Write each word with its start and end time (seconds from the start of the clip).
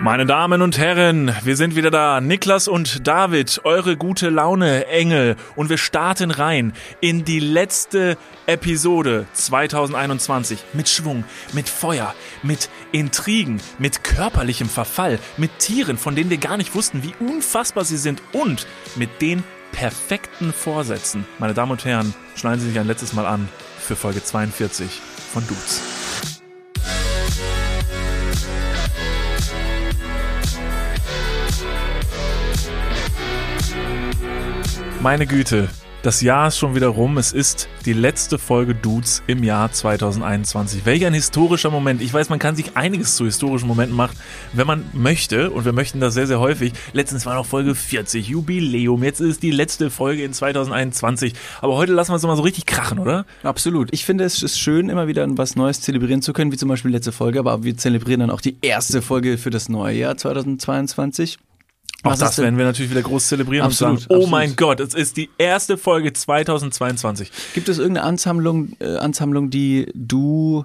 Meine 0.00 0.26
Damen 0.26 0.62
und 0.62 0.78
Herren, 0.78 1.34
wir 1.42 1.56
sind 1.56 1.74
wieder 1.74 1.90
da. 1.90 2.20
Niklas 2.20 2.68
und 2.68 3.08
David, 3.08 3.62
eure 3.64 3.96
gute 3.96 4.28
Laune 4.28 4.86
Engel. 4.86 5.34
Und 5.56 5.70
wir 5.70 5.76
starten 5.76 6.30
rein 6.30 6.72
in 7.00 7.24
die 7.24 7.40
letzte 7.40 8.16
Episode 8.46 9.26
2021. 9.32 10.60
Mit 10.72 10.88
Schwung, 10.88 11.24
mit 11.52 11.68
Feuer, 11.68 12.14
mit 12.44 12.70
Intrigen, 12.92 13.60
mit 13.80 14.04
körperlichem 14.04 14.68
Verfall, 14.68 15.18
mit 15.36 15.58
Tieren, 15.58 15.98
von 15.98 16.14
denen 16.14 16.30
wir 16.30 16.38
gar 16.38 16.58
nicht 16.58 16.76
wussten, 16.76 17.02
wie 17.02 17.14
unfassbar 17.18 17.84
sie 17.84 17.96
sind 17.96 18.22
und 18.32 18.68
mit 18.94 19.20
den 19.20 19.42
perfekten 19.72 20.52
Vorsätzen. 20.52 21.26
Meine 21.40 21.54
Damen 21.54 21.72
und 21.72 21.84
Herren, 21.84 22.14
schneiden 22.36 22.60
Sie 22.60 22.68
sich 22.68 22.78
ein 22.78 22.86
letztes 22.86 23.14
Mal 23.14 23.26
an 23.26 23.48
für 23.80 23.96
Folge 23.96 24.22
42 24.22 25.00
von 25.32 25.44
Dudes. 25.48 26.07
Meine 35.00 35.28
Güte, 35.28 35.68
das 36.02 36.22
Jahr 36.22 36.48
ist 36.48 36.58
schon 36.58 36.74
wieder 36.74 36.88
rum. 36.88 37.18
Es 37.18 37.32
ist 37.32 37.68
die 37.86 37.92
letzte 37.92 38.36
Folge 38.36 38.74
Dudes 38.74 39.22
im 39.28 39.44
Jahr 39.44 39.70
2021. 39.70 40.84
Welch 40.84 41.06
ein 41.06 41.14
historischer 41.14 41.70
Moment. 41.70 42.02
Ich 42.02 42.12
weiß, 42.12 42.30
man 42.30 42.40
kann 42.40 42.56
sich 42.56 42.76
einiges 42.76 43.14
zu 43.14 43.24
historischen 43.24 43.68
Momenten 43.68 43.96
machen, 43.96 44.16
wenn 44.54 44.66
man 44.66 44.84
möchte. 44.92 45.50
Und 45.50 45.64
wir 45.64 45.72
möchten 45.72 46.00
das 46.00 46.14
sehr, 46.14 46.26
sehr 46.26 46.40
häufig. 46.40 46.72
Letztens 46.94 47.26
war 47.26 47.36
noch 47.36 47.46
Folge 47.46 47.76
40, 47.76 48.26
Jubiläum. 48.26 49.04
Jetzt 49.04 49.20
ist 49.20 49.44
die 49.44 49.52
letzte 49.52 49.88
Folge 49.88 50.24
in 50.24 50.32
2021. 50.32 51.32
Aber 51.60 51.76
heute 51.76 51.92
lassen 51.92 52.10
wir 52.10 52.16
es 52.16 52.22
mal 52.24 52.36
so 52.36 52.42
richtig 52.42 52.66
krachen, 52.66 52.98
oder? 52.98 53.24
Absolut. 53.44 53.90
Ich 53.92 54.04
finde, 54.04 54.24
es 54.24 54.42
ist 54.42 54.58
schön, 54.58 54.88
immer 54.88 55.06
wieder 55.06 55.24
was 55.38 55.54
Neues 55.54 55.80
zelebrieren 55.80 56.22
zu 56.22 56.32
können, 56.32 56.50
wie 56.50 56.56
zum 56.56 56.68
Beispiel 56.68 56.90
letzte 56.90 57.12
Folge. 57.12 57.38
Aber 57.38 57.62
wir 57.62 57.76
zelebrieren 57.76 58.18
dann 58.20 58.30
auch 58.30 58.40
die 58.40 58.56
erste 58.62 59.00
Folge 59.00 59.38
für 59.38 59.50
das 59.50 59.68
neue 59.68 59.96
Jahr 59.96 60.16
2022. 60.16 61.38
Auch 62.04 62.12
Was 62.12 62.20
das 62.20 62.38
werden 62.38 62.56
wir 62.56 62.64
natürlich 62.64 62.92
wieder 62.92 63.02
groß 63.02 63.26
zelebrieren 63.26 63.66
Absolut, 63.66 63.92
und 63.92 64.00
sagen, 64.02 64.10
oh 64.10 64.14
absolut. 64.14 64.30
mein 64.30 64.56
Gott, 64.56 64.78
es 64.78 64.94
ist 64.94 65.16
die 65.16 65.30
erste 65.36 65.76
Folge 65.76 66.12
2022. 66.12 67.32
Gibt 67.54 67.68
es 67.68 67.78
irgendeine 67.78 68.06
Ansammlung, 68.06 68.76
äh, 68.78 68.96
Ansammlung 68.98 69.50
die 69.50 69.90
du 69.94 70.64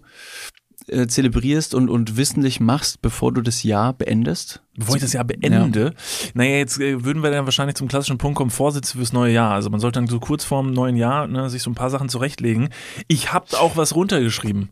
äh, 0.87 1.07
zelebrierst 1.07 1.73
und, 1.73 1.89
und 1.89 2.17
wissentlich 2.17 2.59
machst, 2.59 3.01
bevor 3.01 3.31
du 3.31 3.41
das 3.41 3.63
Jahr 3.63 3.93
beendest? 3.93 4.61
Bevor 4.75 4.95
ich 4.95 5.01
das 5.01 5.13
Jahr 5.13 5.23
beende, 5.23 5.93
naja, 6.33 6.57
jetzt 6.57 6.79
äh, 6.79 7.03
würden 7.03 7.23
wir 7.23 7.31
dann 7.31 7.45
wahrscheinlich 7.45 7.75
zum 7.75 7.87
klassischen 7.87 8.17
Punkt 8.17 8.37
kommen, 8.37 8.49
Vorsätze 8.49 8.97
fürs 8.97 9.13
neue 9.13 9.31
Jahr. 9.31 9.53
Also 9.53 9.69
man 9.69 9.79
sollte 9.79 9.99
dann 9.99 10.07
so 10.07 10.19
kurz 10.19 10.43
vorm 10.43 10.73
neuen 10.73 10.97
Jahr 10.97 11.27
ne, 11.27 11.49
sich 11.49 11.61
so 11.61 11.69
ein 11.69 11.75
paar 11.75 11.89
Sachen 11.89 12.09
zurechtlegen. 12.09 12.69
Ich 13.07 13.33
habe 13.33 13.45
auch 13.59 13.77
was 13.77 13.95
runtergeschrieben. 13.95 14.69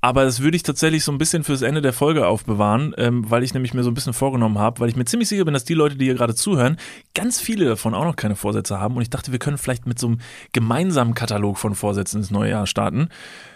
Aber 0.00 0.24
das 0.24 0.40
würde 0.40 0.56
ich 0.56 0.62
tatsächlich 0.62 1.02
so 1.02 1.10
ein 1.10 1.18
bisschen 1.18 1.42
fürs 1.42 1.62
Ende 1.62 1.82
der 1.82 1.92
Folge 1.92 2.28
aufbewahren, 2.28 2.94
ähm, 2.98 3.28
weil 3.28 3.42
ich 3.42 3.52
nämlich 3.52 3.74
mir 3.74 3.82
so 3.82 3.90
ein 3.90 3.94
bisschen 3.94 4.12
vorgenommen 4.12 4.58
habe, 4.58 4.78
weil 4.80 4.88
ich 4.88 4.96
mir 4.96 5.04
ziemlich 5.04 5.28
sicher 5.28 5.44
bin, 5.44 5.54
dass 5.54 5.64
die 5.64 5.74
Leute, 5.74 5.96
die 5.96 6.04
hier 6.04 6.14
gerade 6.14 6.36
zuhören, 6.36 6.76
ganz 7.14 7.40
viele 7.40 7.64
davon 7.64 7.94
auch 7.94 8.04
noch 8.04 8.14
keine 8.14 8.36
Vorsätze 8.36 8.78
haben. 8.78 8.94
Und 8.96 9.02
ich 9.02 9.10
dachte, 9.10 9.32
wir 9.32 9.40
können 9.40 9.58
vielleicht 9.58 9.86
mit 9.86 9.98
so 9.98 10.06
einem 10.06 10.18
gemeinsamen 10.52 11.14
Katalog 11.14 11.58
von 11.58 11.74
Vorsätzen 11.74 12.18
ins 12.18 12.30
neue 12.30 12.50
Jahr 12.50 12.68
starten. 12.68 13.08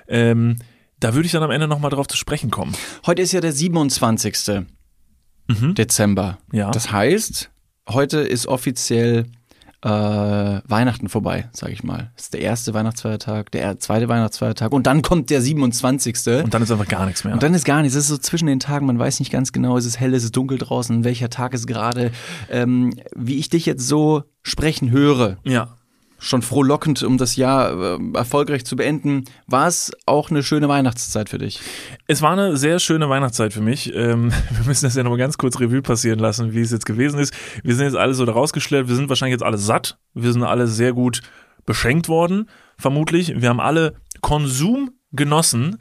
Ähm, 0.09 0.57
da 0.99 1.15
würde 1.15 1.27
ich 1.27 1.33
dann 1.33 1.45
am 1.45 1.51
Ende 1.51 1.69
nochmal 1.69 1.91
drauf 1.91 2.09
zu 2.09 2.17
sprechen 2.17 2.51
kommen. 2.51 2.75
Heute 3.07 3.23
ist 3.23 3.33
ja 3.33 3.41
der 3.41 3.53
27. 3.53 4.67
Dezember. 5.75 6.39
Mhm. 6.51 6.59
Ja. 6.59 6.71
Das 6.71 6.91
heißt, 6.91 7.51
heute 7.89 8.19
ist 8.21 8.47
offiziell 8.47 9.27
äh, 9.83 9.89
Weihnachten 9.89 11.09
vorbei, 11.09 11.49
sage 11.53 11.73
ich 11.73 11.83
mal. 11.83 12.11
Das 12.17 12.27
ist 12.27 12.35
der 12.35 12.41
erste 12.41 12.73
Weihnachtsfeiertag, 12.73 13.51
der 13.51 13.79
zweite 13.81 14.09
Weihnachtsfeiertag 14.09 14.73
und 14.73 14.87
dann 14.87 15.03
kommt 15.03 15.31
der 15.31 15.41
27. 15.41 16.17
Und 16.45 16.55
dann 16.55 16.63
ist 16.63 16.71
einfach 16.71 16.89
gar 16.89 17.05
nichts 17.07 17.25
mehr. 17.25 17.35
Und 17.35 17.43
dann 17.43 17.53
ist 17.55 17.65
gar 17.65 17.83
nichts. 17.83 17.97
Es 17.97 18.05
ist 18.05 18.09
so 18.09 18.19
zwischen 18.19 18.47
den 18.47 18.61
Tagen, 18.61 18.87
man 18.87 18.99
weiß 18.99 19.19
nicht 19.19 19.33
ganz 19.33 19.53
genau, 19.53 19.77
ist 19.77 19.87
es 19.87 19.99
hell, 19.99 20.15
ist 20.15 20.25
es 20.25 20.33
dunkel 20.33 20.59
draußen, 20.59 21.05
welcher 21.05 21.31
Tag 21.31 21.53
ist 21.53 21.67
gerade. 21.67 22.13
Ähm, 22.49 22.95
wie 23.17 23.39
ich 23.39 23.49
dich 23.49 23.67
jetzt 23.67 23.87
so 23.87 24.23
sprechen 24.43 24.91
höre, 24.91 25.39
ja. 25.45 25.77
Schon 26.23 26.41
frohlockend, 26.41 27.03
um 27.03 27.19
das 27.19 27.37
Jahr 27.37 27.99
äh, 27.99 27.99
erfolgreich 28.15 28.65
zu 28.65 28.77
beenden, 28.77 29.25
war 29.47 29.67
es 29.67 29.91
auch 30.07 30.31
eine 30.31 30.43
schöne 30.43 30.69
Weihnachtszeit 30.69 31.29
für 31.29 31.39
dich. 31.39 31.61
Es 32.07 32.23
war 32.23 32.33
eine 32.33 32.57
sehr 32.57 32.79
schöne 32.79 33.09
Weihnachtszeit 33.09 33.53
für 33.53 33.61
mich. 33.61 33.93
Ähm, 33.95 34.33
wir 34.51 34.65
müssen 34.67 34.85
das 34.85 34.95
ja 34.95 35.03
nochmal 35.03 35.19
ganz 35.19 35.37
kurz 35.37 35.59
Revue 35.59 35.83
passieren 35.83 36.21
lassen, 36.21 36.55
wie 36.55 36.61
es 36.61 36.71
jetzt 36.71 36.87
gewesen 36.87 37.19
ist. 37.19 37.35
Wir 37.65 37.75
sind 37.75 37.87
jetzt 37.87 37.97
alle 37.97 38.15
so 38.15 38.25
da 38.25 38.33
rausgeschleppt. 38.33 38.89
Wir 38.89 38.97
sind 38.97 39.09
wahrscheinlich 39.09 39.35
jetzt 39.35 39.45
alle 39.45 39.59
satt. 39.59 39.99
Wir 40.15 40.33
sind 40.33 40.45
alle 40.45 40.69
sehr 40.69 40.93
gut 40.93 41.23
beschenkt 41.67 42.09
worden, 42.09 42.49
vermutlich. 42.79 43.41
Wir 43.41 43.49
haben 43.49 43.61
alle 43.61 43.95
Konsum 44.21 44.91
genossen 45.13 45.79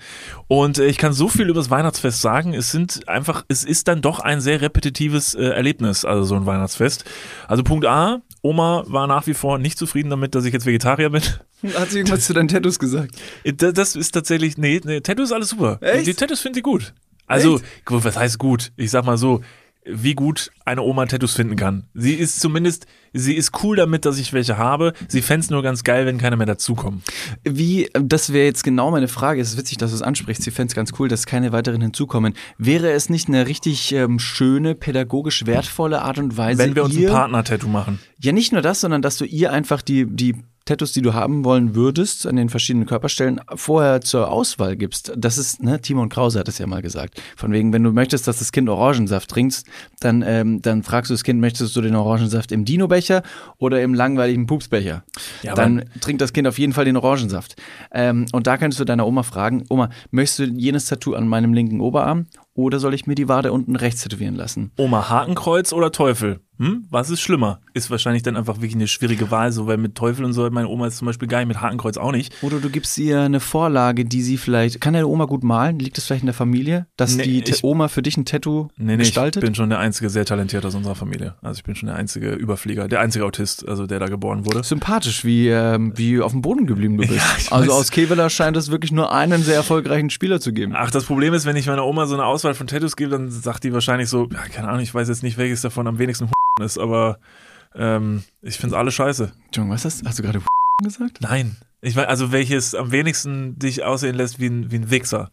und 0.47 0.77
äh, 0.77 0.85
ich 0.87 0.97
kann 0.97 1.13
so 1.13 1.27
viel 1.29 1.45
über 1.49 1.59
das 1.59 1.69
Weihnachtsfest 1.69 2.21
sagen. 2.21 2.53
Es 2.53 2.71
sind 2.71 3.07
einfach, 3.07 3.43
es 3.47 3.63
ist 3.63 3.87
dann 3.87 4.01
doch 4.01 4.19
ein 4.19 4.41
sehr 4.41 4.61
repetitives 4.61 5.33
äh, 5.35 5.43
Erlebnis, 5.43 6.05
also 6.05 6.23
so 6.23 6.35
ein 6.35 6.45
Weihnachtsfest. 6.45 7.05
Also 7.47 7.63
Punkt 7.63 7.85
A, 7.85 8.21
Oma 8.41 8.83
war 8.87 9.07
nach 9.07 9.27
wie 9.27 9.33
vor 9.33 9.57
nicht 9.57 9.77
zufrieden 9.77 10.09
damit, 10.09 10.35
dass 10.35 10.45
ich 10.45 10.53
jetzt 10.53 10.65
Vegetarier 10.65 11.09
bin. 11.09 11.21
Hat 11.75 11.91
sie 11.91 11.99
irgendwas 11.99 12.25
zu 12.25 12.33
deinen 12.33 12.47
Tattoos 12.47 12.79
gesagt? 12.79 13.15
Da- 13.45 13.71
Das 13.71 13.95
ist 13.95 14.11
tatsächlich, 14.11 14.57
nee, 14.57 14.81
nee 14.83 14.99
Tattoo 15.01 15.23
ist 15.23 15.31
alles 15.31 15.49
super. 15.49 15.77
Echt? 15.81 16.07
Die 16.07 16.13
Tattoos 16.13 16.41
finde 16.41 16.59
ich 16.59 16.63
gut. 16.63 16.93
Also, 17.27 17.55
Echt? 17.57 17.65
was 17.87 18.17
heißt 18.17 18.39
gut? 18.39 18.71
Ich 18.75 18.91
sag 18.91 19.05
mal 19.05 19.17
so, 19.17 19.41
wie 19.85 20.13
gut 20.13 20.51
eine 20.63 20.83
Oma 20.83 21.05
Tattoos 21.05 21.33
finden 21.33 21.55
kann. 21.55 21.87
Sie 21.93 22.13
ist 22.13 22.39
zumindest, 22.39 22.85
sie 23.13 23.35
ist 23.35 23.63
cool 23.63 23.75
damit, 23.75 24.05
dass 24.05 24.19
ich 24.19 24.31
welche 24.31 24.57
habe. 24.57 24.93
Sie 25.07 25.21
fänd's 25.21 25.49
nur 25.49 25.63
ganz 25.63 25.83
geil, 25.83 26.05
wenn 26.05 26.17
keiner 26.17 26.37
mehr 26.37 26.45
dazukommt. 26.45 27.03
Wie, 27.43 27.89
das 27.93 28.31
wäre 28.31 28.45
jetzt 28.45 28.63
genau 28.63 28.91
meine 28.91 29.07
Frage. 29.07 29.41
Es 29.41 29.49
ist 29.49 29.57
witzig, 29.57 29.77
dass 29.77 29.91
du 29.91 29.95
es 29.95 30.01
ansprichst. 30.01 30.43
Sie 30.43 30.51
fände 30.51 30.71
es 30.71 30.75
ganz 30.75 30.91
cool, 30.99 31.07
dass 31.07 31.25
keine 31.25 31.51
weiteren 31.51 31.81
hinzukommen. 31.81 32.33
Wäre 32.57 32.91
es 32.91 33.09
nicht 33.09 33.27
eine 33.27 33.47
richtig 33.47 33.91
ähm, 33.93 34.19
schöne, 34.19 34.75
pädagogisch 34.75 35.45
wertvolle 35.45 36.03
Art 36.03 36.19
und 36.19 36.37
Weise, 36.37 36.59
Wenn 36.59 36.75
wir 36.75 36.83
uns 36.83 36.95
ihr, 36.95 37.09
ein 37.09 37.15
Partner-Tattoo 37.15 37.67
machen. 37.67 37.99
Ja, 38.19 38.31
nicht 38.33 38.51
nur 38.51 38.61
das, 38.61 38.81
sondern 38.81 39.01
dass 39.01 39.17
du 39.17 39.25
ihr 39.25 39.51
einfach 39.51 39.81
die, 39.81 40.05
die 40.05 40.35
Tattoos, 40.71 40.93
die 40.93 41.01
du 41.01 41.13
haben 41.13 41.43
wollen 41.43 41.75
würdest, 41.75 42.25
an 42.25 42.37
den 42.37 42.47
verschiedenen 42.47 42.85
Körperstellen 42.85 43.41
vorher 43.55 43.99
zur 43.99 44.31
Auswahl 44.31 44.77
gibst. 44.77 45.11
Das 45.17 45.37
ist, 45.37 45.61
ne, 45.61 45.81
Timon 45.81 46.07
Krause 46.07 46.39
hat 46.39 46.47
es 46.47 46.59
ja 46.59 46.67
mal 46.67 46.81
gesagt. 46.81 47.21
Von 47.35 47.51
wegen, 47.51 47.73
wenn 47.73 47.83
du 47.83 47.91
möchtest, 47.91 48.25
dass 48.25 48.39
das 48.39 48.53
Kind 48.53 48.69
Orangensaft 48.69 49.29
trinkt, 49.29 49.63
dann, 49.99 50.23
ähm, 50.25 50.61
dann 50.61 50.83
fragst 50.83 51.09
du 51.09 51.13
das 51.13 51.25
Kind, 51.25 51.41
möchtest 51.41 51.75
du 51.75 51.81
den 51.81 51.93
Orangensaft 51.93 52.53
im 52.53 52.63
Dino-Becher 52.63 53.21
oder 53.57 53.81
im 53.81 53.93
langweiligen 53.93 54.47
Pupsbecher? 54.47 55.03
Ja, 55.43 55.55
dann 55.55 55.83
trinkt 55.99 56.21
das 56.21 56.31
Kind 56.31 56.47
auf 56.47 56.57
jeden 56.57 56.71
Fall 56.71 56.85
den 56.85 56.95
Orangensaft. 56.95 57.61
Ähm, 57.91 58.27
und 58.31 58.47
da 58.47 58.55
könntest 58.57 58.79
du 58.79 58.85
deiner 58.85 59.05
Oma 59.05 59.23
fragen, 59.23 59.65
Oma, 59.67 59.89
möchtest 60.11 60.39
du 60.39 60.43
jenes 60.45 60.85
Tattoo 60.85 61.15
an 61.15 61.27
meinem 61.27 61.53
linken 61.53 61.81
Oberarm 61.81 62.27
oder 62.53 62.79
soll 62.79 62.93
ich 62.93 63.07
mir 63.07 63.15
die 63.15 63.27
Wade 63.27 63.51
unten 63.51 63.75
rechts 63.75 64.03
tätowieren 64.03 64.35
lassen? 64.35 64.71
Oma 64.77 65.09
Hakenkreuz 65.09 65.73
oder 65.73 65.91
Teufel? 65.91 66.39
Hm? 66.57 66.85
Was 66.91 67.09
ist 67.09 67.21
schlimmer? 67.21 67.59
Ist 67.73 67.89
wahrscheinlich 67.89 68.21
dann 68.21 68.35
einfach 68.37 68.57
wirklich 68.57 68.75
eine 68.75 68.87
schwierige 68.87 69.31
Wahl, 69.31 69.51
so, 69.51 69.65
weil 69.65 69.77
mit 69.77 69.95
Teufel 69.95 70.25
und 70.25 70.33
so, 70.33 70.47
meine 70.51 70.67
Oma 70.67 70.87
ist 70.87 70.97
zum 70.97 71.07
Beispiel 71.07 71.27
geil, 71.27 71.45
mit 71.47 71.59
Hakenkreuz 71.59 71.97
auch 71.97 72.11
nicht. 72.11 72.33
Oder 72.43 72.59
du 72.59 72.69
gibst 72.69 72.97
ihr 72.99 73.21
eine 73.21 73.39
Vorlage, 73.39 74.05
die 74.05 74.21
sie 74.21 74.37
vielleicht. 74.37 74.79
Kann 74.79 74.93
deine 74.93 75.07
Oma 75.07 75.25
gut 75.25 75.43
malen? 75.43 75.79
Liegt 75.79 75.97
das 75.97 76.05
vielleicht 76.05 76.21
in 76.21 76.27
der 76.27 76.35
Familie? 76.35 76.85
Dass 76.97 77.15
Nee, 77.15 77.23
die 77.23 77.43
ich- 77.49 77.63
Oma 77.63 77.87
für 77.87 78.01
dich 78.03 78.15
ein 78.17 78.25
Tattoo 78.25 78.67
Nee, 78.77 78.91
nee, 78.91 78.97
gestaltet? 78.97 79.41
ich 79.41 79.47
bin 79.47 79.55
schon 79.55 79.69
der 79.69 79.79
einzige 79.79 80.09
sehr 80.11 80.25
talentiert 80.25 80.63
aus 80.65 80.75
unserer 80.75 80.93
Familie. 80.95 81.35
Also 81.41 81.57
ich 81.59 81.63
bin 81.63 81.73
schon 81.75 81.87
der 81.87 81.95
einzige 81.95 82.31
Überflieger, 82.33 82.87
der 82.87 82.99
einzige 82.99 83.25
Autist, 83.25 83.67
also 83.67 83.87
der 83.87 83.99
da 83.99 84.05
geboren 84.07 84.45
wurde. 84.45 84.63
Sympathisch, 84.63 85.25
wie, 85.25 85.47
ähm, 85.47 85.93
wie 85.95 86.21
auf 86.21 86.31
dem 86.31 86.41
Boden 86.41 86.67
geblieben 86.67 86.97
du 86.97 87.03
bist. 87.07 87.15
Ja, 87.49 87.55
also 87.57 87.71
weiß. 87.71 87.79
aus 87.79 87.91
Keveler 87.91 88.29
scheint 88.29 88.55
es 88.57 88.69
wirklich 88.69 88.91
nur 88.91 89.11
einen 89.11 89.41
sehr 89.41 89.55
erfolgreichen 89.55 90.09
Spieler 90.11 90.39
zu 90.39 90.53
geben. 90.53 90.73
Ach, 90.75 90.91
das 90.91 91.05
Problem 91.05 91.33
ist, 91.33 91.45
wenn 91.47 91.55
ich 91.55 91.65
meiner 91.65 91.85
Oma 91.85 92.05
so 92.05 92.13
eine 92.13 92.25
Auswahl 92.25 92.53
von 92.53 92.67
Tattoos 92.67 92.95
gebe, 92.95 93.09
dann 93.09 93.31
sagt 93.31 93.63
die 93.63 93.73
wahrscheinlich 93.73 94.09
so, 94.09 94.27
ja, 94.31 94.39
keine 94.53 94.67
Ahnung, 94.67 94.81
ich 94.81 94.93
weiß 94.93 95.07
jetzt 95.07 95.23
nicht, 95.23 95.37
welches 95.37 95.61
davon 95.61 95.87
am 95.87 95.97
wenigsten 95.97 96.29
ist, 96.59 96.77
aber 96.77 97.19
ähm, 97.75 98.23
ich 98.41 98.57
finde 98.57 98.77
alle 98.77 98.91
scheiße. 98.91 99.31
Entschuldigung, 99.45 99.73
was 99.73 99.85
hast, 99.85 100.05
hast 100.05 100.19
du 100.19 100.23
gerade 100.23 100.41
gesagt? 100.83 101.19
Nein. 101.21 101.55
Ich 101.81 101.95
weiß, 101.95 102.07
also 102.07 102.31
welches 102.31 102.75
am 102.75 102.91
wenigsten 102.91 103.57
dich 103.57 103.83
aussehen 103.83 104.15
lässt 104.15 104.39
wie 104.39 104.47
ein, 104.47 104.71
wie 104.71 104.77
ein 104.77 104.91
Wichser. 104.91 105.31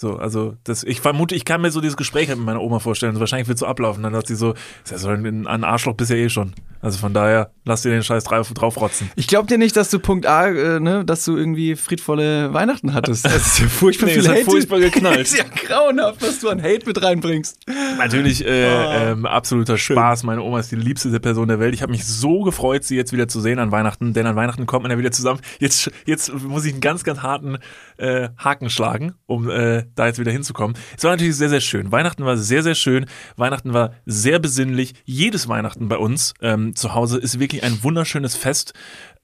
So, 0.00 0.16
also 0.16 0.54
das, 0.64 0.82
ich 0.82 1.02
vermute, 1.02 1.34
ich 1.34 1.44
kann 1.44 1.60
mir 1.60 1.70
so 1.70 1.82
dieses 1.82 1.98
Gespräch 1.98 2.28
halt 2.28 2.38
mit 2.38 2.46
meiner 2.46 2.62
Oma 2.62 2.78
vorstellen. 2.78 3.10
Also 3.10 3.20
wahrscheinlich 3.20 3.48
wird 3.48 3.56
es 3.56 3.60
so 3.60 3.66
ablaufen. 3.66 4.02
Dann 4.02 4.14
sagt 4.14 4.28
sie 4.28 4.34
so, 4.34 4.54
ist 4.82 4.90
ja 4.92 4.96
so 4.96 5.10
ein, 5.10 5.46
ein 5.46 5.62
Arschloch 5.62 5.92
bist 5.92 6.10
ja 6.10 6.16
eh 6.16 6.30
schon. 6.30 6.54
Also 6.80 6.96
von 6.96 7.12
daher, 7.12 7.50
lass 7.66 7.82
dir 7.82 7.90
den 7.90 8.02
Scheiß 8.02 8.24
drauf, 8.24 8.50
draufrotzen. 8.54 9.10
Ich 9.16 9.26
glaube 9.26 9.46
dir 9.46 9.58
nicht, 9.58 9.76
dass 9.76 9.90
du 9.90 9.98
Punkt 9.98 10.24
A, 10.24 10.46
äh, 10.48 10.80
ne, 10.80 11.04
dass 11.04 11.26
du 11.26 11.36
irgendwie 11.36 11.76
friedvolle 11.76 12.54
Weihnachten 12.54 12.94
hattest. 12.94 13.26
Das 13.26 13.34
ist 13.46 13.58
ja 13.58 13.68
furchtbar 13.68 14.06
Nee, 14.06 14.14
viel 14.14 14.28
Hate. 14.30 14.44
furchtbar 14.46 14.78
geknallt. 14.80 15.20
Das 15.20 15.32
ist 15.32 15.38
ja 15.38 15.44
grauenhaft, 15.66 16.22
was 16.22 16.40
du 16.40 16.48
an 16.48 16.62
Hate 16.62 16.86
mit 16.86 17.02
reinbringst. 17.02 17.58
Natürlich 17.98 18.46
äh, 18.46 18.68
Ah. 18.70 19.10
ähm, 19.10 19.26
absoluter 19.26 19.76
Spaß. 19.76 20.22
Meine 20.22 20.40
Oma 20.40 20.60
ist 20.60 20.72
die 20.72 20.76
liebste 20.76 21.20
Person 21.20 21.48
der 21.48 21.60
Welt. 21.60 21.74
Ich 21.74 21.82
habe 21.82 21.92
mich 21.92 22.06
so 22.06 22.40
gefreut, 22.40 22.84
sie 22.84 22.96
jetzt 22.96 23.12
wieder 23.12 23.28
zu 23.28 23.42
sehen 23.42 23.58
an 23.58 23.70
Weihnachten, 23.70 24.14
denn 24.14 24.26
an 24.26 24.36
Weihnachten 24.36 24.64
kommt 24.64 24.84
man 24.84 24.90
ja 24.90 24.96
wieder 24.96 25.12
zusammen. 25.12 25.40
Jetzt, 25.58 25.90
jetzt 26.06 26.32
muss 26.32 26.64
ich 26.64 26.72
einen 26.72 26.80
ganz, 26.80 27.04
ganz 27.04 27.20
harten 27.22 27.58
äh, 28.00 28.30
Haken 28.38 28.70
schlagen, 28.70 29.14
um 29.26 29.48
äh, 29.48 29.84
da 29.94 30.06
jetzt 30.06 30.18
wieder 30.18 30.32
hinzukommen. 30.32 30.76
Es 30.96 31.04
war 31.04 31.12
natürlich 31.12 31.36
sehr, 31.36 31.48
sehr 31.48 31.60
schön. 31.60 31.92
Weihnachten 31.92 32.24
war 32.24 32.36
sehr, 32.36 32.62
sehr 32.62 32.74
schön. 32.74 33.06
Weihnachten 33.36 33.72
war 33.72 33.92
sehr 34.06 34.38
besinnlich. 34.38 34.94
Jedes 35.04 35.48
Weihnachten 35.48 35.88
bei 35.88 35.96
uns 35.96 36.34
ähm, 36.40 36.74
zu 36.74 36.94
Hause 36.94 37.18
ist 37.18 37.38
wirklich 37.38 37.62
ein 37.62 37.82
wunderschönes 37.82 38.34
Fest. 38.36 38.72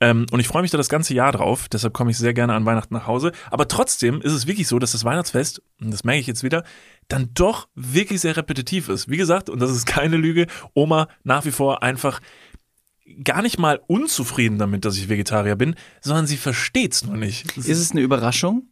Ähm, 0.00 0.26
und 0.30 0.40
ich 0.40 0.48
freue 0.48 0.62
mich 0.62 0.70
da 0.70 0.76
das 0.78 0.90
ganze 0.90 1.14
Jahr 1.14 1.32
drauf. 1.32 1.68
Deshalb 1.68 1.94
komme 1.94 2.10
ich 2.10 2.18
sehr 2.18 2.34
gerne 2.34 2.52
an 2.54 2.66
Weihnachten 2.66 2.92
nach 2.94 3.06
Hause. 3.06 3.32
Aber 3.50 3.66
trotzdem 3.66 4.20
ist 4.20 4.32
es 4.32 4.46
wirklich 4.46 4.68
so, 4.68 4.78
dass 4.78 4.92
das 4.92 5.04
Weihnachtsfest, 5.04 5.62
und 5.80 5.90
das 5.90 6.04
merke 6.04 6.20
ich 6.20 6.26
jetzt 6.26 6.42
wieder, 6.42 6.64
dann 7.08 7.30
doch 7.34 7.68
wirklich 7.74 8.20
sehr 8.20 8.36
repetitiv 8.36 8.88
ist. 8.88 9.08
Wie 9.08 9.16
gesagt, 9.16 9.48
und 9.48 9.60
das 9.60 9.70
ist 9.70 9.86
keine 9.86 10.16
Lüge, 10.16 10.46
Oma 10.74 11.08
nach 11.24 11.44
wie 11.44 11.50
vor 11.50 11.82
einfach 11.82 12.20
gar 13.22 13.42
nicht 13.42 13.58
mal 13.58 13.80
unzufrieden 13.86 14.58
damit, 14.58 14.84
dass 14.84 14.96
ich 14.96 15.08
Vegetarier 15.08 15.56
bin, 15.56 15.74
sondern 16.00 16.26
sie 16.26 16.36
versteht's 16.36 17.04
nur 17.04 17.16
nicht. 17.16 17.56
Ist 17.56 17.68
es 17.68 17.92
eine 17.92 18.00
Überraschung? 18.00 18.68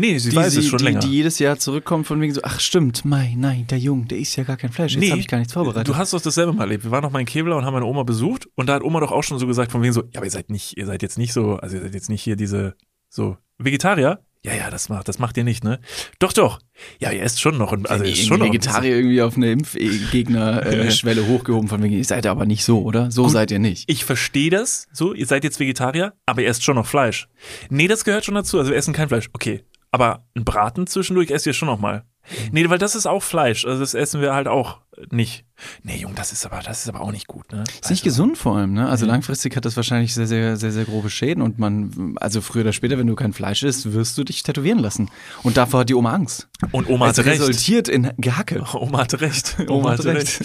Nee, 0.00 0.16
sie 0.18 0.30
die, 0.30 0.36
weiß 0.36 0.56
es 0.56 0.68
schon 0.68 0.78
die, 0.78 0.84
länger. 0.84 1.00
Die 1.00 1.10
jedes 1.10 1.40
Jahr 1.40 1.58
zurückkommt 1.58 2.06
von 2.06 2.20
wegen 2.20 2.32
so, 2.32 2.40
ach 2.44 2.60
stimmt, 2.60 3.04
Mai, 3.04 3.34
nein, 3.36 3.66
der 3.66 3.78
Junge, 3.78 4.06
der 4.06 4.18
isst 4.18 4.36
ja 4.36 4.44
gar 4.44 4.56
kein 4.56 4.70
Fleisch, 4.70 4.92
jetzt 4.92 5.00
Nee, 5.00 5.10
habe 5.10 5.20
ich 5.20 5.26
gar 5.26 5.38
nichts 5.38 5.52
vorbereitet. 5.52 5.88
Du 5.88 5.96
hast 5.96 6.12
doch 6.12 6.20
dasselbe 6.20 6.52
mal 6.52 6.62
erlebt. 6.64 6.84
Wir 6.84 6.92
waren 6.92 7.02
noch 7.02 7.10
mal 7.10 7.18
in 7.18 7.26
Kevlar 7.26 7.58
und 7.58 7.64
haben 7.64 7.74
meine 7.74 7.84
Oma 7.84 8.04
besucht 8.04 8.48
und 8.54 8.68
da 8.68 8.74
hat 8.74 8.84
Oma 8.84 9.00
doch 9.00 9.10
auch 9.10 9.24
schon 9.24 9.40
so 9.40 9.46
gesagt 9.48 9.72
von 9.72 9.82
wegen 9.82 9.92
so, 9.92 10.02
ja, 10.02 10.18
aber 10.18 10.26
ihr 10.26 10.30
seid 10.30 10.50
nicht, 10.50 10.76
ihr 10.76 10.86
seid 10.86 11.02
jetzt 11.02 11.18
nicht 11.18 11.32
so, 11.32 11.56
also 11.56 11.76
ihr 11.76 11.82
seid 11.82 11.94
jetzt 11.94 12.10
nicht 12.10 12.22
hier 12.22 12.36
diese 12.36 12.76
so 13.08 13.38
Vegetarier. 13.58 14.24
Ja, 14.44 14.54
ja, 14.54 14.70
das 14.70 14.88
macht, 14.88 15.08
das 15.08 15.18
macht 15.18 15.36
ihr 15.36 15.42
nicht, 15.44 15.64
ne? 15.64 15.80
Doch, 16.20 16.32
doch. 16.32 16.60
Ja, 17.00 17.10
ihr 17.10 17.22
esst 17.22 17.40
schon 17.40 17.58
noch. 17.58 17.72
Also 17.72 17.86
also 17.88 18.04
ihr 18.04 18.10
esst 18.10 18.20
ist 18.20 18.28
schon 18.28 18.38
noch. 18.38 18.46
ein 18.46 18.52
Vegetarier 18.52 18.96
irgendwie 18.96 19.20
auf 19.22 19.36
eine 19.36 19.50
Impfgegner-Schwelle 19.50 21.26
hochgehoben 21.28 21.68
von 21.68 21.82
wegen, 21.82 21.96
ihr 21.96 22.04
seid 22.04 22.24
aber 22.26 22.46
nicht 22.46 22.64
so, 22.64 22.82
oder? 22.82 23.10
So 23.10 23.24
Gut. 23.24 23.32
seid 23.32 23.50
ihr 23.50 23.58
nicht. 23.58 23.90
Ich 23.90 24.04
verstehe 24.04 24.50
das, 24.50 24.86
so, 24.92 25.12
ihr 25.12 25.26
seid 25.26 25.42
jetzt 25.42 25.58
Vegetarier, 25.58 26.14
aber 26.26 26.42
ihr 26.42 26.48
esst 26.48 26.62
schon 26.62 26.76
noch 26.76 26.86
Fleisch. 26.86 27.28
Nee, 27.68 27.88
das 27.88 28.04
gehört 28.04 28.24
schon 28.24 28.36
dazu, 28.36 28.58
also 28.58 28.70
wir 28.70 28.76
essen 28.78 28.94
kein 28.94 29.08
Fleisch. 29.08 29.28
Okay, 29.32 29.64
aber 29.90 30.24
ein 30.36 30.44
Braten 30.44 30.86
zwischendurch 30.86 31.30
esst 31.30 31.46
ihr 31.46 31.52
schon 31.52 31.68
noch 31.68 31.80
mal. 31.80 32.04
Nee, 32.52 32.68
weil 32.68 32.78
das 32.78 32.94
ist 32.94 33.06
auch 33.06 33.22
Fleisch, 33.22 33.64
also 33.64 33.80
das 33.80 33.94
essen 33.94 34.20
wir 34.20 34.34
halt 34.34 34.46
auch 34.46 34.80
nicht. 35.10 35.44
Nee, 35.82 35.96
Junge, 35.96 36.14
das 36.14 36.32
ist 36.32 36.46
aber, 36.46 36.60
das 36.60 36.82
ist 36.82 36.88
aber 36.88 37.00
auch 37.00 37.10
nicht 37.10 37.26
gut, 37.26 37.52
ne? 37.52 37.64
Ist 37.80 37.90
nicht 37.90 38.04
gesund 38.04 38.38
vor 38.38 38.56
allem, 38.56 38.72
ne? 38.74 38.88
Also 38.88 39.06
langfristig 39.06 39.56
hat 39.56 39.64
das 39.64 39.76
wahrscheinlich 39.76 40.14
sehr, 40.14 40.26
sehr, 40.26 40.56
sehr, 40.56 40.70
sehr 40.70 40.84
grobe 40.84 41.10
Schäden 41.10 41.42
und 41.42 41.58
man, 41.58 42.14
also 42.20 42.40
früher 42.40 42.62
oder 42.62 42.72
später, 42.72 42.98
wenn 42.98 43.06
du 43.06 43.16
kein 43.16 43.32
Fleisch 43.32 43.62
isst, 43.64 43.92
wirst 43.92 44.16
du 44.18 44.24
dich 44.24 44.42
tätowieren 44.42 44.78
lassen. 44.78 45.10
Und 45.42 45.56
davor 45.56 45.80
hat 45.80 45.88
die 45.88 45.94
Oma 45.94 46.12
Angst. 46.12 46.48
Und 46.72 46.88
Oma 46.88 47.06
Es 47.06 47.18
hatte 47.18 47.28
recht. 47.28 47.40
resultiert 47.40 47.88
in 47.88 48.12
Gehacke. 48.18 48.64
Oma 48.74 48.98
hatte 49.00 49.20
recht. 49.20 49.56
Oma 49.68 49.90
hatte 49.92 50.14
recht. 50.14 50.40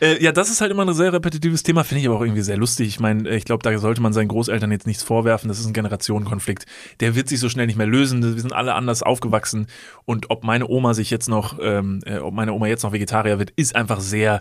Äh, 0.00 0.22
ja, 0.22 0.32
das 0.32 0.50
ist 0.50 0.60
halt 0.62 0.70
immer 0.70 0.86
ein 0.86 0.94
sehr 0.94 1.12
repetitives 1.12 1.62
Thema, 1.62 1.84
finde 1.84 2.00
ich 2.00 2.06
aber 2.06 2.16
auch 2.16 2.22
irgendwie 2.22 2.40
sehr 2.40 2.56
lustig. 2.56 2.88
Ich 2.88 3.00
meine, 3.00 3.28
äh, 3.28 3.36
ich 3.36 3.44
glaube, 3.44 3.62
da 3.62 3.76
sollte 3.78 4.00
man 4.00 4.12
seinen 4.12 4.28
Großeltern 4.28 4.70
jetzt 4.72 4.86
nichts 4.86 5.02
vorwerfen. 5.02 5.48
Das 5.48 5.58
ist 5.58 5.66
ein 5.66 5.74
Generationenkonflikt. 5.74 6.64
Der 7.00 7.14
wird 7.14 7.28
sich 7.28 7.38
so 7.40 7.48
schnell 7.48 7.66
nicht 7.66 7.76
mehr 7.76 7.86
lösen. 7.86 8.22
Wir 8.22 8.40
sind 8.40 8.52
alle 8.52 8.74
anders 8.74 9.02
aufgewachsen. 9.02 9.66
Und 10.06 10.30
ob 10.30 10.42
meine 10.44 10.68
Oma 10.68 10.94
sich 10.94 11.10
jetzt 11.10 11.28
noch, 11.28 11.58
ähm, 11.60 12.00
äh, 12.06 12.18
ob 12.18 12.32
meine 12.32 12.52
Oma 12.52 12.66
jetzt 12.66 12.82
noch 12.82 12.92
Vegetarier 12.92 13.38
wird, 13.38 13.50
ist 13.56 13.76
einfach 13.76 13.89
sehr, 13.98 14.38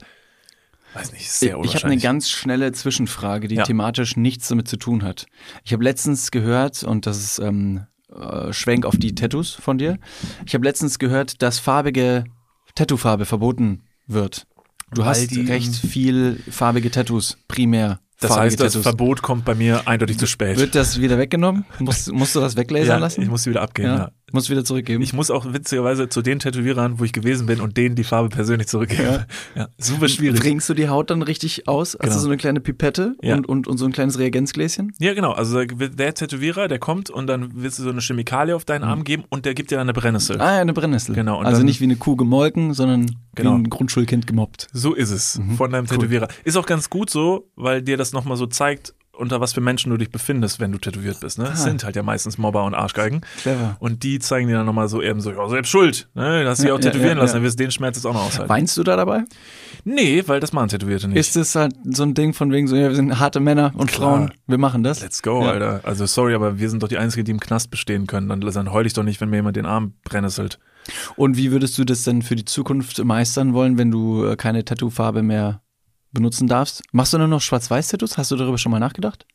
weiß 0.93 1.11
nicht, 1.13 1.31
sehr 1.31 1.47
Ich 1.47 1.53
habe 1.53 1.57
eine 1.63 1.67
unwahrscheinlich. 1.69 2.03
ganz 2.03 2.29
schnelle 2.29 2.71
Zwischenfrage, 2.71 3.47
die 3.47 3.55
Ja. 3.55 3.63
thematisch 3.63 4.15
nichts 4.17 4.47
damit 4.49 4.67
zu 4.67 4.77
tun 4.77 5.01
hat. 5.03 5.25
Ich 5.63 5.73
habe 5.73 5.83
letztens 5.83 6.29
gehört, 6.29 6.83
und 6.83 7.07
das 7.07 7.17
ist 7.17 7.39
ähm, 7.39 7.85
äh, 8.15 8.53
Schwenk 8.53 8.85
auf 8.85 8.97
die 8.97 9.15
Tattoos 9.15 9.53
von 9.55 9.77
dir. 9.79 9.97
Ich 10.45 10.53
habe 10.53 10.63
letztens 10.65 10.99
gehört, 10.99 11.41
dass 11.41 11.57
farbige 11.57 12.25
Tattoofarbe 12.75 13.25
verboten 13.25 13.81
wird. 14.05 14.45
Du 14.91 15.01
Weil 15.01 15.09
hast 15.09 15.31
recht 15.35 15.75
viel 15.75 16.41
farbige 16.49 16.89
Tattoos, 16.91 17.37
primär. 17.47 17.99
das 18.19 18.35
heißt, 18.35 18.59
das 18.59 18.73
Tattoos. 18.73 18.83
Verbot 18.83 19.21
kommt 19.21 19.45
bei 19.45 19.53
mir 19.53 19.87
eindeutig 19.87 20.17
zu 20.17 20.25
spät. 20.25 20.57
Wird 20.57 20.73
das 20.73 20.99
wieder 20.99 21.17
weggenommen? 21.19 21.65
Musst, 21.77 22.11
musst 22.11 22.35
du 22.35 22.39
das 22.39 22.55
weglasern 22.57 22.87
ja, 22.87 22.97
lassen? 22.97 23.21
ich 23.21 23.29
muss 23.29 23.43
sie 23.43 23.51
wieder 23.51 23.61
abgeben, 23.61 23.87
ja. 23.89 23.97
ja. 23.97 24.11
Musst 24.31 24.49
wieder 24.49 24.63
zurückgeben. 24.63 25.01
Ich 25.03 25.13
muss 25.13 25.31
auch 25.31 25.53
witzigerweise 25.53 26.09
zu 26.09 26.21
den 26.21 26.39
Tätowierern, 26.39 26.99
wo 26.99 27.03
ich 27.03 27.13
gewesen 27.13 27.45
bin 27.47 27.61
und 27.61 27.77
denen 27.77 27.95
die 27.95 28.03
Farbe 28.03 28.29
persönlich 28.29 28.67
zurückgeben. 28.67 29.25
Ja, 29.55 29.67
super 29.77 30.07
schwierig. 30.07 30.39
Bringst 30.39 30.69
du 30.69 30.73
die 30.73 30.89
Haut 30.89 31.09
dann 31.09 31.21
richtig 31.21 31.67
aus? 31.67 31.93
Hast 31.93 31.99
Genau. 32.01 32.13
du 32.15 32.19
so 32.19 32.27
eine 32.27 32.37
kleine 32.37 32.59
Pipette 32.59 33.15
Ja. 33.21 33.35
und, 33.35 33.47
und, 33.47 33.67
und 33.67 33.77
so 33.77 33.85
ein 33.85 33.91
kleines 33.91 34.19
Reagenzgläschen? 34.19 34.93
Ja, 34.99 35.13
genau. 35.13 35.31
Also 35.31 35.63
der 35.65 36.13
Tätowierer, 36.13 36.67
der 36.67 36.79
kommt 36.79 37.09
und 37.09 37.27
dann 37.27 37.51
willst 37.55 37.79
du 37.79 37.83
so 37.83 37.89
eine 37.89 38.01
Chemikalie 38.01 38.55
auf 38.55 38.65
deinen 38.65 38.83
Arm 38.83 39.03
geben 39.03 39.23
und 39.29 39.45
der 39.45 39.53
gibt 39.53 39.71
dir 39.71 39.75
dann 39.77 39.85
eine 39.89 39.93
Brennnessel. 39.93 40.39
Ah 40.41 40.55
ja, 40.55 40.61
eine 40.61 40.73
Brennnessel. 40.73 41.15
Genau, 41.15 41.39
Also 41.39 41.57
dann- 41.59 41.65
nicht 41.65 41.79
wie 41.81 41.85
eine 41.85 41.95
Kuh 41.95 42.15
gemolken, 42.15 42.73
sondern 42.73 43.15
Genau. 43.35 43.51
wie 43.51 43.55
ein 43.61 43.69
Grundschulkind 43.69 44.27
gemobbt. 44.27 44.67
So 44.73 44.93
ist 44.93 45.11
es 45.11 45.39
von 45.57 45.71
deinem 45.71 45.87
Tätowierer. 45.87 46.27
Ist 46.43 46.57
auch 46.57 46.65
ganz 46.65 46.89
gut 46.89 47.09
so, 47.09 47.49
weil 47.55 47.81
dir 47.81 47.97
das 47.97 48.11
nochmal 48.13 48.37
so 48.37 48.45
zeigt, 48.45 48.93
unter 49.19 49.39
was 49.41 49.53
für 49.53 49.61
Menschen 49.61 49.91
du 49.91 49.97
dich 49.97 50.09
befindest, 50.11 50.59
wenn 50.59 50.71
du 50.71 50.77
tätowiert 50.77 51.19
bist. 51.19 51.37
Ne? 51.37 51.45
Das 51.45 51.61
Ah. 51.61 51.63
sind 51.65 51.83
halt 51.83 51.95
ja 51.95 52.03
meistens 52.03 52.37
Mobber 52.37 52.63
und 52.63 52.73
Arschgeigen. 52.73 53.21
Clever. 53.41 53.75
Und 53.79 54.03
die 54.03 54.19
zeigen 54.19 54.47
dir 54.47 54.55
dann 54.55 54.65
nochmal 54.65 54.87
so 54.87 55.01
eben 55.01 55.21
so, 55.21 55.31
ja, 55.31 55.47
selbst 55.49 55.69
schuld. 55.69 56.07
Ne? 56.15 56.43
Du 56.43 56.49
hast 56.49 56.59
dich 56.59 56.67
Ja, 56.69 56.73
auch 56.75 56.79
tätowieren 56.79 57.17
ja, 57.17 57.23
lassen, 57.23 57.33
ja. 57.33 57.33
dann 57.39 57.43
wirst 57.43 57.59
du 57.59 57.63
den 57.63 57.71
Schmerz 57.71 57.97
jetzt 57.97 58.05
auch 58.05 58.13
noch 58.13 58.25
aushalten. 58.25 58.49
Weinst 58.49 58.77
du 58.77 58.83
da 58.83 58.95
dabei? 58.95 59.23
Nee, 59.85 60.23
weil 60.27 60.39
das 60.39 60.53
machen 60.53 60.69
Tätowierte 60.69 61.07
nicht. 61.07 61.17
Ist 61.17 61.35
es 61.35 61.55
halt 61.55 61.73
so 61.83 62.03
ein 62.03 62.13
Ding 62.13 62.33
von 62.33 62.51
wegen 62.51 62.67
so, 62.67 62.75
ja, 62.75 62.89
wir 62.89 62.95
sind 62.95 63.19
harte 63.19 63.39
Männer 63.39 63.71
und 63.75 63.91
Klar. 63.91 64.17
Frauen, 64.17 64.33
wir 64.47 64.57
machen 64.57 64.83
das? 64.83 65.01
Let's 65.01 65.21
go. 65.21 65.41
Alter. 65.41 65.81
Also 65.83 66.05
sorry, 66.05 66.33
aber 66.33 66.59
wir 66.59 66.69
sind 66.69 66.83
doch 66.83 66.87
die 66.89 66.97
Einzigen, 66.97 67.25
die 67.25 67.31
im 67.31 67.39
Knast 67.39 67.71
bestehen 67.71 68.07
können. 68.07 68.29
Dann, 68.29 68.41
dann 68.41 68.71
heul 68.73 68.85
ich 68.85 68.93
doch 68.93 69.03
nicht, 69.03 69.21
wenn 69.21 69.29
mir 69.29 69.37
jemand 69.37 69.55
den 69.55 69.65
Arm 69.65 69.93
brennnesselt. 70.03 70.59
Und 71.15 71.37
wie 71.37 71.51
würdest 71.51 71.77
du 71.77 71.83
das 71.85 72.03
denn 72.03 72.21
für 72.21 72.35
die 72.35 72.45
Zukunft 72.45 73.03
meistern 73.03 73.53
wollen, 73.53 73.77
wenn 73.77 73.91
du 73.91 74.25
äh, 74.25 74.35
keine 74.35 74.65
Tattoofarbe 74.65 75.21
mehr 75.23 75.61
benutzen 76.11 76.47
darfst? 76.47 76.81
Machst 76.91 77.13
du 77.13 77.17
nur 77.17 77.27
noch 77.27 77.41
Schwarz-Weiß-Tattoos? 77.41 78.17
Hast 78.17 78.31
du 78.31 78.35
darüber 78.35 78.57
schon 78.57 78.71
mal 78.71 78.79
nachgedacht? 78.79 79.25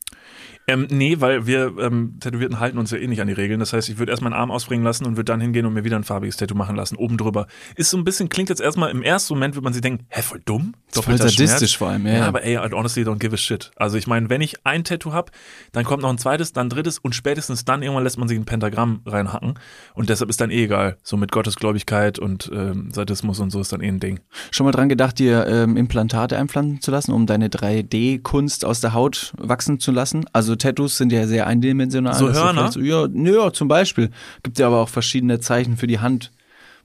Ähm, 0.67 0.87
nee, 0.89 1.17
weil 1.19 1.45
wir 1.45 1.73
ähm, 1.79 2.17
Tätowierten 2.19 2.59
halten 2.59 2.77
uns 2.77 2.91
ja 2.91 2.97
eh 2.97 3.07
nicht 3.07 3.21
an 3.21 3.27
die 3.27 3.33
Regeln. 3.33 3.59
Das 3.59 3.73
heißt, 3.73 3.87
ich 3.89 3.99
würde 3.99 4.11
erst 4.11 4.23
meinen 4.23 4.33
Arm 4.33 4.49
ausbringen 4.49 4.83
lassen 4.83 5.05
und 5.05 5.15
würde 5.15 5.25
dann 5.25 5.41
hingehen 5.41 5.65
und 5.65 5.73
mir 5.73 5.83
wieder 5.83 5.95
ein 5.95 6.03
farbiges 6.03 6.37
Tattoo 6.37 6.55
machen 6.55 6.75
lassen, 6.75 6.95
oben 6.95 7.17
drüber. 7.17 7.47
Ist 7.75 7.91
so 7.91 7.97
ein 7.97 8.03
bisschen, 8.03 8.29
klingt 8.29 8.49
jetzt 8.49 8.61
erstmal, 8.61 8.89
im 8.89 9.03
ersten 9.03 9.35
Moment 9.35 9.55
wird 9.55 9.63
man 9.63 9.73
sich 9.73 9.81
denken, 9.81 10.05
hä, 10.09 10.21
voll 10.21 10.41
dumm? 10.43 10.73
ist 10.87 10.95
voll 10.95 11.13
Doppelter 11.13 11.29
sadistisch 11.29 11.71
Schmerz. 11.71 11.73
vor 11.73 11.89
allem, 11.89 12.07
ja, 12.07 12.13
Ja, 12.13 12.27
aber 12.27 12.43
ey, 12.43 12.55
honestly, 12.55 13.03
don't 13.03 13.19
give 13.19 13.33
a 13.33 13.37
shit. 13.37 13.71
Also 13.75 13.97
ich 13.97 14.07
meine, 14.07 14.29
wenn 14.29 14.41
ich 14.41 14.65
ein 14.65 14.83
Tattoo 14.83 15.13
hab, 15.13 15.31
dann 15.71 15.83
kommt 15.83 16.01
noch 16.01 16.09
ein 16.09 16.17
zweites, 16.17 16.53
dann 16.53 16.67
ein 16.67 16.69
drittes 16.69 16.97
und 16.97 17.13
spätestens 17.13 17.65
dann 17.65 17.83
irgendwann 17.83 18.03
lässt 18.03 18.17
man 18.17 18.27
sich 18.27 18.37
ein 18.37 18.45
Pentagramm 18.45 19.01
reinhacken. 19.05 19.59
Und 19.93 20.09
deshalb 20.09 20.29
ist 20.29 20.41
dann 20.41 20.49
eh 20.49 20.63
egal. 20.63 20.97
So 21.03 21.17
mit 21.17 21.31
Gottesgläubigkeit 21.31 22.17
und 22.17 22.49
ähm, 22.53 22.91
Sadismus 22.91 23.39
und 23.39 23.51
so 23.51 23.61
ist 23.61 23.71
dann 23.71 23.81
eh 23.81 23.87
ein 23.87 23.99
Ding. 23.99 24.19
Schon 24.51 24.65
mal 24.65 24.71
dran 24.71 24.89
gedacht, 24.89 25.19
dir 25.19 25.45
ähm, 25.47 25.77
Implantate 25.77 26.37
einpflanzen 26.37 26.81
zu 26.81 26.91
lassen, 26.91 27.11
um 27.11 27.25
deine 27.25 27.49
3D-Kunst 27.49 28.65
aus 28.65 28.81
der 28.81 28.93
Haut 28.93 29.33
wachsen 29.37 29.79
zu 29.79 29.91
lassen? 29.91 30.25
Also 30.33 30.54
Tattoos 30.55 30.97
sind 30.97 31.11
ja 31.11 31.27
sehr 31.27 31.47
eindimensional. 31.47 32.13
So 32.15 32.31
Hörner? 32.31 32.71
So, 32.71 32.79
ja, 32.79 33.07
ja, 33.07 33.51
zum 33.53 33.67
Beispiel. 33.67 34.09
Gibt 34.43 34.59
ja 34.59 34.67
aber 34.67 34.81
auch 34.81 34.89
verschiedene 34.89 35.39
Zeichen 35.39 35.77
für 35.77 35.87
die 35.87 35.99
Hand, 35.99 36.31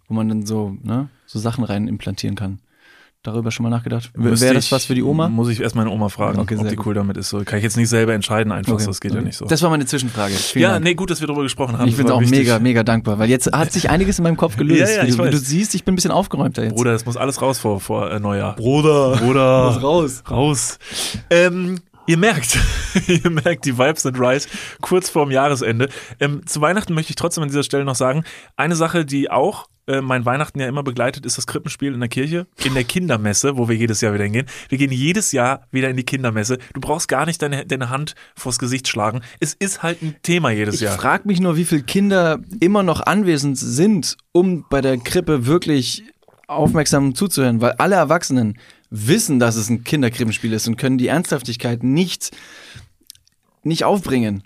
wo 0.09 0.15
man 0.15 0.29
dann 0.29 0.47
so, 0.47 0.77
ne, 0.83 1.09
so 1.27 1.39
Sachen 1.39 1.65
rein 1.65 1.89
implantieren 1.89 2.37
kann. 2.37 2.59
Darüber 3.23 3.51
schon 3.51 3.65
mal 3.65 3.69
nachgedacht? 3.69 4.11
Wäre 4.15 4.55
das 4.55 4.73
was 4.73 4.87
für 4.87 4.95
die 4.95 5.03
Oma? 5.03 5.29
Muss 5.29 5.51
ich 5.51 5.61
erst 5.61 5.77
meine 5.77 5.91
Oma 5.91 6.09
fragen, 6.09 6.39
Okay, 6.39 6.57
ob 6.57 6.67
die 6.67 6.75
gut. 6.77 6.87
cool 6.87 6.95
damit 6.95 7.19
ist. 7.19 7.29
So 7.29 7.45
kann 7.45 7.59
ich 7.59 7.65
jetzt 7.65 7.77
nicht 7.77 7.91
selber 7.91 8.15
entscheiden 8.15 8.51
einfach, 8.51 8.73
Okay, 8.73 8.85
so, 8.85 8.89
das 8.89 9.01
geht 9.03 9.11
ja 9.13 9.19
okay. 9.19 9.27
nicht 9.27 9.37
so. 9.37 9.45
Das 9.45 9.61
war 9.61 9.69
meine 9.69 9.85
Zwischenfrage. 9.85 10.33
Vielen 10.33 10.63
ja, 10.63 10.71
Dank. 10.71 10.85
nee, 10.85 10.95
gut, 10.95 11.11
dass 11.11 11.21
wir 11.21 11.27
darüber 11.27 11.43
gesprochen 11.43 11.77
haben. 11.77 11.87
Ich 11.87 11.99
bin 11.99 12.11
auch 12.11 12.23
wichtig. 12.23 12.39
mega, 12.39 12.59
mega 12.61 12.83
dankbar, 12.83 13.19
weil 13.19 13.29
jetzt 13.29 13.53
hat 13.53 13.73
sich 13.73 13.91
einiges 13.91 14.19
in 14.19 14.23
meinem 14.23 14.39
Kopf 14.39 14.57
gelöst. 14.57 14.81
Ja, 14.81 15.03
ja, 15.03 15.05
ich 15.05 15.17
du, 15.17 15.23
wie 15.23 15.29
du 15.29 15.37
weiß. 15.37 15.47
siehst, 15.47 15.75
ich 15.75 15.85
bin 15.85 15.93
ein 15.93 15.97
bisschen 15.97 16.13
aufgeräumter 16.13 16.63
jetzt. 16.65 16.75
Bruder, 16.75 16.93
das 16.93 17.05
muss 17.05 17.19
alles 17.19 17.43
raus 17.43 17.59
vor, 17.59 17.79
vor 17.79 18.11
äh, 18.11 18.19
Neujahr. 18.21 18.57
Bruder, 18.57 19.17
Bruder. 19.19 19.67
Muss 19.75 19.83
raus. 19.83 20.23
Raus. 20.31 20.79
Ähm, 21.29 21.79
ihr 22.07 22.17
merkt, 22.17 22.59
ihr 23.07 23.31
merkt, 23.31 23.65
die 23.65 23.79
Vibes 23.79 24.03
sind 24.03 24.19
right. 24.19 24.47
Kurz 24.81 25.09
vorm 25.09 25.31
Jahresende. 25.31 25.89
Ähm, 26.19 26.47
zu 26.47 26.61
Weihnachten 26.61 26.95
möchte 26.95 27.11
ich 27.11 27.17
trotzdem 27.17 27.43
an 27.43 27.49
dieser 27.49 27.63
Stelle 27.63 27.85
noch 27.85 27.95
sagen, 27.95 28.25
eine 28.57 28.77
Sache, 28.77 29.05
die 29.05 29.31
auch 29.31 29.67
äh, 29.87 30.01
mein 30.01 30.25
Weihnachten 30.25 30.61
ja 30.61 30.69
immer 30.69 30.83
begleitet, 30.83 31.27
ist 31.27 31.39
das 31.39 31.47
Krippenspiel 31.47 31.93
in 31.95 32.01
der 32.01 32.09
Kirche, 32.09 32.47
in 32.65 32.75
der 32.75 32.85
Kindermesse, 32.85 33.57
wo 33.57 33.69
wir 33.69 33.77
jedes 33.77 34.01
Jahr 34.01 34.15
wieder 34.15 34.25
hingehen. 34.25 34.47
Wir 34.69 34.79
gehen 34.79 34.93
jedes 34.93 35.33
Jahr 35.33 35.67
wieder 35.71 35.89
in 35.89 35.97
die 35.97 36.05
Kindermesse. 36.05 36.59
Du 36.75 36.81
brauchst 36.81 37.09
gar 37.09 37.27
nicht 37.27 37.43
deine, 37.43 37.67
deine 37.67 37.91
Hand 37.91 38.15
vors 38.37 38.59
Gesicht 38.59 38.89
schlagen. 38.89 39.23
Es 39.41 39.55
ist 39.55 39.83
halt 39.83 40.03
ein 40.03 40.17
Thema 40.23 40.51
jedes 40.51 40.77
Ich 40.77 40.81
Jahr. 40.83 40.99
frage 40.99 41.27
mich 41.27 41.41
nur, 41.41 41.57
wie 41.57 41.65
viele 41.65 41.83
Kinder 41.83 42.39
immer 42.61 42.83
noch 42.83 43.01
anwesend 43.01 43.59
sind, 43.59 44.17
um 44.33 44.65
bei 44.69 44.81
der 44.81 44.97
Krippe 44.99 45.47
wirklich 45.47 46.05
aufmerksam 46.47 47.15
zuzuhören, 47.15 47.61
weil 47.61 47.73
alle 47.73 47.95
Erwachsenen 47.97 48.59
wissen, 48.91 49.39
dass 49.39 49.57
es 49.57 49.71
ein 49.71 49.85
Kinderkrippenspiel 49.85 50.53
ist 50.53 50.67
und 50.69 50.77
können 50.77 50.99
die 50.99 51.07
Ernsthaftigkeit 51.09 51.83
nicht, 51.83 52.31
nicht 53.63 53.85
aufbringen. 53.85 54.43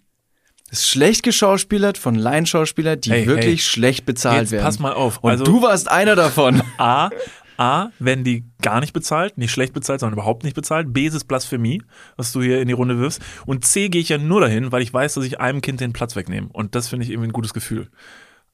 Es 0.70 0.80
ist 0.80 0.88
schlecht 0.88 1.22
geschauspielert 1.22 1.98
von 1.98 2.14
Laienschauspielern, 2.14 3.00
die 3.00 3.10
Hey, 3.10 3.26
wirklich 3.26 3.46
hey. 3.46 3.58
schlecht 3.58 4.06
bezahlt 4.06 4.40
Jetzt 4.42 4.52
werden. 4.52 4.64
pass 4.64 4.78
mal 4.80 4.92
auf. 4.92 5.18
Und 5.18 5.30
Also- 5.30 5.44
du 5.44 5.62
warst 5.62 5.90
einer 5.90 6.16
davon. 6.16 6.62
A, 6.78 7.10
A, 7.56 7.90
werden 8.00 8.24
die 8.24 8.44
gar 8.60 8.80
nicht 8.80 8.92
bezahlt, 8.92 9.38
nicht 9.38 9.52
schlecht 9.52 9.72
bezahlt, 9.72 10.00
sondern 10.00 10.14
überhaupt 10.18 10.42
nicht 10.42 10.54
bezahlt. 10.56 10.92
B, 10.92 11.06
ist 11.06 11.14
es 11.14 11.22
Blasphemie, 11.22 11.80
was 12.16 12.32
du 12.32 12.42
hier 12.42 12.60
in 12.60 12.66
die 12.66 12.74
Runde 12.74 12.98
wirfst. 12.98 13.22
Und 13.46 13.64
C, 13.64 13.88
gehe 13.88 14.00
ich 14.00 14.08
ja 14.08 14.18
nur 14.18 14.40
dahin, 14.40 14.72
weil 14.72 14.82
ich 14.82 14.92
weiß, 14.92 15.14
dass 15.14 15.24
ich 15.24 15.38
einem 15.38 15.60
Kind 15.60 15.80
den 15.80 15.92
Platz 15.92 16.16
wegnehme. 16.16 16.48
Und 16.52 16.74
das 16.74 16.88
finde 16.88 17.04
ich 17.04 17.10
irgendwie 17.12 17.28
ein 17.28 17.32
gutes 17.32 17.54
Gefühl. 17.54 17.88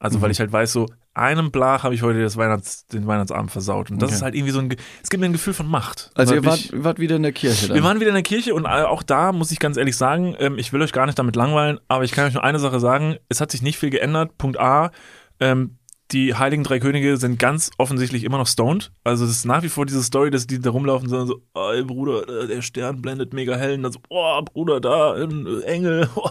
Also, 0.01 0.17
Mhm. 0.17 0.23
weil 0.23 0.31
ich 0.31 0.39
halt 0.39 0.51
weiß, 0.51 0.73
so, 0.73 0.87
einem 1.13 1.51
Blach 1.51 1.83
habe 1.83 1.93
ich 1.93 2.01
heute 2.01 2.21
das 2.21 2.37
Weihnachts-, 2.37 2.87
den 2.87 3.05
Weihnachtsabend 3.05 3.51
versaut. 3.51 3.91
Und 3.91 4.01
das 4.01 4.07
Okay. 4.09 4.15
ist 4.15 4.21
halt 4.23 4.33
irgendwie 4.35 4.51
so 4.51 4.59
ein, 4.59 4.75
es 5.03 5.09
gibt 5.09 5.19
mir 5.21 5.27
ein 5.27 5.33
Gefühl 5.33 5.53
von 5.53 5.67
Macht. 5.67 6.09
Also 6.15 6.33
ihr 6.33 6.43
wart, 6.45 6.57
ich- 6.59 6.71
wart 6.73 6.99
wieder 6.99 7.17
in 7.17 7.23
der 7.23 7.33
Kirche 7.33 7.67
dann. 7.67 7.75
wir 7.75 7.83
waren 7.83 7.99
wieder 7.99 8.09
in 8.09 8.15
der 8.15 8.23
Kirche 8.23 8.53
und 8.55 8.65
äh, 8.65 8.69
auch 8.69 9.03
da 9.03 9.31
muss 9.31 9.51
ich 9.51 9.59
ganz 9.59 9.77
ehrlich 9.77 9.95
sagen, 9.97 10.35
ähm, 10.39 10.57
ich 10.57 10.73
will 10.73 10.81
euch 10.81 10.91
gar 10.93 11.05
nicht 11.05 11.19
damit 11.19 11.35
langweilen, 11.35 11.79
aber 11.87 12.03
ich 12.03 12.11
kann 12.13 12.25
euch 12.27 12.33
nur 12.33 12.43
eine 12.43 12.59
Sache 12.59 12.79
sagen, 12.79 13.17
es 13.29 13.39
hat 13.41 13.51
sich 13.51 13.61
nicht 13.61 13.77
viel 13.77 13.89
geändert. 13.91 14.37
Punkt 14.37 14.57
A, 14.59 14.91
ähm, 15.39 15.77
die 16.11 16.35
Heiligen 16.35 16.63
Drei 16.63 16.79
Könige 16.79 17.15
sind 17.17 17.39
ganz 17.39 17.71
offensichtlich 17.77 18.23
immer 18.23 18.37
noch 18.37 18.47
stoned. 18.47 18.91
Also 19.03 19.23
es 19.25 19.31
ist 19.31 19.45
nach 19.45 19.63
wie 19.63 19.69
vor 19.69 19.85
diese 19.85 20.03
Story, 20.03 20.29
dass 20.29 20.47
die 20.47 20.59
da 20.59 20.69
rumlaufen 20.69 21.11
und 21.13 21.27
so, 21.27 21.41
ey 21.55 21.83
Bruder, 21.83 22.27
äh, 22.27 22.47
der 22.47 22.61
Stern 22.61 23.01
blendet 23.01 23.33
mega 23.33 23.55
hell. 23.55 23.75
Und 23.75 23.83
dann 23.83 23.91
so, 23.91 23.99
oh 24.09 24.41
Bruder, 24.41 24.81
da, 24.81 25.13
ein 25.13 25.61
Engel, 25.63 26.09
oh, 26.15 26.29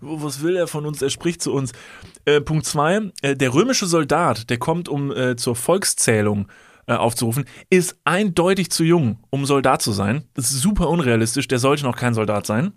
was 0.00 0.42
will 0.42 0.56
er 0.56 0.68
von 0.68 0.86
uns? 0.86 1.02
Er 1.02 1.10
spricht 1.10 1.42
zu 1.42 1.52
uns. 1.52 1.72
Äh, 2.24 2.40
Punkt 2.40 2.66
zwei, 2.66 3.10
äh, 3.22 3.34
der 3.34 3.52
römische 3.52 3.86
Soldat, 3.86 4.48
der 4.48 4.58
kommt, 4.58 4.88
um 4.88 5.10
äh, 5.10 5.36
zur 5.36 5.56
Volkszählung 5.56 6.48
äh, 6.86 6.94
aufzurufen, 6.94 7.46
ist 7.68 7.98
eindeutig 8.04 8.70
zu 8.70 8.84
jung, 8.84 9.18
um 9.30 9.44
Soldat 9.44 9.82
zu 9.82 9.92
sein. 9.92 10.24
Das 10.34 10.52
ist 10.52 10.60
super 10.60 10.88
unrealistisch, 10.88 11.48
der 11.48 11.58
sollte 11.58 11.84
noch 11.84 11.96
kein 11.96 12.14
Soldat 12.14 12.46
sein. 12.46 12.72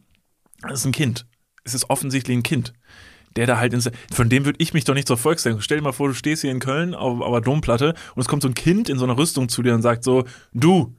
Das 0.61 0.79
ist 0.79 0.85
ein 0.85 0.91
Kind. 0.91 1.25
Es 1.63 1.73
ist 1.73 1.89
offensichtlich 1.89 2.35
ein 2.35 2.43
Kind 2.43 2.73
der 3.35 3.47
da 3.47 3.57
halt, 3.57 3.73
ins, 3.73 3.89
von 4.11 4.29
dem 4.29 4.45
würde 4.45 4.57
ich 4.61 4.73
mich 4.73 4.83
doch 4.83 4.93
nicht 4.93 5.07
zur 5.07 5.17
Volkszählung. 5.17 5.61
Stell 5.61 5.77
dir 5.77 5.83
mal 5.83 5.91
vor, 5.91 6.07
du 6.07 6.13
stehst 6.13 6.41
hier 6.41 6.51
in 6.51 6.59
Köln 6.59 6.93
auf, 6.93 7.21
auf 7.21 7.31
der 7.31 7.41
Domplatte 7.41 7.93
und 8.15 8.21
es 8.21 8.27
kommt 8.27 8.41
so 8.41 8.47
ein 8.47 8.55
Kind 8.55 8.89
in 8.89 8.97
so 8.97 9.05
einer 9.05 9.17
Rüstung 9.17 9.49
zu 9.49 9.61
dir 9.61 9.73
und 9.73 9.81
sagt 9.81 10.03
so, 10.03 10.25
du, 10.53 10.95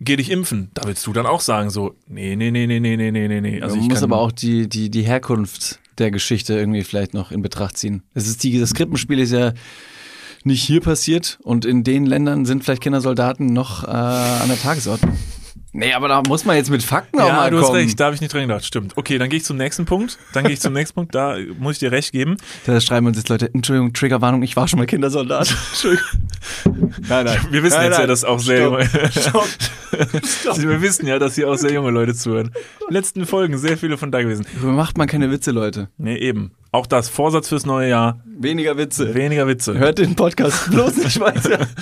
geh 0.00 0.16
dich 0.16 0.30
impfen. 0.30 0.70
Da 0.74 0.84
willst 0.86 1.06
du 1.06 1.12
dann 1.12 1.26
auch 1.26 1.40
sagen 1.40 1.70
so, 1.70 1.94
nee, 2.06 2.36
nee, 2.36 2.50
nee, 2.50 2.66
nee, 2.66 2.80
nee, 2.80 2.96
nee, 2.96 3.10
nee, 3.10 3.40
nee. 3.40 3.62
Also 3.62 3.76
Man 3.76 3.86
muss 3.86 4.02
aber 4.02 4.18
auch 4.18 4.32
die, 4.32 4.68
die, 4.68 4.90
die 4.90 5.02
Herkunft 5.02 5.80
der 5.98 6.10
Geschichte 6.10 6.54
irgendwie 6.54 6.82
vielleicht 6.82 7.14
noch 7.14 7.30
in 7.30 7.42
Betracht 7.42 7.76
ziehen. 7.76 8.02
Es 8.14 8.26
ist 8.26 8.42
die, 8.42 8.58
das 8.58 8.74
Krippenspiel 8.74 9.18
ist 9.18 9.32
ja 9.32 9.52
nicht 10.44 10.62
hier 10.62 10.80
passiert 10.80 11.38
und 11.42 11.66
in 11.66 11.84
den 11.84 12.06
Ländern 12.06 12.46
sind 12.46 12.64
vielleicht 12.64 12.82
Kindersoldaten 12.82 13.46
noch 13.46 13.84
äh, 13.84 13.88
an 13.88 14.48
der 14.48 14.58
Tagesordnung. 14.58 15.16
Nee, 15.72 15.92
aber 15.92 16.08
da 16.08 16.22
muss 16.26 16.44
man 16.44 16.56
jetzt 16.56 16.68
mit 16.68 16.82
Fakten 16.82 17.18
ja, 17.18 17.24
auch 17.24 17.32
mal 17.32 17.50
du 17.50 17.56
kommen. 17.56 17.68
hast 17.68 17.74
recht, 17.74 18.00
da 18.00 18.06
habe 18.06 18.14
ich 18.14 18.20
nicht 18.20 18.34
dran 18.34 18.42
gedacht. 18.42 18.64
Stimmt. 18.64 18.96
Okay, 18.96 19.18
dann 19.18 19.28
gehe 19.28 19.36
ich 19.38 19.44
zum 19.44 19.56
nächsten 19.56 19.84
Punkt. 19.84 20.18
Dann 20.32 20.44
gehe 20.44 20.52
ich 20.52 20.60
zum 20.60 20.72
nächsten 20.72 20.94
Punkt. 20.96 21.14
Da 21.14 21.36
muss 21.58 21.74
ich 21.74 21.78
dir 21.78 21.92
recht 21.92 22.10
geben. 22.10 22.36
Da 22.66 22.80
schreiben 22.80 23.06
uns 23.06 23.16
jetzt 23.16 23.28
Leute, 23.28 23.50
Entschuldigung, 23.54 23.92
Triggerwarnung, 23.92 24.42
ich 24.42 24.56
war 24.56 24.66
schon 24.66 24.80
mal 24.80 24.86
Kindersoldat. 24.86 25.54
Entschuldigung. 25.70 26.06
Nein, 27.08 27.24
nein. 27.26 27.38
Wir 27.50 27.62
wissen 27.62 27.76
Nein, 27.76 27.86
jetzt 27.86 27.94
ja, 27.94 27.98
nein. 28.00 28.08
dass 28.08 28.24
auch 28.24 28.40
sehr 28.40 28.62
junge. 28.62 28.88
Stopp. 29.10 29.46
Wir 30.56 30.82
wissen 30.82 31.06
ja, 31.06 31.18
dass 31.18 31.36
hier 31.36 31.48
auch 31.48 31.56
sehr 31.56 31.72
junge 31.72 31.90
Leute 31.90 32.14
zuhören. 32.14 32.50
Letzten 32.88 33.24
Folgen 33.26 33.56
sehr 33.56 33.78
viele 33.78 33.96
von 33.96 34.10
da 34.10 34.22
gewesen. 34.22 34.46
Darüber 34.54 34.72
macht 34.72 34.98
man 34.98 35.06
keine 35.06 35.30
Witze, 35.30 35.52
Leute. 35.52 35.88
Nee, 35.98 36.16
eben. 36.16 36.52
Auch 36.72 36.86
das 36.86 37.08
Vorsatz 37.08 37.48
fürs 37.48 37.66
neue 37.66 37.88
Jahr. 37.88 38.20
Weniger 38.26 38.76
Witze. 38.76 39.14
Weniger 39.14 39.46
Witze. 39.46 39.78
Hört 39.78 39.98
den 39.98 40.14
Podcast 40.16 40.70
bloß 40.70 40.96
nicht 40.96 41.20
weiter. 41.20 41.66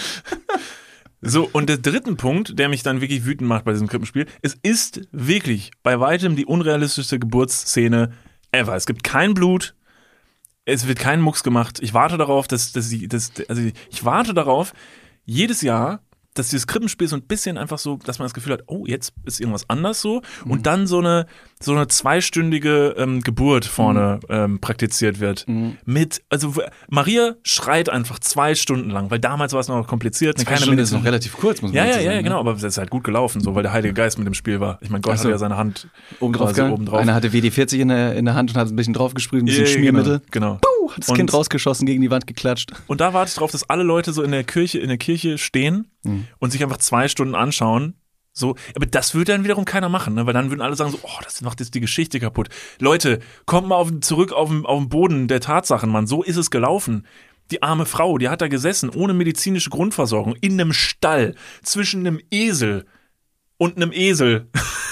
So, 1.21 1.49
und 1.53 1.69
der 1.69 1.79
dritte 1.79 2.15
Punkt, 2.15 2.59
der 2.59 2.69
mich 2.69 2.83
dann 2.83 3.01
wirklich 3.01 3.25
wütend 3.25 3.49
macht 3.49 3.65
bei 3.65 3.73
diesem 3.73 3.89
Krippenspiel, 3.89 4.27
es 4.41 4.57
ist 4.63 5.09
wirklich 5.11 5.73
bei 5.83 5.99
weitem 5.99 6.37
die 6.37 6.47
unrealistischste 6.47 7.19
Geburtsszene 7.19 8.13
ever. 8.53 8.77
Es 8.77 8.87
gibt 8.87 9.03
kein 9.03 9.35
Blut, 9.35 9.75
es 10.65 10.87
wird 10.87 10.99
kein 10.99 11.21
Mucks 11.21 11.43
gemacht. 11.43 11.81
Ich 11.83 11.93
warte 11.93 12.19
darauf, 12.19 12.47
dass, 12.47 12.73
dass 12.73 12.89
sie, 12.89 13.09
dass, 13.09 13.33
also 13.49 13.63
ich 13.91 14.05
warte 14.05 14.33
darauf, 14.33 14.73
jedes 15.25 15.61
Jahr, 15.63 16.03
dass 16.39 16.49
dieses 16.49 16.67
Krippenspiel 16.67 17.09
so 17.09 17.17
ein 17.17 17.23
bisschen 17.23 17.59
einfach 17.59 17.79
so, 17.79 17.99
dass 18.05 18.19
man 18.19 18.27
das 18.27 18.35
Gefühl 18.35 18.53
hat, 18.53 18.63
oh, 18.67 18.85
jetzt 18.87 19.13
ist 19.25 19.41
irgendwas 19.41 19.69
anders 19.69 20.01
so. 20.01 20.23
Und 20.45 20.67
dann 20.67 20.87
so 20.87 20.99
eine, 20.99 21.27
so 21.61 21.73
eine 21.73 21.89
zweistündige 21.89 22.95
ähm, 22.97 23.21
Geburt 23.23 23.65
vorne 23.65 24.21
ähm, 24.29 24.61
praktiziert 24.61 25.21
wird. 25.21 25.47
Mit, 25.85 26.23
also 26.29 26.55
Maria 26.89 27.35
schreit 27.43 27.89
einfach 27.89 28.19
zwei 28.19 28.55
Stunden 28.55 28.91
lang, 28.91 29.11
weil 29.11 29.19
damals 29.19 29.53
war 29.53 29.61
es 29.61 29.69
noch 29.69 29.87
kompliziert. 29.87 30.39
Zwei 30.39 30.57
Stunden 30.57 30.79
ist 30.79 30.93
noch 30.93 31.05
relativ 31.05 31.33
kurz, 31.33 31.63
muss 31.63 31.73
man 31.73 31.77
ja, 31.77 31.85
ja, 31.85 31.89
dazu 31.91 31.99
ja, 31.99 32.05
sagen, 32.05 32.17
ja, 32.17 32.23
ne? 32.23 32.23
genau, 32.23 32.41
aber 32.41 32.53
es 32.53 32.63
ist 32.63 32.79
halt 32.79 32.91
gut 32.91 33.05
gelaufen, 33.05 33.41
so, 33.41 33.55
weil 33.55 33.63
der 33.63 33.73
Heilige 33.73 33.95
Geist 33.95 34.19
mit 34.19 34.27
dem 34.27 34.35
Spiel 34.35 34.61
war. 34.61 34.79
Ich 34.81 34.91
meine, 34.91 35.01
Gott 35.03 35.15
Ach 35.15 35.19
so. 35.19 35.25
hat 35.25 35.33
ja 35.33 35.39
seine 35.39 35.57
Hand 35.57 35.89
Oben 36.21 36.33
drauf, 36.33 36.57
oben 36.59 36.87
drauf. 36.87 37.01
Einer 37.01 37.15
hatte 37.15 37.31
WD-40 37.31 37.79
in 37.79 37.89
der, 37.89 38.15
in 38.15 38.25
der 38.25 38.35
Hand 38.35 38.51
und 38.51 38.57
hat 38.57 38.69
ein 38.69 38.77
bisschen 38.77 38.95
drauf 38.95 39.15
gesprüht, 39.15 39.43
ein 39.43 39.47
bisschen 39.47 39.65
Ja, 39.65 39.71
ja, 39.71 39.77
Schmiermittel. 39.77 40.21
Genau. 40.31 40.59
genau. 40.59 40.61
Puh, 40.63 40.93
hat 40.93 40.99
das 41.03 41.09
Und- 41.09 41.17
Kind 41.17 41.33
rausgeschossen, 41.33 41.87
gegen 41.87 42.03
die 42.03 42.11
Wand 42.11 42.27
geklatscht. 42.27 42.73
Und 42.87 43.01
da 43.01 43.13
warte 43.13 43.31
ich 43.31 43.35
drauf, 43.35 43.51
dass 43.51 43.69
alle 43.69 43.83
Leute 43.83 44.13
so 44.13 44.23
in 44.23 44.31
der 44.31 44.45
Kirche, 44.45 44.79
in 44.79 44.89
der 44.89 44.99
Kirche 44.99 45.39
stehen 45.39 45.87
Mhm. 46.09 46.27
und 46.39 46.51
sich 46.51 46.63
einfach 46.63 46.79
zwei 46.79 47.09
Stunden 47.09 47.35
anschauen. 47.35 47.95
So, 48.33 48.55
aber 48.77 48.87
das 48.87 49.15
würde 49.15 49.33
dann 49.33 49.43
wiederum 49.43 49.65
keiner 49.65 49.89
machen, 49.89 50.15
ne? 50.15 50.27
weil 50.27 50.33
dann 50.33 50.51
würden 50.51 50.61
alle 50.61 50.77
sagen 50.77 50.93
so, 50.93 51.01
oh, 51.03 51.21
das 51.25 51.41
macht 51.41 51.59
jetzt 51.59 51.75
die 51.75 51.81
Geschichte 51.81 52.21
kaputt. 52.21 52.49
Leute, 52.79 53.19
kommt 53.47 53.67
mal 53.67 53.75
auf, 53.75 53.91
zurück 54.01 54.33
auf 54.33 54.51
auf 54.65 54.79
den 54.79 54.89
Boden 54.89 55.27
der 55.27 55.41
Tatsachen, 55.41 55.91
Mann. 55.91 56.07
So 56.07 56.23
ist 56.23 56.37
es 56.37 56.51
gelaufen. 56.51 57.05
Die 57.51 57.63
arme 57.63 57.85
Frau, 57.85 58.17
die 58.19 58.29
hat 58.29 58.41
da 58.41 58.49
gesessen, 58.49 58.91
ohne 58.91 59.15
medizinische 59.15 59.71
Grundversorgung, 59.71 60.37
in 60.37 60.53
einem 60.53 60.73
Stall, 60.73 61.35
zwischen 61.63 62.07
einem 62.07 62.21
Esel 62.31 62.87
und 63.57 63.77
einem 63.77 63.93
Esel. 63.93 64.49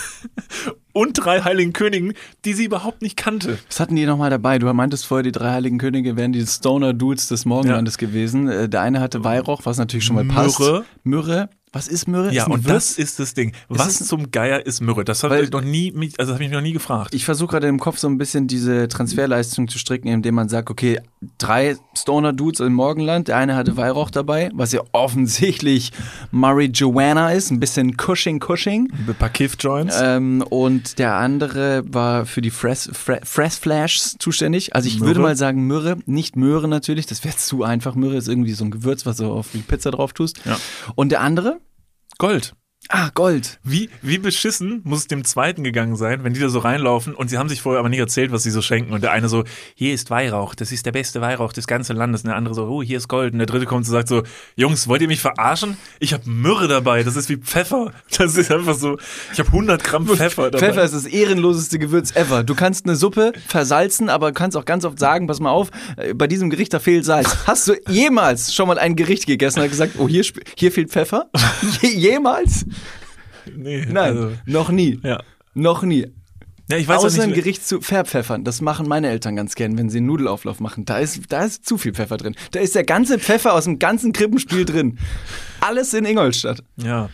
und 0.92 1.12
drei 1.14 1.40
heiligen 1.42 1.73
Königen, 1.73 2.14
die 2.45 2.52
sie 2.54 2.64
überhaupt 2.64 3.02
nicht 3.02 3.16
kannte. 3.16 3.59
Was 3.68 3.80
hatten 3.80 3.97
die 3.97 4.06
nochmal 4.06 4.30
dabei? 4.30 4.59
Du 4.59 4.73
meintest 4.73 5.06
vorher, 5.06 5.23
die 5.23 5.33
drei 5.33 5.52
heiligen 5.52 5.78
Könige 5.78 6.16
wären 6.16 6.33
die 6.33 6.47
Stoner-Dudes 6.47 7.28
des 7.28 7.45
Morgenlandes 7.45 7.99
gewesen. 7.99 8.49
Äh, 8.49 8.68
Der 8.68 8.80
eine 8.83 9.00
hatte 9.00 9.25
Weihrauch, 9.25 9.62
was 9.64 9.78
natürlich 9.78 10.04
schon 10.04 10.16
mal 10.16 10.25
passt. 10.25 10.61
Myrrhe. 11.04 11.49
Was 11.73 11.88
ist 11.88 12.08
Myrrhe? 12.08 12.32
Ja, 12.32 12.44
ist 12.44 12.49
und 12.49 12.64
Würz? 12.64 12.73
das 12.94 12.99
ist 12.99 13.18
das 13.18 13.35
Ding. 13.35 13.52
Was 13.68 14.00
es- 14.00 14.08
zum 14.08 14.30
Geier 14.30 14.64
ist 14.64 14.80
Myrrhe? 14.80 15.04
Das 15.04 15.23
habe 15.25 15.40
ich 15.42 15.50
noch 15.50 15.61
nie, 15.61 15.92
mich- 15.92 16.14
also 16.18 16.30
das 16.30 16.37
habe 16.37 16.44
ich 16.44 16.49
mich 16.50 16.56
noch 16.56 16.62
nie 16.62 16.73
gefragt. 16.73 17.14
Ich 17.14 17.25
versuche 17.26 17.50
gerade 17.52 17.66
im 17.66 17.78
Kopf 17.78 17.99
so 17.99 18.08
ein 18.08 18.16
bisschen 18.18 18.46
diese 18.46 18.88
Transferleistung 18.88 19.68
zu 19.68 19.78
stricken, 19.78 20.08
indem 20.08 20.37
man 20.37 20.49
sagt, 20.49 20.70
okay, 20.70 21.00
drei 21.38 21.76
Stoner-Dudes 21.94 22.61
im 22.61 22.73
Morgenland, 22.73 23.28
der 23.28 23.37
eine 23.37 23.56
hatte 23.56 23.76
Weihrauch 23.76 24.11
dabei, 24.11 24.49
was 24.54 24.73
ja 24.73 24.80
offensichtlich 24.92 25.92
Murray 26.30 26.66
Joanna 26.66 27.32
ist, 27.32 27.50
ein 27.50 27.61
bisschen 27.61 27.96
Cushing-Cushing. 27.96 28.88
Ein 29.08 29.14
paar 29.18 29.28
Kiff-Joints. 29.28 29.96
Ähm, 30.00 30.42
und 30.49 30.99
der 30.99 31.14
andere 31.16 31.82
war 31.87 32.26
für 32.26 32.40
die 32.40 32.50
Fresh, 32.50 32.88
Fre 32.92 33.20
Fresh 33.25 33.54
Flashs 33.54 34.16
zuständig. 34.18 34.75
Also 34.75 34.88
ich 34.88 34.99
Myrrhe? 35.00 35.08
würde 35.08 35.20
mal 35.20 35.37
sagen 35.37 35.66
Myrrhe, 35.66 35.99
nicht 36.06 36.37
Möhre 36.37 36.68
natürlich, 36.68 37.06
das 37.06 37.25
wäre 37.25 37.37
zu 37.37 37.64
einfach. 37.64 37.94
Myrrhe 37.96 38.16
ist 38.16 38.28
irgendwie 38.28 38.52
so 38.52 38.64
ein 38.64 38.70
Gewürz, 38.70 39.04
was 39.04 39.16
du 39.18 39.26
auf 39.30 39.49
die 39.52 39.58
Pizza 39.58 39.90
drauf 39.90 40.12
tust. 40.12 40.38
Ja. 40.46 40.56
Und 40.94 41.11
der 41.12 41.20
andere? 41.20 41.58
Gold. 42.18 42.52
Ah, 42.88 43.11
Gold. 43.14 43.59
Wie, 43.64 43.90
wie 44.02 44.19
beschissen 44.19 44.81
muss 44.85 45.00
es 45.00 45.07
dem 45.09 45.25
zweiten 45.25 45.64
gegangen 45.64 45.97
sein, 45.97 46.23
wenn 46.23 46.35
die 46.35 46.40
da 46.40 46.49
so 46.49 46.61
reinlaufen 46.61 47.14
und 47.14 47.28
sie 47.28 47.38
haben 47.38 47.49
sich 47.49 47.61
vorher 47.61 47.81
aber 47.81 47.88
nicht 47.88 47.99
erzählt, 47.99 48.31
was 48.31 48.45
sie 48.45 48.50
so 48.50 48.62
schenken. 48.62 48.93
Und 48.93 49.02
der 49.02 49.12
eine 49.12 49.28
so, 49.28 49.45
hier 49.75 49.93
ist 49.93 50.11
Weihrauch, 50.11 50.55
das 50.55 50.71
ist 50.71 50.87
der 50.87 50.93
beste 50.93 51.21
Weihrauch 51.21 51.52
des 51.52 51.66
ganzen 51.66 51.97
Landes. 51.97 52.23
Und 52.23 52.28
der 52.28 52.37
andere 52.37 52.55
so, 52.55 52.66
oh, 52.66 52.83
hier 52.83 52.99
ist 52.99 53.09
Gold. 53.09 53.33
Und 53.33 53.38
der 53.38 53.47
dritte 53.47 53.66
kommt 53.66 53.87
und 53.87 53.90
sagt 53.90 54.09
so, 54.09 54.23
Jungs, 54.55 54.87
wollt 54.87 55.02
ihr 55.02 55.09
mich 55.09 55.21
verarschen? 55.21 55.76
Ich 55.99 56.12
habe 56.12 56.28
Myrrhe 56.28 56.69
dabei, 56.69 57.02
das 57.02 57.16
ist 57.16 57.28
wie 57.28 57.37
Pfeffer. 57.37 57.93
Das 58.19 58.37
ist 58.37 58.50
einfach 58.50 58.75
so, 58.75 58.97
ich 59.33 59.38
habe 59.38 59.49
100 59.49 59.83
Gramm 59.85 60.07
Pfeffer 60.07 60.50
dabei. 60.50 60.66
Pfeffer 60.66 60.85
ist 60.85 60.95
das 60.95 61.05
ehrenloseste 61.05 61.78
Gewürz 61.78 62.14
ever. 62.16 62.45
Du 62.45 62.55
kannst 62.55 62.87
eine 62.87 62.97
Suppe 62.97 63.33
versalzen, 63.47 64.09
aber 64.09 64.33
kannst 64.33 64.57
auch 64.57 64.64
ganz 64.64 64.85
oft 64.85 64.99
sagen, 64.99 65.26
pass 65.26 65.40
mal 65.40 65.50
auf, 65.50 65.71
äh, 65.97 66.14
bei 66.14 66.26
diesem 66.26 66.49
Gericht 66.49 66.73
da 66.73 66.78
fehlt 66.78 67.05
Salz. 67.05 67.37
Hast 67.47 67.69
du 67.69 67.75
jemals 67.88 68.55
schon 68.55 68.69
mal 68.69 68.78
ein 68.78 68.97
Gericht 68.97 69.26
gegessen 69.26 69.61
und 69.61 69.69
gesagt, 69.69 69.95
oh, 69.99 70.09
hier, 70.09 70.25
hier 70.57 70.73
fehlt 70.73 70.90
Pfeffer? 70.90 71.28
Je 71.83 71.88
jemals? 71.88 72.64
nee, 73.56 73.85
Nein, 73.88 74.16
Also, 74.16 74.33
noch 74.47 74.71
nie. 74.71 75.00
ja. 75.02 75.23
Noch 75.54 75.83
nie. 75.83 76.06
ja, 76.71 76.76
ich 76.76 76.87
weiß 76.87 77.02
Außer 77.04 77.26
nicht. 77.26 77.37
Gericht 77.37 77.66
zu 77.66 77.80
verpfeffern. 77.80 78.45
Das 78.45 78.61
machen 78.61 78.87
meine 78.88 79.09
Eltern 79.09 79.37
ganz 79.37 79.54
gern, 79.54 79.78
wenn 79.78 79.88
sie 79.88 79.99
einen 79.99 80.06
Nudelauflauf 80.06 80.61
machen. 80.61 80.85
Da 80.85 80.99
ist, 80.99 81.21
da 81.30 81.45
ist 81.45 81.64
zu 81.66 81.78
viel 81.78 81.95
Pfeffer 81.95 82.18
drin. 82.18 82.35
Da 82.50 82.61
ist 82.61 82.75
der 82.75 82.85
ganze 82.85 83.18
Pfeffer 83.18 83.54
aus 83.54 83.64
dem 83.64 83.78
ganzen 83.78 84.12
Krippenspiel 84.12 84.64
drin. 84.66 84.99
Alles 85.61 85.95
in 85.95 86.04
Ingolstadt. 86.04 86.62
Ja. 86.76 87.09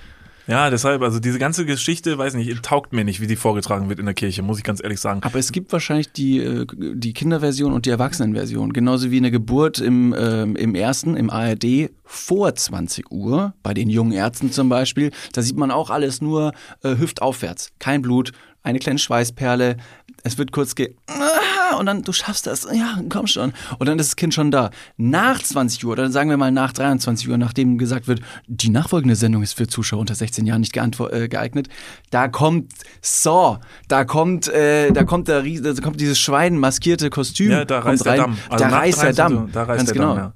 Ja, 0.46 0.70
deshalb, 0.70 1.02
also 1.02 1.20
diese 1.20 1.38
ganze 1.38 1.64
Geschichte, 1.64 2.18
weiß 2.18 2.34
nicht, 2.34 2.62
taugt 2.62 2.92
mir 2.92 3.04
nicht, 3.04 3.20
wie 3.20 3.26
die 3.26 3.36
vorgetragen 3.36 3.88
wird 3.88 3.98
in 3.98 4.06
der 4.06 4.14
Kirche, 4.14 4.42
muss 4.42 4.58
ich 4.58 4.64
ganz 4.64 4.82
ehrlich 4.82 5.00
sagen. 5.00 5.20
Aber 5.22 5.38
es 5.38 5.52
gibt 5.52 5.72
wahrscheinlich 5.72 6.12
die, 6.12 6.38
äh, 6.38 6.66
die 6.76 7.12
Kinderversion 7.12 7.72
und 7.72 7.86
die 7.86 7.90
Erwachsenenversion. 7.90 8.72
Genauso 8.72 9.10
wie 9.10 9.18
eine 9.18 9.30
Geburt 9.30 9.78
im, 9.78 10.14
ähm, 10.18 10.56
im 10.56 10.74
ersten, 10.74 11.16
im 11.16 11.30
ARD, 11.30 11.90
vor 12.04 12.54
20 12.54 13.10
Uhr, 13.10 13.54
bei 13.62 13.72
den 13.72 13.88
jungen 13.88 14.12
Ärzten 14.12 14.50
zum 14.50 14.68
Beispiel. 14.68 15.12
Da 15.32 15.42
sieht 15.42 15.56
man 15.56 15.70
auch 15.70 15.90
alles 15.90 16.20
nur 16.20 16.52
äh, 16.82 16.96
hüftaufwärts. 16.96 17.72
Kein 17.78 18.02
Blut, 18.02 18.32
eine 18.62 18.78
kleine 18.78 18.98
Schweißperle. 18.98 19.76
Es 20.24 20.38
wird 20.38 20.52
kurz 20.52 20.74
ge... 20.74 20.94
Ah, 21.08 21.76
Und 21.78 21.86
dann, 21.86 22.02
du 22.02 22.12
schaffst 22.12 22.46
das. 22.46 22.66
Ja, 22.72 23.00
komm 23.08 23.26
schon. 23.26 23.52
Und 23.78 23.88
dann 23.88 23.98
ist 23.98 24.10
das 24.10 24.16
Kind 24.16 24.34
schon 24.34 24.50
da. 24.50 24.70
Nach 24.96 25.42
20 25.42 25.84
Uhr, 25.84 25.92
oder 25.92 26.10
sagen 26.10 26.30
wir 26.30 26.36
mal 26.36 26.52
nach 26.52 26.72
23 26.72 27.28
Uhr, 27.28 27.38
nachdem 27.38 27.76
gesagt 27.78 28.06
wird, 28.06 28.20
die 28.46 28.70
nachfolgende 28.70 29.16
Sendung 29.16 29.42
ist 29.42 29.54
für 29.54 29.66
Zuschauer 29.66 30.00
unter 30.00 30.14
16 30.14 30.46
Jahren 30.46 30.60
nicht 30.60 30.76
äh, 30.76 31.28
geeignet, 31.28 31.68
da 32.10 32.28
kommt 32.28 32.72
Saw, 33.00 33.58
da 33.88 34.04
kommt, 34.04 34.48
äh, 34.48 34.92
da 34.92 35.04
kommt, 35.04 35.28
der, 35.28 35.42
Ries- 35.42 35.62
da 35.62 35.72
kommt 35.82 36.00
dieses 36.00 36.18
schweinmaskierte 36.20 37.10
Kostüm. 37.10 37.50
Ja, 37.50 37.64
da 37.64 37.80
reißt 37.80 38.06
der 38.06 38.16
Damm. 38.16 38.38
Also 38.48 38.64
da 38.64 38.70
reißt 38.70 39.02
der 39.02 39.12
23 39.12 39.16
Damm. 39.16 39.52
Da 39.52 39.62
reißt 39.64 39.78
Ganz 39.78 39.92
der 39.92 39.94
genau. 39.94 40.14
Damm, 40.14 40.32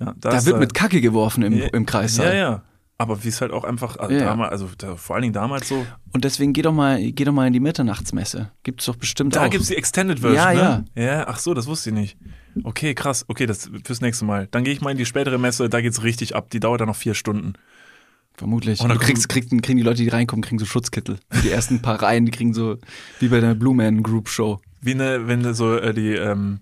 ja. 0.00 0.06
ja 0.06 0.14
Da 0.18 0.30
das, 0.30 0.46
wird 0.46 0.58
mit 0.58 0.74
Kacke 0.74 1.00
geworfen 1.00 1.42
im, 1.44 1.52
ja, 1.54 1.66
im 1.68 1.86
Kreis. 1.86 2.16
Ja, 2.18 2.32
ja. 2.32 2.62
Aber 3.00 3.24
wie 3.24 3.28
es 3.28 3.40
halt 3.40 3.50
auch 3.50 3.64
einfach, 3.64 3.96
also, 3.96 4.12
Ja, 4.12 4.20
ja. 4.20 4.26
damals, 4.26 4.52
also 4.52 4.68
da, 4.76 4.94
vor 4.94 5.16
allen 5.16 5.22
Dingen 5.22 5.32
damals 5.32 5.66
so. 5.66 5.86
Und 6.12 6.22
deswegen 6.24 6.52
geh 6.52 6.60
doch 6.60 6.74
mal, 6.74 7.00
geh 7.12 7.24
doch 7.24 7.32
mal 7.32 7.46
in 7.46 7.54
die 7.54 7.58
Mitternachtsmesse. 7.60 8.50
Gibt's 8.62 8.84
doch 8.84 8.96
bestimmt 8.96 9.34
Da 9.34 9.46
auch. 9.46 9.50
gibt's 9.50 9.68
die 9.68 9.76
Extended 9.76 10.20
Version, 10.20 10.36
Ja, 10.36 10.52
ne? 10.52 10.84
Ja, 10.94 11.26
ach 11.26 11.38
so, 11.38 11.54
das 11.54 11.66
wusste 11.66 11.88
ich 11.88 11.94
nicht. 11.96 12.18
Okay, 12.62 12.94
krass. 12.94 13.24
Okay, 13.26 13.46
das 13.46 13.70
fürs 13.86 14.02
nächste 14.02 14.26
Mal. 14.26 14.48
Dann 14.50 14.64
gehe 14.64 14.74
ich 14.74 14.82
mal 14.82 14.90
in 14.90 14.98
die 14.98 15.06
spätere 15.06 15.38
Messe, 15.38 15.70
da 15.70 15.80
geht's 15.80 16.02
richtig 16.02 16.36
ab. 16.36 16.50
Die 16.50 16.60
dauert 16.60 16.82
dann 16.82 16.88
noch 16.88 16.96
vier 16.96 17.14
Stunden. 17.14 17.54
Vermutlich. 18.34 18.80
Und 18.80 18.90
dann 18.90 18.98
du 18.98 19.04
kriegst, 19.04 19.30
kriegst, 19.30 19.48
kriegen 19.48 19.78
die 19.78 19.82
Leute, 19.82 20.02
die 20.02 20.08
reinkommen, 20.08 20.42
kriegen 20.42 20.58
so 20.58 20.66
Schutzkittel. 20.66 21.18
Die 21.42 21.50
ersten 21.50 21.80
paar 21.80 22.02
Reihen, 22.02 22.26
die 22.26 22.32
kriegen 22.32 22.52
so, 22.52 22.76
wie 23.18 23.28
bei 23.28 23.40
der 23.40 23.54
Blue 23.54 23.74
Man 23.74 24.02
Group 24.02 24.28
Show. 24.28 24.60
Wie 24.82 24.92
eine, 24.92 25.26
wenn 25.26 25.54
so 25.54 25.76
äh, 25.76 25.92
die, 25.94 26.12
ähm, 26.14 26.60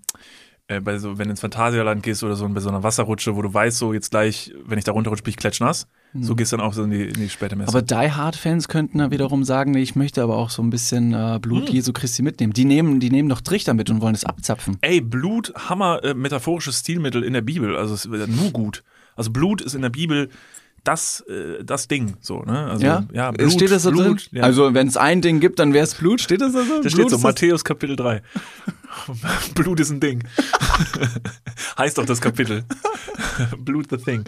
äh, 0.69 0.79
bei 0.79 0.97
so, 0.99 1.17
wenn 1.17 1.25
du 1.25 1.31
ins 1.31 1.41
Phantasialand 1.41 2.03
gehst 2.03 2.23
oder 2.23 2.35
so 2.35 2.47
bei 2.47 2.61
so 2.61 2.69
einer 2.69 2.83
Wasserrutsche, 2.83 3.35
wo 3.35 3.41
du 3.41 3.53
weißt, 3.53 3.77
so 3.77 3.93
jetzt 3.93 4.11
gleich, 4.11 4.53
wenn 4.65 4.77
ich 4.77 4.85
da 4.85 4.93
runterrutsche, 4.93 5.23
bin 5.23 5.31
ich 5.31 5.37
klatschnass. 5.37 5.87
So 6.19 6.35
gehst 6.35 6.51
du 6.51 6.57
dann 6.57 6.65
auch 6.65 6.73
so 6.73 6.83
in 6.83 6.91
die, 6.91 7.03
in 7.03 7.13
die 7.13 7.29
späte 7.29 7.55
Messe. 7.55 7.71
Mhm. 7.71 7.77
Aber 7.77 7.81
Die 7.81 8.11
Hard-Fans 8.11 8.67
könnten 8.67 8.97
da 8.99 9.11
wiederum 9.11 9.43
sagen, 9.43 9.71
nee, 9.71 9.81
ich 9.81 9.95
möchte 9.95 10.23
aber 10.23 10.37
auch 10.37 10.49
so 10.49 10.63
ein 10.63 10.69
bisschen 10.69 11.13
äh, 11.13 11.37
Blut 11.39 11.67
Hm. 11.67 11.75
Jesu 11.75 11.91
Christi 11.93 12.21
mitnehmen. 12.23 12.53
Die 12.53 12.65
nehmen, 12.65 12.99
die 12.99 13.09
nehmen 13.11 13.29
doch 13.29 13.41
Trichter 13.41 13.73
mit 13.73 13.89
und 13.89 14.01
wollen 14.01 14.15
es 14.15 14.25
abzapfen. 14.25 14.77
Ey, 14.81 15.01
Blut, 15.01 15.53
Hammer, 15.55 16.03
äh, 16.03 16.13
metaphorisches 16.13 16.79
Stilmittel 16.79 17.23
in 17.23 17.33
der 17.33 17.41
Bibel. 17.41 17.75
Also 17.75 17.93
es 17.93 18.05
ist 18.05 18.27
nur 18.27 18.51
gut. 18.51 18.83
Also 19.15 19.31
Blut 19.31 19.61
ist 19.61 19.75
in 19.75 19.81
der 19.81 19.89
Bibel 19.89 20.29
das, 20.83 21.21
äh, 21.21 21.63
das 21.63 21.87
Ding. 21.87 22.15
So, 22.21 22.41
ne? 22.43 22.67
Also, 22.67 22.85
ja 22.85 23.31
Blut, 23.31 23.51
steht 23.51 23.71
das 23.71 23.83
da 23.83 23.91
Blut, 23.91 24.05
drin? 24.05 24.39
Ja. 24.39 24.43
Also 24.43 24.73
wenn 24.73 24.87
es 24.87 24.97
ein 24.97 25.21
Ding 25.21 25.39
gibt, 25.39 25.59
dann 25.59 25.73
wäre 25.73 25.83
es 25.83 25.95
Blut. 25.95 26.21
Steht 26.21 26.41
das 26.41 26.53
da 26.53 26.63
so? 26.63 26.75
da 26.75 26.79
Blut 26.81 26.91
steht 26.91 27.09
so, 27.09 27.15
das- 27.15 27.21
Matthäus 27.21 27.63
Kapitel 27.63 27.95
3. 27.95 28.21
Blut 29.55 29.79
ist 29.79 29.91
ein 29.91 29.99
Ding. 29.99 30.23
heißt 31.77 31.97
doch 31.97 32.05
das 32.05 32.21
Kapitel. 32.21 32.63
Blut 33.59 33.87
the 33.89 33.97
Thing. 33.97 34.23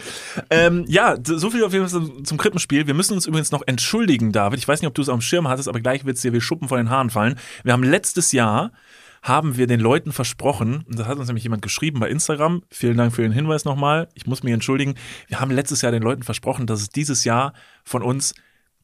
Ähm, 0.50 0.84
ja, 0.86 1.16
so 1.24 1.50
viel 1.50 1.64
auf 1.64 1.72
jeden 1.72 1.88
Fall 1.88 2.00
zum, 2.00 2.24
zum 2.24 2.38
Krippenspiel. 2.38 2.86
Wir 2.86 2.94
müssen 2.94 3.14
uns 3.14 3.26
übrigens 3.26 3.50
noch 3.50 3.62
entschuldigen, 3.66 4.32
David. 4.32 4.58
Ich 4.58 4.68
weiß 4.68 4.80
nicht, 4.80 4.88
ob 4.88 4.94
du 4.94 5.02
es 5.02 5.08
am 5.08 5.20
Schirm 5.20 5.48
hattest, 5.48 5.68
aber 5.68 5.80
gleich 5.80 6.04
wird 6.04 6.16
es 6.16 6.22
dir 6.22 6.32
wie 6.32 6.40
Schuppen 6.40 6.68
von 6.68 6.78
den 6.78 6.90
Haaren 6.90 7.10
fallen. 7.10 7.36
Wir 7.64 7.72
haben 7.72 7.82
letztes 7.82 8.32
Jahr 8.32 8.72
haben 9.22 9.56
wir 9.56 9.68
den 9.68 9.80
Leuten 9.80 10.12
versprochen, 10.12 10.84
und 10.88 10.98
das 10.98 11.06
hat 11.06 11.16
uns 11.16 11.28
nämlich 11.28 11.44
jemand 11.44 11.62
geschrieben 11.62 12.00
bei 12.00 12.08
Instagram, 12.08 12.62
vielen 12.70 12.96
Dank 12.96 13.14
für 13.14 13.22
den 13.22 13.32
Hinweis 13.32 13.64
nochmal, 13.64 14.08
ich 14.14 14.26
muss 14.26 14.42
mich 14.42 14.52
entschuldigen, 14.52 14.96
wir 15.28 15.40
haben 15.40 15.52
letztes 15.52 15.80
Jahr 15.82 15.92
den 15.92 16.02
Leuten 16.02 16.24
versprochen, 16.24 16.66
dass 16.66 16.80
es 16.80 16.88
dieses 16.90 17.24
Jahr 17.24 17.52
von 17.84 18.02
uns, 18.02 18.34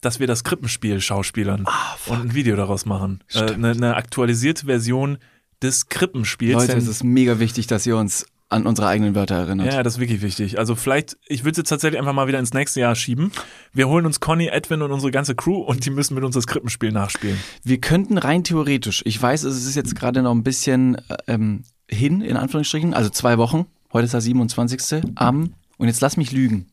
dass 0.00 0.20
wir 0.20 0.28
das 0.28 0.44
Krippenspiel 0.44 1.00
schauspielern 1.00 1.66
und 2.06 2.20
ein 2.20 2.34
Video 2.34 2.54
daraus 2.54 2.86
machen. 2.86 3.24
Äh, 3.34 3.52
eine, 3.52 3.72
eine 3.72 3.96
aktualisierte 3.96 4.66
Version 4.66 5.18
des 5.60 5.88
Krippenspiels. 5.88 6.68
Leute, 6.68 6.78
es 6.78 6.86
ist 6.86 7.02
mega 7.02 7.40
wichtig, 7.40 7.66
dass 7.66 7.84
ihr 7.84 7.96
uns 7.96 8.26
an 8.50 8.66
unsere 8.66 8.88
eigenen 8.88 9.14
Wörter 9.14 9.34
erinnert. 9.36 9.72
ja, 9.72 9.82
das 9.82 9.94
ist 9.94 10.00
wirklich 10.00 10.22
wichtig. 10.22 10.58
Also 10.58 10.74
vielleicht, 10.74 11.18
ich 11.26 11.40
würde 11.44 11.52
es 11.52 11.56
jetzt 11.58 11.68
tatsächlich 11.68 11.98
einfach 11.98 12.14
mal 12.14 12.28
wieder 12.28 12.38
ins 12.38 12.54
nächste 12.54 12.80
Jahr 12.80 12.94
schieben. 12.94 13.30
Wir 13.74 13.88
holen 13.88 14.06
uns 14.06 14.20
Conny, 14.20 14.46
Edwin 14.46 14.80
und 14.80 14.90
unsere 14.90 15.10
ganze 15.10 15.34
Crew 15.34 15.58
und 15.58 15.84
die 15.84 15.90
müssen 15.90 16.14
mit 16.14 16.24
uns 16.24 16.34
das 16.34 16.46
Krippenspiel 16.46 16.90
nachspielen. 16.90 17.38
Wir 17.62 17.78
könnten 17.78 18.16
rein 18.16 18.44
theoretisch, 18.44 19.02
ich 19.04 19.20
weiß, 19.20 19.44
es 19.44 19.66
ist 19.66 19.74
jetzt 19.74 19.94
gerade 19.94 20.22
noch 20.22 20.34
ein 20.34 20.44
bisschen 20.44 20.94
äh, 20.94 21.16
ähm, 21.26 21.64
hin, 21.90 22.22
in 22.22 22.36
Anführungsstrichen, 22.36 22.94
also 22.94 23.10
zwei 23.10 23.36
Wochen. 23.36 23.66
Heute 23.92 24.06
ist 24.06 24.14
der 24.14 24.20
27. 24.20 25.12
Am, 25.14 25.54
und 25.76 25.86
jetzt 25.86 26.00
lass 26.00 26.16
mich 26.16 26.32
lügen. 26.32 26.66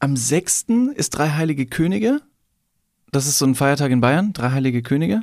Am 0.00 0.16
6. 0.16 0.66
ist 0.94 1.10
Drei 1.10 1.30
Heilige 1.30 1.66
Könige. 1.66 2.20
Das 3.10 3.26
ist 3.26 3.38
so 3.38 3.46
ein 3.46 3.54
Feiertag 3.54 3.90
in 3.90 4.00
Bayern, 4.00 4.32
Drei 4.32 4.50
Heilige 4.50 4.82
Könige. 4.82 5.22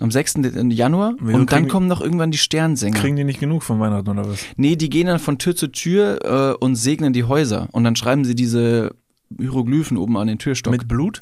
Am 0.00 0.10
6. 0.10 0.40
Januar. 0.70 1.14
Wieso 1.20 1.38
und 1.38 1.52
dann 1.52 1.68
kommen 1.68 1.86
noch 1.86 2.00
irgendwann 2.00 2.30
die 2.30 2.38
Sternsänger. 2.38 2.98
Kriegen 2.98 3.16
die 3.16 3.24
nicht 3.24 3.40
genug 3.40 3.62
von 3.62 3.78
Weihnachten 3.78 4.08
oder 4.08 4.28
was? 4.28 4.44
Nee, 4.56 4.76
die 4.76 4.88
gehen 4.88 5.06
dann 5.06 5.18
von 5.18 5.38
Tür 5.38 5.54
zu 5.54 5.68
Tür 5.68 6.54
äh, 6.58 6.64
und 6.64 6.76
segnen 6.76 7.12
die 7.12 7.24
Häuser. 7.24 7.68
Und 7.72 7.84
dann 7.84 7.94
schreiben 7.94 8.24
sie 8.24 8.34
diese 8.34 8.94
Hieroglyphen 9.38 9.96
oben 9.98 10.16
an 10.16 10.26
den 10.28 10.38
Türstock. 10.38 10.72
Mit 10.72 10.88
Blut? 10.88 11.20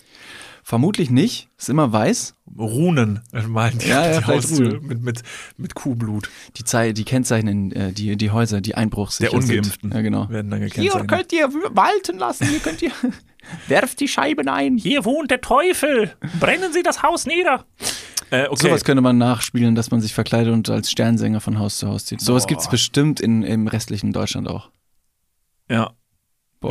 Vermutlich 0.62 1.10
nicht. 1.10 1.48
Ist 1.58 1.68
immer 1.68 1.92
weiß. 1.92 2.34
Runen 2.56 3.20
äh, 3.32 3.42
malen 3.42 3.78
die, 3.78 3.88
Ja, 3.88 4.10
ja, 4.10 4.20
die 4.20 4.26
Haustür 4.26 4.80
mit, 4.80 5.02
mit, 5.02 5.22
mit 5.56 5.74
Kuhblut. 5.74 6.30
Die, 6.56 6.64
Zei 6.64 6.92
die 6.92 7.04
kennzeichnen 7.04 7.72
äh, 7.72 7.92
die, 7.92 8.16
die 8.16 8.30
Häuser, 8.30 8.60
die 8.60 8.74
einbruchsicher 8.74 9.30
Der 9.30 9.38
Ungeimpften 9.38 9.90
sind. 9.90 9.94
Ja, 9.94 10.02
genau. 10.02 10.28
werden 10.28 10.50
dann 10.50 10.60
Hier 10.60 10.68
gekennzeichnet. 10.68 11.08
könnt 11.08 11.32
ihr 11.32 11.48
walten 11.74 12.18
lassen, 12.18 12.46
hier 12.46 12.60
könnt 12.60 12.82
ihr. 12.82 12.92
Werft 13.68 14.00
die 14.00 14.08
Scheiben 14.08 14.48
ein. 14.48 14.76
Hier 14.76 15.04
wohnt 15.04 15.30
der 15.30 15.40
Teufel. 15.40 16.12
Brennen 16.38 16.72
Sie 16.72 16.82
das 16.82 17.02
Haus 17.02 17.26
nieder. 17.26 17.64
Äh, 18.30 18.46
okay. 18.48 18.68
Sowas 18.68 18.84
könnte 18.84 19.02
man 19.02 19.18
nachspielen, 19.18 19.74
dass 19.74 19.90
man 19.90 20.00
sich 20.00 20.14
verkleidet 20.14 20.52
und 20.52 20.68
als 20.70 20.90
Sternsänger 20.90 21.40
von 21.40 21.58
Haus 21.58 21.78
zu 21.78 21.88
Haus 21.88 22.04
zieht. 22.04 22.20
Sowas 22.20 22.44
Boah. 22.44 22.48
gibt's 22.48 22.68
bestimmt 22.68 23.20
in, 23.20 23.42
im 23.42 23.66
restlichen 23.66 24.12
Deutschland 24.12 24.48
auch. 24.48 24.70
ja, 25.68 25.94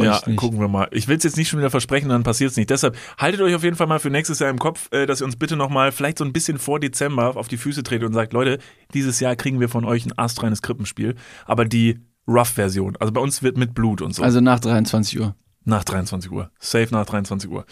ja, 0.04 0.22
nicht. 0.26 0.38
gucken 0.38 0.60
wir 0.60 0.68
mal. 0.68 0.88
Ich 0.92 1.08
will 1.08 1.18
es 1.18 1.24
jetzt 1.24 1.38
nicht 1.38 1.50
schon 1.50 1.60
wieder 1.60 1.72
versprechen, 1.72 2.10
dann 2.10 2.24
passiert 2.24 2.52
es 2.52 2.58
nicht. 2.58 2.70
Deshalb 2.70 2.96
haltet 3.18 3.42
euch 3.42 3.56
auf 3.56 3.64
jeden 3.64 3.76
Fall 3.76 3.88
mal 3.88 4.00
für 4.00 4.12
nächstes 4.12 4.40
Jahr 4.40 4.50
im 4.50 4.60
Kopf, 4.60 4.88
äh, 4.92 5.06
dass 5.06 5.22
ihr 5.22 5.26
uns 5.26 5.36
bitte 5.36 5.56
nochmal 5.56 5.92
vielleicht 5.92 6.20
so 6.20 6.26
ein 6.26 6.32
bisschen 6.32 6.60
vor 6.60 6.80
Dezember 6.80 7.36
auf 7.36 7.48
die 7.48 7.58
Füße 7.58 7.82
tretet 7.82 8.08
und 8.08 8.14
sagt, 8.14 8.34
Leute, 8.34 8.60
dieses 8.94 9.20
Jahr 9.20 9.36
kriegen 9.36 9.60
wir 9.60 9.68
von 9.68 9.86
euch 9.86 10.06
ein 10.06 10.18
astreines 10.18 10.62
Krippenspiel, 10.62 11.16
aber 11.46 11.66
die 11.66 12.00
Rough-Version. 12.28 12.98
Also 13.00 13.12
bei 13.12 13.22
uns 13.22 13.42
wird 13.42 13.58
mit 13.58 13.74
Blut 13.74 14.02
und 14.02 14.14
so. 14.14 14.22
Also 14.22 14.40
nach 14.42 14.60
23 14.60 15.20
Uhr. 15.20 15.36
Nach 15.70 15.84
23 15.84 16.32
Uhr. 16.32 16.50
Safe 16.60 16.88
nach 16.90 17.06
23 17.06 17.48
Uhr. 17.48 17.64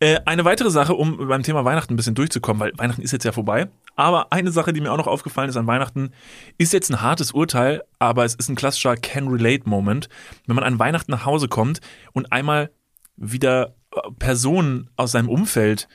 Äh, 0.00 0.20
eine 0.24 0.46
weitere 0.46 0.70
Sache, 0.70 0.94
um 0.94 1.28
beim 1.28 1.42
Thema 1.42 1.66
Weihnachten 1.66 1.92
ein 1.92 1.96
bisschen 1.96 2.14
durchzukommen, 2.14 2.60
weil 2.60 2.72
Weihnachten 2.76 3.02
ist 3.02 3.12
jetzt 3.12 3.24
ja 3.24 3.32
vorbei. 3.32 3.68
Aber 3.94 4.32
eine 4.32 4.50
Sache, 4.50 4.72
die 4.72 4.80
mir 4.80 4.90
auch 4.90 4.96
noch 4.96 5.06
aufgefallen 5.06 5.50
ist 5.50 5.58
an 5.58 5.66
Weihnachten, 5.66 6.12
ist 6.56 6.72
jetzt 6.72 6.90
ein 6.90 7.02
hartes 7.02 7.32
Urteil, 7.32 7.82
aber 7.98 8.24
es 8.24 8.34
ist 8.34 8.48
ein 8.48 8.54
klassischer 8.54 8.96
Can-Relate-Moment. 8.96 10.08
Wenn 10.46 10.56
man 10.56 10.64
an 10.64 10.78
Weihnachten 10.78 11.10
nach 11.10 11.26
Hause 11.26 11.48
kommt 11.48 11.80
und 12.12 12.32
einmal 12.32 12.70
wieder 13.16 13.74
äh, 13.94 14.00
Personen 14.18 14.88
aus 14.96 15.12
seinem 15.12 15.28
Umfeld 15.28 15.88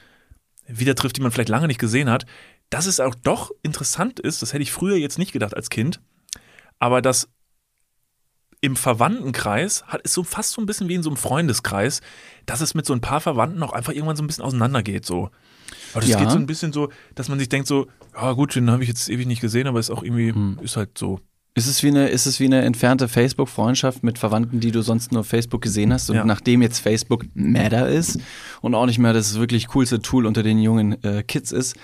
wieder 0.67 0.93
trifft, 0.93 1.17
die 1.17 1.21
man 1.21 1.31
vielleicht 1.31 1.49
lange 1.49 1.65
nicht 1.65 1.79
gesehen 1.79 2.09
hat, 2.09 2.27
dass 2.69 2.85
es 2.85 2.99
auch 2.99 3.15
doch 3.15 3.49
interessant 3.63 4.19
ist, 4.19 4.43
das 4.43 4.53
hätte 4.53 4.61
ich 4.61 4.71
früher 4.71 4.97
jetzt 4.97 5.17
nicht 5.17 5.31
gedacht 5.31 5.55
als 5.55 5.71
Kind, 5.71 6.01
aber 6.77 7.01
dass 7.01 7.29
im 8.61 8.75
Verwandtenkreis 8.75 9.83
hat 9.87 10.01
es 10.03 10.13
so 10.13 10.23
fast 10.23 10.51
so 10.53 10.61
ein 10.61 10.65
bisschen 10.65 10.89
wie 10.89 10.95
in 10.95 11.03
so 11.03 11.09
einem 11.09 11.17
Freundeskreis, 11.17 12.01
dass 12.45 12.61
es 12.61 12.73
mit 12.73 12.85
so 12.85 12.93
ein 12.93 13.01
paar 13.01 13.21
Verwandten 13.21 13.61
auch 13.63 13.73
einfach 13.73 13.93
irgendwann 13.93 14.15
so 14.15 14.23
ein 14.23 14.27
bisschen 14.27 14.43
auseinandergeht. 14.43 15.05
So. 15.05 15.29
Aber 15.93 16.01
das 16.01 16.09
Ja. 16.09 16.19
geht 16.19 16.31
so 16.31 16.37
ein 16.37 16.45
bisschen 16.47 16.73
so, 16.73 16.89
dass 17.15 17.29
man 17.29 17.39
sich 17.39 17.49
denkt 17.49 17.67
so, 17.67 17.87
ja 18.15 18.31
gut, 18.33 18.55
den 18.55 18.71
habe 18.71 18.81
ich 18.83 18.89
jetzt 18.89 19.09
ewig 19.09 19.27
nicht 19.27 19.41
gesehen, 19.41 19.67
aber 19.67 19.79
ist 19.79 19.89
auch 19.91 20.01
irgendwie, 20.03 20.31
Hm. 20.33 20.59
ist 20.63 20.75
halt 20.77 20.97
so. 20.97 21.19
Ist 21.53 21.65
es 21.67 21.81
wie 21.81 21.87
eine, 21.87 22.09
ist 22.09 22.27
es 22.27 22.39
wie 22.39 22.45
eine 22.45 22.61
entfernte 22.61 23.07
Facebook-Freundschaft 23.07 24.03
mit 24.03 24.19
Verwandten, 24.19 24.59
die 24.59 24.69
du 24.71 24.83
sonst 24.83 25.11
nur 25.11 25.21
auf 25.21 25.27
Facebook 25.27 25.61
gesehen 25.63 25.91
hast? 25.91 26.09
Und 26.11 26.17
Ja. 26.17 26.23
nachdem 26.25 26.61
jetzt 26.61 26.79
Facebook 26.79 27.25
Matter 27.33 27.89
ist 27.89 28.19
und 28.61 28.75
auch 28.75 28.85
nicht 28.85 28.99
mehr 28.99 29.11
das 29.13 29.39
wirklich 29.39 29.67
coolste 29.69 29.99
Tool 29.99 30.27
unter 30.27 30.43
den 30.43 30.59
jungen 30.59 31.03
äh, 31.03 31.23
Kids 31.23 31.51
ist, 31.51 31.75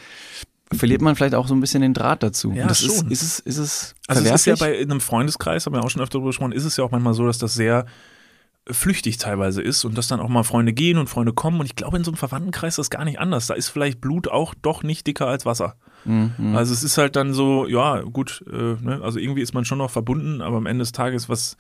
verliert 0.75 1.01
man 1.01 1.15
vielleicht 1.15 1.36
auch 1.36 1.47
so 1.47 1.55
ein 1.55 1.59
bisschen 1.59 1.81
den 1.81 1.93
Draht 1.93 2.23
dazu. 2.23 2.51
Ja, 2.51 2.67
das 2.67 2.81
schon. 2.81 3.12
Ist, 3.12 3.21
ist 3.21 3.21
es, 3.21 3.39
ist 3.39 3.57
es 3.57 3.95
Also 4.07 4.23
es 4.23 4.31
ist 4.31 4.45
ja 4.45 4.55
bei 4.55 4.75
in 4.75 4.91
einem 4.91 5.01
Freundeskreis, 5.01 5.65
haben 5.65 5.73
wir 5.73 5.83
auch 5.83 5.89
schon 5.89 6.01
öfter 6.01 6.13
darüber 6.13 6.29
gesprochen, 6.29 6.51
ist 6.51 6.65
es 6.65 6.77
ja 6.77 6.83
auch 6.83 6.91
manchmal 6.91 7.13
so, 7.13 7.25
dass 7.25 7.38
das 7.38 7.53
sehr 7.53 7.86
flüchtig 8.69 9.17
teilweise 9.17 9.62
ist 9.62 9.83
und 9.83 9.97
dass 9.97 10.07
dann 10.07 10.21
auch 10.21 10.29
mal 10.29 10.43
Freunde 10.43 10.71
gehen 10.71 10.97
und 10.97 11.09
Freunde 11.09 11.33
kommen 11.33 11.59
und 11.59 11.65
ich 11.65 11.75
glaube 11.75 11.97
in 11.97 12.03
so 12.03 12.12
einem 12.12 12.17
Verwandtenkreis 12.17 12.73
ist 12.73 12.77
das 12.77 12.89
gar 12.89 13.03
nicht 13.03 13.19
anders. 13.19 13.47
Da 13.47 13.55
ist 13.55 13.69
vielleicht 13.69 13.99
Blut 13.99 14.29
auch 14.29 14.53
doch 14.62 14.83
nicht 14.83 15.05
dicker 15.05 15.27
als 15.27 15.45
Wasser. 15.45 15.75
Mhm. 16.05 16.55
Also 16.55 16.73
es 16.73 16.83
ist 16.83 16.97
halt 16.97 17.15
dann 17.15 17.33
so, 17.33 17.67
ja 17.67 18.01
gut, 18.01 18.43
äh, 18.47 18.75
ne? 18.81 19.01
also 19.03 19.19
irgendwie 19.19 19.41
ist 19.41 19.53
man 19.53 19.65
schon 19.65 19.79
noch 19.79 19.91
verbunden, 19.91 20.41
aber 20.41 20.57
am 20.57 20.65
Ende 20.65 20.83
des 20.83 20.93
Tages, 20.93 21.27
was, 21.27 21.57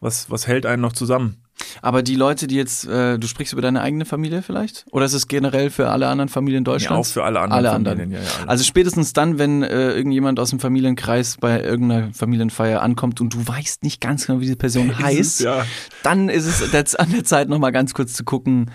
was, 0.00 0.30
was 0.30 0.46
hält 0.46 0.66
einen 0.66 0.82
noch 0.82 0.92
zusammen? 0.92 1.43
Aber 1.82 2.02
die 2.02 2.16
Leute, 2.16 2.46
die 2.46 2.56
jetzt, 2.56 2.86
äh, 2.86 3.18
du 3.18 3.26
sprichst 3.26 3.52
über 3.52 3.62
deine 3.62 3.80
eigene 3.80 4.04
Familie 4.04 4.42
vielleicht? 4.42 4.84
Oder 4.90 5.06
ist 5.06 5.12
es 5.14 5.28
generell 5.28 5.70
für 5.70 5.88
alle 5.90 6.08
anderen 6.08 6.28
Familien 6.28 6.64
Ja, 6.64 6.70
auch 6.70 6.74
Deutschlands? 6.74 7.12
für 7.12 7.24
alle 7.24 7.40
anderen 7.40 7.66
Alle 7.66 7.70
Familien. 7.70 7.92
anderen. 8.02 8.12
Ja, 8.12 8.18
ja, 8.20 8.40
alle. 8.40 8.48
Also 8.48 8.64
spätestens 8.64 9.12
dann, 9.12 9.38
wenn 9.38 9.62
äh, 9.62 9.92
irgendjemand 9.92 10.40
aus 10.40 10.50
dem 10.50 10.60
Familienkreis 10.60 11.36
bei 11.38 11.60
irgendeiner 11.62 12.12
Familienfeier 12.12 12.82
ankommt 12.82 13.20
und 13.20 13.34
du 13.34 13.46
weißt 13.46 13.82
nicht 13.84 14.00
ganz 14.00 14.26
genau, 14.26 14.40
wie 14.40 14.46
die 14.46 14.56
Person 14.56 14.98
heißt, 14.98 15.40
ja. 15.40 15.64
dann 16.02 16.28
ist 16.28 16.46
es 16.46 16.72
jetzt 16.72 16.98
an 16.98 17.10
der 17.12 17.24
Zeit, 17.24 17.48
nochmal 17.48 17.72
ganz 17.72 17.94
kurz 17.94 18.14
zu 18.14 18.24
gucken. 18.24 18.70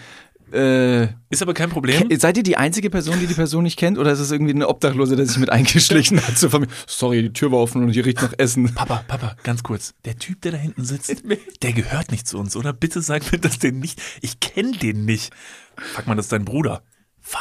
Äh, 0.54 1.04
Ist 1.30 1.42
aber 1.42 1.54
kein 1.54 1.70
Problem. 1.70 2.10
seid 2.20 2.38
ihr 2.38 2.44
die 2.44 2.58
einzige 2.58 2.90
Person, 2.90 3.20
die 3.20 3.28
die 3.28 3.34
Person 3.34 3.64
nicht 3.64 3.78
kennt? 3.78 3.98
Oder 3.98 4.12
ist 4.12 4.20
es 4.20 4.32
irgendwie 4.32 4.54
eine 4.54 4.68
Obdachlose, 4.68 5.16
der 5.16 5.26
sich 5.26 5.38
mit 5.38 5.50
eingeschlichen 5.52 6.26
hat 6.26 6.38
zur 6.38 6.50
Familie? 6.50 6.74
Sorry, 6.88 7.22
die 7.24 7.34
Tür 7.34 7.52
war 7.52 7.60
offen 7.60 7.84
und 7.84 7.90
hier 7.90 8.06
riecht 8.06 8.22
nach 8.22 8.34
Essen. 8.38 8.74
Papa, 8.74 9.04
Papa, 9.08 9.36
ganz 9.44 9.64
kurz. 9.64 9.94
Der 10.06 10.18
Typ, 10.18 10.42
der 10.42 10.54
da 10.54 10.58
hinten 10.58 10.84
sitzt, 10.84 11.24
der 11.62 11.74
gehört 11.74 12.12
nicht 12.12 12.28
zu 12.28 12.38
uns, 12.40 12.56
oder? 12.56 12.74
Bitte 12.74 13.02
sag 13.02 13.32
mir 13.32 13.40
das 13.40 13.60
den 13.60 13.80
nicht. 13.80 14.02
Ich 14.22 14.40
kenne 14.40 14.72
den 14.72 15.06
nicht. 15.06 15.32
Fuck 15.78 16.08
man, 16.08 16.18
das 16.18 16.28
ist 16.28 16.32
dein 16.32 16.46
Bruder. 16.46 16.84
Fuck. 17.22 17.40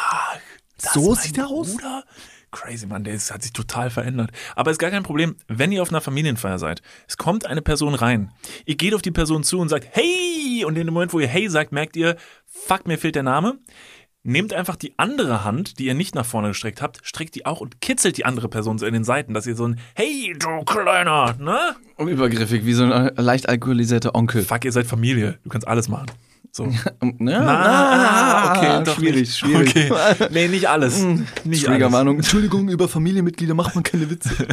Das 0.80 0.92
So 0.94 1.12
ist 1.12 1.18
mein 1.18 1.26
sieht 1.26 1.38
er 1.38 1.48
aus? 1.48 1.72
Bruder? 1.72 2.04
Crazy, 2.50 2.86
Mann, 2.86 3.04
der 3.04 3.14
ist, 3.14 3.32
hat 3.32 3.42
sich 3.42 3.52
total 3.52 3.90
verändert. 3.90 4.30
Aber 4.56 4.70
ist 4.70 4.78
gar 4.78 4.90
kein 4.90 5.02
Problem, 5.02 5.36
wenn 5.48 5.70
ihr 5.70 5.82
auf 5.82 5.90
einer 5.90 6.00
Familienfeier 6.00 6.58
seid. 6.58 6.82
Es 7.06 7.16
kommt 7.16 7.46
eine 7.46 7.62
Person 7.62 7.94
rein. 7.94 8.32
Ihr 8.64 8.76
geht 8.76 8.94
auf 8.94 9.02
die 9.02 9.10
Person 9.10 9.44
zu 9.44 9.58
und 9.58 9.68
sagt, 9.68 9.88
hey! 9.92 10.64
Und 10.64 10.76
in 10.76 10.86
dem 10.86 10.94
Moment, 10.94 11.12
wo 11.12 11.20
ihr 11.20 11.28
hey 11.28 11.48
sagt, 11.48 11.72
merkt 11.72 11.96
ihr, 11.96 12.16
fuck, 12.46 12.86
mir 12.86 12.98
fehlt 12.98 13.16
der 13.16 13.22
Name. 13.22 13.58
Nehmt 14.24 14.52
einfach 14.52 14.76
die 14.76 14.98
andere 14.98 15.44
Hand, 15.44 15.78
die 15.78 15.86
ihr 15.86 15.94
nicht 15.94 16.14
nach 16.14 16.26
vorne 16.26 16.48
gestreckt 16.48 16.82
habt, 16.82 17.00
streckt 17.02 17.34
die 17.34 17.46
auch 17.46 17.60
und 17.60 17.80
kitzelt 17.80 18.16
die 18.16 18.24
andere 18.24 18.48
Person 18.48 18.78
so 18.78 18.84
in 18.84 18.92
den 18.92 19.04
Seiten, 19.04 19.32
dass 19.32 19.46
ihr 19.46 19.54
so 19.54 19.66
ein 19.66 19.78
Hey, 19.94 20.34
du 20.38 20.64
Kleiner, 20.64 21.36
ne? 21.38 21.76
Übergriffig, 21.98 22.64
wie 22.64 22.74
so 22.74 22.84
ein 22.84 23.12
leicht 23.16 23.48
alkoholisierter 23.48 24.14
Onkel. 24.14 24.42
Fuck, 24.42 24.64
ihr 24.64 24.72
seid 24.72 24.86
Familie. 24.86 25.38
Du 25.44 25.50
kannst 25.50 25.68
alles 25.68 25.88
machen. 25.88 26.06
So. 26.52 26.66
Na, 27.00 27.40
Na, 27.40 28.52
okay, 28.56 28.84
doch 28.84 28.96
schwierig, 28.96 29.20
nicht. 29.20 29.38
schwierig. 29.38 29.68
Okay. 29.90 30.28
Nee, 30.32 30.48
nicht 30.48 30.68
alles. 30.68 31.02
Nicht 31.02 31.28
alles. 31.44 31.62
Triggerwarnung. 31.64 32.16
Entschuldigung, 32.16 32.68
über 32.68 32.88
Familienmitglieder 32.88 33.54
macht 33.54 33.74
man 33.74 33.84
keine 33.84 34.10
Witze. 34.10 34.30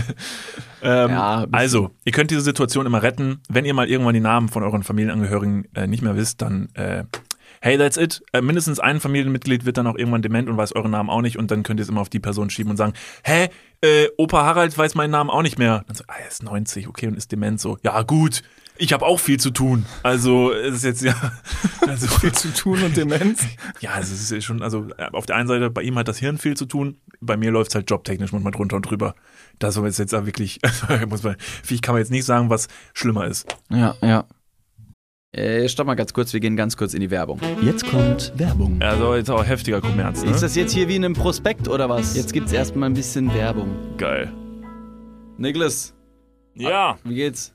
Ähm, 0.83 1.09
Ja, 1.09 1.47
also, 1.51 1.89
ihr 2.03 2.11
könnt 2.11 2.29
diese 2.29 2.41
Situation 2.41 2.85
immer 2.85 3.01
retten. 3.01 3.39
Wenn 3.49 3.65
ihr 3.65 3.73
mal 3.73 3.89
irgendwann 3.89 4.13
die 4.13 4.19
Namen 4.19 4.49
von 4.49 4.61
euren 4.61 4.83
Familienangehörigen 4.83 5.67
äh, 5.73 5.87
nicht 5.87 6.03
mehr 6.03 6.15
wisst, 6.15 6.43
dann 6.43 6.69
äh, 6.75 7.05
hey, 7.61 7.79
that's 7.79 7.97
it. 7.97 8.21
Äh, 8.33 8.41
mindestens 8.41 8.79
ein 8.79 8.99
Familienmitglied 8.99 9.65
wird 9.65 9.77
dann 9.77 9.87
auch 9.87 9.95
irgendwann 9.97 10.21
dement 10.21 10.47
und 10.47 10.57
weiß 10.57 10.73
euren 10.75 10.91
Namen 10.91 11.09
auch 11.09 11.21
nicht 11.21 11.39
und 11.39 11.49
dann 11.49 11.63
könnt 11.63 11.79
ihr 11.79 11.83
es 11.83 11.89
immer 11.89 12.01
auf 12.01 12.09
die 12.09 12.19
Person 12.19 12.51
schieben 12.51 12.69
und 12.69 12.77
sagen, 12.77 12.93
hä, 13.23 13.49
äh, 13.81 14.07
Opa 14.17 14.43
Harald 14.45 14.77
weiß 14.77 14.93
meinen 14.93 15.09
Namen 15.09 15.31
auch 15.31 15.41
nicht 15.41 15.57
mehr. 15.57 15.83
Dann 15.87 15.95
so, 15.95 16.03
ah, 16.07 16.13
er 16.21 16.27
ist 16.27 16.43
90, 16.43 16.87
okay, 16.87 17.07
und 17.07 17.17
ist 17.17 17.31
dement 17.31 17.59
so. 17.59 17.77
Ja, 17.81 18.03
gut. 18.03 18.43
Ich 18.77 18.91
habe 18.91 19.05
auch 19.05 19.19
viel 19.19 19.39
zu 19.39 19.51
tun. 19.51 19.85
Also 20.03 20.51
es 20.51 20.75
ist 20.75 20.83
jetzt 20.83 21.01
ja 21.01 21.15
also 21.87 22.07
viel 22.07 22.31
zu 22.33 22.53
tun 22.53 22.83
und 22.83 22.97
Demenz. 22.97 23.43
Ja, 23.79 23.97
es 23.99 24.11
ist 24.11 24.43
schon, 24.43 24.61
also 24.61 24.87
äh, 24.97 25.07
auf 25.13 25.25
der 25.25 25.37
einen 25.37 25.47
Seite, 25.47 25.69
bei 25.69 25.81
ihm 25.81 25.97
hat 25.97 26.07
das 26.07 26.17
Hirn 26.17 26.37
viel 26.37 26.57
zu 26.57 26.65
tun, 26.65 26.97
bei 27.21 27.37
mir 27.37 27.51
läuft 27.51 27.71
es 27.71 27.75
halt 27.75 27.89
jobtechnisch 27.89 28.31
manchmal 28.33 28.51
drunter 28.51 28.75
und 28.75 28.83
drüber. 28.83 29.15
Das 29.59 29.77
ist 29.77 29.99
jetzt 29.99 30.13
da 30.13 30.25
wirklich, 30.25 30.59
also, 30.87 31.07
muss 31.07 31.23
man, 31.23 31.37
ich 31.69 31.81
kann 31.81 31.93
man 31.95 32.01
jetzt 32.01 32.11
nicht 32.11 32.25
sagen, 32.25 32.49
was 32.49 32.67
schlimmer 32.93 33.25
ist. 33.25 33.55
Ja, 33.69 33.95
ja. 34.01 34.25
Äh, 35.31 35.67
stopp 35.67 35.87
mal 35.87 35.95
ganz 35.95 36.13
kurz, 36.13 36.31
wir 36.31 36.39
gehen 36.39 36.55
ganz 36.55 36.77
kurz 36.77 36.93
in 36.93 37.01
die 37.01 37.11
Werbung. 37.11 37.41
Jetzt 37.61 37.85
kommt 37.85 38.31
Werbung. 38.37 38.81
Also 38.81 39.15
jetzt 39.15 39.29
auch 39.29 39.45
heftiger 39.45 39.81
Kommerz, 39.81 40.23
ne? 40.23 40.31
Ist 40.31 40.43
das 40.43 40.55
jetzt 40.55 40.71
hier 40.71 40.87
wie 40.87 40.95
in 40.95 41.03
einem 41.03 41.13
Prospekt 41.13 41.67
oder 41.67 41.89
was? 41.89 42.15
Jetzt 42.15 42.31
gibt's 42.31 42.53
erstmal 42.53 42.89
ein 42.89 42.93
bisschen 42.93 43.33
Werbung. 43.33 43.69
geil? 43.97 44.31
Niklas, 45.37 45.93
Ja, 46.53 46.97
wie 47.03 47.15
geht's? 47.15 47.54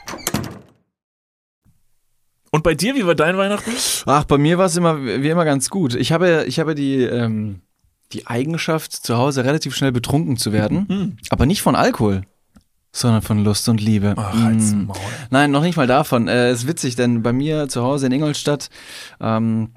Und 2.51 2.63
bei 2.63 2.75
dir, 2.75 2.95
wie 2.95 3.05
war 3.05 3.15
dein 3.15 3.37
Weihnachten? 3.37 3.71
Ach, 4.05 4.25
bei 4.25 4.37
mir 4.37 4.57
war 4.57 4.65
es 4.65 4.75
immer 4.75 5.03
wie 5.03 5.29
immer 5.29 5.45
ganz 5.45 5.69
gut. 5.69 5.95
Ich 5.95 6.11
habe, 6.11 6.43
ich 6.47 6.59
habe 6.59 6.75
die, 6.75 6.97
ähm, 7.01 7.61
die 8.11 8.27
Eigenschaft, 8.27 8.91
zu 8.91 9.17
Hause 9.17 9.45
relativ 9.45 9.73
schnell 9.73 9.93
betrunken 9.93 10.35
zu 10.37 10.51
werden, 10.51 10.85
Hm. 10.89 11.17
aber 11.29 11.45
nicht 11.45 11.61
von 11.61 11.75
Alkohol, 11.77 12.23
sondern 12.91 13.21
von 13.21 13.41
Lust 13.45 13.69
und 13.69 13.79
Liebe. 13.79 14.15
Ach, 14.17 14.33
Mm. 14.33 14.85
Maul. 14.87 14.97
Nein, 15.29 15.51
noch 15.51 15.63
nicht 15.63 15.77
mal 15.77 15.87
davon. 15.87 16.27
Äh, 16.27 16.51
ist 16.51 16.67
witzig, 16.67 16.97
denn 16.97 17.23
bei 17.23 17.31
mir 17.31 17.69
zu 17.69 17.83
Hause 17.83 18.07
in 18.07 18.11
Ingolstadt, 18.11 18.69
ähm, 19.21 19.69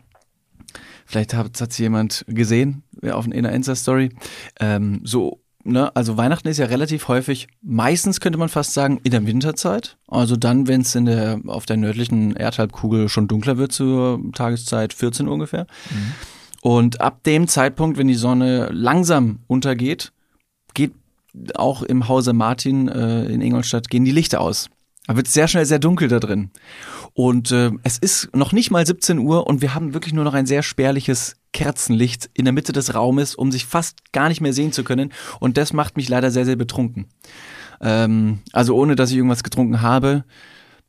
vielleicht 1.06 1.32
hat 1.32 1.60
es 1.60 1.78
jemand 1.78 2.24
gesehen 2.26 2.82
ja, 3.02 3.14
auf 3.14 3.26
in 3.26 3.32
einer 3.34 3.52
Insta-Story, 3.52 4.10
ähm, 4.58 5.00
so, 5.04 5.43
ne, 5.64 5.94
also 5.96 6.16
Weihnachten 6.16 6.48
ist 6.48 6.59
ja 6.59 6.66
relativ 6.66 7.09
häufig, 7.09 7.48
meistens 7.62 8.20
könnte 8.20 8.38
man 8.38 8.48
fast 8.48 8.74
sagen, 8.74 9.00
in 9.03 9.11
der 9.11 9.27
Winterzeit. 9.27 9.96
Also 10.09 10.37
dann, 10.37 10.68
wenn 10.68 10.83
es 10.83 10.94
in 10.94 11.07
der, 11.07 11.40
auf 11.46 11.66
der 11.66 11.77
nördlichen 11.77 12.37
Erdhalbkugel 12.37 13.09
schon 13.09 13.29
dunkler 13.29 13.59
wird 13.59 13.72
zur 13.72 14.20
Tageszeit, 14.33 14.92
14 14.92 15.27
Uhr 15.27 15.35
ungefähr. 15.35 15.66
Und 16.62 17.00
ab 17.00 17.22
dem 17.24 17.48
Zeitpunkt, 17.48 17.98
wenn 17.98 18.09
die 18.09 18.14
Sonne 18.14 18.68
langsam 18.72 19.40
untergeht, 19.48 20.12
geht 20.72 20.92
auch 21.55 21.83
im 21.83 22.09
Hause 22.09 22.33
Martin 22.33 22.88
äh, 22.88 23.24
in 23.27 23.40
Ingolstadt 23.40 23.90
gehen 23.90 24.05
die 24.05 24.12
Lichter 24.12 24.40
aus. 24.40 24.70
Da 25.07 25.16
wird 25.16 25.29
sehr 25.29 25.48
schnell 25.48 25.66
sehr 25.66 25.79
dunkel 25.79 26.09
da 26.09 26.20
drin. 26.20 26.50
Und 27.12 27.53
äh, 27.53 27.72
es 27.83 27.98
ist 27.98 28.35
noch 28.35 28.53
nicht 28.53 28.70
mal 28.70 28.87
17 28.87 29.18
Uhr 29.18 29.46
und 29.46 29.61
wir 29.61 29.74
haben 29.74 29.94
wirklich 29.94 30.14
nur 30.14 30.24
noch 30.24 30.35
ein 30.35 30.46
sehr 30.46 30.62
spärliches 30.62 31.37
Kerzenlicht 31.54 32.28
in 32.34 32.44
der 32.44 32.52
Mitte 32.52 32.72
des 32.72 32.94
Raumes, 32.94 33.34
um 33.34 33.50
sich 33.50 33.64
fast 33.64 34.12
gar 34.12 34.28
nicht 34.28 34.42
mehr 34.42 34.52
sehen 34.52 34.72
zu 34.72 34.84
können. 34.84 35.12
Und 35.40 35.56
das 35.56 35.72
macht 35.72 35.96
mich 35.96 36.10
leider 36.10 36.30
sehr, 36.30 36.44
sehr 36.44 36.56
betrunken. 36.56 37.06
Ähm, 37.80 38.40
also 38.52 38.76
ohne, 38.76 38.96
dass 38.96 39.10
ich 39.10 39.16
irgendwas 39.16 39.42
getrunken 39.42 39.80
habe. 39.80 40.24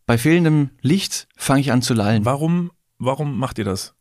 Bei 0.05 0.17
fehlendem 0.17 0.71
Licht 0.81 1.27
fange 1.37 1.61
ich 1.61 1.71
an 1.71 1.81
zu 1.81 1.93
lallen. 1.93 2.25
Warum, 2.25 2.71
warum 2.97 3.37
macht 3.39 3.57
ihr 3.57 3.65
das? 3.65 3.95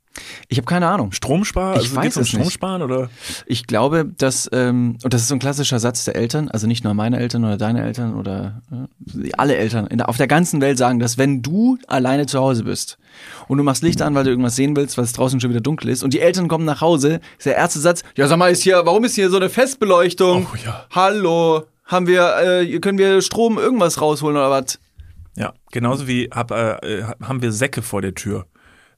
Ich 0.48 0.59
habe 0.59 0.66
keine 0.66 0.87
Ahnung. 0.88 1.12
Stromsparen? 1.12 1.81
Ich 1.81 1.87
Also 1.87 1.96
weiß 1.96 2.03
geht's 2.05 2.16
um 2.16 2.22
es 2.22 2.29
nicht. 2.33 2.40
Stromsparen 2.40 2.83
oder? 2.83 3.11
Ich 3.46 3.66
glaube, 3.66 4.07
dass, 4.16 4.48
ähm, 4.53 4.96
und 5.03 5.12
das 5.12 5.22
ist 5.22 5.29
so 5.29 5.35
ein 5.35 5.38
klassischer 5.40 5.79
Satz 5.79 6.05
der 6.05 6.16
Eltern, 6.16 6.48
also 6.48 6.66
nicht 6.66 6.85
nur 6.85 6.94
meine 6.94 7.18
Eltern 7.18 7.44
oder 7.44 7.57
deine 7.57 7.83
Eltern 7.83 8.14
oder 8.14 8.62
äh, 8.70 9.31
alle 9.37 9.57
Eltern 9.57 9.88
der, 9.90 10.09
auf 10.09 10.16
der 10.16 10.29
ganzen 10.29 10.61
Welt 10.61 10.79
sagen, 10.79 10.98
dass 10.98 11.18
wenn 11.18 11.42
du 11.42 11.79
alleine 11.88 12.27
zu 12.27 12.38
Hause 12.38 12.64
bist 12.64 12.98
und 13.48 13.59
du 13.59 13.64
machst 13.64 13.83
Licht 13.83 14.03
an, 14.03 14.14
weil 14.14 14.24
du 14.24 14.31
irgendwas 14.31 14.57
sehen 14.57 14.77
willst, 14.77 14.96
weil 14.96 15.05
es 15.05 15.12
draußen 15.12 15.40
schon 15.40 15.50
wieder 15.50 15.61
dunkel 15.61 15.88
ist 15.90 16.03
und 16.03 16.14
die 16.14 16.20
Eltern 16.20 16.48
kommen 16.48 16.64
nach 16.64 16.81
Hause, 16.81 17.20
ist 17.38 17.46
der 17.46 17.57
erste 17.57 17.81
Satz, 17.81 18.03
ja 18.16 18.29
sag 18.29 18.37
mal, 18.38 18.50
ist 18.50 18.62
hier, 18.62 18.83
warum 18.85 19.05
ist 19.05 19.14
hier 19.14 19.31
so 19.31 19.37
eine 19.37 19.48
Festbeleuchtung? 19.48 20.46
Oh 20.53 20.57
ja. 20.64 20.87
Hallo, 20.90 21.64
haben 21.85 22.07
wir, 22.07 22.37
äh, 22.62 22.79
können 22.79 22.98
wir 22.98 23.20
Strom 23.22 23.59
irgendwas 23.59 24.00
rausholen 24.00 24.37
oder 24.37 24.50
was? 24.50 24.79
Ja, 25.37 25.53
genauso 25.72 26.07
wie 26.07 26.31
hab, 26.33 26.53
äh, 26.53 26.74
äh, 26.77 27.05
haben 27.22 27.42
wir 27.42 27.50
Säcke 27.50 27.83
vor 27.83 28.03
der 28.03 28.14
Tür. 28.14 28.46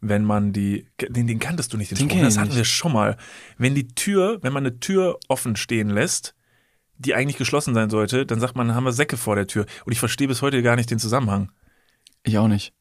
Wenn 0.09 0.25
man 0.25 0.53
die, 0.53 0.87
den, 1.01 1.27
den 1.27 1.39
kanntest 1.39 1.73
du 1.73 1.77
nicht, 1.77 1.91
den, 1.91 1.99
Den 1.99 2.11
Spruch, 2.11 2.21
das 2.21 2.39
hatten 2.39 2.49
nicht. 2.49 2.57
wir 2.57 2.65
schon 2.65 2.93
mal. 2.93 3.17
Wenn 3.59 3.75
die 3.75 3.89
Tür, 3.89 4.39
wenn 4.43 4.53
man 4.53 4.67
eine 4.67 4.79
Tür 4.81 5.19
offen 5.29 5.57
stehen 5.57 5.91
lässt, 5.91 6.35
die 6.99 7.15
eigentlich 7.15 7.37
geschlossen 7.37 7.75
sein 7.75 7.91
sollte, 7.91 8.27
dann 8.27 8.41
sagt 8.41 8.57
man, 8.57 8.75
haben 8.75 8.85
wir 8.85 8.93
Säcke 8.93 9.17
vor 9.17 9.37
der 9.37 9.47
Tür. 9.47 9.67
Und 9.85 9.93
ich 9.93 9.99
verstehe 9.99 10.29
bis 10.29 10.43
heute 10.43 10.63
gar 10.63 10.77
nicht 10.77 10.91
den 10.91 10.99
Zusammenhang. 10.99 11.53
Ich 12.23 12.39
auch 12.39 12.49
nicht. 12.49 12.73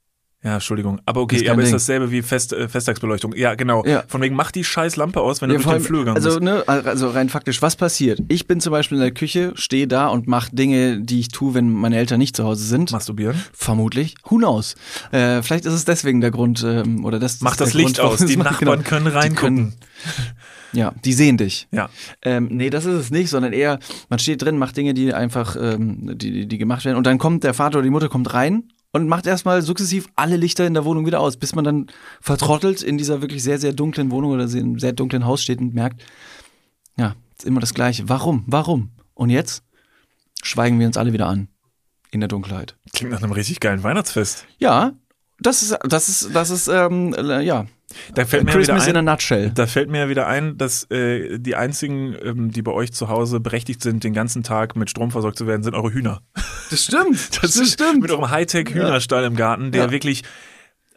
Ja, 0.46 0.54
Entschuldigung. 0.54 1.02
Aber 1.08 1.22
okay, 1.22 1.38
Ist 1.38 1.50
aber 1.50 1.64
ist 1.64 1.70
Ding. 1.70 1.74
dasselbe 1.76 2.12
wie 2.12 2.22
Fest, 2.22 2.54
äh, 2.54 2.70
Festtagsbeleuchtung. 2.70 3.34
Ja, 3.36 3.56
genau. 3.56 3.84
Ja. 3.84 4.04
Von 4.08 4.22
wegen, 4.22 4.36
mach 4.36 4.52
die 4.52 4.64
scheiß 4.64 4.96
Lampe 4.96 5.20
aus, 5.20 5.42
wenn 5.42 5.50
du 5.50 5.56
Ja, 5.56 5.58
durch 5.58 5.64
vor 5.64 5.74
den 5.74 5.78
allem, 5.78 5.86
Flur 5.86 6.00
gegangen 6.02 6.18
also, 6.18 6.40
bist. 6.40 6.42
ne, 6.44 6.64
also 6.68 7.10
rein 7.10 7.30
faktisch, 7.30 7.64
was 7.64 7.76
passiert? 7.76 8.20
Ich 8.28 8.46
bin 8.46 8.62
zum 8.62 8.70
Beispiel 8.70 9.00
in 9.00 9.02
der 9.02 9.12
Küche, 9.12 9.54
stehe 9.56 9.88
da 9.88 10.08
und 10.08 10.28
mache 10.28 10.56
Dinge, 10.56 11.02
die 11.02 11.20
ich 11.20 11.30
tue, 11.30 11.56
wenn 11.56 11.72
meine 11.74 11.98
Eltern 11.98 12.20
nicht 12.20 12.36
zu 12.36 12.44
Hause 12.44 12.64
sind. 12.64 12.92
Masturbieren. 12.92 13.42
Vermutlich. 13.54 14.14
Who 14.26 14.38
knows? 14.38 14.76
Äh, 15.12 15.42
vielleicht 15.42 15.66
ist 15.66 15.74
es 15.74 15.84
deswegen 15.84 16.22
der 16.22 16.30
Grund, 16.30 16.64
ähm, 16.64 17.06
oder 17.06 17.18
das 17.18 17.42
Mach 17.42 17.54
ist 17.54 17.62
das 17.62 17.74
Licht 17.74 17.98
Grund, 17.98 18.12
aus, 18.14 18.24
die 18.24 18.38
Nachbarn 18.38 18.84
genau. 18.84 18.88
können 18.88 19.08
reingucken. 19.08 19.74
Ja, 20.74 20.94
die 21.06 21.14
sehen 21.14 21.38
dich. 21.38 21.70
Ja. 21.72 21.90
Ähm, 22.22 22.50
nee, 22.52 22.70
das 22.70 22.84
ist 22.86 22.96
es 22.96 23.10
nicht, 23.10 23.30
sondern 23.30 23.54
eher, 23.54 23.80
man 24.10 24.20
steht 24.20 24.42
drin, 24.42 24.58
macht 24.58 24.76
Dinge, 24.76 24.94
die 24.94 25.14
einfach, 25.14 25.56
ähm, 25.58 26.18
die, 26.18 26.32
die, 26.32 26.48
die 26.48 26.58
gemacht 26.58 26.84
werden. 26.84 26.98
Und 26.98 27.08
dann 27.08 27.18
kommt 27.18 27.46
der 27.46 27.54
Vater 27.54 27.78
oder 27.78 27.84
die 27.86 27.92
Mutter 27.92 28.10
kommt 28.10 28.34
rein 28.34 28.64
und 28.96 29.10
macht 29.10 29.28
erstmal 29.28 29.62
sukzessiv 29.62 30.08
alle 30.16 30.38
Lichter 30.38 30.66
in 30.66 30.74
der 30.74 30.86
Wohnung 30.86 31.06
wieder 31.06 31.20
aus, 31.20 31.36
bis 31.36 31.54
man 31.54 31.66
dann 31.66 31.88
vertrottelt 32.22 32.82
in 32.82 32.98
dieser 32.98 33.20
wirklich 33.22 33.44
sehr, 33.44 33.60
sehr 33.60 33.74
dunklen 33.74 34.10
Wohnung 34.10 34.32
oder 34.32 34.46
in 34.46 34.58
einem 34.58 34.80
sehr 34.80 34.94
dunklen 34.94 35.26
Haus 35.26 35.44
steht 35.44 35.60
und 35.60 35.74
merkt, 35.74 36.02
ja, 36.96 37.14
ist 37.38 37.46
immer 37.46 37.60
das 37.60 37.74
Gleiche. 37.74 38.08
Warum? 38.08 38.46
Warum? 38.48 38.92
Und 39.14 39.32
jetzt 39.32 39.64
schweigen 40.42 40.80
wir 40.80 40.88
uns 40.88 40.96
alle 40.96 41.12
wieder 41.12 41.28
an 41.28 41.50
in 42.12 42.22
der 42.22 42.30
Dunkelheit. 42.30 42.78
Klingt 42.94 43.12
nach 43.12 43.22
einem 43.22 43.34
richtig 43.34 43.60
geilen 43.60 43.84
Weihnachtsfest. 43.84 44.46
Ja, 44.60 44.94
das 45.42 45.62
ist, 45.62 45.78
das 45.84 46.08
ist, 46.08 46.34
das 46.34 46.50
ist, 46.50 46.70
ähm, 46.70 47.14
äh, 47.16 47.42
ja. 47.42 47.66
Da 48.14 48.26
fällt 48.26 48.44
mir 48.46 48.52
ja 48.52 48.58
wieder 48.60 48.74
Christmas 48.74 48.88
in 48.88 48.96
a 48.96 49.00
ein, 49.00 49.06
nutshell. 49.06 49.52
da 49.54 49.68
fällt 49.68 49.90
mir 49.90 50.00
ja 50.00 50.10
wieder 50.10 50.28
ein, 50.28 50.58
dass 50.58 50.90
äh, 50.92 51.38
die 51.40 51.56
einzigen, 51.56 52.16
ähm, 52.24 52.52
die 52.52 52.62
bei 52.62 52.72
euch 52.72 52.92
zu 52.94 53.08
Hause 53.10 53.40
berechtigt 53.40 53.82
sind, 53.82 54.04
den 54.04 54.14
ganzen 54.14 54.44
Tag 54.44 54.76
mit 54.76 54.90
Strom 54.90 55.12
versorgt 55.12 55.38
zu 55.38 55.48
werden, 55.48 55.64
sind 55.64 55.74
eure 55.76 55.92
Hühner. 55.94 56.22
Das 56.72 56.84
stimmt. 56.84 57.30
Das 57.42 57.56
ist 57.58 57.80
mit 58.02 58.10
eurem 58.12 58.30
Hightech-Hühnerstall 58.32 59.24
im 59.26 59.36
Garten, 59.36 59.72
der 59.72 59.86
Ja. 59.86 59.92
wirklich, 59.92 60.24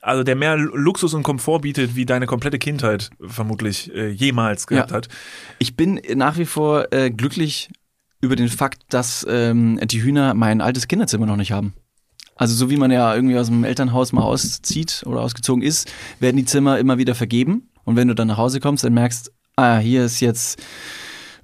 also 0.00 0.22
der 0.22 0.34
mehr 0.34 0.56
Luxus 0.56 1.12
und 1.12 1.22
Komfort 1.24 1.60
bietet, 1.60 1.94
wie 1.94 2.06
deine 2.06 2.24
komplette 2.26 2.58
Kindheit 2.58 3.10
vermutlich 3.20 3.92
äh, 3.94 4.08
jemals 4.08 4.66
gehabt 4.66 4.90
Ja. 4.92 4.96
hat. 4.96 5.08
Ich 5.58 5.76
bin 5.76 6.00
nach 6.14 6.38
wie 6.38 6.46
vor 6.46 6.90
äh, 6.92 7.10
glücklich 7.10 7.68
über 8.22 8.34
den 8.34 8.48
Fakt, 8.48 8.82
dass 8.88 9.26
ähm, 9.28 9.78
die 9.84 10.02
Hühner 10.02 10.32
mein 10.34 10.60
altes 10.60 10.88
Kinderzimmer 10.88 11.26
noch 11.26 11.36
nicht 11.36 11.52
haben. 11.52 11.74
Also 12.38 12.54
so 12.54 12.70
wie 12.70 12.76
man 12.78 12.90
ja 12.90 13.14
irgendwie 13.14 13.36
aus 13.36 13.48
dem 13.48 13.64
Elternhaus 13.64 14.12
mal 14.12 14.22
auszieht 14.22 15.02
oder 15.06 15.20
ausgezogen 15.20 15.62
ist, 15.62 15.90
werden 16.20 16.36
die 16.38 16.44
Zimmer 16.46 16.78
immer 16.78 16.96
wieder 16.96 17.14
vergeben. 17.14 17.68
Und 17.84 17.96
wenn 17.96 18.08
du 18.08 18.14
dann 18.14 18.28
nach 18.28 18.38
Hause 18.38 18.60
kommst, 18.60 18.84
dann 18.84 18.94
merkst, 18.94 19.30
ah, 19.56 19.78
hier 19.78 20.04
ist 20.04 20.20
jetzt 20.20 20.58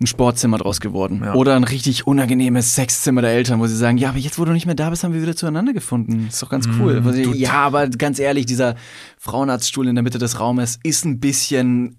ein 0.00 0.06
Sportzimmer 0.06 0.58
draus 0.58 0.80
geworden. 0.80 1.22
Ja. 1.24 1.34
Oder 1.34 1.54
ein 1.56 1.64
richtig 1.64 2.06
unangenehmes 2.06 2.74
Sexzimmer 2.74 3.22
der 3.22 3.30
Eltern, 3.30 3.60
wo 3.60 3.66
sie 3.66 3.76
sagen, 3.76 3.96
ja, 3.96 4.08
aber 4.10 4.18
jetzt, 4.18 4.38
wo 4.38 4.44
du 4.44 4.52
nicht 4.52 4.66
mehr 4.66 4.74
da 4.74 4.90
bist, 4.90 5.04
haben 5.04 5.14
wir 5.14 5.22
wieder 5.22 5.36
zueinander 5.36 5.72
gefunden. 5.72 6.26
Ist 6.28 6.42
doch 6.42 6.48
ganz 6.50 6.66
cool. 6.80 7.00
Mm, 7.00 7.04
du- 7.04 7.32
ja, 7.34 7.52
aber 7.54 7.88
ganz 7.88 8.18
ehrlich, 8.18 8.46
dieser 8.46 8.74
Frauenarztstuhl 9.18 9.86
in 9.88 9.94
der 9.94 10.02
Mitte 10.02 10.18
des 10.18 10.40
Raumes 10.40 10.78
ist 10.82 11.04
ein 11.04 11.20
bisschen 11.20 11.98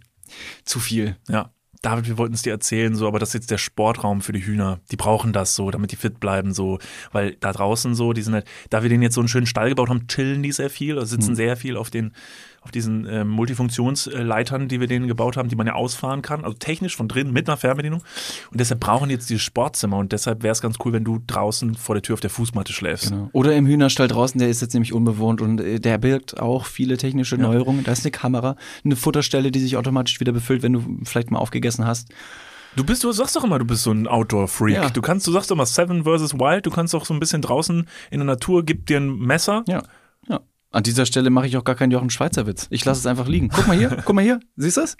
zu 0.65 0.79
viel. 0.79 1.15
Ja. 1.29 1.51
David, 1.85 2.07
wir 2.07 2.17
wollten 2.17 2.33
es 2.33 2.41
dir 2.41 2.51
erzählen, 2.51 2.95
so, 2.95 3.07
aber 3.07 3.19
das 3.19 3.29
ist 3.29 3.33
jetzt 3.35 3.51
der 3.51 3.59
Sportraum 3.59 4.21
für 4.21 4.31
die 4.31 4.43
Hühner. 4.43 4.79
Die 4.91 4.95
brauchen 4.95 5.33
das 5.33 5.55
so, 5.55 5.69
damit 5.69 5.91
die 5.91 5.95
fit 5.95 6.19
bleiben, 6.19 6.51
so, 6.51 6.79
weil 7.11 7.35
da 7.39 7.53
draußen 7.53 7.93
so, 7.93 8.11
die 8.11 8.23
sind 8.23 8.33
halt, 8.33 8.47
da 8.71 8.81
wir 8.81 8.89
denen 8.89 9.03
jetzt 9.03 9.13
so 9.13 9.21
einen 9.21 9.27
schönen 9.27 9.45
Stall 9.45 9.69
gebaut 9.69 9.89
haben, 9.89 10.07
chillen 10.07 10.41
die 10.41 10.51
sehr 10.51 10.71
viel, 10.71 10.97
also 10.97 11.15
sitzen 11.15 11.35
sehr 11.35 11.55
viel 11.57 11.77
auf 11.77 11.91
den, 11.91 12.11
auf 12.65 12.71
diesen 12.71 13.07
ähm, 13.07 13.29
Multifunktionsleitern, 13.29 14.67
die 14.67 14.79
wir 14.79 14.87
denen 14.87 15.07
gebaut 15.07 15.37
haben, 15.37 15.49
die 15.49 15.55
man 15.55 15.67
ja 15.67 15.73
ausfahren 15.73 16.23
kann, 16.23 16.43
also 16.43 16.57
technisch 16.57 16.95
von 16.95 17.07
drinnen 17.07 17.31
mit 17.31 17.47
einer 17.47 17.57
Fernbedienung. 17.57 18.01
Und 18.51 18.59
deshalb 18.59 18.79
brauchen 18.79 19.11
jetzt 19.11 19.29
dieses 19.29 19.43
Sportzimmer 19.43 19.97
und 19.97 20.11
deshalb 20.11 20.41
wäre 20.41 20.51
es 20.51 20.61
ganz 20.61 20.77
cool, 20.83 20.91
wenn 20.91 21.03
du 21.03 21.21
draußen 21.27 21.75
vor 21.75 21.93
der 21.93 22.01
Tür 22.01 22.15
auf 22.15 22.21
der 22.21 22.31
Fußmatte 22.31 22.73
schläfst. 22.73 23.11
Genau. 23.11 23.29
Oder 23.33 23.55
im 23.55 23.67
Hühnerstall 23.67 24.07
draußen, 24.07 24.39
der 24.39 24.49
ist 24.49 24.61
jetzt 24.61 24.73
nämlich 24.73 24.93
unbewohnt 24.93 25.41
und 25.41 25.61
äh, 25.61 25.79
der 25.79 25.99
birgt 25.99 26.39
auch 26.39 26.65
viele 26.65 26.97
technische 26.97 27.37
Neuerungen. 27.37 27.83
Da 27.83 27.91
ist 27.91 28.03
eine 28.03 28.11
Kamera, 28.11 28.55
eine 28.83 28.95
Futterstelle, 28.95 29.51
die 29.51 29.59
sich 29.59 29.77
automatisch 29.77 30.19
wieder 30.19 30.31
befüllt, 30.31 30.63
wenn 30.63 30.73
du 30.73 30.83
vielleicht 31.03 31.29
mal 31.29 31.37
aufgegessen 31.37 31.85
hast. 31.85 32.09
Du 32.75 32.83
bist, 32.83 33.03
du 33.03 33.11
sagst 33.11 33.35
doch 33.35 33.43
immer, 33.43 33.59
du 33.59 33.65
bist 33.65 33.83
so 33.83 33.91
ein 33.91 34.07
Outdoor-Freak. 34.07 34.75
Ja. 34.75 34.89
Du 34.89 35.01
kannst, 35.01 35.25
du 35.27 35.31
sagst 35.31 35.51
doch 35.51 35.55
immer 35.55 35.67
Seven 35.67 36.03
versus 36.03 36.33
Wild, 36.33 36.65
du 36.65 36.71
kannst 36.71 36.95
doch 36.95 37.05
so 37.05 37.13
ein 37.13 37.19
bisschen 37.19 37.41
draußen 37.41 37.87
in 38.09 38.19
der 38.19 38.25
Natur, 38.25 38.65
gib 38.65 38.87
dir 38.87 38.97
ein 38.97 39.17
Messer. 39.17 39.63
Ja. 39.67 39.83
An 40.75 40.83
dieser 40.83 41.05
Stelle 41.05 41.29
mache 41.29 41.47
ich 41.47 41.55
auch 41.55 41.63
gar 41.63 41.75
keinen 41.75 41.91
Jochen 41.91 42.09
Schweizer 42.09 42.47
Witz. 42.47 42.67
Ich 42.69 42.83
lasse 42.83 42.99
es 42.99 43.05
einfach 43.05 43.29
liegen. 43.29 43.47
Guck 43.47 43.65
mal 43.65 43.77
hier, 43.77 44.03
guck 44.03 44.13
mal 44.13 44.21
hier. 44.25 44.41
Siehst 44.57 44.75
du 44.75 44.81
das? 44.81 44.97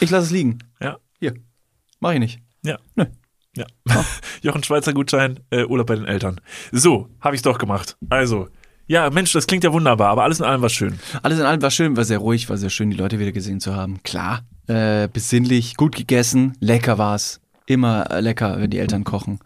Ich 0.00 0.08
lasse 0.08 0.24
es 0.24 0.30
liegen. 0.30 0.60
Ja. 0.80 0.96
Hier. 1.20 1.34
Mach 2.00 2.12
ich 2.12 2.18
nicht. 2.18 2.40
Ja. 2.64 2.78
Nö. 2.96 3.04
Ja. 3.54 3.66
Jochen 4.40 4.64
Schweizer 4.64 4.94
Gutschein, 4.94 5.40
äh, 5.50 5.66
Urlaub 5.66 5.86
bei 5.88 5.96
den 5.96 6.06
Eltern. 6.06 6.40
So, 6.72 7.10
habe 7.20 7.36
ich 7.36 7.42
doch 7.42 7.58
gemacht. 7.58 7.98
Also, 8.08 8.48
ja, 8.86 9.10
Mensch, 9.10 9.30
das 9.32 9.46
klingt 9.46 9.64
ja 9.64 9.72
wunderbar, 9.74 10.08
aber 10.08 10.22
alles 10.22 10.40
in 10.40 10.46
allem 10.46 10.62
war 10.62 10.70
schön. 10.70 10.98
Alles 11.22 11.38
in 11.38 11.44
allem 11.44 11.60
war 11.60 11.70
schön, 11.70 11.98
war 11.98 12.04
sehr 12.04 12.20
ruhig, 12.20 12.48
war 12.48 12.56
sehr 12.56 12.70
schön, 12.70 12.88
die 12.88 12.96
Leute 12.96 13.18
wieder 13.18 13.32
gesehen 13.32 13.60
zu 13.60 13.76
haben. 13.76 14.02
Klar. 14.04 14.46
Äh, 14.66 15.08
besinnlich, 15.12 15.76
gut 15.76 15.94
gegessen, 15.94 16.56
lecker 16.60 16.96
war's. 16.96 17.42
Immer 17.66 18.10
äh, 18.10 18.20
lecker, 18.20 18.58
wenn 18.62 18.70
die 18.70 18.78
Eltern 18.78 19.04
kochen. 19.04 19.40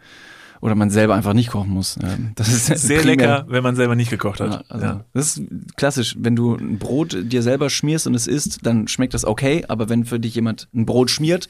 Oder 0.63 0.75
man 0.77 0.89
selber 0.91 1.15
einfach 1.17 1.35
nicht 1.35 1.51
kochen 1.51 1.71
muss. 1.71 1.99
Das 2.37 2.49
ist 2.49 2.67
Sehr 2.87 3.01
primär- 3.01 3.17
lecker, 3.17 3.47
wenn 3.49 3.63
man 3.65 3.77
selber 3.77 3.97
nicht 3.97 4.11
gekocht 4.11 4.41
hat. 4.41 4.51
Ja, 4.53 4.63
also 4.69 4.87
ja. 4.87 5.05
Das 5.13 5.37
ist 5.37 5.43
klassisch. 5.77 6.15
Wenn 6.19 6.37
du 6.37 6.55
ein 6.55 6.79
Brot 6.79 7.17
dir 7.21 7.43
selber 7.43 7.69
schmierst 7.69 8.07
und 8.07 8.15
es 8.15 8.27
isst, 8.29 8.65
dann 8.65 8.87
schmeckt 8.89 9.13
das 9.13 9.25
okay. 9.25 9.65
Aber 9.69 9.89
wenn 9.89 10.05
für 10.05 10.21
dich 10.21 10.35
jemand 10.37 10.69
ein 10.73 10.87
Brot 10.87 11.11
schmiert, 11.11 11.49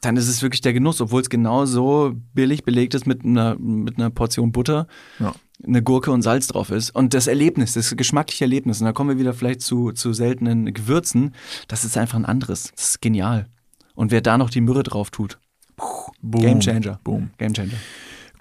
dann 0.00 0.16
ist 0.16 0.28
es 0.28 0.40
wirklich 0.42 0.62
der 0.62 0.72
Genuss, 0.72 1.00
obwohl 1.02 1.20
es 1.20 1.28
genauso 1.28 2.14
billig 2.32 2.64
belegt 2.64 2.94
ist 2.94 3.06
mit 3.06 3.22
einer, 3.24 3.56
mit 3.58 3.98
einer 3.98 4.08
Portion 4.10 4.50
Butter, 4.52 4.86
Ja. 5.18 5.34
eine 5.66 5.82
Gurke 5.82 6.10
und 6.10 6.22
Salz 6.22 6.46
drauf 6.46 6.70
ist. 6.70 6.90
Und 6.92 7.12
das 7.12 7.26
Erlebnis, 7.26 7.74
das 7.74 7.94
geschmackliche 7.96 8.44
Erlebnis, 8.44 8.80
und 8.80 8.86
da 8.86 8.92
kommen 8.92 9.10
wir 9.10 9.18
wieder 9.18 9.34
vielleicht 9.34 9.60
zu, 9.60 9.92
zu 9.92 10.12
seltenen 10.14 10.72
Gewürzen, 10.72 11.34
das 11.66 11.84
ist 11.84 11.98
einfach 11.98 12.16
ein 12.16 12.24
anderes. 12.24 12.72
Das 12.76 12.90
ist 12.90 13.02
genial. 13.02 13.46
Und 13.94 14.10
wer 14.10 14.20
da 14.22 14.38
noch 14.38 14.48
die 14.50 14.60
Myrrhe 14.62 14.84
drauf 14.84 15.10
tut, 15.10 15.38
Boom. 16.22 16.40
Game 16.42 16.60
Changer. 16.60 16.98
Boom. 17.04 17.30
Game 17.36 17.52
Changer. 17.52 17.76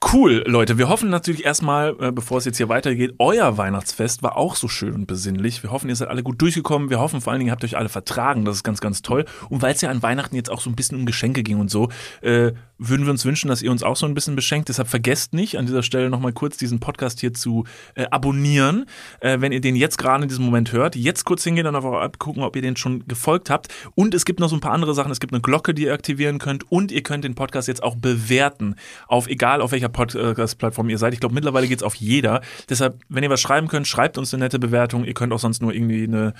Cool, 0.03 0.43
Leute. 0.45 0.77
Wir 0.77 0.89
hoffen 0.89 1.09
natürlich 1.09 1.43
erstmal, 1.43 1.95
äh, 1.99 2.11
bevor 2.11 2.37
es 2.37 2.45
jetzt 2.45 2.57
hier 2.57 2.69
weitergeht, 2.69 3.15
euer 3.17 3.57
Weihnachtsfest 3.57 4.21
war 4.21 4.37
auch 4.37 4.55
so 4.55 4.67
schön 4.67 4.93
und 4.93 5.07
besinnlich. 5.07 5.63
Wir 5.63 5.71
hoffen, 5.71 5.89
ihr 5.89 5.95
seid 5.95 6.09
alle 6.09 6.21
gut 6.23 6.39
durchgekommen. 6.41 6.89
Wir 6.89 6.99
hoffen 6.99 7.19
vor 7.19 7.31
allen 7.31 7.39
Dingen, 7.39 7.49
ihr 7.49 7.51
habt 7.51 7.63
euch 7.63 7.77
alle 7.77 7.89
vertragen. 7.89 8.45
Das 8.45 8.57
ist 8.57 8.63
ganz, 8.63 8.79
ganz 8.79 9.01
toll. 9.01 9.25
Und 9.49 9.61
weil 9.63 9.73
es 9.73 9.81
ja 9.81 9.89
an 9.89 10.03
Weihnachten 10.03 10.35
jetzt 10.35 10.51
auch 10.51 10.61
so 10.61 10.69
ein 10.69 10.75
bisschen 10.75 10.99
um 10.99 11.05
Geschenke 11.05 11.41
ging 11.41 11.59
und 11.59 11.71
so, 11.71 11.89
äh, 12.21 12.51
würden 12.77 13.05
wir 13.05 13.11
uns 13.11 13.25
wünschen, 13.25 13.47
dass 13.47 13.63
ihr 13.63 13.71
uns 13.71 13.81
auch 13.81 13.95
so 13.95 14.05
ein 14.05 14.13
bisschen 14.13 14.35
beschenkt. 14.35 14.69
Deshalb 14.69 14.87
vergesst 14.87 15.33
nicht, 15.33 15.57
an 15.57 15.65
dieser 15.65 15.81
Stelle 15.81 16.09
nochmal 16.09 16.31
kurz 16.31 16.57
diesen 16.57 16.79
Podcast 16.79 17.19
hier 17.19 17.33
zu 17.33 17.65
äh, 17.95 18.05
abonnieren. 18.11 18.85
Äh, 19.19 19.41
wenn 19.41 19.51
ihr 19.51 19.61
den 19.61 19.75
jetzt 19.75 19.97
gerade 19.97 20.23
in 20.23 20.29
diesem 20.29 20.45
Moment 20.45 20.71
hört, 20.73 20.95
jetzt 20.95 21.25
kurz 21.25 21.43
hingehen 21.43 21.65
und 21.65 21.75
auf 21.75 21.85
eure 21.85 22.03
App 22.03 22.19
gucken, 22.19 22.43
ob 22.43 22.55
ihr 22.55 22.61
den 22.61 22.75
schon 22.75 23.07
gefolgt 23.07 23.49
habt. 23.49 23.73
Und 23.95 24.13
es 24.13 24.25
gibt 24.25 24.39
noch 24.39 24.49
so 24.49 24.55
ein 24.55 24.61
paar 24.61 24.73
andere 24.73 24.93
Sachen. 24.93 25.11
Es 25.11 25.19
gibt 25.19 25.33
eine 25.33 25.41
Glocke, 25.41 25.73
die 25.73 25.85
ihr 25.85 25.93
aktivieren 25.93 26.37
könnt. 26.37 26.71
Und 26.71 26.91
ihr 26.91 27.01
könnt 27.01 27.23
den 27.23 27.35
Podcast 27.35 27.67
jetzt 27.67 27.81
auch 27.81 27.95
bewerten. 27.95 28.75
Auf 29.07 29.27
egal 29.27 29.61
auf 29.61 29.71
welcher 29.71 29.86
Podcast-Plattform 29.89 30.89
ihr 30.89 30.97
seid. 30.97 31.13
Ich 31.13 31.19
glaube, 31.19 31.35
mittlerweile 31.35 31.67
geht's 31.67 31.83
auf 31.83 31.95
jeder. 31.95 32.41
Deshalb, 32.69 33.01
wenn 33.09 33.23
ihr 33.23 33.29
was 33.29 33.41
schreiben 33.41 33.67
könnt, 33.67 33.87
schreibt 33.87 34.17
uns 34.17 34.33
eine 34.33 34.43
nette 34.43 34.59
Bewertung. 34.59 35.05
Ihr 35.05 35.13
könnt 35.13 35.33
auch 35.33 35.39
sonst 35.39 35.61
nur 35.61 35.73
irgendwie 35.73 36.03
eine 36.03 36.33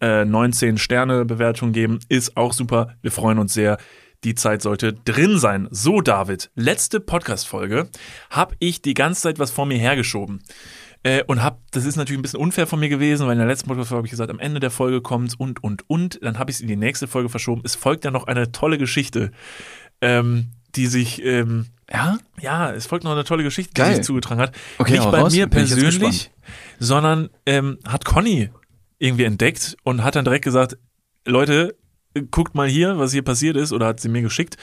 äh, 0.00 0.22
19-Sterne-Bewertung 0.22 1.72
geben. 1.72 2.00
Ist 2.08 2.36
auch 2.36 2.52
super. 2.52 2.94
Wir 3.02 3.12
freuen 3.12 3.38
uns 3.38 3.54
sehr. 3.54 3.78
Die 4.24 4.34
Zeit 4.34 4.60
sollte 4.60 4.92
drin 4.92 5.38
sein. 5.38 5.66
So, 5.70 6.02
David, 6.02 6.50
letzte 6.54 7.00
Podcast-Folge 7.00 7.88
habe 8.28 8.54
ich 8.58 8.82
die 8.82 8.94
ganze 8.94 9.22
Zeit 9.22 9.38
was 9.38 9.50
vor 9.50 9.64
mir 9.64 9.78
hergeschoben. 9.78 10.42
Äh, 11.02 11.24
und 11.24 11.42
hab, 11.42 11.60
das 11.70 11.86
ist 11.86 11.96
natürlich 11.96 12.18
ein 12.18 12.22
bisschen 12.22 12.40
unfair 12.40 12.66
von 12.66 12.78
mir 12.78 12.90
gewesen, 12.90 13.26
weil 13.26 13.32
in 13.32 13.38
der 13.38 13.46
letzten 13.46 13.68
Podcast-Folge 13.68 14.00
habe 14.00 14.06
ich 14.06 14.10
gesagt, 14.10 14.30
am 14.30 14.38
Ende 14.38 14.60
der 14.60 14.70
Folge 14.70 15.00
kommt 15.00 15.38
und, 15.40 15.64
und, 15.64 15.88
und. 15.88 16.18
Dann 16.22 16.38
habe 16.38 16.50
ich 16.50 16.58
es 16.58 16.60
in 16.60 16.68
die 16.68 16.76
nächste 16.76 17.08
Folge 17.08 17.30
verschoben. 17.30 17.62
Es 17.64 17.74
folgt 17.74 18.04
ja 18.04 18.10
noch 18.10 18.26
eine 18.26 18.52
tolle 18.52 18.76
Geschichte, 18.76 19.30
ähm, 20.02 20.50
die 20.76 20.86
sich, 20.86 21.22
ähm, 21.24 21.66
Ja? 21.92 22.18
ja, 22.40 22.70
es 22.72 22.86
folgt 22.86 23.04
noch 23.04 23.12
eine 23.12 23.24
tolle 23.24 23.42
Geschichte, 23.42 23.72
die 23.74 23.80
Geil. 23.80 23.96
sich 23.96 24.04
zugetragen 24.04 24.40
hat. 24.40 24.54
Okay, 24.78 24.92
Nicht 24.98 25.10
bei 25.10 25.20
raus, 25.20 25.32
mir 25.32 25.46
persönlich, 25.46 26.30
sondern 26.78 27.30
ähm, 27.46 27.78
hat 27.86 28.04
Conny 28.04 28.50
irgendwie 28.98 29.24
entdeckt 29.24 29.76
und 29.82 30.02
hat 30.04 30.16
dann 30.16 30.24
direkt 30.24 30.44
gesagt, 30.44 30.76
Leute, 31.26 31.76
guckt 32.30 32.54
mal 32.54 32.68
hier, 32.68 32.98
was 32.98 33.12
hier 33.12 33.22
passiert 33.22 33.56
ist, 33.56 33.72
oder 33.72 33.86
hat 33.86 34.00
sie 34.00 34.08
mir 34.08 34.22
geschickt. 34.22 34.56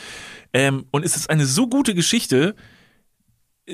Ähm, 0.53 0.85
und 0.91 1.03
es 1.05 1.15
ist 1.15 1.29
eine 1.29 1.45
so 1.45 1.67
gute 1.67 1.93
Geschichte, 1.93 2.55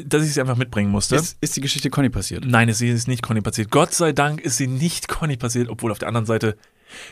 dass 0.06 0.24
ich 0.26 0.34
sie 0.34 0.42
einfach 0.42 0.58
mitbringen 0.58 0.90
musste. 0.90 1.16
Ist, 1.16 1.38
ist 1.42 1.56
die 1.56 1.62
Geschichte 1.62 1.90
Conny 1.90 2.10
passiert? 2.10 2.46
Nein, 2.46 2.68
es 2.70 2.82
ist 2.82 3.08
nicht 3.08 3.22
Conny 3.22 3.42
passiert. 3.42 3.70
Gott 3.70 3.94
sei 3.94 4.12
Dank 4.12 4.42
ist 4.42 4.58
sie 4.58 4.68
nicht 4.68 5.08
Conny 5.08 5.38
passiert, 5.38 5.70
obwohl 5.70 5.92
auf 5.92 6.00
der 6.00 6.08
anderen 6.08 6.26
Seite, 6.26 6.58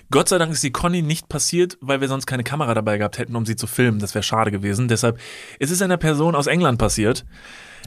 Gott 0.10 0.30
sei 0.30 0.38
Dank 0.38 0.52
ist 0.52 0.62
sie 0.62 0.72
Conny 0.72 1.02
nicht 1.02 1.30
passiert, 1.30 1.78
weil 1.82 2.02
wir 2.02 2.08
sonst 2.08 2.26
keine 2.26 2.44
Kamera 2.44 2.74
dabei 2.74 2.98
gehabt 2.98 3.18
hätten, 3.18 3.36
um 3.36 3.46
sie 3.46 3.56
zu 3.56 3.68
filmen. 3.68 4.00
Das 4.00 4.16
wäre 4.16 4.24
schade 4.24 4.52
gewesen. 4.52 4.88
Deshalb, 4.88 5.20
es 5.60 5.72
ist 5.72 5.82
einer 5.82 5.98
Person 5.98 6.36
aus 6.36 6.48
England 6.48 6.80
passiert. 6.80 7.26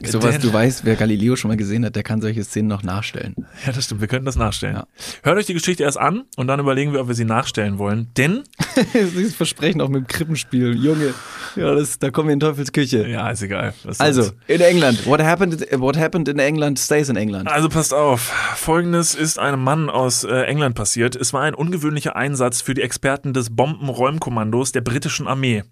Sowas, 0.03 0.33
Denn- 0.33 0.41
du 0.41 0.51
weißt, 0.51 0.83
wer 0.83 0.95
Galileo 0.95 1.35
schon 1.35 1.49
mal 1.49 1.55
gesehen 1.57 1.85
hat, 1.85 1.95
der 1.95 2.03
kann 2.03 2.21
solche 2.21 2.43
Szenen 2.43 2.67
noch 2.67 2.83
nachstellen. 2.83 3.33
Ja, 3.65 3.71
das 3.71 3.85
stimmt. 3.85 4.01
Wir 4.01 4.07
könnten 4.09 4.25
das 4.25 4.35
nachstellen. 4.35 4.75
Ja. 4.75 4.87
Hört 5.23 5.37
euch 5.37 5.45
die 5.45 5.53
Geschichte 5.53 5.83
erst 5.83 5.97
an 5.97 6.23
und 6.35 6.47
dann 6.47 6.59
überlegen 6.59 6.91
wir, 6.93 6.99
ob 7.01 7.07
wir 7.07 7.15
sie 7.15 7.23
nachstellen 7.25 7.77
wollen. 7.77 8.09
Denn, 8.17 8.43
Dieses 8.93 9.35
Versprechen 9.35 9.79
auch 9.81 9.87
mit 9.87 10.01
dem 10.03 10.07
Krippenspiel. 10.07 10.75
Junge, 10.75 11.13
ja, 11.55 11.73
das, 11.73 11.97
da 11.99 12.11
kommen 12.11 12.27
wir 12.27 12.33
in 12.33 12.39
Teufelsküche. 12.41 13.07
ja, 13.07 13.29
ist 13.29 13.41
egal. 13.41 13.73
Was 13.83 13.99
Also, 14.01 14.23
soll's. 14.23 14.35
in 14.47 14.59
England. 14.61 15.05
What 15.05 15.21
happened, 15.21 15.65
what 15.79 15.97
happened 15.97 16.27
in 16.27 16.39
England 16.39 16.77
stays 16.77 17.07
in 17.09 17.15
England. 17.15 17.47
Also 17.47 17.69
passt 17.69 17.93
auf. 17.93 18.21
Folgendes 18.55 19.15
ist 19.15 19.39
einem 19.39 19.63
Mann 19.63 19.89
aus 19.89 20.23
äh, 20.25 20.41
England 20.43 20.75
passiert. 20.75 21.15
Es 21.15 21.31
war 21.31 21.43
ein 21.43 21.53
ungewöhnlicher 21.53 22.15
Einsatz 22.17 22.61
für 22.61 22.73
die 22.73 22.81
Experten 22.81 23.33
des 23.33 23.55
Bombenräumkommandos 23.55 24.71
der 24.73 24.81
britischen 24.81 25.27
Armee. 25.27 25.63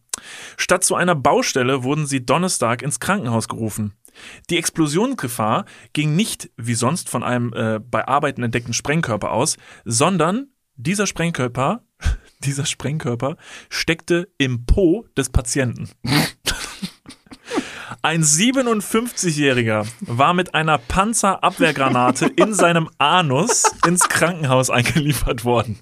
Statt 0.57 0.83
zu 0.83 0.95
einer 0.95 1.15
Baustelle 1.15 1.83
wurden 1.83 2.05
sie 2.05 2.25
Donnerstag 2.25 2.81
ins 2.81 2.99
Krankenhaus 2.99 3.47
gerufen. 3.47 3.93
Die 4.49 4.57
Explosionsgefahr 4.57 5.65
ging 5.93 6.15
nicht 6.15 6.51
wie 6.57 6.75
sonst 6.75 7.09
von 7.09 7.23
einem 7.23 7.53
äh, 7.53 7.79
bei 7.79 8.07
Arbeiten 8.07 8.43
entdeckten 8.43 8.73
Sprengkörper 8.73 9.31
aus, 9.31 9.57
sondern 9.85 10.47
dieser 10.75 11.07
Sprengkörper, 11.07 11.83
dieser 12.43 12.65
Sprengkörper 12.65 13.37
steckte 13.69 14.29
im 14.37 14.65
Po 14.65 15.05
des 15.17 15.29
Patienten. 15.29 15.89
Ein 18.01 18.23
57-Jähriger 18.23 19.87
war 20.01 20.33
mit 20.33 20.53
einer 20.53 20.77
Panzerabwehrgranate 20.77 22.25
in 22.35 22.53
seinem 22.53 22.89
Anus 22.97 23.63
ins 23.87 24.09
Krankenhaus 24.09 24.69
eingeliefert 24.69 25.45
worden. 25.45 25.79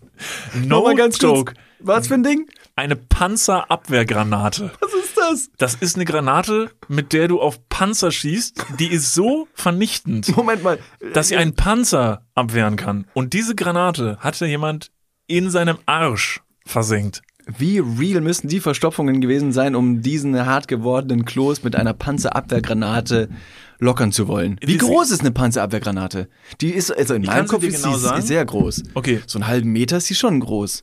No 0.54 0.84
ganz 0.94 1.20
joke. 1.20 1.54
kurz. 1.54 1.66
Was 1.80 2.08
für 2.08 2.14
ein 2.14 2.22
Ding? 2.24 2.48
Eine 2.82 2.96
Panzerabwehrgranate. 2.96 4.72
Was 4.82 4.94
ist 4.96 5.16
das? 5.16 5.50
Das 5.60 5.76
ist 5.76 5.98
eine 5.98 6.06
Granate, 6.06 6.72
mit 6.88 7.14
der 7.14 7.28
du 7.28 7.40
auf 7.40 7.70
Panzer 7.70 8.10
schießt. 8.12 8.66
Die 8.80 8.88
ist 8.88 9.14
so 9.14 9.48
vernichtend, 9.54 10.36
Moment 10.36 10.64
mal. 10.64 10.80
dass 11.14 11.28
sie 11.28 11.38
einen 11.38 11.54
Panzer 11.54 12.26
abwehren 12.34 12.78
kann. 12.78 13.06
Und 13.14 13.34
diese 13.34 13.54
Granate 13.54 14.18
hatte 14.22 14.48
jemand 14.48 14.90
in 15.28 15.52
seinem 15.52 15.78
Arsch 15.86 16.42
versenkt. 16.66 17.22
Wie 17.46 17.78
real 17.78 18.22
müssen 18.22 18.48
die 18.48 18.60
Verstopfungen 18.60 19.22
gewesen 19.22 19.52
sein, 19.52 19.76
um 19.76 20.02
diesen 20.02 20.44
hart 20.44 20.68
gewordenen 20.68 21.24
Kloß 21.24 21.62
mit 21.64 21.76
einer 21.76 21.94
Panzerabwehrgranate 21.94 23.30
lockern 23.78 24.12
zu 24.12 24.28
wollen? 24.28 24.58
Wie 24.66 24.78
groß 24.78 25.12
ist 25.12 25.22
eine 25.22 25.32
Panzerabwehrgranate? 25.32 26.30
Die 26.62 26.72
ist, 26.72 26.90
also 26.92 27.14
in 27.14 27.22
meinem 27.26 27.36
kann 27.36 27.48
sie 27.48 27.54
Kopf 27.54 27.64
ist 27.64 27.84
genau 27.84 27.96
sie 27.96 28.04
sagen. 28.04 28.22
sehr 28.24 28.44
groß. 28.44 28.84
Okay, 28.96 29.22
So 29.28 29.38
einen 29.38 29.48
halben 29.48 29.72
Meter 29.72 29.98
ist 29.98 30.08
sie 30.08 30.16
schon 30.16 30.40
groß. 30.40 30.82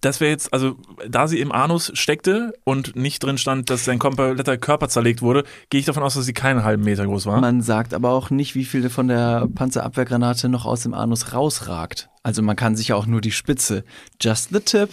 Das 0.00 0.20
wäre 0.20 0.30
jetzt, 0.30 0.52
also 0.52 0.76
da 1.08 1.26
sie 1.26 1.40
im 1.40 1.50
Anus 1.50 1.90
steckte 1.94 2.52
und 2.64 2.94
nicht 2.94 3.22
drin 3.22 3.38
stand, 3.38 3.68
dass 3.70 3.84
sein 3.84 3.98
kompletter 3.98 4.56
Körper 4.56 4.88
zerlegt 4.88 5.22
wurde, 5.22 5.44
gehe 5.70 5.80
ich 5.80 5.86
davon 5.86 6.02
aus, 6.02 6.14
dass 6.14 6.24
sie 6.24 6.32
keinen 6.32 6.62
halben 6.62 6.84
Meter 6.84 7.04
groß 7.04 7.26
war. 7.26 7.40
Man 7.40 7.62
sagt 7.62 7.94
aber 7.94 8.10
auch 8.10 8.30
nicht, 8.30 8.54
wie 8.54 8.64
viel 8.64 8.88
von 8.90 9.08
der 9.08 9.48
Panzerabwehrgranate 9.54 10.48
noch 10.48 10.66
aus 10.66 10.82
dem 10.82 10.94
Anus 10.94 11.32
rausragt. 11.32 12.10
Also 12.22 12.42
man 12.42 12.56
kann 12.56 12.76
sich 12.76 12.88
ja 12.88 12.96
auch 12.96 13.06
nur 13.06 13.20
die 13.20 13.32
Spitze, 13.32 13.84
just 14.20 14.50
the 14.52 14.60
tip, 14.60 14.90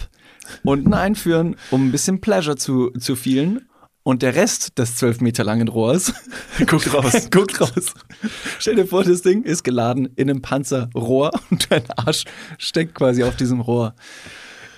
unten 0.63 0.93
einführen, 0.93 1.55
um 1.69 1.87
ein 1.87 1.91
bisschen 1.91 2.21
Pleasure 2.21 2.55
zu, 2.55 2.91
zu 2.91 3.15
vielen. 3.15 3.67
Und 4.07 4.21
der 4.21 4.35
Rest 4.35 4.77
des 4.77 4.97
zwölf 4.97 5.19
Meter 5.19 5.43
langen 5.43 5.67
Rohrs 5.67 6.13
Guckt 6.67 6.93
raus. 6.93 7.27
guckt 7.31 7.59
raus. 7.59 7.95
Stell 8.59 8.75
dir 8.75 8.85
vor, 8.85 9.03
das 9.03 9.23
Ding 9.23 9.41
ist 9.41 9.63
geladen 9.63 10.09
in 10.15 10.29
einem 10.29 10.43
Panzerrohr 10.43 11.31
und 11.49 11.71
dein 11.71 11.89
Arsch 11.89 12.25
steckt 12.59 12.93
quasi 12.93 13.23
auf 13.23 13.35
diesem 13.35 13.61
Rohr. 13.61 13.95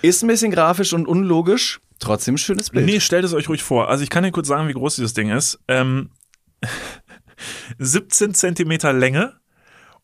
Ist 0.02 0.24
ein 0.24 0.28
bisschen 0.28 0.52
grafisch 0.52 0.94
und 0.94 1.08
unlogisch, 1.08 1.80
trotzdem 2.00 2.36
ein 2.36 2.38
schönes 2.38 2.70
Bild. 2.70 2.86
Nee, 2.86 3.00
stellt 3.00 3.26
es 3.26 3.34
euch 3.34 3.50
ruhig 3.50 3.64
vor. 3.64 3.90
Also 3.90 4.04
ich 4.04 4.10
kann 4.10 4.24
dir 4.24 4.32
kurz 4.32 4.48
sagen, 4.48 4.68
wie 4.68 4.74
groß 4.74 4.96
dieses 4.96 5.14
Ding 5.14 5.30
ist. 5.30 5.60
Ähm, 5.68 6.10
17 7.80 8.34
Zentimeter 8.34 8.94
Länge 8.94 9.34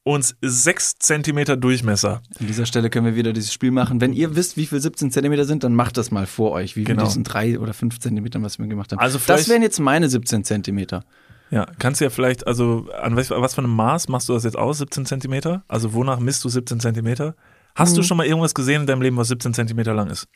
und 0.04 0.36
6 0.42 0.96
Zentimeter 1.00 1.56
Durchmesser. 1.56 2.22
An 2.40 2.48
dieser 2.48 2.66
Stelle 2.66 2.90
können 2.90 3.06
wir 3.06 3.16
wieder 3.16 3.34
dieses 3.34 3.54
Spiel 3.54 3.72
machen. 3.72 4.02
Wenn 4.02 4.14
ihr 4.14 4.36
wisst, 4.36 4.58
wie 4.58 4.66
viel 4.66 4.80
17 4.82 5.12
Zentimeter 5.12 5.46
sind, 5.46 5.64
dann 5.64 5.74
macht 5.76 5.98
das 5.98 6.12
mal 6.12 6.26
vor 6.26 6.52
euch, 6.52 6.76
wie 6.76 6.84
Genau. 6.84 7.06
diesen 7.06 7.24
drei 7.24 7.58
oder 7.60 7.74
fünf 7.74 8.00
Zentimetern, 8.00 8.44
was 8.44 8.60
wir 8.60 8.68
gemacht 8.68 8.92
haben. 8.92 9.00
Also 9.00 9.20
das 9.26 9.48
wären 9.48 9.62
jetzt 9.62 9.80
meine 9.80 10.10
17 10.10 10.44
Zentimeter. 10.44 11.06
Ja, 11.52 11.68
kannst 11.80 12.02
du 12.02 12.06
ja 12.06 12.10
vielleicht, 12.10 12.48
also 12.48 12.88
an 13.02 13.16
was, 13.16 13.30
was 13.30 13.54
für 13.54 13.62
einem 13.62 13.76
Maß 13.76 14.10
machst 14.10 14.28
du 14.28 14.34
das 14.34 14.44
jetzt 14.44 14.58
aus, 14.58 14.80
17 14.80 15.06
Zentimeter? 15.06 15.64
Also 15.68 15.94
wonach 15.94 16.20
misst 16.20 16.44
du 16.44 16.50
17 16.50 16.80
Zentimeter? 16.80 17.36
Hast 17.76 17.98
du 17.98 18.04
schon 18.04 18.18
mal 18.18 18.26
irgendwas 18.28 18.54
gesehen 18.54 18.82
in 18.82 18.88
deinem 18.88 19.02
Leben, 19.02 19.18
was 19.18 19.30
17 19.30 19.54
Zentimeter 19.54 19.94
lang 19.94 20.10
ist? 20.10 20.28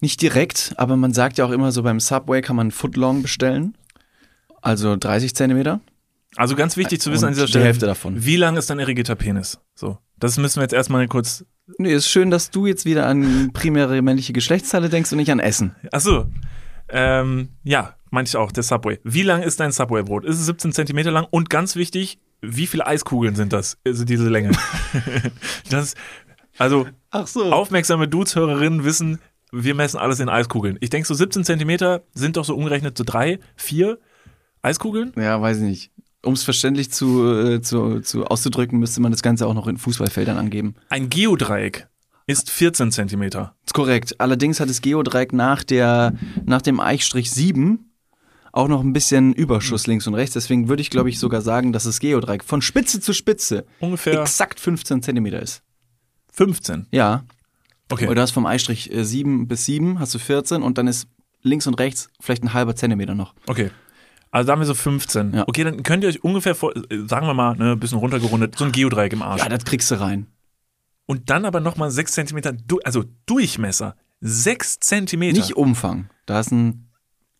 Nicht 0.00 0.20
direkt, 0.22 0.74
aber 0.76 0.96
man 0.96 1.12
sagt 1.12 1.38
ja 1.38 1.44
auch 1.46 1.50
immer 1.50 1.72
so, 1.72 1.82
beim 1.82 2.00
Subway 2.00 2.42
kann 2.42 2.56
man 2.56 2.70
Footlong 2.70 3.22
bestellen. 3.22 3.76
Also 4.60 4.96
30 4.96 5.34
Zentimeter. 5.34 5.80
Also 6.36 6.54
ganz 6.54 6.76
wichtig 6.76 7.00
zu 7.00 7.10
wissen 7.12 7.24
Und 7.24 7.28
an 7.28 7.34
dieser 7.34 7.46
die 7.46 7.52
Stelle, 7.52 7.64
Hälfte 7.64 7.86
davon. 7.86 8.24
wie 8.24 8.36
lang 8.36 8.56
ist 8.56 8.68
dein 8.68 8.78
irrigierter 8.78 9.14
Penis? 9.14 9.58
So, 9.74 9.98
das 10.18 10.36
müssen 10.36 10.56
wir 10.56 10.62
jetzt 10.62 10.74
erstmal 10.74 11.06
kurz. 11.08 11.44
Nee, 11.78 11.92
ist 11.94 12.08
schön, 12.08 12.30
dass 12.30 12.50
du 12.50 12.66
jetzt 12.66 12.84
wieder 12.84 13.06
an 13.06 13.50
primäre 13.52 14.02
männliche 14.02 14.32
Geschlechtsteile 14.32 14.88
denkst 14.88 15.10
und 15.12 15.18
nicht 15.18 15.30
an 15.30 15.40
Essen. 15.40 15.74
Ach 15.92 16.00
so, 16.00 16.26
ähm, 16.88 17.48
ja, 17.64 17.94
meinte 18.10 18.28
ich 18.28 18.36
auch, 18.36 18.52
der 18.52 18.62
Subway. 18.62 19.00
Wie 19.02 19.22
lang 19.22 19.42
ist 19.42 19.60
dein 19.60 19.72
Subway-Brot? 19.72 20.24
Ist 20.24 20.38
es 20.38 20.46
17 20.46 20.72
Zentimeter 20.72 21.10
lang? 21.10 21.26
Und 21.30 21.48
ganz 21.50 21.74
wichtig, 21.74 22.18
wie 22.40 22.66
viele 22.66 22.86
Eiskugeln 22.86 23.34
sind 23.34 23.52
das? 23.52 23.78
Also 23.84 24.04
diese 24.04 24.28
Länge. 24.28 24.52
das, 25.70 25.94
also 26.58 26.86
Ach 27.10 27.26
so. 27.26 27.52
aufmerksame 27.52 28.08
Dudes-Hörerinnen 28.08 28.84
wissen, 28.84 29.18
wir 29.52 29.74
messen 29.74 29.98
alles 29.98 30.20
in 30.20 30.28
Eiskugeln. 30.28 30.76
Ich 30.80 30.90
denke, 30.90 31.06
so 31.06 31.14
17 31.14 31.44
Zentimeter 31.44 32.02
sind 32.14 32.36
doch 32.36 32.44
so 32.44 32.54
umgerechnet 32.54 32.98
so 32.98 33.04
drei, 33.04 33.38
vier 33.56 33.98
Eiskugeln. 34.62 35.12
Ja, 35.16 35.40
weiß 35.40 35.58
ich 35.58 35.62
nicht. 35.62 35.90
Um 36.22 36.34
es 36.34 36.42
verständlich 36.42 36.90
zu, 36.90 37.24
äh, 37.24 37.60
zu, 37.62 38.00
zu 38.00 38.24
auszudrücken, 38.24 38.78
müsste 38.78 39.00
man 39.00 39.12
das 39.12 39.22
Ganze 39.22 39.46
auch 39.46 39.54
noch 39.54 39.68
in 39.68 39.76
Fußballfeldern 39.76 40.36
angeben. 40.36 40.74
Ein 40.88 41.08
Geodreieck 41.08 41.88
ist 42.26 42.50
14 42.50 42.90
Zentimeter. 42.90 43.54
Ist 43.64 43.74
korrekt. 43.74 44.16
Allerdings 44.18 44.58
hat 44.58 44.68
das 44.68 44.80
Geodreieck 44.80 45.32
nach, 45.32 45.62
der, 45.62 46.14
nach 46.44 46.62
dem 46.62 46.80
Eichstrich 46.80 47.30
7 47.30 47.92
auch 48.56 48.68
noch 48.68 48.82
ein 48.82 48.92
bisschen 48.92 49.32
Überschuss 49.34 49.86
links 49.86 50.06
und 50.06 50.14
rechts. 50.14 50.34
Deswegen 50.34 50.68
würde 50.68 50.80
ich, 50.80 50.90
glaube 50.90 51.10
ich, 51.10 51.18
sogar 51.18 51.42
sagen, 51.42 51.72
dass 51.72 51.84
das 51.84 52.00
Geodreieck 52.00 52.42
von 52.44 52.62
Spitze 52.62 53.00
zu 53.00 53.12
Spitze 53.12 53.66
Ungefähr 53.80 54.20
exakt 54.20 54.60
15 54.60 55.02
Zentimeter 55.02 55.40
ist. 55.40 55.62
15. 56.32 56.86
Ja. 56.90 57.24
Okay. 57.90 58.06
Oder 58.06 58.16
du 58.16 58.20
hast 58.22 58.32
vom 58.32 58.46
Eistrich 58.46 58.92
äh, 58.92 59.04
7 59.04 59.46
bis 59.48 59.64
7 59.66 60.00
hast 60.00 60.14
du 60.14 60.18
14 60.18 60.62
und 60.62 60.78
dann 60.78 60.86
ist 60.86 61.08
links 61.42 61.66
und 61.66 61.74
rechts 61.74 62.08
vielleicht 62.20 62.42
ein 62.42 62.52
halber 62.52 62.74
Zentimeter 62.74 63.14
noch. 63.14 63.34
Okay. 63.46 63.70
Also 64.30 64.46
da 64.46 64.52
haben 64.52 64.60
wir 64.60 64.66
so 64.66 64.74
15. 64.74 65.34
Ja. 65.34 65.44
Okay, 65.46 65.64
dann 65.64 65.82
könnt 65.82 66.02
ihr 66.02 66.08
euch 66.08 66.24
ungefähr, 66.24 66.54
vor, 66.54 66.74
äh, 66.76 67.06
sagen 67.06 67.26
wir 67.26 67.34
mal, 67.34 67.56
ne, 67.56 67.72
ein 67.72 67.80
bisschen 67.80 67.98
runtergerundet, 67.98 68.56
so 68.58 68.64
ein 68.64 68.72
Geodreieck 68.72 69.12
im 69.12 69.22
Arsch. 69.22 69.42
Ja, 69.42 69.48
das 69.48 69.64
kriegst 69.64 69.90
du 69.90 70.00
rein. 70.00 70.26
Und 71.06 71.30
dann 71.30 71.44
aber 71.44 71.60
nochmal 71.60 71.90
6 71.90 72.12
Zentimeter, 72.12 72.52
du 72.52 72.80
also 72.84 73.04
Durchmesser. 73.26 73.96
6 74.20 74.80
Zentimeter. 74.80 75.38
Nicht 75.38 75.56
Umfang. 75.56 76.10
Da 76.26 76.40
ist 76.40 76.50
ein. 76.50 76.85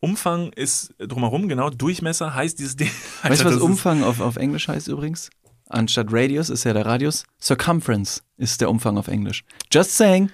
Umfang 0.01 0.53
ist 0.53 0.95
drumherum, 0.99 1.49
genau. 1.49 1.71
Durchmesser 1.71 2.35
heißt 2.35 2.59
dieses 2.59 2.77
Ding. 2.77 2.91
Weißt 3.23 3.43
du, 3.43 3.47
was 3.47 3.57
Umfang 3.57 4.03
auf, 4.05 4.21
auf 4.21 4.37
Englisch 4.37 4.69
heißt 4.69 4.89
übrigens? 4.89 5.31
Anstatt 5.69 6.09
Radius 6.11 6.49
ist 6.51 6.65
ja 6.65 6.73
der 6.73 6.87
Radius. 6.87 7.25
Circumference 7.43 8.23
ist 8.37 8.61
der 8.61 8.71
Umfang 8.71 8.99
auf 8.99 9.09
Englisch. 9.09 9.45
Just 9.73 9.97
saying. 9.97 10.31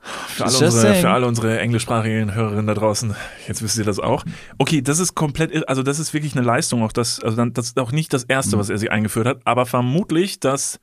Für, 0.00 0.44
alle 0.44 0.52
Just 0.52 0.62
unsere, 0.76 0.94
für 0.94 1.10
alle 1.10 1.26
unsere 1.26 1.58
englischsprachigen 1.60 2.32
Hörerinnen 2.32 2.66
da 2.68 2.74
draußen, 2.74 3.14
jetzt 3.48 3.62
wisst 3.62 3.76
ihr 3.78 3.84
das 3.84 3.98
auch. 3.98 4.24
Okay, 4.56 4.80
das 4.80 5.00
ist 5.00 5.14
komplett, 5.14 5.68
also 5.68 5.82
das 5.82 5.98
ist 5.98 6.14
wirklich 6.14 6.34
eine 6.36 6.46
Leistung, 6.46 6.82
auch 6.84 6.92
das, 6.92 7.20
also 7.20 7.36
dann, 7.36 7.52
das 7.52 7.66
ist 7.66 7.78
auch 7.80 7.90
nicht 7.90 8.12
das 8.14 8.24
erste, 8.24 8.56
Mhm. 8.56 8.60
was 8.60 8.70
er 8.70 8.78
sich 8.78 8.90
eingeführt 8.92 9.26
hat, 9.26 9.40
aber 9.44 9.66
vermutlich 9.66 10.38
das 10.40 10.78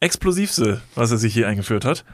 explosivste, 0.00 0.80
was 0.94 1.10
er 1.10 1.18
sich 1.18 1.32
hier 1.32 1.48
eingeführt 1.48 1.84
hat. 1.84 2.04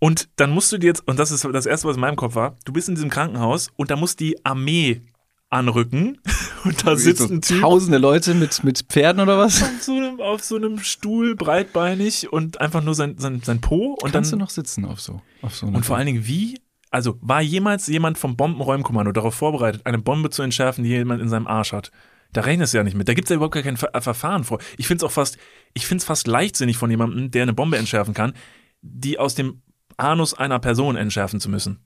Und 0.00 0.30
dann 0.36 0.50
musst 0.50 0.72
du 0.72 0.78
dir 0.78 0.88
jetzt, 0.88 1.06
und 1.06 1.18
das 1.18 1.30
ist 1.30 1.44
das 1.44 1.66
erste, 1.66 1.86
was 1.86 1.96
in 1.96 2.00
meinem 2.00 2.16
Kopf 2.16 2.34
war, 2.34 2.56
du 2.64 2.72
bist 2.72 2.88
in 2.88 2.94
diesem 2.94 3.10
Krankenhaus 3.10 3.68
und 3.76 3.90
da 3.90 3.96
muss 3.96 4.16
die 4.16 4.44
Armee 4.44 5.02
anrücken 5.50 6.18
und 6.64 6.86
da 6.86 6.96
sitzt 6.96 7.28
so 7.28 7.34
ein 7.34 7.42
Typ 7.42 7.60
Tausende 7.60 7.98
Leute 7.98 8.34
mit, 8.34 8.64
mit 8.64 8.86
Pferden 8.88 9.20
oder 9.20 9.36
was? 9.36 9.62
auf 9.62 9.82
so, 9.82 9.92
einem, 9.92 10.20
auf 10.20 10.42
so 10.42 10.56
einem 10.56 10.78
Stuhl, 10.78 11.36
breitbeinig 11.36 12.32
und 12.32 12.60
einfach 12.60 12.82
nur 12.82 12.94
sein, 12.94 13.18
sein, 13.18 13.42
sein 13.44 13.60
Po 13.60 13.98
und 14.00 14.12
Kannst 14.12 14.32
dann 14.32 14.38
du 14.38 14.44
noch 14.44 14.50
sitzen 14.50 14.86
auf 14.86 15.00
so? 15.00 15.20
Auf 15.42 15.54
so 15.54 15.66
einer 15.66 15.76
und 15.76 15.84
vor 15.84 15.96
allen 15.96 16.06
Dingen 16.06 16.26
wie, 16.26 16.58
also 16.90 17.18
war 17.20 17.42
jemals 17.42 17.86
jemand 17.86 18.16
vom 18.16 18.36
Bombenräumkommando 18.36 19.12
darauf 19.12 19.34
vorbereitet, 19.34 19.82
eine 19.84 19.98
Bombe 19.98 20.30
zu 20.30 20.42
entschärfen, 20.42 20.82
die 20.82 20.90
jemand 20.90 21.20
in 21.20 21.28
seinem 21.28 21.46
Arsch 21.46 21.72
hat? 21.72 21.90
Da 22.32 22.42
rechnest 22.42 22.72
du 22.72 22.78
ja 22.78 22.84
nicht 22.84 22.96
mit. 22.96 23.08
Da 23.08 23.14
gibt 23.14 23.26
es 23.26 23.30
ja 23.30 23.36
überhaupt 23.36 23.54
gar 23.54 23.62
kein 23.64 23.76
Ver 23.76 23.94
äh, 23.94 24.00
Verfahren 24.00 24.44
vor. 24.44 24.60
Ich 24.78 24.86
finde 24.86 25.04
es 25.04 25.10
auch 25.10 25.12
fast, 25.12 25.36
ich 25.74 25.86
finde 25.86 26.00
es 26.00 26.04
fast 26.04 26.28
leichtsinnig 26.28 26.76
von 26.76 26.88
jemandem, 26.88 27.32
der 27.32 27.42
eine 27.42 27.52
Bombe 27.52 27.76
entschärfen 27.76 28.14
kann, 28.14 28.34
die 28.82 29.18
aus 29.18 29.34
dem 29.34 29.62
Anus 30.00 30.34
einer 30.34 30.58
Person 30.58 30.96
entschärfen 30.96 31.40
zu 31.40 31.48
müssen. 31.48 31.80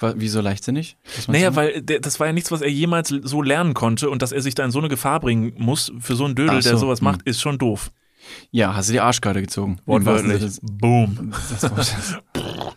Wieso 0.00 0.40
leichtsinnig? 0.40 0.96
Naja, 1.28 1.54
weil 1.56 1.82
der, 1.82 2.00
das 2.00 2.18
war 2.20 2.26
ja 2.26 2.32
nichts, 2.32 2.50
was 2.50 2.62
er 2.62 2.70
jemals 2.70 3.08
so 3.08 3.42
lernen 3.42 3.74
konnte 3.74 4.08
und 4.08 4.22
dass 4.22 4.32
er 4.32 4.40
sich 4.40 4.54
da 4.54 4.64
in 4.64 4.70
so 4.70 4.78
eine 4.78 4.88
Gefahr 4.88 5.20
bringen 5.20 5.52
muss 5.58 5.92
für 5.98 6.16
so 6.16 6.24
einen 6.24 6.34
Dödel, 6.34 6.62
so, 6.62 6.70
der 6.70 6.78
sowas 6.78 7.00
hm. 7.00 7.04
macht, 7.04 7.22
ist 7.22 7.40
schon 7.40 7.58
doof. 7.58 7.92
Ja, 8.50 8.74
hast 8.74 8.88
du 8.88 8.92
die 8.92 9.00
Arschkarte 9.00 9.40
gezogen. 9.40 9.78
Wortwörtlich. 9.86 10.58
Boom. 10.62 11.32
Wortes. 11.32 12.18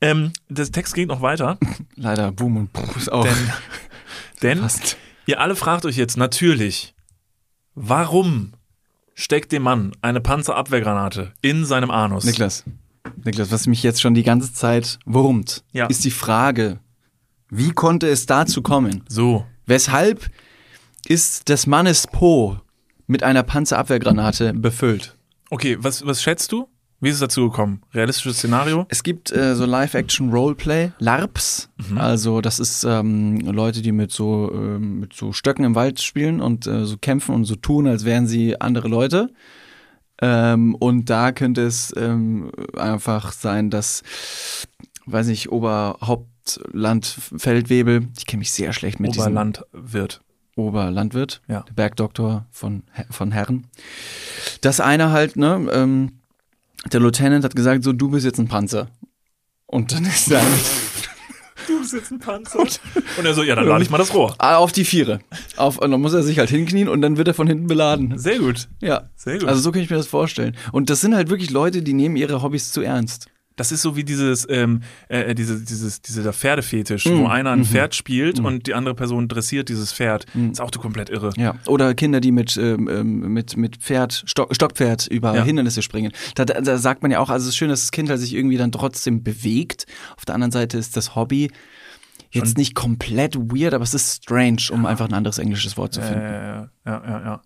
Ähm, 0.00 0.32
das 0.48 0.70
Text 0.70 0.94
geht 0.94 1.08
noch 1.08 1.20
weiter, 1.20 1.58
Leider 1.96 2.32
Boom 2.32 2.56
und 2.56 2.72
Puh 2.72 2.82
ist 2.96 3.12
auch. 3.12 3.24
denn, 3.24 4.58
denn. 4.58 4.70
Ihr 5.26 5.40
alle 5.40 5.54
fragt 5.54 5.84
euch 5.84 5.96
jetzt 5.96 6.16
natürlich, 6.16 6.94
warum 7.74 8.54
steckt 9.14 9.52
dem 9.52 9.62
Mann 9.62 9.92
eine 10.00 10.20
Panzerabwehrgranate 10.20 11.34
in 11.42 11.66
seinem 11.66 11.90
Anus? 11.90 12.24
Niklas, 12.24 12.64
Niklas, 13.24 13.50
was 13.50 13.66
mich 13.66 13.82
jetzt 13.82 14.00
schon 14.00 14.14
die 14.14 14.22
ganze 14.22 14.52
Zeit 14.52 14.98
wurmt, 15.06 15.62
Ja. 15.72 15.86
ist 15.86 16.04
die 16.04 16.10
Frage, 16.10 16.78
wie 17.50 17.70
konnte 17.72 18.08
es 18.08 18.26
dazu 18.26 18.62
kommen? 18.62 19.02
So, 19.08 19.44
Weshalb 19.66 20.30
ist 21.06 21.48
des 21.48 21.66
Mannes 21.66 22.06
Po 22.06 22.58
mit 23.06 23.22
einer 23.22 23.42
Panzerabwehrgranate 23.42 24.52
befüllt? 24.54 25.16
okay, 25.50 25.76
was, 25.80 26.04
was 26.06 26.22
schätzt 26.22 26.52
du? 26.52 26.68
Wie 27.02 27.08
ist 27.08 27.14
es 27.14 27.20
dazu 27.20 27.48
gekommen? 27.48 27.80
Realistisches 27.94 28.36
Szenario? 28.36 28.84
Es 28.90 29.02
gibt 29.02 29.32
äh, 29.32 29.54
so 29.56 29.64
Live-Action-Roleplay, 29.64 30.92
LARPs. 30.98 31.70
Also 31.96 32.42
das 32.42 32.58
ist 32.60 32.84
ähm, 32.84 33.40
Leute, 33.40 33.80
die 33.80 33.90
mit 33.92 34.12
so, 34.12 34.50
ähm, 34.52 35.00
mit 35.00 35.14
so 35.14 35.32
Stöcken 35.32 35.64
im 35.64 35.74
Wald 35.74 36.00
spielen 36.02 36.40
und 36.42 36.66
äh, 36.66 36.84
so 36.84 36.98
kämpfen 36.98 37.34
und 37.34 37.46
so 37.46 37.56
tun, 37.56 37.86
als 37.86 38.04
wären 38.04 38.26
sie 38.26 38.60
andere 38.60 38.88
Leute. 38.88 39.30
Ähm, 40.22 40.74
und 40.74 41.08
da 41.10 41.32
könnte 41.32 41.62
es 41.62 41.92
ähm, 41.96 42.50
einfach 42.76 43.32
sein, 43.32 43.70
dass, 43.70 44.02
weiß 45.06 45.26
nicht, 45.28 45.50
Oberhaupt 45.50 46.26
Obst, 46.42 46.60
Land, 46.72 47.06
Feldwebel. 47.36 48.08
Ich 48.18 48.26
kenne 48.26 48.38
mich 48.40 48.52
sehr 48.52 48.72
schlecht 48.72 48.98
mit 49.00 49.14
diesem 49.14 49.32
Oberlandwirt. 49.32 50.20
Oberlandwirt, 50.56 51.42
Ja. 51.48 51.60
der 51.62 51.72
Bergdoktor 51.74 52.46
von, 52.50 52.82
von 53.10 53.30
Herren. 53.32 53.66
Das 54.62 54.80
eine 54.80 55.10
halt, 55.10 55.36
ne, 55.36 55.68
ähm, 55.72 56.20
der 56.92 57.00
Lieutenant 57.00 57.44
hat 57.44 57.54
gesagt, 57.54 57.84
so, 57.84 57.92
du 57.92 58.10
bist 58.10 58.24
jetzt 58.24 58.38
ein 58.38 58.48
Panzer. 58.48 58.88
Und 59.66 59.92
dann 59.92 60.04
ist 60.06 60.30
er 60.30 60.40
Du 61.70 61.78
bist 61.78 61.92
jetzt 61.92 62.10
ein 62.10 62.18
Panzer. 62.18 62.58
Und 62.58 62.80
er 63.24 63.32
so, 63.32 63.44
ja, 63.44 63.54
dann 63.54 63.66
lade 63.66 63.84
ich 63.84 63.90
mal 63.90 63.98
das 63.98 64.12
Rohr. 64.12 64.34
auf 64.38 64.72
die 64.72 64.84
Viere. 64.84 65.20
Auf, 65.56 65.78
und 65.78 65.92
dann 65.92 66.00
muss 66.00 66.12
er 66.12 66.24
sich 66.24 66.40
halt 66.40 66.50
hinknien 66.50 66.88
und 66.88 67.00
dann 67.00 67.16
wird 67.16 67.28
er 67.28 67.34
von 67.34 67.46
hinten 67.46 67.68
beladen. 67.68 68.18
Sehr 68.18 68.40
gut. 68.40 68.68
Ja. 68.80 69.08
Sehr 69.14 69.38
gut. 69.38 69.48
Also 69.48 69.60
so 69.60 69.70
kann 69.70 69.80
ich 69.80 69.88
mir 69.88 69.96
das 69.96 70.08
vorstellen. 70.08 70.56
Und 70.72 70.90
das 70.90 71.00
sind 71.00 71.14
halt 71.14 71.30
wirklich 71.30 71.50
Leute, 71.50 71.82
die 71.82 71.92
nehmen 71.92 72.16
ihre 72.16 72.42
Hobbys 72.42 72.72
zu 72.72 72.82
ernst. 72.82 73.28
Das 73.60 73.72
ist 73.72 73.82
so 73.82 73.94
wie 73.94 74.04
dieses, 74.04 74.46
ähm, 74.48 74.80
äh, 75.08 75.34
diese, 75.34 75.60
dieses, 75.62 76.00
dieser 76.00 76.32
Pferdefetisch, 76.32 77.04
Mhm. 77.04 77.18
wo 77.18 77.26
einer 77.26 77.50
ein 77.50 77.66
Pferd 77.66 77.94
spielt 77.94 78.40
und 78.40 78.66
die 78.66 78.72
andere 78.72 78.94
Person 78.94 79.28
dressiert 79.28 79.68
dieses 79.68 79.92
Pferd. 79.92 80.24
Ist 80.50 80.62
auch 80.62 80.70
komplett 80.70 81.10
irre. 81.10 81.30
Ja. 81.36 81.56
Oder 81.66 81.92
Kinder, 81.92 82.20
die 82.20 82.32
mit, 82.32 82.56
ähm, 82.56 82.88
ähm, 82.88 83.34
mit, 83.34 83.58
mit 83.58 83.76
Pferd, 83.76 84.22
Stock, 84.24 84.54
Stockpferd 84.54 85.08
über 85.08 85.34
Ja. 85.36 85.44
Hindernisse 85.44 85.82
springen. 85.82 86.12
Da, 86.36 86.46
da, 86.46 86.58
da 86.62 86.78
sagt 86.78 87.02
man 87.02 87.10
ja 87.10 87.18
auch, 87.18 87.28
also 87.28 87.44
es 87.44 87.48
ist 87.50 87.56
schön, 87.58 87.68
dass 87.68 87.80
das 87.82 87.90
Kind 87.90 88.08
halt 88.08 88.18
sich 88.20 88.34
irgendwie 88.34 88.56
dann 88.56 88.72
trotzdem 88.72 89.22
bewegt. 89.22 89.84
Auf 90.16 90.24
der 90.24 90.36
anderen 90.36 90.52
Seite 90.52 90.78
ist 90.78 90.96
das 90.96 91.14
Hobby 91.14 91.50
jetzt 92.32 92.58
nicht 92.58 92.74
komplett 92.74 93.36
weird, 93.36 93.74
aber 93.74 93.84
es 93.84 93.94
ist 93.94 94.22
strange, 94.24 94.62
um 94.70 94.86
einfach 94.86 95.08
ein 95.08 95.14
anderes 95.14 95.38
englisches 95.38 95.76
Wort 95.76 95.94
zu 95.94 96.00
finden. 96.00 96.20
Äh, 96.20 96.54
ja, 96.58 96.68
ja, 96.86 97.20
ja. 97.24 97.42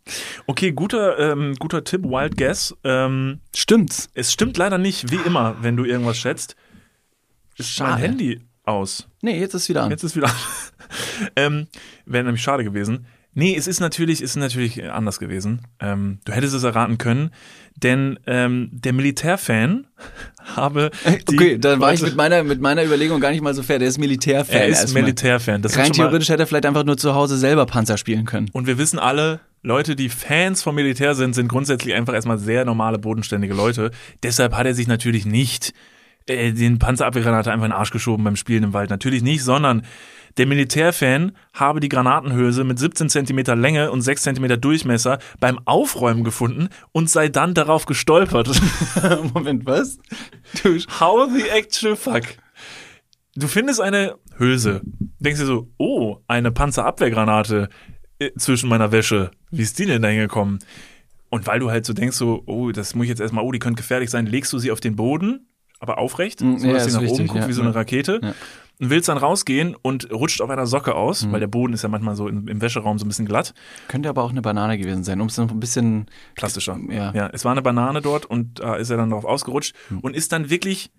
Okay, 0.46 0.72
guter, 0.72 1.18
ähm, 1.18 1.54
guter 1.58 1.84
Tipp, 1.84 2.04
Wild 2.04 2.36
Guess. 2.36 2.74
Ähm, 2.84 3.40
Stimmt's? 3.54 4.10
es 4.14 4.32
stimmt 4.32 4.56
leider 4.56 4.78
nicht, 4.78 5.10
wie 5.10 5.20
immer, 5.26 5.56
wenn 5.62 5.76
du 5.76 5.84
irgendwas 5.84 6.18
schätzt. 6.18 6.56
Ist 7.56 7.80
mein 7.80 7.88
Schade. 7.90 8.02
Handy 8.02 8.40
aus. 8.64 9.08
Nee, 9.22 9.38
jetzt 9.38 9.54
ist 9.54 9.68
wieder 9.68 9.84
an. 9.84 9.90
Jetzt 9.90 10.04
ist 10.04 10.16
wieder. 10.16 10.30
ähm, 11.36 11.66
Wäre 12.04 12.24
nämlich 12.24 12.42
schade 12.42 12.64
gewesen. 12.64 13.06
Nee, 13.34 13.56
es 13.56 13.66
ist 13.66 13.80
natürlich, 13.80 14.22
ist 14.22 14.36
natürlich 14.36 14.82
anders 14.90 15.18
gewesen. 15.18 15.62
Ähm, 15.80 16.18
du 16.24 16.32
hättest 16.32 16.54
es 16.54 16.62
erraten 16.62 16.98
können, 16.98 17.30
denn 17.76 18.18
ähm, 18.26 18.68
der 18.72 18.92
Militärfan 18.92 19.86
habe. 20.56 20.90
Die 21.28 21.34
okay, 21.36 21.58
dann 21.58 21.80
war 21.80 21.92
ich 21.92 22.00
Leute- 22.00 22.12
mit 22.12 22.16
meiner, 22.16 22.44
mit 22.44 22.60
meiner 22.60 22.84
Überlegung 22.84 23.20
gar 23.20 23.30
nicht 23.30 23.42
mal 23.42 23.54
so 23.54 23.62
fair. 23.62 23.78
Der 23.78 23.88
ist 23.88 23.98
Militärfan. 23.98 24.54
Er 24.56 24.66
ist. 24.68 24.94
Militärfan. 24.94 25.62
Das 25.62 25.76
Rein 25.76 25.92
theoretisch 25.92 26.28
hätte 26.28 26.44
er 26.44 26.46
vielleicht 26.46 26.66
einfach 26.66 26.84
nur 26.84 26.96
zu 26.96 27.14
Hause 27.14 27.36
selber 27.36 27.66
Panzer 27.66 27.96
spielen 27.96 28.24
können. 28.24 28.48
und 28.52 28.66
wir 28.66 28.78
wissen 28.78 28.98
alle, 28.98 29.40
Leute, 29.62 29.96
die 29.96 30.10
Fans 30.10 30.62
vom 30.62 30.74
Militär 30.74 31.14
sind, 31.14 31.34
sind 31.34 31.48
grundsätzlich 31.48 31.94
einfach 31.94 32.12
erstmal 32.14 32.38
sehr 32.38 32.64
normale, 32.66 32.98
bodenständige 32.98 33.54
Leute. 33.54 33.90
Deshalb 34.22 34.54
hat 34.54 34.66
er 34.66 34.74
sich 34.74 34.86
natürlich 34.88 35.24
nicht 35.24 35.72
äh, 36.26 36.52
den 36.52 36.78
Panzerabwehrgranate 36.78 37.50
einfach 37.50 37.64
in 37.64 37.70
den 37.70 37.78
Arsch 37.78 37.90
geschoben 37.90 38.24
beim 38.24 38.36
Spielen 38.36 38.62
im 38.62 38.72
Wald. 38.74 38.90
Natürlich 38.90 39.22
nicht, 39.22 39.42
sondern 39.42 39.82
der 40.36 40.46
Militärfan 40.46 41.32
habe 41.52 41.80
die 41.80 41.88
Granatenhülse 41.88 42.64
mit 42.64 42.78
17 42.78 43.08
Zentimeter 43.08 43.54
Länge 43.54 43.90
und 43.90 44.00
6 44.00 44.22
Zentimeter 44.22 44.56
Durchmesser 44.56 45.18
beim 45.38 45.60
Aufräumen 45.64 46.24
gefunden 46.24 46.68
und 46.92 47.08
sei 47.08 47.28
dann 47.28 47.54
darauf 47.54 47.86
gestolpert. 47.86 48.50
Moment, 49.34 49.66
was? 49.66 49.98
Du, 50.62 50.78
How 51.00 51.28
the 51.32 51.48
actual 51.48 51.96
fuck? 51.96 52.22
Du 53.36 53.48
findest 53.48 53.80
eine 53.80 54.16
Hülse, 54.38 54.82
denkst 55.18 55.40
dir 55.40 55.46
so, 55.46 55.68
oh, 55.76 56.18
eine 56.28 56.52
Panzerabwehrgranate 56.52 57.68
äh, 58.18 58.30
zwischen 58.36 58.68
meiner 58.68 58.92
Wäsche. 58.92 59.30
Wie 59.50 59.62
ist 59.62 59.78
die 59.78 59.86
denn 59.86 60.02
da 60.02 60.08
hingekommen? 60.08 60.60
Und 61.30 61.46
weil 61.46 61.58
du 61.58 61.70
halt 61.70 61.84
so 61.84 61.92
denkst, 61.92 62.16
so, 62.16 62.42
oh, 62.46 62.70
das 62.70 62.94
muss 62.94 63.04
ich 63.04 63.10
jetzt 63.10 63.20
erstmal, 63.20 63.44
oh, 63.44 63.50
die 63.50 63.58
könnte 63.58 63.82
gefährlich 63.82 64.10
sein, 64.10 64.26
legst 64.26 64.52
du 64.52 64.58
sie 64.58 64.70
auf 64.70 64.80
den 64.80 64.94
Boden, 64.94 65.48
aber 65.80 65.98
aufrecht, 65.98 66.40
Mm, 66.40 66.58
so 66.58 66.66
ja, 66.66 66.74
dass 66.74 66.84
sie 66.84 66.88
ist 66.90 66.94
nach 66.94 67.00
oben 67.02 67.10
wichtig, 67.10 67.26
guckt, 67.28 67.40
ja, 67.42 67.48
wie 67.48 67.52
so 67.52 67.62
ja. 67.62 67.66
eine 67.66 67.74
Rakete. 67.74 68.20
Ja. 68.22 68.34
Und 68.80 68.90
willst 68.90 69.08
dann 69.08 69.18
rausgehen 69.18 69.76
und 69.80 70.10
rutscht 70.12 70.40
auf 70.40 70.50
einer 70.50 70.66
Socke 70.66 70.94
aus, 70.96 71.24
Mhm. 71.26 71.32
weil 71.32 71.40
der 71.40 71.46
Boden 71.46 71.72
ist 71.74 71.82
ja 71.82 71.88
manchmal 71.88 72.16
so 72.16 72.26
im, 72.28 72.48
im 72.48 72.60
Wäscheraum 72.60 72.98
so 72.98 73.04
ein 73.04 73.08
bisschen 73.08 73.26
glatt. 73.26 73.54
könnte 73.88 74.08
aber 74.08 74.22
auch 74.24 74.30
eine 74.30 74.42
Banane 74.42 74.78
gewesen 74.78 75.04
sein, 75.04 75.20
um 75.20 75.28
es 75.28 75.36
noch 75.38 75.50
ein 75.50 75.60
bisschen. 75.60 76.06
plastischer. 76.34 76.78
Ja. 76.90 77.12
ja, 77.14 77.30
es 77.32 77.44
war 77.44 77.52
eine 77.52 77.62
Banane 77.62 78.00
dort 78.02 78.26
und 78.26 78.58
da 78.58 78.74
ist 78.74 78.90
er 78.90 78.96
dann 78.96 79.10
drauf 79.10 79.24
ausgerutscht 79.24 79.74
Hm. 79.88 80.00
und 80.00 80.16
ist 80.16 80.32
dann 80.32 80.50
wirklich 80.50 80.90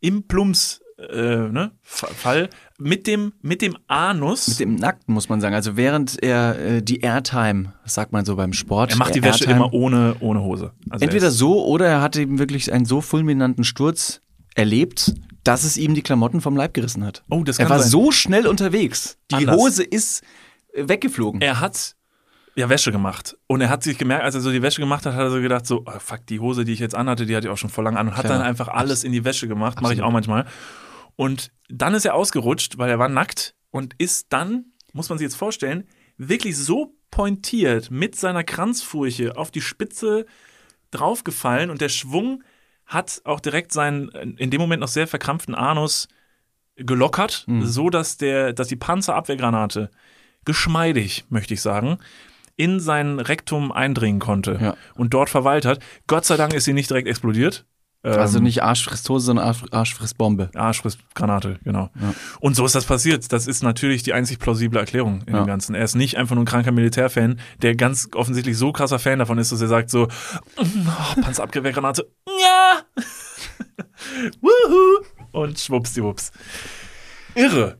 im 0.00 0.28
Plumps 0.28 0.80
äh, 1.10 1.48
ne, 1.48 1.70
Fa- 1.82 2.08
Fall 2.08 2.48
mit 2.78 3.06
dem 3.06 3.32
mit 3.40 3.62
dem 3.62 3.76
Anus. 3.86 4.48
Mit 4.48 4.60
dem 4.60 4.74
Nackten, 4.76 5.14
muss 5.14 5.28
man 5.28 5.40
sagen. 5.40 5.54
Also 5.54 5.76
während 5.76 6.20
er 6.22 6.58
äh, 6.58 6.82
die 6.82 7.00
Airtime, 7.00 7.72
das 7.84 7.94
sagt 7.94 8.12
man 8.12 8.24
so 8.24 8.34
beim 8.36 8.52
Sport. 8.52 8.90
er 8.92 8.96
macht 8.96 9.14
die 9.14 9.22
Wäsche 9.22 9.44
Airtime- 9.44 9.56
immer 9.56 9.72
ohne 9.74 10.16
ohne 10.20 10.42
Hose. 10.42 10.72
Also 10.90 11.02
er 11.04 11.08
Entweder 11.08 11.30
so 11.30 11.64
oder 11.66 11.86
er 11.86 12.00
hat 12.00 12.16
eben 12.16 12.38
wirklich 12.40 12.72
einen 12.72 12.84
so 12.84 13.00
fulminanten 13.00 13.62
Sturz 13.64 14.20
erlebt, 14.58 15.14
dass 15.44 15.64
es 15.64 15.76
ihm 15.76 15.94
die 15.94 16.02
Klamotten 16.02 16.40
vom 16.40 16.56
Leib 16.56 16.74
gerissen 16.74 17.04
hat. 17.04 17.24
oh, 17.30 17.42
das 17.44 17.58
Er 17.58 17.66
kann 17.66 17.76
war 17.76 17.80
sein. 17.80 17.90
so 17.90 18.10
schnell 18.12 18.46
unterwegs. 18.46 19.16
Die 19.30 19.36
Anders. 19.36 19.56
Hose 19.56 19.82
ist 19.84 20.22
äh, 20.74 20.88
weggeflogen. 20.88 21.40
Er 21.40 21.60
hat 21.60 21.94
ja 22.56 22.68
Wäsche 22.68 22.90
gemacht 22.90 23.36
und 23.46 23.60
er 23.60 23.68
hat 23.70 23.84
sich 23.84 23.96
gemerkt, 23.98 24.24
als 24.24 24.34
er 24.34 24.40
so 24.40 24.50
die 24.50 24.62
Wäsche 24.62 24.80
gemacht 24.80 25.06
hat, 25.06 25.14
hat 25.14 25.20
er 25.20 25.30
so 25.30 25.40
gedacht 25.40 25.64
so, 25.64 25.84
oh, 25.86 25.98
fuck, 26.00 26.26
die 26.26 26.40
Hose, 26.40 26.64
die 26.64 26.72
ich 26.72 26.80
jetzt 26.80 26.94
anhatte, 26.96 27.24
die 27.24 27.36
hatte 27.36 27.46
ich 27.46 27.52
auch 27.52 27.56
schon 27.58 27.70
vor 27.70 27.84
lang 27.84 27.96
an 27.96 28.08
und 28.08 28.16
hat 28.16 28.24
Klar. 28.26 28.38
dann 28.38 28.46
einfach 28.46 28.66
alles 28.68 29.04
in 29.04 29.12
die 29.12 29.24
Wäsche 29.24 29.46
gemacht, 29.46 29.80
mache 29.80 29.94
ich 29.94 30.02
auch 30.02 30.10
manchmal. 30.10 30.44
Und 31.14 31.52
dann 31.68 31.94
ist 31.94 32.04
er 32.04 32.14
ausgerutscht, 32.14 32.76
weil 32.78 32.90
er 32.90 32.98
war 32.98 33.08
nackt 33.08 33.54
und 33.70 33.94
ist 33.98 34.26
dann, 34.30 34.72
muss 34.92 35.08
man 35.08 35.18
sich 35.18 35.26
jetzt 35.26 35.36
vorstellen, 35.36 35.84
wirklich 36.16 36.56
so 36.56 36.94
pointiert 37.12 37.90
mit 37.92 38.16
seiner 38.16 38.42
Kranzfurche 38.42 39.36
auf 39.36 39.50
die 39.52 39.60
Spitze 39.60 40.26
draufgefallen 40.90 41.70
und 41.70 41.80
der 41.80 41.88
Schwung 41.88 42.42
hat 42.88 43.20
auch 43.24 43.38
direkt 43.40 43.70
seinen 43.72 44.08
in 44.38 44.50
dem 44.50 44.60
Moment 44.60 44.80
noch 44.80 44.88
sehr 44.88 45.06
verkrampften 45.06 45.54
Anus 45.54 46.08
gelockert, 46.76 47.44
Mhm. 47.46 47.64
so 47.66 47.90
dass 47.90 48.16
der, 48.16 48.52
dass 48.52 48.68
die 48.68 48.76
Panzerabwehrgranate 48.76 49.90
geschmeidig, 50.44 51.24
möchte 51.28 51.54
ich 51.54 51.60
sagen, 51.62 51.98
in 52.56 52.80
sein 52.80 53.20
Rektum 53.20 53.70
eindringen 53.70 54.20
konnte 54.20 54.58
Ja. 54.60 54.76
und 54.94 55.14
dort 55.14 55.28
verweilt 55.30 55.64
hat. 55.64 55.80
Gott 56.06 56.24
sei 56.24 56.36
Dank 56.36 56.54
ist 56.54 56.64
sie 56.64 56.72
nicht 56.72 56.90
direkt 56.90 57.06
explodiert. 57.08 57.64
Also 58.02 58.38
Ähm, 58.38 58.44
nicht 58.44 58.62
Arschfristhose, 58.62 59.26
sondern 59.26 59.46
Arsch, 59.46 59.64
Arschfristbombe. 59.72 60.50
Arschfristgranate, 60.54 61.58
genau. 61.64 61.90
Ja. 62.00 62.14
Und 62.40 62.54
so 62.54 62.64
ist 62.64 62.74
das 62.74 62.84
passiert. 62.84 63.32
Das 63.32 63.46
ist 63.46 63.62
natürlich 63.62 64.02
die 64.04 64.12
einzig 64.12 64.38
plausible 64.38 64.78
Erklärung 64.78 65.22
in 65.26 65.34
Ja. 65.34 65.42
dem 65.42 65.46
Ganzen. 65.46 65.74
Er 65.74 65.84
ist 65.84 65.94
nicht 65.96 66.16
einfach 66.16 66.34
nur 66.36 66.44
ein 66.44 66.46
kranker 66.46 66.70
Militärfan, 66.72 67.40
der 67.60 67.74
ganz 67.74 68.08
offensichtlich 68.14 68.56
so 68.56 68.70
krasser 68.72 68.98
Fan 68.98 69.18
davon 69.18 69.38
ist, 69.38 69.50
dass 69.52 69.60
er 69.60 69.68
sagt 69.68 69.90
so, 69.90 70.06
oh, 70.56 71.20
Panzerabwehrgranate, 71.20 72.08
ja, 72.28 72.82
wuhu, 74.40 75.04
und 75.32 75.58
schwuppsdiwupps. 75.58 76.30
Irre. 77.34 77.78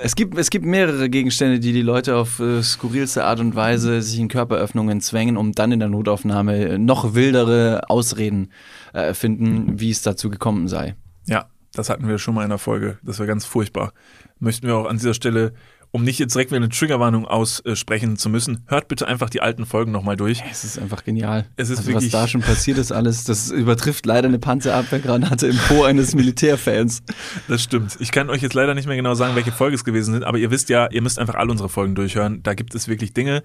Es 0.00 0.16
gibt, 0.16 0.38
es 0.38 0.48
gibt 0.50 0.64
mehrere 0.64 1.10
Gegenstände, 1.10 1.60
die 1.60 1.72
die 1.72 1.82
Leute 1.82 2.16
auf 2.16 2.40
äh, 2.40 2.62
skurrilste 2.62 3.24
Art 3.24 3.40
und 3.40 3.54
Weise 3.54 4.00
sich 4.00 4.18
in 4.18 4.28
Körperöffnungen 4.28 5.00
zwängen, 5.00 5.36
um 5.36 5.52
dann 5.52 5.70
in 5.70 5.80
der 5.80 5.90
Notaufnahme 5.90 6.56
äh, 6.56 6.78
noch 6.78 7.14
wildere 7.14 7.90
Ausreden 7.90 8.52
äh, 8.94 9.12
finden, 9.12 9.80
wie 9.80 9.90
es 9.90 10.02
dazu 10.02 10.30
gekommen 10.30 10.66
sei. 10.66 10.96
Ja, 11.26 11.46
das 11.74 11.90
hatten 11.90 12.08
wir 12.08 12.18
schon 12.18 12.34
mal 12.34 12.44
in 12.44 12.48
der 12.48 12.58
Folge. 12.58 12.98
Das 13.02 13.18
war 13.18 13.26
ganz 13.26 13.44
furchtbar. 13.44 13.92
Möchten 14.38 14.66
wir 14.66 14.76
auch 14.76 14.86
an 14.86 14.96
dieser 14.96 15.14
Stelle, 15.14 15.52
um 15.94 16.04
nicht 16.04 16.18
jetzt 16.18 16.34
direkt 16.34 16.50
wieder 16.50 16.56
eine 16.56 16.70
Triggerwarnung 16.70 17.26
aussprechen 17.26 18.16
zu 18.16 18.30
müssen, 18.30 18.64
hört 18.66 18.88
bitte 18.88 19.06
einfach 19.06 19.28
die 19.30 19.42
alten 19.42 19.66
Folgen 19.66 19.92
nochmal 19.92 20.16
durch. 20.16 20.42
Es 20.50 20.64
ist 20.64 20.78
einfach 20.78 21.04
genial. 21.04 21.46
Es 21.56 21.68
ist 21.68 21.78
also, 21.78 21.90
was 21.90 21.94
wirklich- 21.96 22.12
da 22.12 22.26
schon 22.26 22.40
passiert 22.40 22.78
ist, 22.78 22.92
alles, 22.92 23.24
das 23.24 23.50
übertrifft 23.50 24.06
leider 24.06 24.26
eine 24.28 24.38
Panzerabwehrgranate 24.38 25.48
im 25.48 25.58
Po 25.68 25.84
eines 25.84 26.14
Militärfans. 26.14 27.02
Das 27.46 27.62
stimmt. 27.62 27.96
Ich 28.00 28.10
kann 28.10 28.30
euch 28.30 28.40
jetzt 28.42 28.54
leider 28.54 28.74
nicht 28.74 28.86
mehr 28.86 28.96
genau 28.96 29.14
sagen, 29.14 29.36
welche 29.36 29.52
Folge 29.52 29.74
es 29.76 29.84
gewesen 29.84 30.14
sind, 30.14 30.24
aber 30.24 30.38
ihr 30.38 30.50
wisst 30.50 30.70
ja, 30.70 30.88
ihr 30.90 31.02
müsst 31.02 31.18
einfach 31.18 31.34
all 31.34 31.50
unsere 31.50 31.68
Folgen 31.68 31.94
durchhören. 31.94 32.42
Da 32.42 32.54
gibt 32.54 32.74
es 32.74 32.88
wirklich 32.88 33.12
Dinge, 33.12 33.42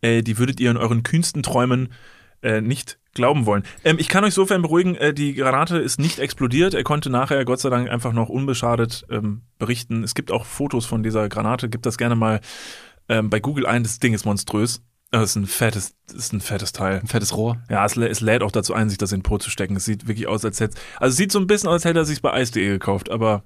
äh, 0.00 0.22
die 0.22 0.38
würdet 0.38 0.58
ihr 0.58 0.70
in 0.70 0.78
euren 0.78 1.02
kühnsten 1.02 1.42
Träumen 1.42 1.90
äh, 2.42 2.60
nicht 2.60 2.98
glauben 3.12 3.44
wollen. 3.46 3.64
Ähm, 3.84 3.96
ich 3.98 4.08
kann 4.08 4.24
euch 4.24 4.34
sofern 4.34 4.62
beruhigen, 4.62 4.94
äh, 4.94 5.12
die 5.12 5.34
Granate 5.34 5.78
ist 5.78 5.98
nicht 5.98 6.18
explodiert. 6.18 6.74
Er 6.74 6.84
konnte 6.84 7.10
nachher 7.10 7.44
Gott 7.44 7.60
sei 7.60 7.70
Dank 7.70 7.90
einfach 7.90 8.12
noch 8.12 8.28
unbeschadet 8.28 9.04
ähm, 9.10 9.42
berichten. 9.58 10.04
Es 10.04 10.14
gibt 10.14 10.30
auch 10.30 10.44
Fotos 10.44 10.86
von 10.86 11.02
dieser 11.02 11.28
Granate. 11.28 11.68
Gebt 11.68 11.86
das 11.86 11.98
gerne 11.98 12.14
mal 12.16 12.40
ähm, 13.08 13.28
bei 13.30 13.40
Google 13.40 13.66
ein. 13.66 13.82
Das 13.82 13.98
Ding 13.98 14.14
ist 14.14 14.24
monströs. 14.24 14.82
Das 15.10 15.30
ist 15.30 15.34
ein 15.36 15.46
fettes, 15.46 15.96
ist 16.14 16.32
ein 16.32 16.40
fettes 16.40 16.70
Teil. 16.70 17.00
Ein 17.00 17.08
fettes 17.08 17.36
Rohr. 17.36 17.60
Ja, 17.68 17.84
es, 17.84 17.96
lä- 17.96 18.06
es 18.06 18.20
lädt 18.20 18.44
auch 18.44 18.52
dazu 18.52 18.74
ein, 18.74 18.88
sich 18.88 18.98
das 18.98 19.10
in 19.10 19.18
den 19.18 19.22
Po 19.24 19.38
zu 19.38 19.50
stecken. 19.50 19.74
Es 19.74 19.84
sieht 19.84 20.06
wirklich 20.06 20.28
aus, 20.28 20.44
als 20.44 20.60
hätte 20.60 20.76
Also 20.98 21.10
es 21.10 21.16
sieht 21.16 21.32
so 21.32 21.40
ein 21.40 21.48
bisschen 21.48 21.68
aus, 21.68 21.74
als 21.74 21.84
hätte 21.86 21.98
er 21.98 22.04
sich 22.04 22.22
bei 22.22 22.32
Eis.de 22.32 22.64
gekauft, 22.68 23.10
aber 23.10 23.42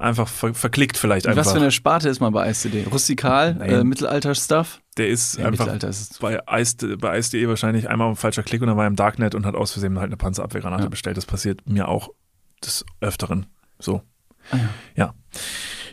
einfach 0.00 0.28
ver 0.28 0.54
verklickt 0.54 0.96
vielleicht 0.96 1.26
einfach. 1.26 1.44
was 1.44 1.52
für 1.52 1.58
eine 1.58 1.70
Sparte 1.70 2.08
ist 2.08 2.20
man 2.20 2.32
bei 2.32 2.48
ICD? 2.50 2.86
Rustikal, 2.90 3.60
äh, 3.62 3.84
Mittelalter-Stuff? 3.84 4.80
Der 4.96 5.08
ist 5.08 5.38
Ja, 5.38 5.46
einfach 5.46 5.66
ist 5.84 6.20
bei 6.20 6.46
Eis- 6.48 6.76
bei 6.98 7.10
Eis.de 7.10 7.46
wahrscheinlich 7.48 7.88
einmal 7.88 8.08
ein 8.08 8.16
falscher 8.16 8.42
Klick 8.42 8.60
und 8.62 8.68
dann 8.68 8.76
war 8.76 8.84
er 8.84 8.88
im 8.88 8.96
Darknet 8.96 9.34
und 9.34 9.46
hat 9.46 9.54
aus 9.54 9.72
Versehen 9.72 9.98
halt 9.98 10.08
eine 10.08 10.16
Panzerabwehrgranate 10.16 10.84
Ja. 10.84 10.88
bestellt. 10.88 11.16
Das 11.16 11.26
passiert 11.26 11.60
mir 11.68 11.88
auch 11.88 12.10
des 12.64 12.84
Öfteren. 13.00 13.46
So. 13.78 14.02
Ah, 14.50 14.56
ja. 14.56 14.68
ja. 14.96 15.14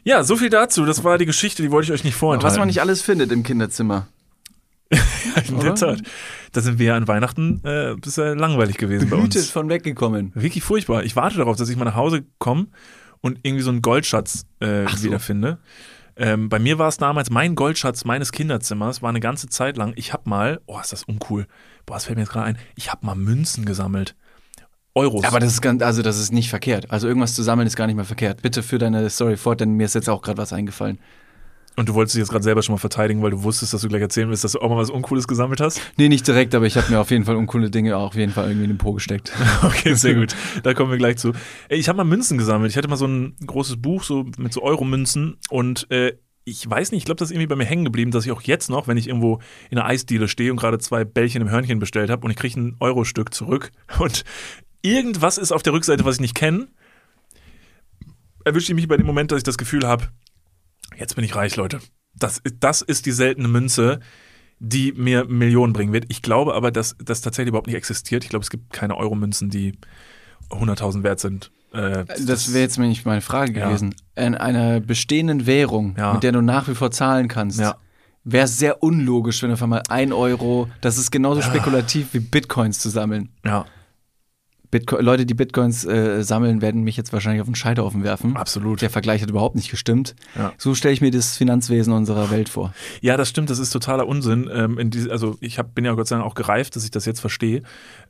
Ja, 0.04 0.24
so 0.24 0.38
viel 0.38 0.50
dazu. 0.50 0.86
Das 0.86 1.04
war 1.04 1.18
die 1.18 1.26
Geschichte, 1.26 1.62
die 1.62 1.70
wollte 1.72 1.88
ich 1.88 1.92
euch 2.00 2.04
nicht 2.06 2.16
vorenthalten. 2.16 2.54
Was 2.54 2.60
man 2.60 2.68
nicht 2.68 2.80
alles 2.82 3.02
findet 3.02 3.32
im 3.32 3.44
Kinderzimmer. 3.44 4.08
in 5.50 5.60
der 5.60 5.76
Tat. 5.76 6.02
Da 6.54 6.62
sind 6.62 6.80
wir 6.80 6.86
ja 6.88 6.96
an 6.96 7.08
Weihnachten 7.10 7.62
äh, 7.66 7.96
bisher 8.00 8.36
langweilig 8.36 8.78
gewesen 8.78 9.10
bei 9.10 9.18
Behütet 9.18 9.42
uns. 9.42 9.50
von 9.50 9.68
weggekommen. 9.70 10.32
Wirklich 10.34 10.64
furchtbar. 10.64 11.04
Ich 11.04 11.16
warte 11.18 11.38
darauf, 11.38 11.58
dass 11.58 11.68
ich 11.70 11.76
mal 11.76 11.84
nach 11.86 11.96
Hause 11.96 12.24
komme 12.40 12.68
und 13.22 13.40
irgendwie 13.44 13.64
so 13.64 13.72
einen 13.72 13.82
Goldschatz 13.82 14.46
äh, 14.60 14.88
so. 14.88 15.04
wiederfinde. 15.04 15.60
Ähm, 16.16 16.50
bei 16.50 16.58
mir 16.58 16.80
war 16.80 16.88
es 16.88 16.98
damals 16.98 17.30
mein 17.30 17.56
Goldschatz 17.56 18.04
meines 18.04 18.32
Kinderzimmers, 18.32 19.02
war 19.02 19.10
eine 19.10 19.20
ganze 19.20 19.48
Zeit 19.50 19.78
lang. 19.78 19.94
Ich 19.96 20.14
habe 20.14 20.28
mal, 20.30 20.60
oh, 20.66 20.80
ist 20.80 20.92
das 20.92 21.04
uncool. 21.04 21.46
Boah, 21.86 21.96
das 21.96 22.06
fällt 22.06 22.18
mir 22.18 22.24
jetzt 22.24 22.32
gerade 22.32 22.46
ein. 22.46 22.58
Ich 22.76 22.92
habe 22.92 23.06
mal 23.06 23.16
Münzen 23.16 23.66
gesammelt. 23.66 24.16
Euros. 24.96 25.26
Aber 25.26 25.40
das 25.40 25.54
ist 25.54 25.62
ganz, 25.62 25.84
also 25.84 26.02
das 26.02 26.20
ist 26.20 26.34
nicht 26.34 26.50
verkehrt. 26.50 26.90
Also 26.90 27.08
irgendwas 27.08 27.36
zu 27.36 27.44
sammeln 27.44 27.68
ist 27.68 27.76
gar 27.76 27.86
nicht 27.86 27.96
mehr 27.96 28.06
verkehrt. 28.06 28.42
Bitte 28.42 28.64
für 28.64 28.80
deine 28.80 29.08
Story 29.12 29.38
fort, 29.38 29.62
denn 29.62 29.74
mir 29.74 29.86
ist 29.86 29.94
jetzt 29.94 30.10
auch 30.10 30.24
gerade 30.24 30.40
was 30.40 30.54
eingefallen. 30.54 30.98
Und 31.78 31.88
du 31.88 31.94
wolltest 31.94 32.16
dich 32.16 32.20
jetzt 32.20 32.30
gerade 32.30 32.44
selber 32.44 32.64
schon 32.64 32.74
mal 32.74 32.80
verteidigen, 32.80 33.22
weil 33.22 33.30
du 33.30 33.44
wusstest, 33.44 33.72
dass 33.72 33.82
du 33.82 33.88
gleich 33.88 34.02
erzählen 34.02 34.28
willst, 34.30 34.44
dass 34.44 34.54
du 34.54 34.60
auch 34.60 34.70
mal 34.70 34.78
was 34.78 34.90
Uncooles 34.90 35.28
gesammelt 35.28 35.62
hast. 35.62 35.80
Nee, 35.96 36.10
nicht 36.10 36.28
direkt, 36.28 36.56
aber 36.56 36.66
ich 36.66 36.76
habe 36.76 36.92
mir 36.92 37.00
auf 37.00 37.12
jeden 37.12 37.24
Fall 37.24 37.36
uncoole 37.36 37.70
Dinge 37.70 37.96
auch 37.96 38.08
auf 38.08 38.16
jeden 38.16 38.34
Fall 38.34 38.48
irgendwie 38.48 38.64
in 38.66 38.72
den 38.72 38.78
Po 38.78 38.94
gesteckt. 38.94 39.32
Okay, 39.64 39.94
sehr 39.96 40.16
gut. 40.16 40.36
Da 40.64 40.74
kommen 40.74 40.92
wir 40.92 40.98
gleich 40.98 41.18
zu. 41.18 41.34
Ich 41.70 41.90
habe 41.90 41.98
mal 41.98 42.04
Münzen 42.04 42.38
gesammelt. 42.38 42.72
Ich 42.72 42.78
hatte 42.78 42.88
mal 42.88 42.96
so 42.96 43.06
ein 43.06 43.36
großes 43.46 43.82
Buch 43.82 44.04
so 44.04 44.26
mit 44.38 44.54
so 44.54 44.62
Euro-Münzen 44.62 45.38
und 45.50 45.90
äh, 45.92 46.14
ich 46.46 46.68
weiß 46.68 46.92
nicht, 46.92 47.00
ich 47.00 47.06
glaube, 47.06 47.20
das 47.20 47.30
ist 47.30 47.36
irgendwie 47.36 47.48
bei 47.48 47.56
mir 47.56 47.66
hängen 47.66 47.84
geblieben, 47.84 48.12
dass 48.12 48.26
ich 48.26 48.32
auch 48.32 48.42
jetzt 48.42 48.70
noch, 48.70 48.88
wenn 48.88 48.98
ich 48.98 49.08
irgendwo 49.08 49.40
in 49.70 49.78
einer 49.78 49.88
Eisdiele 49.88 50.28
stehe 50.28 50.52
und 50.52 50.58
gerade 50.58 50.80
zwei 50.80 51.04
Bällchen 51.04 51.42
im 51.42 51.50
Hörnchen 51.50 51.80
bestellt 51.80 52.10
habe 52.10 52.26
und 52.26 52.32
ich 52.32 52.38
kriege 52.38 52.60
ein 52.60 52.76
Euro-Stück 52.80 53.34
zurück 53.34 53.72
und 54.00 54.24
irgendwas 54.82 55.38
ist 55.38 55.52
auf 55.52 55.64
der 55.64 55.74
Rückseite, 55.74 56.06
was 56.06 56.16
ich 56.16 56.22
nicht 56.22 56.36
kenne, 56.36 56.68
erwische 58.46 58.72
ich 58.72 58.76
mich 58.76 58.88
bei 58.88 58.98
dem 58.98 59.06
Moment, 59.06 59.32
dass 59.32 59.40
ich 59.40 59.44
das 59.44 59.58
Gefühl 59.58 59.86
habe, 59.86 60.08
jetzt 60.98 61.16
bin 61.16 61.24
ich 61.24 61.36
reich, 61.36 61.56
Leute. 61.56 61.80
Das, 62.16 62.42
das 62.60 62.82
ist 62.82 63.06
die 63.06 63.12
seltene 63.12 63.48
Münze, 63.48 64.00
die 64.60 64.92
mir 64.94 65.26
Millionen 65.26 65.74
bringen 65.74 65.94
wird. 65.94 66.06
Ich 66.10 66.22
glaube 66.22 66.56
aber, 66.56 66.72
dass 66.72 66.96
das 67.04 67.22
tatsächlich 67.22 67.50
überhaupt 67.50 67.68
nicht 67.68 67.76
existiert. 67.76 68.24
Ich 68.24 68.30
glaube, 68.30 68.44
es 68.44 68.50
gibt 68.50 68.74
keine 68.74 68.98
Euro-Münzen, 68.98 69.50
die 69.50 69.74
100.000 70.50 71.04
wert 71.04 71.20
sind. 71.20 71.52
Äh, 71.74 72.06
Das 72.26 72.54
wäre 72.54 72.62
jetzt 72.64 72.78
nämlich 72.80 73.06
meine 73.06 73.22
Frage 73.22 73.54
Ja. 73.60 73.68
gewesen. 73.68 73.94
In 74.16 74.36
einer 74.36 74.80
bestehenden 74.80 75.46
Währung, 75.46 75.96
Ja. 75.98 76.14
mit 76.14 76.24
der 76.24 76.32
du 76.32 76.42
nach 76.42 76.68
wie 76.68 76.76
vor 76.76 76.90
zahlen 76.92 77.28
kannst, 77.28 77.60
Ja. 77.60 77.76
wäre 78.24 78.46
es 78.46 78.58
sehr 78.58 78.82
unlogisch, 78.82 79.44
wenn 79.44 79.52
auf 79.52 79.62
einmal 79.62 79.84
ein 79.90 80.12
Euro, 80.14 80.70
das 80.82 80.98
ist 80.98 81.12
genauso 81.12 81.42
spekulativ 81.42 82.14
wie 82.14 82.20
Bitcoins 82.20 82.80
zu 82.80 82.90
sammeln. 82.90 83.30
ja, 83.46 83.66
Bitcoin, 84.70 85.04
Leute, 85.04 85.26
die 85.26 85.34
Bitcoins 85.34 85.86
äh, 85.86 86.24
sammeln, 86.24 86.62
werden 86.62 86.84
mich 86.84 86.98
jetzt 86.98 87.14
wahrscheinlich 87.14 87.42
auf 87.42 87.48
den 87.48 87.56
Scheiterhaufen 87.56 88.04
werfen. 88.04 88.36
absolut. 88.36 88.82
Der 88.82 88.90
Vergleich 88.90 89.22
hat 89.22 89.30
überhaupt 89.30 89.56
nicht 89.56 89.72
gestimmt. 89.72 90.16
Ja. 90.36 90.54
So 90.58 90.76
stelle 90.76 90.94
ich 90.94 91.02
mir 91.02 91.12
das 91.12 91.38
Finanzwesen 91.38 91.94
unserer 91.94 92.30
Welt 92.32 92.50
vor. 92.50 92.74
Ja, 93.02 93.16
das 93.16 93.30
stimmt, 93.30 93.50
das 93.50 93.60
ist 93.60 93.72
totaler 93.72 94.08
Unsinn. 94.08 94.50
Ähm, 94.52 94.78
in 94.78 94.90
diese, 94.90 95.12
also 95.12 95.38
ich 95.40 95.58
hab, 95.58 95.74
bin 95.74 95.86
ja 95.86 95.94
Gott 95.94 96.08
sei 96.08 96.18
Dank 96.18 96.28
auch 96.28 96.36
gereift, 96.36 96.76
dass 96.76 96.84
ich 96.84 96.92
das 96.92 97.06
jetzt 97.06 97.22
verstehe. 97.22 97.64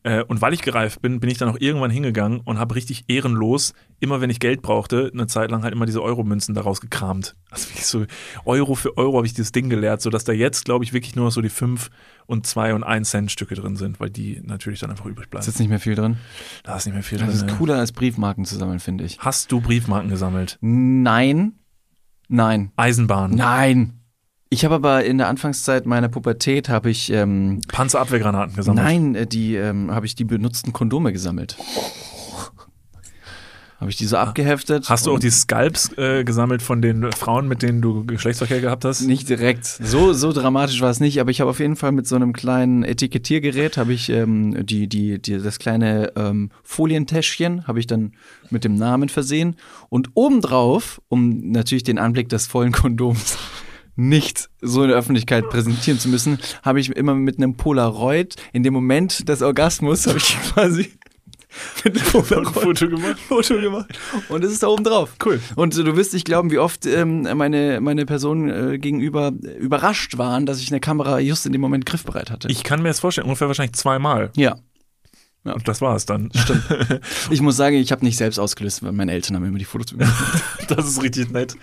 Äh, 0.04 0.24
und 0.24 0.42
weil 0.42 0.54
ich 0.54 0.62
gereift 0.62 1.02
bin, 1.02 1.20
bin 1.20 1.30
ich 1.30 1.38
dann 1.38 1.50
auch 1.50 1.58
irgendwann 1.60 1.92
hingegangen 1.92 2.40
und 2.42 2.60
habe 2.60 2.76
richtig 2.76 3.06
ehrenlos, 3.08 3.74
immer 4.00 4.22
wenn 4.22 4.30
ich 4.30 4.40
Geld 4.40 4.62
brauchte, 4.62 5.10
eine 5.14 5.28
Zeit 5.28 5.52
lang 5.52 5.64
halt 5.64 5.74
immer 5.74 5.86
diese 5.86 6.02
Euromünzen 6.02 6.54
daraus 6.56 6.82
gekramt. 6.82 7.36
Also 7.50 7.70
wirklich 7.70 7.86
so 7.86 8.06
Euro 8.46 8.76
für 8.76 8.98
Euro 8.98 9.18
habe 9.18 9.28
ich 9.28 9.34
dieses 9.34 9.52
Ding 9.52 9.70
geleert, 9.70 10.02
sodass 10.02 10.24
da 10.24 10.32
jetzt, 10.34 10.66
glaube 10.66 10.84
ich, 10.86 10.94
wirklich 10.94 11.16
nur 11.16 11.26
noch 11.26 11.32
so 11.32 11.42
die 11.42 11.50
5 11.50 11.90
und 12.26 12.46
2 12.46 12.74
und 12.74 12.84
1 12.84 13.10
Cent 13.10 13.32
Stücke 13.32 13.56
drin 13.56 13.76
sind, 13.76 14.00
weil 14.00 14.10
die 14.10 14.42
natürlich 14.44 14.80
dann 14.80 14.92
einfach 14.92 15.06
übrig 15.06 15.26
Ist 15.26 15.30
bleiben. 15.32 15.46
jetzt 15.46 15.60
nicht 15.60 15.70
mehr 15.70 15.80
viel 15.80 15.96
drin. 15.96 16.18
Da 16.64 16.76
ist 16.78 16.86
nicht 16.86 16.94
mehr 16.94 17.04
viel 17.04 17.18
Das 17.18 17.28
drin. 17.28 17.36
ist 17.38 17.46
ne? 17.46 17.54
cooler 17.58 17.76
als 17.78 17.92
Briefmarken 17.92 18.46
zu 18.46 18.56
sammeln, 18.58 18.80
finde 18.80 19.04
ich. 19.06 19.20
Hast 19.20 19.52
du 19.52 19.62
Briefmarken 19.62 20.10
gesammelt? 20.10 20.58
Nein. 20.62 21.54
Nein. 22.28 22.72
Eisenbahn, 22.76 23.32
Nein. 23.36 23.94
Ich 24.50 24.64
habe 24.64 24.76
aber 24.76 25.04
in 25.04 25.18
der 25.18 25.28
Anfangszeit 25.28 25.86
meiner 25.86 26.08
Pubertät 26.08 26.70
habe 26.70 26.90
ich 26.90 27.12
ähm, 27.12 27.62
Panzerabwehrgranaten 27.68 28.56
gesammelt. 28.56 28.86
nein, 28.86 29.16
äh, 29.16 29.28
die 29.28 29.56
ähm, 29.56 29.92
habe 29.92 30.06
ich 30.06 30.16
die 30.16 30.24
benutzten 30.24 30.72
Kondome 30.72 31.12
gesammelt. 31.12 31.58
Habe 33.80 33.92
ich 33.92 33.98
die 33.98 34.06
so 34.06 34.18
abgeheftet. 34.18 34.86
Ah. 34.88 34.90
Hast 34.90 35.06
du 35.06 35.14
auch 35.14 35.20
die 35.20 35.30
Scalps 35.30 35.96
äh, 35.98 36.24
gesammelt 36.24 36.64
von 36.64 36.82
den 36.82 37.12
Frauen, 37.12 37.48
mit 37.48 37.62
denen 37.62 37.82
du 37.82 38.06
Geschlechtsverkehr 38.06 38.60
gehabt 38.60 38.86
hast? 38.86 39.02
nicht 39.02 39.30
direkt. 39.30 39.66
So 39.66 40.14
so 40.14 40.32
dramatisch 40.32 40.82
war 40.82 40.90
es 40.90 41.00
nicht, 41.00 41.20
aber 41.20 41.30
ich 41.30 41.42
habe 41.42 41.52
auf 41.52 41.60
jeden 41.60 41.76
Fall 41.76 41.92
mit 41.92 42.08
so 42.08 42.16
einem 42.16 42.34
kleinen 42.34 42.84
Etikettiergerät 42.84 43.78
habe 43.78 43.94
ich 43.94 44.10
ähm, 44.10 44.66
die 44.66 44.88
die 44.88 45.22
die 45.22 45.38
das 45.38 45.60
kleine 45.60 46.14
ähm, 46.16 46.50
Folientäschchen 46.64 47.68
habe 47.68 47.80
ich 47.80 47.86
dann 47.86 48.14
mit 48.50 48.64
dem 48.64 48.76
Namen 48.76 49.10
versehen 49.10 49.58
und 49.90 50.10
obendrauf, 50.16 51.00
um 51.08 51.52
natürlich 51.52 51.84
den 51.84 52.00
Anblick 52.00 52.30
des 52.30 52.48
vollen 52.48 52.72
Kondoms 52.72 53.38
nicht 53.98 54.50
so 54.62 54.84
in 54.84 54.90
der 54.90 54.98
Öffentlichkeit 54.98 55.50
präsentieren 55.50 56.00
zu 56.00 56.08
müssen, 56.08 56.40
habe 56.64 56.80
ich 56.80 56.90
immer 56.90 57.16
mit 57.16 57.38
einem 57.38 57.56
Polaroid 57.56 58.36
in 58.54 58.64
dem 58.64 58.74
Moment 58.74 59.28
des 59.28 59.42
Orgasmus 59.42 60.08
habe 60.08 60.20
ich 60.20 60.38
quasi 60.54 60.92
mit 61.84 61.98
einem 61.98 62.06
Ein 62.06 62.12
Polaroid 62.12 62.64
Foto 62.64 62.88
gemacht? 62.90 63.20
Foto 63.20 63.60
gemacht. 63.60 64.00
Und 64.30 64.44
es 64.44 64.52
ist 64.52 64.64
da 64.64 64.68
oben 64.68 64.84
drauf. 64.84 65.16
Cool. 65.26 65.40
Und 65.56 65.76
du 65.76 65.96
wirst 65.96 66.14
nicht 66.14 66.26
glauben, 66.26 66.52
wie 66.52 66.60
oft 66.60 66.86
ähm, 66.86 67.24
meine, 67.36 67.82
meine 67.82 68.06
Person 68.06 68.50
äh, 68.50 68.78
gegenüber 68.78 69.32
überrascht 69.60 70.18
waren, 70.18 70.46
dass 70.46 70.62
ich 70.62 70.72
eine 70.72 70.80
Kamera 70.80 71.20
just 71.20 71.46
in 71.46 71.52
dem 71.52 71.62
Moment 71.62 71.86
griffbereit 71.86 72.30
hatte. 72.30 72.48
Ich 72.50 72.64
kann 72.64 72.82
mir 72.82 72.90
das 72.90 73.00
vorstellen, 73.00 73.26
ungefähr 73.26 73.48
wahrscheinlich 73.48 73.76
zweimal. 73.76 74.32
ja. 74.36 74.56
Und 75.50 75.68
das 75.68 75.82
war 75.82 75.96
es 75.96 76.06
dann. 76.06 76.30
Ich 77.30 77.42
muss 77.42 77.58
sagen, 77.58 77.76
ich 77.76 77.92
habe 77.92 78.06
nicht 78.06 78.18
selbst 78.18 78.40
ausgelöst, 78.40 78.84
weil 78.84 78.92
meine 78.92 79.12
Eltern 79.12 79.36
haben 79.36 79.46
immer 79.46 79.58
die 79.58 79.66
Fotos 79.66 79.92
gemacht. 79.92 80.44
Das 80.68 80.86
ist 80.86 81.02
richtig 81.02 81.32
nett. 81.32 81.56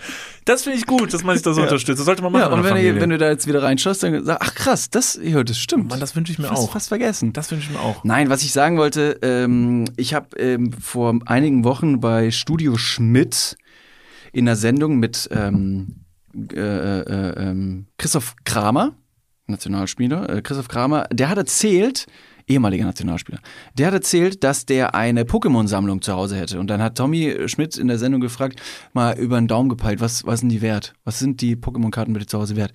Das 0.45 0.63
finde 0.63 0.79
ich 0.79 0.87
gut, 0.87 1.13
dass 1.13 1.23
man 1.23 1.35
sich 1.35 1.43
da 1.43 1.53
so 1.53 1.61
unterstützt. 1.61 1.99
Das 1.99 2.05
sollte 2.05 2.23
man 2.23 2.31
machen. 2.31 2.41
ja, 2.41 2.47
und 2.47 2.63
wenn 2.63 2.73
du, 2.73 2.81
Familie. 2.81 3.01
wenn 3.01 3.09
du 3.11 3.17
da 3.19 3.29
jetzt 3.29 3.45
wieder 3.45 3.61
reinschaust, 3.61 4.01
dann 4.01 4.25
sagst 4.25 4.41
ach 4.41 4.55
krass, 4.55 4.89
das, 4.89 5.19
ja, 5.21 5.43
das 5.43 5.59
stimmt. 5.59 5.89
Mann, 5.89 5.99
das 5.99 6.15
wünsche 6.15 6.31
ich 6.31 6.39
mir 6.39 6.47
fast, 6.47 6.63
auch. 6.63 6.71
fast 6.71 6.87
vergessen. 6.87 7.31
Das 7.31 7.51
wünsche 7.51 7.69
ich 7.69 7.77
mir 7.77 7.81
auch. 7.81 8.03
Nein, 8.03 8.29
was 8.29 8.41
ich 8.41 8.51
sagen 8.51 8.77
wollte, 8.77 9.19
ähm, 9.21 9.85
ich 9.95 10.15
habe 10.15 10.35
ähm, 10.37 10.73
vor 10.73 11.19
einigen 11.25 11.63
Wochen 11.63 11.99
bei 11.99 12.31
Studio 12.31 12.77
Schmidt 12.77 13.57
in 14.33 14.47
einer 14.47 14.55
Sendung 14.55 14.97
mit 14.97 15.29
ähm, 15.31 16.05
äh, 16.53 16.59
äh, 16.59 17.49
ähm, 17.49 17.87
Christoph 17.97 18.35
Kramer, 18.43 18.95
Nationalspieler, 19.47 20.29
äh, 20.29 20.41
Christoph 20.41 20.67
Kramer, 20.67 21.07
der 21.11 21.29
hat 21.29 21.37
erzählt, 21.37 22.07
ehemaliger 22.47 22.85
Nationalspieler, 22.85 23.39
der 23.77 23.87
hat 23.87 23.93
erzählt, 23.93 24.43
dass 24.43 24.65
der 24.65 24.95
eine 24.95 25.23
Pokémon-Sammlung 25.23 26.01
zu 26.01 26.13
Hause 26.13 26.35
hätte. 26.35 26.59
Und 26.59 26.67
dann 26.67 26.81
hat 26.81 26.97
Tommy 26.97 27.47
Schmidt 27.47 27.77
in 27.77 27.87
der 27.87 27.97
Sendung 27.97 28.21
gefragt, 28.21 28.61
mal 28.93 29.17
über 29.17 29.39
den 29.39 29.47
Daumen 29.47 29.69
gepeilt, 29.69 29.99
was, 30.01 30.25
was 30.25 30.41
sind 30.41 30.49
die 30.49 30.61
wert? 30.61 30.93
Was 31.03 31.19
sind 31.19 31.41
die 31.41 31.55
Pokémon-Karten 31.55 32.13
bitte 32.13 32.27
zu 32.27 32.39
Hause 32.39 32.55
wert? 32.55 32.73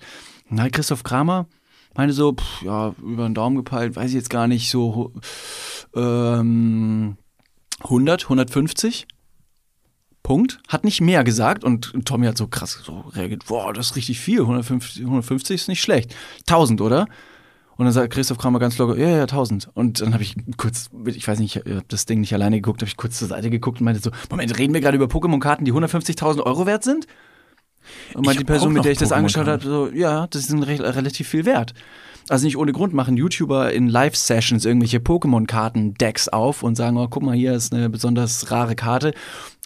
Na, 0.49 0.69
Christoph 0.69 1.03
Kramer 1.03 1.47
meinte 1.95 2.13
so, 2.13 2.33
pff, 2.33 2.61
ja, 2.63 2.93
über 3.01 3.27
den 3.27 3.33
Daumen 3.33 3.55
gepeilt, 3.55 3.95
weiß 3.95 4.09
ich 4.09 4.15
jetzt 4.15 4.29
gar 4.29 4.47
nicht, 4.47 4.69
so 4.69 5.13
ähm, 5.95 7.17
100, 7.83 8.23
150. 8.23 9.07
Punkt. 10.23 10.59
Hat 10.67 10.83
nicht 10.83 11.01
mehr 11.01 11.23
gesagt 11.23 11.63
und 11.63 11.93
Tommy 12.05 12.27
hat 12.27 12.37
so 12.37 12.47
krass 12.47 12.79
so 12.83 12.99
reagiert, 12.99 13.45
boah, 13.47 13.73
das 13.73 13.87
ist 13.87 13.95
richtig 13.95 14.19
viel, 14.19 14.41
150, 14.41 15.01
150 15.01 15.55
ist 15.55 15.67
nicht 15.67 15.81
schlecht. 15.81 16.15
1000, 16.41 16.81
oder? 16.81 17.07
Und 17.81 17.85
dann 17.85 17.93
sagt 17.93 18.13
Christoph 18.13 18.37
Kramer 18.37 18.59
ganz 18.59 18.77
locker, 18.77 18.95
ja, 18.95 19.09
ja, 19.09 19.21
1000. 19.21 19.71
Und 19.73 20.01
dann 20.01 20.13
habe 20.13 20.21
ich 20.21 20.35
kurz, 20.55 20.91
ich 21.03 21.27
weiß 21.27 21.39
nicht, 21.39 21.55
ich 21.55 21.65
habe 21.65 21.81
das 21.87 22.05
Ding 22.05 22.19
nicht 22.19 22.31
alleine 22.31 22.57
geguckt, 22.57 22.79
habe 22.83 22.87
ich 22.87 22.95
kurz 22.95 23.17
zur 23.17 23.29
Seite 23.29 23.49
geguckt 23.49 23.79
und 23.81 23.85
meinte 23.85 23.99
so, 24.03 24.11
Moment, 24.29 24.55
reden 24.59 24.75
wir 24.75 24.81
gerade 24.81 24.97
über 24.97 25.07
Pokémon-Karten, 25.07 25.65
die 25.65 25.73
150.000 25.73 26.43
Euro 26.43 26.67
wert 26.67 26.83
sind? 26.83 27.07
Und 28.13 28.27
meinte 28.27 28.43
die 28.43 28.47
hab 28.47 28.53
Person, 28.53 28.73
mit 28.73 28.85
der 28.85 28.91
ich 28.91 28.99
das 28.99 29.11
angeschaut 29.11 29.47
habe, 29.47 29.63
so, 29.63 29.89
ja, 29.91 30.27
das 30.27 30.47
ist 30.47 30.53
re 30.53 30.95
relativ 30.95 31.27
viel 31.27 31.45
wert. 31.45 31.73
Also 32.29 32.45
nicht 32.45 32.55
ohne 32.55 32.71
Grund 32.71 32.93
machen 32.93 33.17
YouTuber 33.17 33.73
in 33.73 33.89
Live-Sessions 33.89 34.63
irgendwelche 34.63 34.99
Pokémon-Karten-Decks 34.99 36.29
auf 36.29 36.61
und 36.61 36.75
sagen, 36.75 36.97
oh, 36.97 37.07
guck 37.09 37.23
mal, 37.23 37.35
hier 37.35 37.55
ist 37.55 37.73
eine 37.73 37.89
besonders 37.89 38.51
rare 38.51 38.75
Karte. 38.75 39.15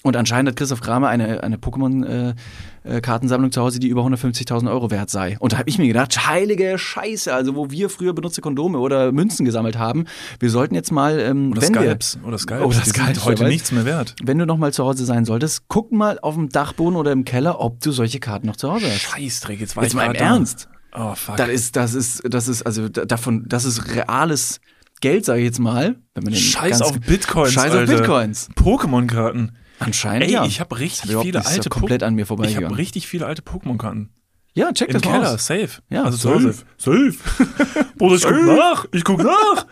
Und 0.06 0.16
anscheinend 0.16 0.50
hat 0.50 0.56
Christoph 0.56 0.82
Kramer 0.82 1.08
eine, 1.08 1.42
eine 1.42 1.58
Pokémon-Kartensammlung 1.58 3.52
zu 3.52 3.62
Hause, 3.62 3.80
die 3.80 3.88
über 3.88 4.02
150.000 4.04 4.70
Euro 4.70 4.92
wert 4.92 5.10
sei. 5.10 5.36
Und 5.40 5.54
da 5.54 5.58
habe 5.58 5.68
ich 5.70 5.78
mir 5.80 5.88
gedacht, 5.88 6.28
heilige 6.28 6.78
Scheiße, 6.78 7.34
also 7.34 7.56
wo 7.56 7.72
wir 7.72 7.90
früher 7.90 8.14
benutzte 8.14 8.42
Kondome 8.42 8.78
oder 8.78 9.12
Münzen 9.12 9.46
gesammelt 9.46 9.78
haben, 9.78 10.06
wir 10.40 10.50
sollten 10.52 10.76
jetzt 10.76 10.92
mal, 10.92 11.20
ähm, 11.20 11.52
Oder 11.52 11.62
wenn 11.64 11.74
Scalps. 11.74 12.20
Oder 12.24 12.38
Scalps. 12.38 12.66
Oder 12.66 12.86
Scalps, 12.86 13.16
sind 13.16 13.26
heute 13.26 13.44
weiß. 13.46 13.50
nichts 13.50 13.72
mehr 13.72 13.86
wert. 13.86 14.14
wir, 14.20 14.28
wenn 14.28 14.38
du 14.38 14.46
noch 14.46 14.58
mal 14.58 14.72
zu 14.72 14.86
Hause 14.86 15.06
sein 15.06 15.26
solltest, 15.26 15.64
guck 15.68 15.92
mal 15.92 16.20
auf 16.22 16.36
dem 16.36 16.50
Dachboden 16.50 16.96
oder 16.98 17.12
im 17.12 17.26
Keller, 17.26 17.60
ob 17.60 17.82
du 17.82 17.92
solche 17.92 18.20
Karten 18.20 18.46
noch 18.48 18.58
zu 18.58 18.72
Hause 18.72 18.86
hast. 18.88 19.02
Scheißdreck, 19.02 19.60
jetzt 19.60 19.76
war 19.76 19.84
Jetzt 19.84 19.94
ich 19.94 19.96
mal 19.96 20.06
im. 20.06 20.16
Ernst. 20.16 20.70
Oh, 20.96 21.16
fuck. 21.16 21.38
Das 21.38 21.50
ist, 21.50 21.76
das 21.76 21.94
ist, 21.96 22.22
das 22.30 22.48
ist, 22.48 22.62
also 22.64 22.88
da- 22.90 23.06
davon, 23.06 23.46
das 23.48 23.66
ist 23.66 23.96
reales 23.96 24.62
Geld, 25.02 25.26
sage 25.26 25.40
ich 25.42 25.46
jetzt 25.46 25.60
mal. 25.60 25.96
Wenn 26.14 26.24
man 26.24 26.32
den 26.34 26.40
Scheiß 26.40 26.82
auf 26.82 27.00
Bitcoins, 27.02 27.52
Scheiß 27.54 27.72
Alter. 27.74 27.92
auf 27.92 28.00
Bitcoins. 28.00 28.50
Pokémon-Karten. 28.56 29.58
Anscheinend 29.80 30.28
Ey, 30.28 30.34
ja. 30.34 30.46
ich 30.46 30.60
habe 30.60 30.80
richtig 30.80 31.10
überhaupt 31.10 31.26
viele 31.26 31.40
ist 31.40 31.48
alte 31.48 31.70
komplett 31.70 32.02
Po- 32.02 32.06
an 32.08 32.16
mir 32.16 32.22
Ich 32.22 32.28
vorbeigegangen. 32.28 32.70
habe 32.70 32.78
richtig 32.78 33.08
viele 33.08 33.26
alte 33.26 33.42
Pokémon-Karten. 33.42 34.10
ja, 34.54 34.72
check 34.72 34.90
Im 34.90 34.94
das 34.94 35.04
mal 35.04 35.12
Keller, 35.20 35.38
safe. 35.38 35.82
Ja, 35.90 36.04
also 36.04 36.18
safe. 36.18 36.54
Safe. 36.78 37.14
Bruder, 37.98 38.16
ich 38.16 38.24
guck 38.24 38.46
nach. 38.46 38.86
Ich 38.92 39.04
guck 39.04 39.24
nach. 39.24 39.66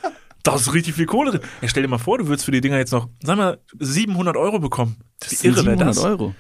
Da 0.43 0.55
ist 0.55 0.73
richtig 0.73 0.95
viel 0.95 1.05
Kohle 1.05 1.31
drin. 1.31 1.41
Ja, 1.61 1.69
stell 1.69 1.83
dir 1.83 1.89
mal 1.89 1.97
vor, 1.99 2.17
du 2.17 2.27
würdest 2.27 2.43
für 2.43 2.51
die 2.51 2.59
Dinger 2.59 2.77
jetzt 2.77 2.91
noch, 2.91 3.07
sag 3.23 3.37
mal, 3.37 3.59
700 3.79 4.35
Euro 4.35 4.59
bekommen. 4.59 4.97
Das 5.19 5.31
Wie 5.31 5.35
sind 5.35 5.51
irre 5.55 5.65
wäre 5.65 5.77
700 5.77 5.97
das? 5.97 6.03
Euro. 6.03 6.35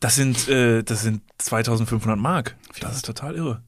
Das 0.00 0.14
sind, 0.16 0.48
äh, 0.48 0.82
das 0.82 1.02
sind 1.02 1.22
2500 1.38 2.18
Mark. 2.18 2.56
Das 2.80 2.96
ist 2.96 3.04
total 3.04 3.36
irre. 3.36 3.62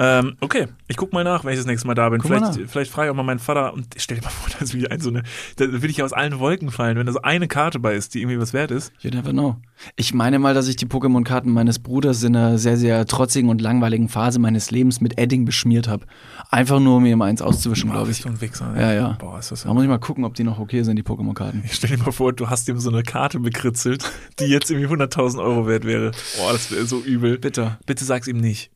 Ähm, 0.00 0.36
okay, 0.40 0.68
ich 0.86 0.96
guck 0.96 1.12
mal 1.12 1.24
nach, 1.24 1.44
wenn 1.44 1.52
ich 1.52 1.58
das 1.58 1.66
nächste 1.66 1.88
Mal 1.88 1.94
da 1.94 2.08
bin. 2.08 2.20
Guck 2.20 2.30
Vielleicht, 2.30 2.70
vielleicht 2.70 2.90
frage 2.92 3.08
ich 3.08 3.10
auch 3.10 3.16
mal 3.16 3.24
meinen 3.24 3.40
Vater 3.40 3.74
und 3.74 3.88
stell 3.96 4.18
dir 4.18 4.22
mal 4.22 4.30
vor, 4.30 4.48
dass 4.60 4.72
wie 4.72 4.86
ein 4.88 5.00
so 5.00 5.10
eine, 5.10 5.24
da 5.56 5.82
will 5.82 5.90
ich 5.90 5.96
ja 5.96 6.04
aus 6.04 6.12
allen 6.12 6.38
Wolken 6.38 6.70
fallen, 6.70 6.96
wenn 6.96 7.06
da 7.06 7.12
so 7.12 7.22
eine 7.22 7.48
Karte 7.48 7.80
bei 7.80 7.94
ist, 7.94 8.14
die 8.14 8.20
irgendwie 8.20 8.38
was 8.38 8.52
wert 8.52 8.70
ist. 8.70 8.92
You 9.00 9.10
never 9.10 9.32
know. 9.32 9.56
Ich 9.96 10.14
meine 10.14 10.38
mal, 10.38 10.54
dass 10.54 10.68
ich 10.68 10.76
die 10.76 10.86
Pokémon-Karten 10.86 11.50
meines 11.50 11.80
Bruders 11.80 12.22
in 12.22 12.36
einer 12.36 12.58
sehr, 12.58 12.76
sehr 12.76 13.06
trotzigen 13.06 13.50
und 13.50 13.60
langweiligen 13.60 14.08
Phase 14.08 14.38
meines 14.38 14.70
Lebens 14.70 15.00
mit 15.00 15.18
Edding 15.18 15.44
beschmiert 15.44 15.88
habe. 15.88 16.06
Einfach 16.48 16.78
nur, 16.78 16.98
um 16.98 17.02
mir 17.02 17.16
mal 17.16 17.26
eins 17.26 17.42
auszuwischen, 17.42 17.90
glaube 17.90 18.12
ich. 18.12 18.22
So 18.22 18.28
ein 18.28 18.40
Wichser. 18.40 18.74
Ja, 18.78 18.92
ja. 18.92 19.16
Boah, 19.18 19.40
ist 19.40 19.50
das 19.50 19.64
Da 19.64 19.74
muss 19.74 19.82
ich 19.82 19.88
mal 19.88 19.98
gucken, 19.98 20.24
ob 20.24 20.34
die 20.34 20.44
noch 20.44 20.60
okay 20.60 20.84
sind, 20.84 20.94
die 20.94 21.02
Pokémon-Karten. 21.02 21.62
Ich 21.64 21.74
stell 21.74 21.90
dir 21.90 21.98
mal 21.98 22.12
vor, 22.12 22.32
du 22.32 22.48
hast 22.48 22.68
ihm 22.68 22.78
so 22.78 22.90
eine 22.90 23.02
Karte 23.02 23.40
bekritzelt, 23.40 24.08
die 24.38 24.44
jetzt 24.44 24.70
irgendwie 24.70 24.92
100.000 24.92 25.42
Euro 25.42 25.66
wert 25.66 25.84
wäre. 25.84 26.12
Boah, 26.36 26.52
das 26.52 26.70
wäre 26.70 26.86
so 26.86 27.00
übel. 27.00 27.38
Bitter, 27.38 27.78
Bitte 27.84 28.04
sag's 28.04 28.28
ihm 28.28 28.38
nicht. 28.38 28.70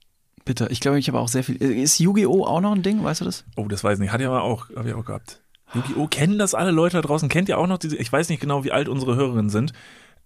Bitter. 0.45 0.70
Ich 0.70 0.80
glaube, 0.80 0.99
ich 0.99 1.09
habe 1.09 1.18
auch 1.18 1.28
sehr 1.28 1.45
viel. 1.45 1.57
Ist 1.57 1.99
Yu-Gi-Oh! 1.99 2.45
auch 2.45 2.61
noch 2.61 2.72
ein 2.74 2.82
Ding, 2.82 3.03
weißt 3.03 3.20
du 3.20 3.24
das? 3.24 3.45
Oh, 3.57 3.66
das 3.68 3.82
weiß 3.84 3.95
ich 3.99 4.01
nicht. 4.03 4.12
Hat 4.12 4.20
ja 4.20 4.28
aber 4.28 4.43
auch, 4.43 4.68
hab 4.74 4.86
ich 4.86 4.95
auch 4.95 5.05
gehabt. 5.05 5.40
Yu-Gi-Oh! 5.74 6.07
Kennen 6.09 6.38
das 6.38 6.55
alle 6.55 6.70
Leute 6.70 6.97
da 6.99 7.03
draußen? 7.03 7.28
Kennt 7.28 7.49
ihr 7.49 7.59
auch 7.59 7.66
noch 7.66 7.78
diese, 7.78 7.97
ich 7.97 8.12
weiß 8.12 8.28
nicht 8.28 8.40
genau, 8.40 8.64
wie 8.64 8.72
alt 8.72 8.88
unsere 8.88 9.16
Hörerinnen 9.16 9.51
sind, 9.51 9.72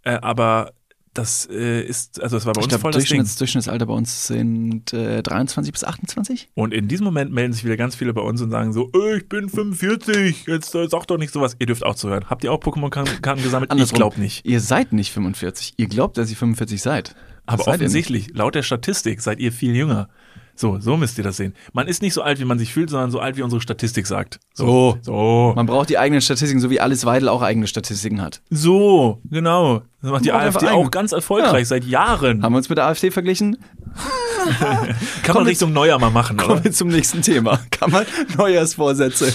äh, 0.02 0.12
aber 0.20 0.72
das 1.14 1.48
äh, 1.50 1.80
ist, 1.82 2.22
also 2.22 2.36
das 2.36 2.44
war 2.44 2.52
bei 2.52 2.60
Ich 2.60 2.64
uns 2.64 2.70
glaube, 2.72 2.82
voll 2.82 2.92
das 2.92 3.04
Ding. 3.04 3.16
Durchschnitts, 3.18 3.36
Durchschnittsalter 3.36 3.86
bei 3.86 3.94
uns 3.94 4.26
sind 4.26 4.92
äh, 4.92 5.22
23 5.22 5.72
bis 5.72 5.82
28. 5.82 6.50
Und 6.54 6.74
in 6.74 6.88
diesem 6.88 7.04
Moment 7.04 7.32
melden 7.32 7.54
sich 7.54 7.64
wieder 7.64 7.78
ganz 7.78 7.94
viele 7.96 8.12
bei 8.12 8.20
uns 8.20 8.42
und 8.42 8.50
sagen 8.50 8.74
so, 8.74 8.90
"Äh, 8.94 9.18
ich 9.18 9.28
bin 9.28 9.48
45, 9.48 10.46
jetzt 10.46 10.74
äh, 10.74 10.86
sag 10.88 11.06
doch 11.06 11.16
nicht 11.16 11.32
sowas. 11.32 11.56
Ihr 11.58 11.66
dürft 11.66 11.86
auch 11.86 11.94
zuhören. 11.94 12.26
Habt 12.28 12.44
ihr 12.44 12.52
auch 12.52 12.60
Pokémon-Karten 12.60 13.42
gesammelt? 13.42 13.72
Ich 13.74 13.92
glaube 13.94 14.20
nicht. 14.20 14.44
Ihr 14.44 14.60
seid 14.60 14.92
nicht 14.92 15.10
45. 15.12 15.74
Ihr 15.78 15.86
glaubt, 15.88 16.18
dass 16.18 16.28
ihr 16.28 16.36
45 16.36 16.82
seid. 16.82 17.16
Aber 17.46 17.66
offensichtlich, 17.68 18.34
laut 18.34 18.54
der 18.54 18.62
Statistik, 18.62 19.20
seid 19.20 19.38
ihr 19.38 19.52
viel 19.52 19.74
jünger. 19.74 20.08
So, 20.58 20.78
so 20.80 20.96
müsst 20.96 21.18
ihr 21.18 21.24
das 21.24 21.36
sehen. 21.36 21.52
Man 21.74 21.86
ist 21.86 22.00
nicht 22.00 22.14
so 22.14 22.22
alt, 22.22 22.40
wie 22.40 22.46
man 22.46 22.58
sich 22.58 22.72
fühlt, 22.72 22.88
sondern 22.88 23.10
so 23.10 23.20
alt, 23.20 23.36
wie 23.36 23.42
unsere 23.42 23.60
Statistik 23.60 24.06
sagt. 24.06 24.40
So. 24.54 24.96
So. 25.02 25.52
Man 25.54 25.66
braucht 25.66 25.90
die 25.90 25.98
eigenen 25.98 26.22
Statistiken, 26.22 26.60
so 26.60 26.70
wie 26.70 26.80
Alice 26.80 27.04
Weidel 27.04 27.28
auch 27.28 27.42
eigene 27.42 27.66
Statistiken 27.66 28.22
hat. 28.22 28.40
So, 28.48 29.20
genau. 29.30 29.82
Das 30.00 30.10
macht 30.10 30.24
die 30.24 30.30
braucht 30.30 30.42
AfD 30.42 30.66
einfach 30.66 30.78
auch 30.78 30.90
ganz 30.90 31.12
erfolgreich 31.12 31.68
seit 31.68 31.84
Jahren. 31.84 32.42
Haben 32.42 32.54
wir 32.54 32.58
uns 32.58 32.70
mit 32.70 32.78
der 32.78 32.86
AfD 32.86 33.10
verglichen? 33.10 33.58
Kann 34.58 34.68
man 34.78 34.96
Kommen 35.26 35.46
Richtung 35.46 35.72
Neujahr 35.74 35.98
mal 35.98 36.10
machen, 36.10 36.38
Kommen 36.38 36.52
oder? 36.52 36.64
wir 36.64 36.72
zum 36.72 36.88
nächsten 36.88 37.20
Thema. 37.20 37.60
Kann 37.70 37.90
man 37.90 38.06
Neujahrsvorsätze. 38.38 39.32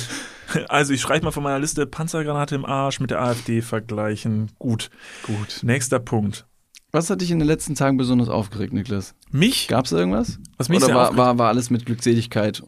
Also 0.69 0.93
ich 0.93 1.01
streiche 1.01 1.23
mal 1.23 1.31
von 1.31 1.43
meiner 1.43 1.59
Liste 1.59 1.85
Panzergranate 1.85 2.55
im 2.55 2.65
Arsch 2.65 2.99
mit 2.99 3.11
der 3.11 3.21
AfD 3.21 3.61
vergleichen. 3.61 4.51
Gut. 4.57 4.89
Gut. 5.23 5.59
Nächster 5.61 5.99
Punkt. 5.99 6.45
Was 6.91 7.09
hat 7.09 7.21
dich 7.21 7.31
in 7.31 7.39
den 7.39 7.47
letzten 7.47 7.75
Tagen 7.75 7.97
besonders 7.97 8.27
aufgeregt, 8.29 8.73
Niklas? 8.73 9.15
Mich 9.31 9.67
Gab 9.67 9.85
es 9.85 9.91
irgendwas? 9.93 10.39
Was 10.57 10.67
mich 10.69 10.83
Oder 10.83 10.93
war, 10.93 11.17
war, 11.17 11.37
war 11.37 11.47
alles 11.49 11.69
mit 11.69 11.85
Glückseligkeit? 11.85 12.63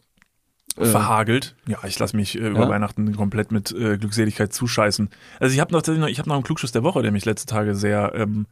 Äh, 0.77 0.85
verhagelt. 0.85 1.55
Ja, 1.67 1.79
ich 1.85 1.99
lasse 1.99 2.15
mich 2.15 2.35
äh, 2.35 2.47
über 2.47 2.61
Ja? 2.61 2.69
Weihnachten 2.69 3.15
komplett 3.15 3.51
mit 3.51 3.71
äh, 3.71 3.97
Glückseligkeit 3.97 4.53
zuscheißen. 4.53 5.09
Also 5.39 5.53
ich 5.53 5.59
habe 5.59 5.71
noch, 5.73 5.85
ich 6.07 6.19
habe 6.19 6.29
noch 6.29 6.35
einen 6.35 6.43
Klugschuss 6.43 6.71
der 6.71 6.83
Woche, 6.83 7.01
der 7.03 7.11
mich 7.11 7.25
letzte 7.25 7.45
Tage 7.47 7.75
sehr 7.75 8.13
ähm, 8.15 8.47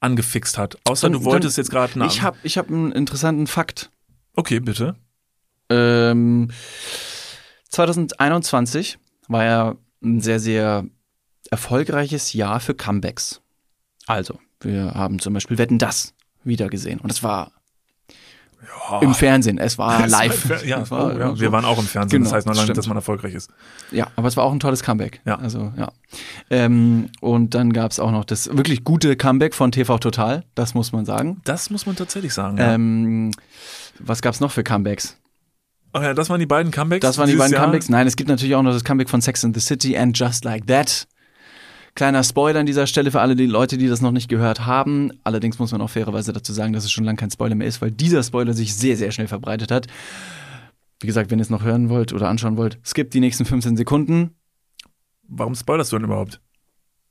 angefixt 0.00 0.56
hat. 0.56 0.78
Außer 0.84 1.08
Dann- 1.10 1.20
du 1.20 1.24
wolltest 1.24 1.58
dann- 1.58 1.62
jetzt 1.64 1.70
gerade 1.70 2.06
ich 2.06 2.22
habe 2.22 2.38
ich 2.42 2.56
hab 2.56 2.68
einen 2.68 2.92
interessanten 2.92 3.46
Fakt. 3.46 3.90
Okay, 4.34 4.60
bitte. 4.60 4.94
Ähm, 5.68 6.48
2021 7.70 8.98
war 9.28 9.44
ja 9.44 9.74
ein 10.02 10.20
sehr, 10.20 10.40
sehr 10.40 10.86
erfolgreiches 11.50 12.32
Jahr 12.32 12.60
für 12.60 12.74
Comebacks. 12.74 13.40
Also, 14.06 14.38
wir 14.60 14.92
haben 14.94 15.18
zum 15.18 15.34
Beispiel 15.34 15.58
Wetten 15.58 15.78
das 15.78 16.14
wieder 16.44 16.68
gesehen. 16.68 17.00
Und 17.00 17.10
es 17.12 17.22
war 17.22 17.52
Ja. 18.90 18.98
im 19.00 19.14
Fernsehen, 19.14 19.58
es 19.58 19.78
war 19.78 20.04
Es 20.04 20.12
war 20.12 20.24
live. 20.26 20.64
Ja, 20.66 20.80
Es 20.80 20.90
war, 20.90 21.14
oh, 21.14 21.18
ja. 21.18 21.28
so. 21.30 21.40
wir 21.40 21.52
waren 21.52 21.64
auch 21.64 21.78
im 21.78 21.84
Fernsehen. 21.86 22.18
Genau, 22.22 22.30
das 22.30 22.36
heißt 22.38 22.46
noch 22.46 22.54
lange, 22.54 22.64
stimmt. 22.64 22.78
dass 22.78 22.86
man 22.86 22.96
erfolgreich 22.96 23.34
ist. 23.34 23.50
Ja, 23.92 24.08
aber 24.16 24.28
es 24.28 24.36
war 24.36 24.44
auch 24.44 24.52
ein 24.52 24.60
tolles 24.60 24.82
Comeback. 24.82 25.20
Ja. 25.24 25.36
Also, 25.38 25.72
ja. 25.76 25.90
Ähm, 26.50 27.08
und 27.20 27.54
dann 27.54 27.72
gab 27.72 27.90
es 27.92 28.00
auch 28.00 28.10
noch 28.10 28.24
das 28.24 28.48
wirklich 28.56 28.84
gute 28.84 29.16
Comeback 29.16 29.54
von 29.54 29.70
TV 29.72 29.98
Total, 29.98 30.44
das 30.54 30.74
muss 30.74 30.92
man 30.92 31.04
sagen. 31.04 31.40
Das 31.44 31.70
muss 31.70 31.86
man 31.86 31.96
tatsächlich 31.96 32.34
sagen. 32.34 32.58
Ja. 32.58 32.74
Ähm, 32.74 33.30
was 34.00 34.22
gab 34.22 34.34
es 34.34 34.40
noch 34.40 34.50
für 34.50 34.64
Comebacks? 34.64 35.16
Ach 35.92 36.02
ja, 36.02 36.12
das 36.14 36.28
waren 36.28 36.38
die 36.40 36.46
beiden 36.46 36.70
Comebacks. 36.70 37.00
Das 37.02 37.16
waren 37.18 37.28
die 37.30 37.36
beiden 37.36 37.52
Jahr. 37.54 37.62
Comebacks. 37.64 37.88
Nein, 37.88 38.06
es 38.06 38.14
gibt 38.16 38.28
natürlich 38.28 38.54
auch 38.54 38.62
noch 38.62 38.72
das 38.72 38.84
Comeback 38.84 39.08
von 39.08 39.20
Sex 39.22 39.44
and 39.44 39.54
the 39.54 39.60
City 39.60 39.96
and 39.96 40.16
Just 40.18 40.44
Like 40.44 40.66
That. 40.66 41.06
Kleiner 41.98 42.22
Spoiler 42.22 42.60
an 42.60 42.66
dieser 42.66 42.86
Stelle 42.86 43.10
für 43.10 43.20
alle 43.20 43.34
die 43.34 43.46
Leute, 43.46 43.76
die 43.76 43.88
das 43.88 44.00
noch 44.00 44.12
nicht 44.12 44.28
gehört 44.28 44.66
haben. 44.66 45.10
Allerdings 45.24 45.58
muss 45.58 45.72
man 45.72 45.80
auch 45.80 45.90
fairerweise 45.90 46.32
dazu 46.32 46.52
sagen, 46.52 46.72
dass 46.72 46.84
es 46.84 46.92
schon 46.92 47.02
lange 47.02 47.16
kein 47.16 47.32
Spoiler 47.32 47.56
mehr 47.56 47.66
ist, 47.66 47.82
weil 47.82 47.90
dieser 47.90 48.22
Spoiler 48.22 48.54
sich 48.54 48.72
sehr, 48.76 48.96
sehr 48.96 49.10
schnell 49.10 49.26
verbreitet 49.26 49.72
hat. 49.72 49.88
Wie 51.00 51.08
gesagt, 51.08 51.32
wenn 51.32 51.40
ihr 51.40 51.42
es 51.42 51.50
noch 51.50 51.64
hören 51.64 51.88
wollt 51.88 52.12
oder 52.12 52.28
anschauen 52.28 52.56
wollt, 52.56 52.78
skippt 52.86 53.14
die 53.14 53.20
nächsten 53.20 53.44
15 53.44 53.76
Sekunden, 53.76 54.30
Warum 55.30 55.56
spoilerst 55.56 55.90
du 55.90 55.96
denn 55.96 56.04
überhaupt? 56.04 56.40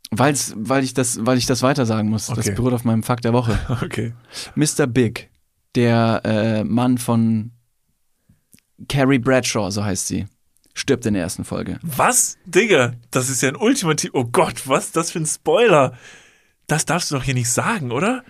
weil's, 0.09 0.53
weil, 0.55 0.85
ich 0.85 0.93
das, 0.93 1.25
weil 1.25 1.38
ich 1.38 1.47
das 1.47 1.63
weiter 1.63 1.85
sagen 1.85 2.09
muss. 2.09 2.27
Das 2.27 2.38
Okay. 2.38 2.51
beruht 2.55 2.71
auf 2.71 2.85
meinem 2.85 3.03
Fakt 3.03 3.25
der 3.25 3.33
Woche. 3.33 3.59
Okay. 3.83 4.13
Mr. 4.55 4.88
Big, 4.88 5.29
der 5.75 6.21
äh, 6.23 6.63
Mann 6.63 6.97
von 6.97 7.51
Carrie 8.88 9.19
Bradshaw, 9.19 9.69
so 9.69 9.83
heißt 9.83 10.07
sie, 10.07 10.27
stirbt 10.78 11.05
in 11.05 11.13
der 11.13 11.23
ersten 11.23 11.43
Folge. 11.43 11.80
Was? 11.82 12.38
Digga, 12.45 12.93
das 13.11 13.30
ist 13.30 13.41
ja 13.41 13.49
ein 13.49 13.55
ultimativ. 13.55 14.11
Oh 14.13 14.25
Gott, 14.25 14.67
was? 14.67 14.91
Das 14.91 15.11
für 15.11 15.19
ein 15.19 15.25
Spoiler. 15.25 15.93
Das 16.67 16.86
darfst 16.86 17.11
du 17.11 17.15
doch 17.15 17.23
hier 17.23 17.34
nicht 17.34 17.49
sagen, 17.49 17.91
oder? 17.91 18.23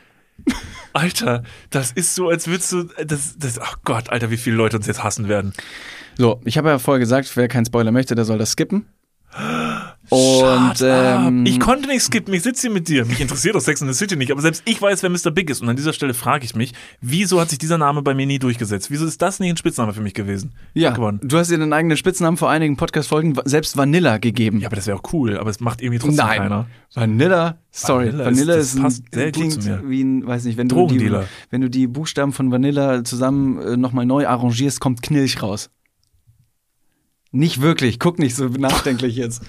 Alter, 0.94 1.44
das 1.70 1.92
ist 1.92 2.16
so, 2.16 2.30
als 2.30 2.48
würdest 2.48 2.72
du. 2.72 2.84
Das, 3.06 3.38
das, 3.38 3.60
ach 3.60 3.80
Gott, 3.84 4.10
Alter, 4.10 4.32
wie 4.32 4.38
viele 4.38 4.56
Leute 4.56 4.78
uns 4.78 4.88
jetzt 4.88 5.04
hassen 5.04 5.28
werden. 5.28 5.54
So, 6.18 6.42
ich 6.46 6.58
habe 6.58 6.70
ja 6.70 6.80
vorher 6.80 7.00
gesagt, 7.00 7.36
wer 7.36 7.48
keinen 7.48 7.66
Spoiler 7.66 7.92
möchte, 7.92 8.16
der 8.16 8.26
soll 8.26 8.38
das 8.38 8.52
skippen. 8.52 8.88
Und 10.10 10.76
ähm, 10.82 11.46
ich 11.46 11.60
konnte 11.60 11.88
nicht 11.90 12.02
skippen, 12.02 12.34
ich 12.34 12.42
sitze 12.44 12.62
hier 12.64 12.72
mit 12.72 12.88
dir. 12.88 13.06
Mich 13.06 13.20
interessiert 13.20 13.56
doch 13.56 13.60
Sex 13.62 13.82
in 13.82 13.88
the 13.88 13.94
City 13.94 14.16
nicht, 14.16 14.32
aber 14.32 14.42
selbst 14.42 14.64
ich 14.66 14.82
weiß, 14.82 15.04
wer 15.04 15.10
Mr. 15.10 15.32
Big 15.32 15.50
ist. 15.50 15.62
Und 15.62 15.70
an 15.70 15.76
dieser 15.76 15.92
Stelle 15.92 16.14
frage 16.14 16.46
ich 16.46 16.56
mich, 16.56 16.74
wieso 17.02 17.42
hat 17.42 17.50
sich 17.50 17.60
dieser 17.60 17.78
Name 17.78 18.02
bei 18.02 18.14
mir 18.14 18.26
nie 18.26 18.40
durchgesetzt? 18.40 18.90
Wieso 18.90 19.06
ist 19.06 19.22
das 19.22 19.40
nicht 19.40 19.50
ein 19.52 19.58
Spitzname 19.58 19.94
für 19.94 20.02
mich 20.02 20.14
gewesen? 20.14 20.54
ja, 20.74 20.92
Gewonnen. 20.92 21.20
du 21.24 21.38
hast 21.38 21.52
dir 21.52 21.58
den 21.58 21.74
eigenen 21.74 21.98
Spitznamen 21.98 22.38
vor 22.38 22.50
einigen 22.50 22.78
Podcast-Folgen 22.78 23.36
selbst 23.46 23.76
Vanilla 23.76 24.18
gegeben. 24.18 24.60
Ja, 24.62 24.68
aber 24.68 24.76
das 24.78 24.88
wäre 24.88 24.98
auch 24.98 25.14
cool, 25.14 25.38
aber 25.38 25.50
es 25.50 25.60
macht 25.60 25.82
irgendwie 25.82 26.00
trotzdem 26.00 26.26
Nein. 26.26 26.38
keiner. 26.38 26.68
Vanilla, 26.94 27.58
sorry, 27.72 28.08
Vanilla 28.08 28.26
Vanilla, 28.26 28.54
ist- 28.56 28.68
ist, 28.68 28.76
ein, 28.78 28.82
passt 28.84 29.04
sehr 29.12 29.32
gut 29.34 29.52
zu 29.52 29.70
mir. 29.70 29.84
wie 29.88 30.04
ein, 30.04 30.26
weiß 30.26 30.46
nicht, 30.46 30.58
wenn 30.58 30.70
du 30.70 30.88
die, 30.88 31.12
wenn 31.50 31.62
du 31.62 31.70
die 31.70 31.86
Buchstaben 31.88 32.32
von 32.32 32.50
Vanilla 32.52 33.04
zusammen 33.04 33.60
äh, 33.60 33.76
nochmal 33.78 34.06
neu 34.06 34.26
arrangierst, 34.26 34.80
kommt 34.80 35.02
Knilch 35.02 35.42
raus. 35.44 35.70
Nicht 37.32 37.62
wirklich, 37.62 38.00
guck 38.00 38.20
nicht 38.20 38.36
so 38.36 38.46
nachdenklich 38.48 39.18
jetzt. 39.18 39.44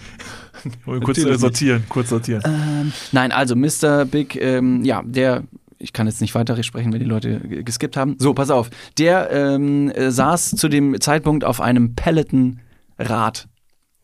Kurz 0.84 1.18
äh, 1.18 1.38
sortieren, 1.38 1.84
kurz 1.88 2.09
sortieren. 2.09 2.42
Ähm, 2.44 2.92
nein, 3.12 3.32
also 3.32 3.56
Mr. 3.56 4.04
Big, 4.04 4.36
ähm, 4.36 4.84
ja, 4.84 5.02
der, 5.04 5.44
ich 5.78 5.92
kann 5.92 6.06
jetzt 6.06 6.20
nicht 6.20 6.34
weiter 6.34 6.61
sprechen, 6.62 6.92
wenn 6.92 7.00
die 7.00 7.06
Leute 7.06 7.40
geskippt 7.40 7.96
haben. 7.96 8.16
So, 8.18 8.34
pass 8.34 8.50
auf. 8.50 8.70
Der 8.98 9.30
ähm, 9.30 9.90
äh, 9.90 10.11
saß 10.11 10.50
zu 10.50 10.68
dem 10.68 11.00
Zeitpunkt 11.00 11.44
auf 11.44 11.61
einem 11.61 11.94
Peloton-Rad. 11.94 13.48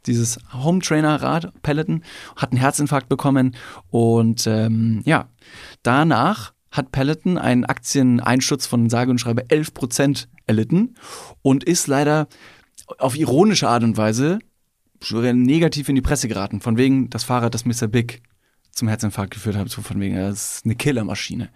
Dieses 0.07 0.39
Home 0.53 0.81
Trainer-Rad, 0.81 1.53
Peloton, 1.63 2.03
hat 2.37 2.53
einen 2.53 2.61
Herzinfarkt 2.61 3.09
bekommen 3.09 3.57
und 3.91 4.47
ähm, 4.47 5.01
ja, 5.05 5.29
danach 5.83 6.53
hat 6.71 6.93
Peloton 6.93 7.39
einen 7.39 7.65
Aktieneinsturz 7.65 8.67
von 8.67 8.91
sage 8.91 9.11
und 9.11 9.19
schreibe 9.19 9.43
11% 9.45 10.27
erlitten 10.47 10.97
und 11.41 11.65
ist 11.65 11.87
leider 11.87 12.27
auf 12.99 13.17
ironische 13.17 13.69
Art 13.69 13.83
und 13.83 13.97
Weise 13.97 14.41
negativ 15.13 15.89
in 15.89 15.95
die 15.95 16.03
Presse 16.03 16.29
geraten. 16.29 16.61
Von 16.61 16.77
wegen 16.77 17.11
das 17.11 17.25
Fahrrad, 17.25 17.55
das 17.55 17.65
Mr. 17.65 17.89
Big 17.89 18.23
zum 18.75 18.89
Herzinfarkt 18.89 19.33
geführt 19.33 19.57
hat, 19.57 19.69
so 19.69 19.83
von 19.83 20.01
wegen, 20.01 20.17
das 20.17 20.57
ist 20.57 20.65
eine 20.65 20.75
Killermaschine. 20.75 21.49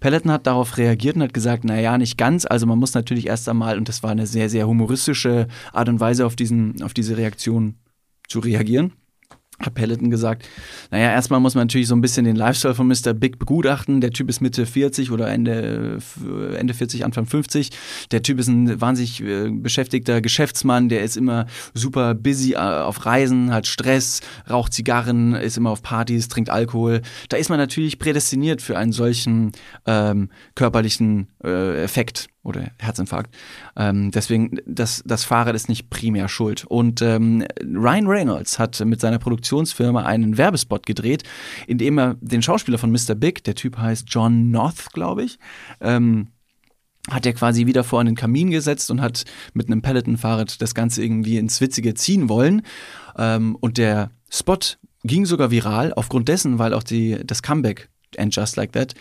Peloton 0.00 0.30
hat 0.30 0.46
darauf 0.46 0.76
reagiert 0.76 1.16
und 1.16 1.22
hat 1.22 1.32
gesagt, 1.32 1.64
na 1.64 1.80
ja, 1.80 1.96
nicht 1.96 2.18
ganz. 2.18 2.44
Also 2.44 2.66
man 2.66 2.78
muss 2.78 2.94
natürlich 2.94 3.26
erst 3.26 3.48
einmal, 3.48 3.78
und 3.78 3.88
das 3.88 4.02
war 4.02 4.10
eine 4.10 4.26
sehr, 4.26 4.50
sehr 4.50 4.66
humoristische 4.66 5.48
Art 5.72 5.88
und 5.88 6.00
Weise, 6.00 6.26
auf, 6.26 6.36
diesen, 6.36 6.82
auf 6.82 6.92
diese 6.92 7.16
Reaktion 7.16 7.76
zu 8.28 8.40
reagieren. 8.40 8.92
Hat 9.58 9.74
Peloton 9.74 10.10
gesagt, 10.10 10.46
naja, 10.90 11.10
erstmal 11.12 11.40
muss 11.40 11.54
man 11.54 11.62
natürlich 11.62 11.88
so 11.88 11.96
ein 11.96 12.02
bisschen 12.02 12.26
den 12.26 12.36
Lifestyle 12.36 12.74
von 12.74 12.86
Mr. 12.88 13.14
Big 13.14 13.38
begutachten. 13.38 14.02
Der 14.02 14.10
Typ 14.10 14.28
ist 14.28 14.42
Mitte 14.42 14.66
40 14.66 15.10
oder 15.10 15.28
Ende, 15.28 15.98
Ende 16.58 16.74
40, 16.74 17.06
Anfang 17.06 17.24
50. 17.24 17.70
Der 18.12 18.22
Typ 18.22 18.38
ist 18.38 18.48
ein 18.48 18.80
wahnsinnig 18.80 19.22
äh, 19.22 19.48
beschäftigter 19.50 20.20
Geschäftsmann, 20.20 20.90
der 20.90 21.02
ist 21.02 21.16
immer 21.16 21.46
super 21.72 22.14
busy 22.14 22.52
äh, 22.52 22.56
auf 22.56 23.06
Reisen, 23.06 23.50
hat 23.50 23.66
Stress, 23.66 24.20
raucht 24.50 24.74
Zigarren, 24.74 25.34
ist 25.34 25.56
immer 25.56 25.70
auf 25.70 25.82
Partys, 25.82 26.28
trinkt 26.28 26.50
Alkohol. 26.50 27.00
Da 27.30 27.38
ist 27.38 27.48
man 27.48 27.58
natürlich 27.58 27.98
prädestiniert 27.98 28.60
für 28.60 28.76
einen 28.76 28.92
solchen 28.92 29.52
ähm, 29.86 30.28
körperlichen 30.54 31.28
äh, 31.42 31.82
Effekt 31.82 32.28
oder 32.46 32.70
Herzinfarkt. 32.78 33.34
Ähm, 33.76 34.10
deswegen, 34.10 34.58
das, 34.66 35.02
das 35.04 35.24
Fahrrad 35.24 35.54
ist 35.54 35.68
nicht 35.68 35.90
primär 35.90 36.28
schuld. 36.28 36.64
Und 36.64 37.02
ähm, 37.02 37.44
Ryan 37.62 38.06
Reynolds 38.06 38.58
hat 38.58 38.82
mit 38.84 39.00
seiner 39.00 39.18
Produktionsfirma 39.18 40.02
einen 40.04 40.38
Werbespot 40.38 40.86
gedreht, 40.86 41.24
in 41.66 41.78
dem 41.78 41.98
er 41.98 42.16
den 42.20 42.42
Schauspieler 42.42 42.78
von 42.78 42.92
Mr. 42.92 43.14
Big, 43.14 43.44
der 43.44 43.54
Typ 43.54 43.78
heißt 43.78 44.06
John 44.08 44.50
North, 44.50 44.92
glaube 44.92 45.24
ich, 45.24 45.38
ähm, 45.80 46.28
hat 47.10 47.26
er 47.26 47.34
quasi 47.34 47.66
wieder 47.66 47.84
vor 47.84 48.02
den 48.02 48.16
Kamin 48.16 48.50
gesetzt 48.50 48.90
und 48.90 49.00
hat 49.00 49.24
mit 49.54 49.66
einem 49.66 49.82
Peloton-Fahrrad 49.82 50.60
das 50.60 50.74
Ganze 50.74 51.04
irgendwie 51.04 51.38
ins 51.38 51.60
Witzige 51.60 51.94
ziehen 51.94 52.28
wollen. 52.28 52.62
Ähm, 53.16 53.56
und 53.60 53.78
der 53.78 54.10
Spot 54.30 54.58
ging 55.04 55.24
sogar 55.24 55.50
viral 55.50 55.92
aufgrund 55.92 56.28
dessen, 56.28 56.58
weil 56.58 56.74
auch 56.74 56.82
die, 56.82 57.18
das 57.24 57.42
Comeback 57.42 57.88
And 58.16 58.34
Just 58.34 58.56
Like 58.56 58.72
That 58.72 58.94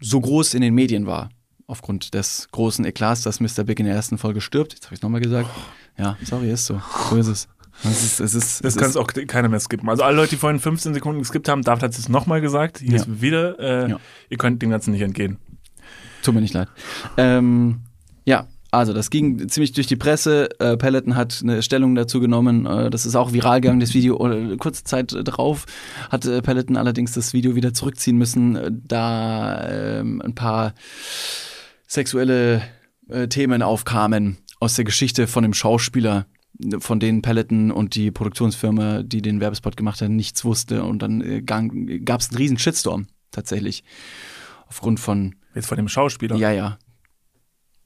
so 0.00 0.20
groß 0.20 0.54
in 0.54 0.60
den 0.60 0.74
Medien 0.74 1.06
war. 1.06 1.30
Aufgrund 1.68 2.14
des 2.14 2.46
großen 2.52 2.84
Eklats, 2.84 3.22
dass 3.22 3.40
Mr. 3.40 3.64
Big 3.64 3.80
in 3.80 3.86
der 3.86 3.94
ersten 3.96 4.18
Folge 4.18 4.40
stirbt. 4.40 4.72
Jetzt 4.74 4.84
habe 4.84 4.94
ich 4.94 4.98
es 5.00 5.02
nochmal 5.02 5.20
gesagt. 5.20 5.50
Ja, 5.98 6.16
sorry, 6.22 6.50
ist 6.50 6.66
so. 6.66 6.80
So 7.10 7.16
ist 7.16 7.26
es. 7.26 7.48
Es 7.84 8.02
ist, 8.04 8.20
es 8.20 8.34
ist, 8.34 8.64
Das 8.64 8.76
kann 8.76 8.88
es 8.88 8.96
auch 8.96 9.06
keiner 9.08 9.48
mehr 9.48 9.60
skippen. 9.60 9.88
Also 9.88 10.02
alle 10.04 10.16
Leute, 10.16 10.30
die 10.30 10.36
vorhin 10.36 10.60
15 10.60 10.94
Sekunden 10.94 11.18
geskippt 11.20 11.48
haben, 11.48 11.62
David 11.62 11.82
hat 11.82 11.90
es 11.98 12.08
nochmal 12.08 12.40
gesagt. 12.40 12.78
Hier 12.78 12.90
Ja. 12.92 12.96
ist 12.96 13.20
wieder, 13.20 13.58
äh, 13.58 13.90
Ja. 13.90 14.00
ihr 14.30 14.38
könnt 14.38 14.62
dem 14.62 14.70
Ganzen 14.70 14.92
nicht 14.92 15.02
entgehen. 15.02 15.38
Tut 16.22 16.34
mir 16.34 16.40
nicht 16.40 16.54
leid. 16.54 16.68
Ähm, 17.18 17.80
ja, 18.24 18.46
also 18.70 18.92
das 18.92 19.10
ging 19.10 19.48
ziemlich 19.48 19.72
durch 19.72 19.86
die 19.88 19.96
Presse. 19.96 20.48
Äh, 20.60 20.76
Peloton 20.76 21.16
hat 21.16 21.40
eine 21.42 21.62
Stellung 21.62 21.94
dazu 21.96 22.20
genommen. 22.20 22.64
Äh, 22.64 22.90
das 22.90 23.04
ist 23.06 23.14
auch 23.16 23.32
viral 23.32 23.60
gegangen, 23.60 23.80
das 23.80 23.92
Video. 23.92 24.16
Oder 24.16 24.56
kurze 24.56 24.84
Zeit 24.84 25.12
drauf 25.14 25.66
hat 26.10 26.24
äh, 26.24 26.40
Peloton 26.42 26.76
allerdings 26.76 27.12
das 27.12 27.32
Video 27.34 27.56
wieder 27.56 27.74
zurückziehen 27.74 28.16
müssen, 28.16 28.56
äh, 28.56 28.70
da 28.72 29.68
ähm, 30.00 30.22
ein 30.24 30.34
paar 30.34 30.72
sexuelle 31.86 32.62
äh, 33.08 33.28
Themen 33.28 33.62
aufkamen 33.62 34.38
aus 34.60 34.74
der 34.74 34.84
Geschichte 34.84 35.26
von 35.26 35.42
dem 35.42 35.54
Schauspieler, 35.54 36.26
von 36.78 37.00
denen 37.00 37.22
Peloton 37.22 37.70
und 37.70 37.94
die 37.94 38.10
Produktionsfirma, 38.10 39.02
die 39.02 39.22
den 39.22 39.40
Werbespot 39.40 39.76
gemacht 39.76 40.00
hat, 40.00 40.10
nichts 40.10 40.44
wusste. 40.44 40.82
Und 40.82 41.02
dann 41.02 41.20
äh, 41.20 41.42
gab 41.42 42.20
es 42.20 42.30
einen 42.30 42.38
riesen 42.38 42.58
Shitstorm 42.58 43.06
tatsächlich. 43.30 43.84
Aufgrund 44.68 44.98
von 44.98 45.36
Jetzt 45.54 45.66
von 45.66 45.76
dem 45.76 45.88
Schauspieler. 45.88 46.36
ja, 46.36 46.50
ja. 46.50 46.78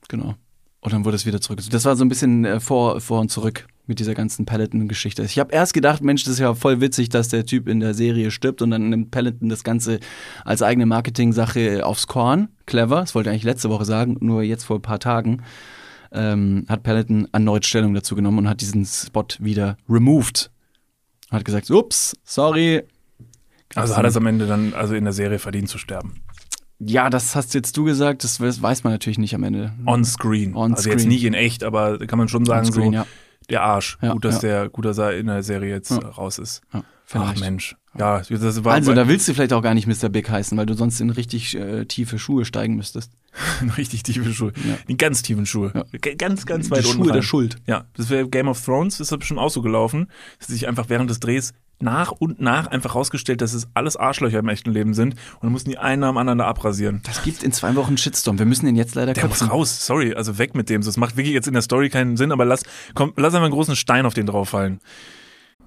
Genau. 0.07 0.35
Und 0.81 0.93
dann 0.93 1.05
wurde 1.05 1.15
es 1.15 1.25
wieder 1.25 1.39
zurück. 1.39 1.59
Das 1.69 1.85
war 1.85 1.95
so 1.95 2.03
ein 2.03 2.09
bisschen 2.09 2.43
äh, 2.43 2.59
vor, 2.59 2.99
vor 3.01 3.21
und 3.21 3.29
zurück 3.29 3.67
mit 3.91 3.99
dieser 3.99 4.13
ganzen 4.13 4.45
Peloton-Geschichte. 4.45 5.21
Ich 5.23 5.37
habe 5.37 5.53
erst 5.53 5.73
gedacht, 5.73 6.01
Mensch, 6.01 6.23
das 6.23 6.33
ist 6.33 6.39
ja 6.39 6.53
voll 6.53 6.79
witzig, 6.79 7.09
dass 7.09 7.27
der 7.27 7.45
Typ 7.45 7.67
in 7.67 7.81
der 7.81 7.93
Serie 7.93 8.31
stirbt 8.31 8.61
und 8.61 8.71
dann 8.71 8.89
nimmt 8.89 9.11
Peloton 9.11 9.49
das 9.49 9.65
Ganze 9.65 9.99
als 10.45 10.61
eigene 10.61 10.85
Marketing-Sache 10.85 11.85
aufs 11.85 12.07
Korn. 12.07 12.47
Clever, 12.65 13.01
das 13.01 13.13
wollte 13.15 13.29
ich 13.29 13.33
eigentlich 13.33 13.43
letzte 13.43 13.69
Woche 13.69 13.83
sagen, 13.83 14.15
nur 14.21 14.43
jetzt 14.43 14.63
vor 14.63 14.77
ein 14.77 14.81
paar 14.81 14.99
Tagen 14.99 15.41
ähm, 16.13 16.65
hat 16.69 16.83
Peloton 16.83 17.27
erneut 17.33 17.65
Stellung 17.65 17.93
dazu 17.93 18.15
genommen 18.15 18.39
und 18.39 18.49
hat 18.49 18.61
diesen 18.61 18.85
Spot 18.85 19.25
wieder 19.39 19.77
removed. 19.89 20.51
Hat 21.29 21.43
gesagt, 21.43 21.69
ups, 21.69 22.15
sorry. 22.23 22.83
Also 23.75 23.97
hat 23.97 24.05
er 24.05 24.09
es 24.09 24.17
am 24.17 24.25
Ende 24.25 24.47
dann, 24.47 24.73
also 24.73 24.95
in 24.95 25.03
der 25.03 25.13
Serie 25.13 25.39
verdient 25.39 25.69
zu 25.69 25.77
sterben. 25.77 26.21
Ja, 26.79 27.09
das 27.09 27.35
hast 27.35 27.53
jetzt 27.53 27.77
du 27.77 27.83
gesagt, 27.83 28.23
das 28.23 28.41
weiß 28.41 28.83
man 28.83 28.91
natürlich 28.91 29.19
nicht 29.19 29.35
am 29.35 29.43
Ende. 29.43 29.71
On 29.85 30.03
screen. 30.03 30.55
On 30.55 30.73
also 30.73 30.89
jetzt 30.89 31.01
screen. 31.01 31.09
nicht 31.09 31.23
in 31.23 31.33
echt, 31.33 31.63
aber 31.63 31.99
kann 31.99 32.17
man 32.17 32.27
schon 32.27 32.43
sagen, 32.45 32.65
On 32.65 32.73
screen, 32.73 32.91
so 32.91 32.93
ja. 32.93 33.05
Der 33.49 33.63
Arsch. 33.63 33.97
Ja, 34.01 34.13
gut, 34.13 34.25
dass 34.25 34.41
ja. 34.41 34.49
der, 34.49 34.69
gut, 34.69 34.85
dass 34.85 34.97
er 34.97 35.17
in 35.17 35.27
der 35.27 35.43
Serie 35.43 35.69
jetzt 35.69 35.91
Ja. 35.91 35.97
raus 35.99 36.37
ist. 36.39 36.61
Ja, 36.73 36.83
Ach 37.13 37.23
vielleicht. 37.23 37.41
Mensch. 37.41 37.75
Ja, 37.97 38.21
das 38.21 38.63
war 38.63 38.73
Also, 38.73 38.93
da 38.93 39.07
willst 39.09 39.27
du 39.27 39.33
vielleicht 39.33 39.51
auch 39.51 39.61
gar 39.61 39.73
nicht 39.73 39.85
Mr. 39.85 40.07
Big 40.07 40.29
heißen, 40.29 40.57
weil 40.57 40.65
du 40.65 40.75
sonst 40.75 41.01
in 41.01 41.09
richtig 41.09 41.55
äh, 41.57 41.83
tiefe 41.85 42.19
Schuhe 42.19 42.45
steigen 42.45 42.75
müsstest. 42.77 43.11
richtig 43.77 44.03
tiefe 44.03 44.33
Schuhe. 44.33 44.53
Ja. 44.55 44.77
In 44.87 44.95
ganz 44.95 45.21
tiefen 45.21 45.45
Schuhe. 45.45 45.71
Ja. 45.75 45.83
Ganz, 46.15 46.45
ganz 46.45 46.71
weit 46.71 46.83
Die 46.83 46.87
unten 46.87 46.99
Schuhe 46.99 47.07
rein. 47.09 47.15
der 47.17 47.21
Schuld. 47.21 47.57
Ja, 47.67 47.85
das 47.97 48.09
wäre 48.09 48.29
Game 48.29 48.47
of 48.47 48.63
Thrones, 48.63 49.01
ist 49.01 49.11
das 49.11 49.19
bestimmt 49.19 49.41
auch 49.41 49.49
so 49.49 49.61
gelaufen. 49.61 50.07
dass 50.39 50.47
sich 50.47 50.69
einfach 50.69 50.87
während 50.87 51.09
des 51.09 51.19
Drehs 51.19 51.53
nach 51.81 52.11
und 52.11 52.39
nach 52.39 52.67
einfach 52.67 52.95
rausgestellt, 52.95 53.41
dass 53.41 53.53
es 53.53 53.67
alles 53.73 53.97
Arschlöcher 53.97 54.39
im 54.39 54.47
echten 54.47 54.71
Leben 54.71 54.93
sind 54.93 55.15
und 55.15 55.43
dann 55.43 55.51
mussten 55.51 55.71
die 55.71 55.77
einen 55.79 56.03
am 56.03 56.15
anderen 56.17 56.37
da 56.37 56.45
abrasieren. 56.45 57.01
Das 57.05 57.23
gibt 57.23 57.43
in 57.43 57.51
zwei 57.51 57.75
Wochen 57.75 57.87
einen 57.89 57.97
Shitstorm. 57.97 58.37
Wir 58.39 58.45
müssen 58.45 58.67
den 58.67 58.75
jetzt 58.75 58.93
leider 58.95 59.13
Der 59.13 59.23
muss 59.27 59.39
kürzen. 59.39 59.51
raus, 59.51 59.85
sorry, 59.85 60.13
also 60.13 60.37
weg 60.37 60.55
mit 60.55 60.69
dem. 60.69 60.81
Das 60.81 60.95
macht 60.95 61.17
wirklich 61.17 61.33
jetzt 61.33 61.47
in 61.47 61.53
der 61.53 61.63
Story 61.63 61.89
keinen 61.89 62.15
Sinn, 62.17 62.31
aber 62.31 62.45
lass, 62.45 62.63
komm, 62.93 63.11
lass 63.17 63.33
einfach 63.33 63.45
einen 63.47 63.53
großen 63.53 63.75
Stein 63.75 64.05
auf 64.05 64.13
den 64.13 64.27
drauf 64.27 64.49
fallen. 64.49 64.79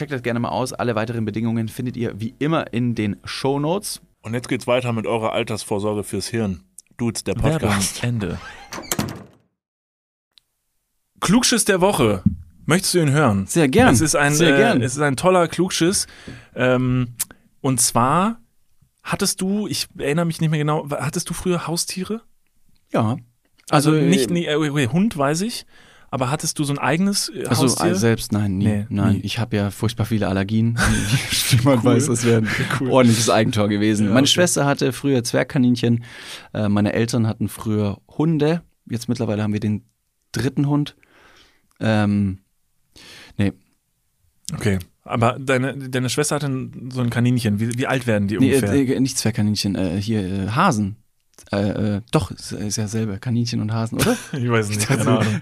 Checkt 0.00 0.12
das 0.12 0.22
gerne 0.22 0.40
mal 0.40 0.48
aus. 0.48 0.72
Alle 0.72 0.94
weiteren 0.94 1.26
Bedingungen 1.26 1.68
findet 1.68 1.94
ihr 1.94 2.18
wie 2.18 2.34
immer 2.38 2.72
in 2.72 2.94
den 2.94 3.18
Show 3.24 3.60
Notes. 3.60 4.00
Und 4.22 4.32
jetzt 4.32 4.48
geht's 4.48 4.66
weiter 4.66 4.94
mit 4.94 5.06
eurer 5.06 5.34
Altersvorsorge 5.34 6.04
fürs 6.04 6.26
Hirn. 6.26 6.62
Dudes, 6.96 7.22
der 7.22 7.34
Podcast. 7.34 8.02
Ende. 8.02 8.38
Klugschiss 11.20 11.66
der 11.66 11.82
Woche. 11.82 12.22
Möchtest 12.64 12.94
du 12.94 13.00
ihn 13.00 13.10
hören? 13.10 13.44
Sehr 13.46 13.68
gern. 13.68 13.92
Es 13.92 14.00
ist 14.00 14.16
ein, 14.16 14.32
Sehr 14.32 14.56
gern. 14.56 14.80
Äh, 14.80 14.86
es 14.86 14.94
ist 14.94 15.02
ein 15.02 15.16
toller 15.16 15.48
Klugschiss. 15.48 16.06
Ähm, 16.54 17.08
und 17.60 17.78
zwar 17.82 18.40
hattest 19.02 19.42
du, 19.42 19.66
ich 19.66 19.86
erinnere 19.98 20.24
mich 20.24 20.40
nicht 20.40 20.48
mehr 20.48 20.60
genau, 20.60 20.88
hattest 20.88 21.28
du 21.28 21.34
früher 21.34 21.66
Haustiere? 21.66 22.22
Ja. 22.90 23.18
Also, 23.68 23.94
äh, 23.94 24.08
nicht, 24.08 24.30
nee, 24.30 24.46
äh, 24.46 24.54
okay, 24.54 24.88
Hund 24.88 25.18
weiß 25.18 25.42
ich, 25.42 25.66
aber 26.10 26.30
hattest 26.30 26.58
du 26.58 26.64
so 26.64 26.72
ein 26.72 26.78
eigenes 26.78 27.28
äh, 27.28 27.46
Also 27.46 27.62
Haustier? 27.64 27.92
äh, 27.92 27.94
selbst 27.94 28.32
nein, 28.32 28.58
nie. 28.58 28.64
Nee, 28.66 28.86
nein. 28.88 29.14
nie. 29.14 29.20
Ich 29.20 29.38
habe 29.38 29.56
ja 29.56 29.70
furchtbar 29.70 30.04
viele 30.06 30.28
Allergien. 30.28 30.76
Wie 31.50 31.64
man 31.64 31.82
weiß, 31.82 32.06
das 32.06 32.24
wäre 32.24 32.42
ein 32.42 32.48
Cool. 32.80 32.90
ordentliches 32.90 33.30
Eigentor 33.30 33.68
gewesen. 33.68 34.06
Ja, 34.06 34.12
Meine 34.12 34.24
okay. 34.24 34.32
Schwester 34.32 34.66
hatte 34.66 34.92
früher 34.92 35.22
Zwergkaninchen. 35.24 36.04
Äh, 36.52 36.68
meine 36.68 36.92
Eltern 36.92 37.26
hatten 37.26 37.48
früher 37.48 38.00
Hunde. 38.08 38.62
Jetzt 38.88 39.08
mittlerweile 39.08 39.42
haben 39.42 39.52
wir 39.52 39.60
den 39.60 39.84
dritten 40.32 40.66
Hund. 40.68 40.96
Ähm, 41.80 42.38
nee, 43.38 43.52
Okay. 44.52 44.78
Aber 45.02 45.38
deine, 45.40 45.76
deine 45.76 46.10
Schwester 46.10 46.36
hatte 46.36 46.70
so 46.92 47.00
ein 47.00 47.10
Kaninchen. 47.10 47.58
Wie, 47.60 47.78
wie 47.78 47.86
alt 47.86 48.06
werden 48.06 48.28
die 48.28 48.36
nee 48.36 48.54
ungefähr? 48.56 48.72
äh, 48.74 49.00
nicht 49.00 49.16
Zwergkaninchen, 49.18 49.74
äh, 49.76 50.00
hier 50.00 50.20
äh, 50.22 50.48
Hasen. 50.48 50.96
Äh, 51.52 51.96
äh, 51.96 52.00
doch, 52.10 52.30
ist, 52.30 52.52
ist 52.52 52.76
ja 52.76 52.88
selber. 52.88 53.18
Kaninchen 53.18 53.60
und 53.60 53.72
Hasen, 53.72 53.98
oder? 53.98 54.16
ich 54.32 54.48
weiß 54.50 54.70
es 54.70 54.76
nicht, 54.76 54.88
keine 54.88 55.06
Ahnung. 55.06 55.40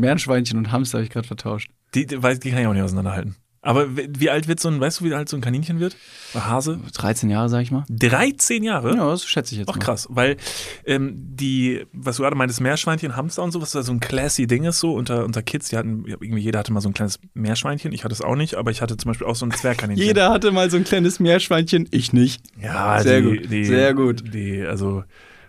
Meerschweinchen 0.00 0.58
und 0.58 0.72
Hamster 0.72 0.98
habe 0.98 1.04
ich 1.04 1.10
gerade 1.10 1.26
vertauscht. 1.26 1.70
Die, 1.94 2.06
die, 2.06 2.16
die 2.16 2.50
kann 2.50 2.60
ich 2.60 2.66
auch 2.66 2.72
nicht 2.72 2.82
auseinanderhalten. 2.82 3.36
Aber 3.64 3.96
wie 3.96 4.28
alt 4.28 4.46
wird 4.46 4.60
so 4.60 4.68
ein, 4.68 4.78
weißt 4.78 5.00
du, 5.00 5.06
wie 5.06 5.14
alt 5.14 5.30
so 5.30 5.38
ein 5.38 5.40
Kaninchen 5.40 5.80
wird? 5.80 5.96
Ein 6.34 6.44
Hase? 6.44 6.78
13 6.92 7.30
Jahre, 7.30 7.48
sag 7.48 7.62
ich 7.62 7.70
mal. 7.70 7.84
13 7.88 8.62
Jahre? 8.62 8.94
Ja, 8.94 9.08
das 9.08 9.24
schätze 9.24 9.54
ich 9.54 9.60
jetzt 9.60 9.70
Ach 9.70 9.78
krass, 9.78 10.06
weil 10.10 10.36
ähm, 10.84 11.14
die, 11.16 11.86
was 11.94 12.16
du 12.16 12.24
gerade 12.24 12.36
meintest, 12.36 12.60
Meerschweinchen, 12.60 13.16
Hamster 13.16 13.42
und 13.42 13.52
so, 13.52 13.62
was 13.62 13.72
so 13.72 13.90
ein 13.90 14.00
classy 14.00 14.46
Ding 14.46 14.64
ist, 14.64 14.80
so 14.80 14.92
unter, 14.92 15.24
unter 15.24 15.42
Kids, 15.42 15.70
die 15.70 15.78
hatten, 15.78 16.04
irgendwie 16.06 16.42
jeder 16.42 16.58
hatte 16.58 16.74
mal 16.74 16.82
so 16.82 16.90
ein 16.90 16.94
kleines 16.94 17.18
Meerschweinchen, 17.32 17.92
ich 17.92 18.04
hatte 18.04 18.12
es 18.12 18.20
auch 18.20 18.36
nicht, 18.36 18.56
aber 18.56 18.70
ich 18.70 18.82
hatte 18.82 18.98
zum 18.98 19.10
Beispiel 19.10 19.26
auch 19.26 19.36
so 19.36 19.46
ein 19.46 19.50
Zwergkaninchen. 19.56 20.06
Jeder 20.06 20.28
hatte 20.28 20.52
mal 20.52 20.70
so 20.70 20.76
ein 20.76 20.84
kleines 20.84 21.18
Meerschweinchen, 21.18 21.88
ich 21.90 22.12
nicht. 22.12 22.42
Ja, 22.60 23.00
Sehr 23.00 23.22
die, 23.22 23.28
gut, 23.28 23.50
Die, 23.50 23.64
sehr 23.64 23.94
gut. 23.94 24.34
Die, 24.34 24.60
also, 24.60 25.04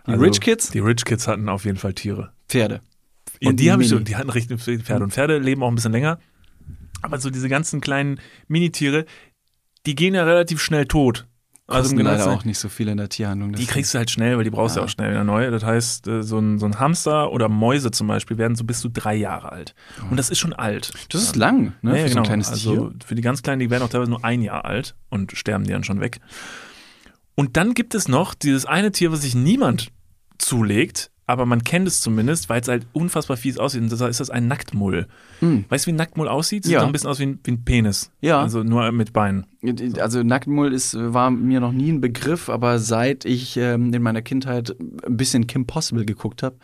Die 0.08 0.12
also, 0.12 0.24
Rich 0.24 0.42
Kids? 0.42 0.70
Die 0.70 0.80
Rich 0.80 1.06
Kids 1.06 1.28
hatten 1.28 1.50
auf 1.50 1.66
jeden 1.66 1.78
Fall 1.78 1.94
Tiere. 1.94 2.32
Pferde. 2.48 2.82
Ja, 3.42 3.50
Und 3.50 3.60
die 3.60 3.72
habe 3.72 3.84
ich 3.84 3.90
so, 3.90 4.00
die 4.00 4.16
hatten 4.16 4.30
richtig 4.30 4.62
Pferde. 4.62 5.04
Und 5.04 5.12
Pferde 5.12 5.40
leben 5.40 5.64
auch 5.64 5.70
ein 5.70 5.76
bisschen 5.76 5.92
länger. 5.92 6.20
Aber 7.02 7.20
so 7.20 7.30
diese 7.30 7.50
ganzen 7.50 7.82
kleinen 7.82 8.20
Minitiere, 8.48 9.06
die 9.86 9.96
gehen 9.96 10.16
ja 10.16 10.24
relativ 10.24 10.62
schnell 10.62 10.86
tot. 10.86 11.28
Also 11.68 11.82
Kosten 11.90 12.00
im 12.00 12.06
leider 12.06 12.32
auch 12.32 12.46
nicht 12.46 12.60
so 12.60 12.70
viel 12.70 12.88
in 12.90 12.98
der 12.98 13.10
Tierhandlung. 13.10 13.54
Die 13.54 13.66
kriegst 13.66 13.92
du 13.94 13.98
halt 13.98 14.12
schnell, 14.12 14.38
weil 14.38 14.44
die 14.44 14.52
brauchst 14.52 14.76
du 14.76 14.82
Ja. 14.82 14.86
auch 14.86 14.90
schnell 14.90 15.10
wieder 15.10 15.24
neu. 15.24 15.50
Das 15.50 15.64
heißt, 15.64 16.08
äh, 16.08 16.22
so 16.22 16.38
ein, 16.38 16.60
so 16.60 16.68
ein 16.68 16.80
Hamster 16.80 17.32
oder 17.32 17.50
Mäuse 17.50 17.90
zum 17.90 18.06
Beispiel 18.06 18.38
werden 18.38 18.56
so 18.56 18.64
bis 18.66 18.82
zu 18.82 18.90
drei 18.90 19.16
Jahre 19.16 19.52
alt. 19.52 19.74
Und 20.12 20.18
das 20.18 20.30
ist 20.30 20.38
schon 20.38 20.54
alt. 20.54 20.94
Das 21.10 21.24
ist 21.24 21.36
lang, 21.36 21.74
ne? 21.82 21.90
Ja, 21.90 21.96
für 21.96 21.98
ja, 21.98 22.04
so 22.04 22.10
genau. 22.10 22.22
ein 22.22 22.26
kleines 22.28 22.50
also 22.50 22.90
Tier. 22.90 22.94
für 23.04 23.16
die 23.16 23.24
ganz 23.24 23.42
Kleinen, 23.42 23.60
die 23.62 23.72
werden 23.72 23.82
auch 23.82 23.90
teilweise 23.90 24.12
nur 24.12 24.24
ein 24.24 24.44
Jahr 24.44 24.66
alt 24.66 24.96
und 25.10 25.32
sterben 25.36 25.64
die 25.64 25.72
dann 25.72 25.84
schon 25.84 26.02
weg. 26.02 26.20
Und 27.36 27.58
dann 27.58 27.74
gibt 27.74 27.96
es 27.96 28.08
noch 28.08 28.34
dieses 28.34 28.66
eine 28.66 28.92
Tier, 28.92 29.12
was 29.12 29.22
sich 29.22 29.36
niemand 29.36 29.92
zulegt, 30.38 31.12
aber 31.28 31.46
man 31.46 31.64
kennt 31.64 31.88
es 31.88 32.02
zumindest, 32.02 32.50
weil 32.50 32.62
es 32.62 32.68
halt 32.68 32.86
unfassbar 32.94 33.36
fies 33.36 33.58
aussieht. 33.58 33.82
Und 33.82 33.92
das 33.92 34.00
ist 34.02 34.20
das 34.20 34.30
ein 34.30 34.48
Nacktmull. 34.48 35.08
Hm. 35.40 35.66
Weißt 35.70 35.86
du, 35.86 35.88
wie 35.88 35.94
ein 35.94 35.98
Nacktmull 35.98 36.28
aussieht? 36.28 36.64
Sieht 36.66 36.74
Ja. 36.74 36.82
so 36.82 36.86
ein 36.86 36.92
bisschen 36.92 37.10
aus 37.10 37.20
wie 37.20 37.26
ein, 37.26 37.40
wie 37.44 37.52
ein 37.52 37.66
Penis. 37.66 38.12
Ja. 38.22 38.42
Also 38.42 38.62
nur 38.64 38.92
mit 38.92 39.12
Beinen. 39.12 39.46
Also 40.00 40.22
Nacktmull 40.22 40.72
ist, 40.72 40.96
war 40.98 41.32
mir 41.32 41.60
noch 41.60 41.72
nie 41.72 41.92
ein 41.92 42.00
Begriff, 42.00 42.48
aber 42.48 42.78
seit 42.80 43.26
ich 43.26 43.58
ähm, 43.58 43.92
in 43.92 44.02
meiner 44.04 44.22
Kindheit 44.22 44.76
ein 44.80 45.18
bisschen 45.18 45.48
Kim 45.48 45.66
Possible 45.66 46.06
geguckt 46.06 46.44
habe, 46.44 46.58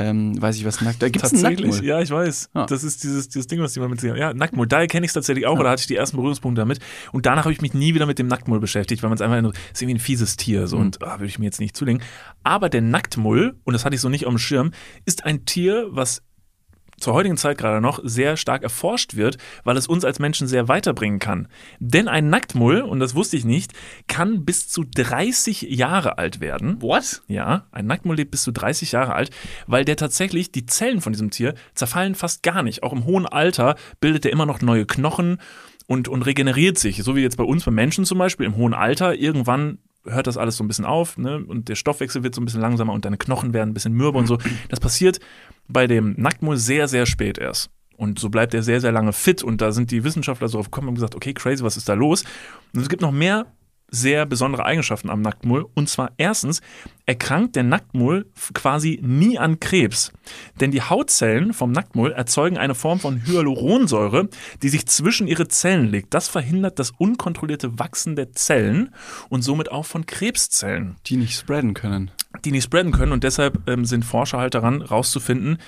ähm, 0.00 0.40
weiß 0.40 0.56
ich, 0.56 0.64
was 0.64 0.80
nackt. 0.80 1.02
Da 1.02 1.10
gibt 1.10 1.22
es 1.22 1.32
Nacktmull. 1.32 1.84
ja, 1.84 2.00
ich 2.00 2.10
weiß. 2.10 2.50
Ja. 2.54 2.64
Das 2.64 2.82
ist 2.84 3.04
dieses, 3.04 3.28
dieses 3.28 3.46
Ding, 3.46 3.60
was 3.60 3.74
die 3.74 3.80
mal 3.80 3.88
mit 3.90 4.00
sich 4.00 4.14
Ja, 4.16 4.32
Nacktmull. 4.32 4.66
Daher 4.66 4.86
kenne 4.86 5.04
ich 5.04 5.10
es 5.10 5.12
tatsächlich 5.14 5.46
auch, 5.46 5.58
oder 5.58 5.68
hatte 5.68 5.80
ich 5.80 5.88
die 5.88 5.96
ersten 5.96 6.16
Berührungspunkte 6.16 6.62
damit. 6.62 6.78
Und 7.12 7.26
danach 7.26 7.44
habe 7.44 7.52
ich 7.52 7.60
mich 7.60 7.74
nie 7.74 7.94
wieder 7.94 8.06
mit 8.06 8.18
dem 8.18 8.26
Nacktmull 8.26 8.60
beschäftigt, 8.60 9.02
weil 9.02 9.10
man 9.10 9.16
es 9.16 9.20
einfach 9.20 9.42
nur, 9.42 9.52
ist 9.52 9.82
irgendwie 9.82 9.96
ein 9.96 10.00
fieses 10.00 10.36
Tier, 10.36 10.66
so, 10.66 10.78
und 10.78 11.02
ah, 11.02 11.18
würde 11.18 11.26
ich 11.26 11.38
mir 11.38 11.44
jetzt 11.44 11.60
nicht 11.60 11.76
zulegen. 11.76 12.02
Aber 12.42 12.70
der 12.70 12.80
Nacktmull, 12.80 13.56
und 13.64 13.74
das 13.74 13.84
hatte 13.84 13.94
ich 13.94 14.00
so 14.00 14.08
nicht 14.08 14.24
auf 14.24 14.32
dem 14.32 14.38
Schirm, 14.38 14.70
ist 15.04 15.26
ein 15.26 15.44
Tier, 15.44 15.88
was 15.90 16.22
zur 17.00 17.14
heutigen 17.14 17.36
Zeit 17.36 17.58
gerade 17.58 17.80
noch 17.80 18.00
sehr 18.02 18.36
stark 18.36 18.62
erforscht 18.62 19.16
wird, 19.16 19.38
weil 19.64 19.76
es 19.76 19.86
uns 19.86 20.04
als 20.04 20.18
Menschen 20.18 20.46
sehr 20.46 20.68
weiterbringen 20.68 21.18
kann. 21.18 21.48
Denn 21.78 22.08
ein 22.08 22.30
Nacktmull, 22.30 22.82
und 22.82 23.00
das 23.00 23.14
wusste 23.14 23.36
ich 23.36 23.44
nicht, 23.44 23.72
kann 24.06 24.44
bis 24.44 24.68
zu 24.68 24.84
30 24.84 25.62
Jahre 25.62 26.18
alt 26.18 26.40
werden. 26.40 26.80
What? 26.80 27.22
Ja, 27.26 27.66
ein 27.72 27.86
Nacktmull 27.86 28.16
lebt 28.16 28.30
bis 28.30 28.42
zu 28.42 28.52
30 28.52 28.92
Jahre 28.92 29.14
alt, 29.14 29.30
weil 29.66 29.84
der 29.84 29.96
tatsächlich, 29.96 30.52
die 30.52 30.66
Zellen 30.66 31.00
von 31.00 31.12
diesem 31.12 31.30
Tier 31.30 31.54
zerfallen 31.74 32.14
fast 32.14 32.42
gar 32.42 32.62
nicht. 32.62 32.82
Auch 32.82 32.92
im 32.92 33.04
hohen 33.04 33.26
Alter 33.26 33.76
bildet 34.00 34.24
er 34.24 34.32
immer 34.32 34.46
noch 34.46 34.60
neue 34.60 34.86
Knochen 34.86 35.38
und, 35.86 36.06
und 36.06 36.22
regeneriert 36.22 36.78
sich. 36.78 37.02
So 37.02 37.16
wie 37.16 37.22
jetzt 37.22 37.36
bei 37.36 37.44
uns, 37.44 37.64
bei 37.64 37.72
Menschen 37.72 38.04
zum 38.04 38.18
Beispiel, 38.18 38.46
im 38.46 38.56
hohen 38.56 38.74
Alter, 38.74 39.14
irgendwann 39.14 39.78
hört 40.04 40.26
das 40.26 40.36
alles 40.36 40.56
so 40.56 40.64
ein 40.64 40.68
bisschen 40.68 40.84
auf 40.84 41.18
ne? 41.18 41.44
und 41.46 41.68
der 41.68 41.74
Stoffwechsel 41.74 42.22
wird 42.22 42.34
so 42.34 42.40
ein 42.40 42.44
bisschen 42.44 42.60
langsamer 42.60 42.92
und 42.92 43.04
deine 43.04 43.18
Knochen 43.18 43.52
werden 43.52 43.70
ein 43.70 43.74
bisschen 43.74 43.92
mürber 43.92 44.18
und 44.18 44.26
so. 44.26 44.38
Das 44.68 44.80
passiert 44.80 45.20
bei 45.68 45.86
dem 45.86 46.14
Nacktmull 46.16 46.56
sehr, 46.56 46.88
sehr 46.88 47.06
spät 47.06 47.38
erst. 47.38 47.70
Und 47.96 48.18
so 48.18 48.30
bleibt 48.30 48.54
er 48.54 48.62
sehr, 48.62 48.80
sehr 48.80 48.92
lange 48.92 49.12
fit. 49.12 49.42
Und 49.42 49.60
da 49.60 49.72
sind 49.72 49.90
die 49.90 50.04
Wissenschaftler 50.04 50.48
so 50.48 50.56
drauf 50.56 50.70
gekommen 50.70 50.88
und 50.88 50.94
gesagt, 50.94 51.14
okay, 51.14 51.34
crazy, 51.34 51.62
was 51.62 51.76
ist 51.76 51.86
da 51.86 51.92
los? 51.92 52.24
Und 52.72 52.80
es 52.80 52.88
gibt 52.88 53.02
noch 53.02 53.12
mehr 53.12 53.46
sehr 53.90 54.26
besondere 54.26 54.64
Eigenschaften 54.64 55.10
am 55.10 55.22
Nacktmull. 55.22 55.66
Und 55.74 55.88
zwar 55.88 56.12
erstens 56.16 56.60
erkrankt 57.06 57.56
der 57.56 57.64
Nacktmull 57.64 58.26
quasi 58.54 59.00
nie 59.02 59.38
an 59.38 59.58
Krebs. 59.60 60.12
Denn 60.60 60.70
die 60.70 60.82
Hautzellen 60.82 61.52
vom 61.52 61.72
Nacktmull 61.72 62.12
erzeugen 62.12 62.56
eine 62.56 62.74
Form 62.74 63.00
von 63.00 63.26
Hyaluronsäure, 63.26 64.28
die 64.62 64.68
sich 64.68 64.86
zwischen 64.86 65.26
ihre 65.26 65.48
Zellen 65.48 65.88
legt. 65.88 66.14
Das 66.14 66.28
verhindert 66.28 66.78
das 66.78 66.92
unkontrollierte 66.92 67.78
Wachsen 67.78 68.16
der 68.16 68.32
Zellen 68.32 68.94
und 69.28 69.42
somit 69.42 69.72
auch 69.72 69.86
von 69.86 70.06
Krebszellen 70.06 70.96
Die 71.06 71.16
nicht 71.16 71.36
spreaden 71.36 71.74
können. 71.74 72.10
die 72.44 72.52
nicht 72.52 72.64
spreaden 72.64 72.92
können 72.92 73.12
und 73.12 73.24
deshalb 73.24 73.68
ähm, 73.68 73.84
sind 73.84 74.04
Forscher 74.04 74.38
halt 74.38 74.54
daran, 74.54 74.82
rauszufinden, 74.82 75.58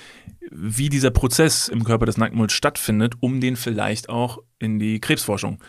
wie 0.55 0.89
dieser 0.89 1.11
Prozess 1.11 1.67
im 1.67 1.83
Körper 1.83 2.05
des 2.05 2.17
Nacktmulls 2.17 2.53
stattfindet, 2.53 3.15
um 3.19 3.41
den 3.41 3.55
vielleicht 3.55 4.09
auch 4.09 4.39
in 4.59 4.79
die 4.79 4.99
Krebsforschung 4.99 5.59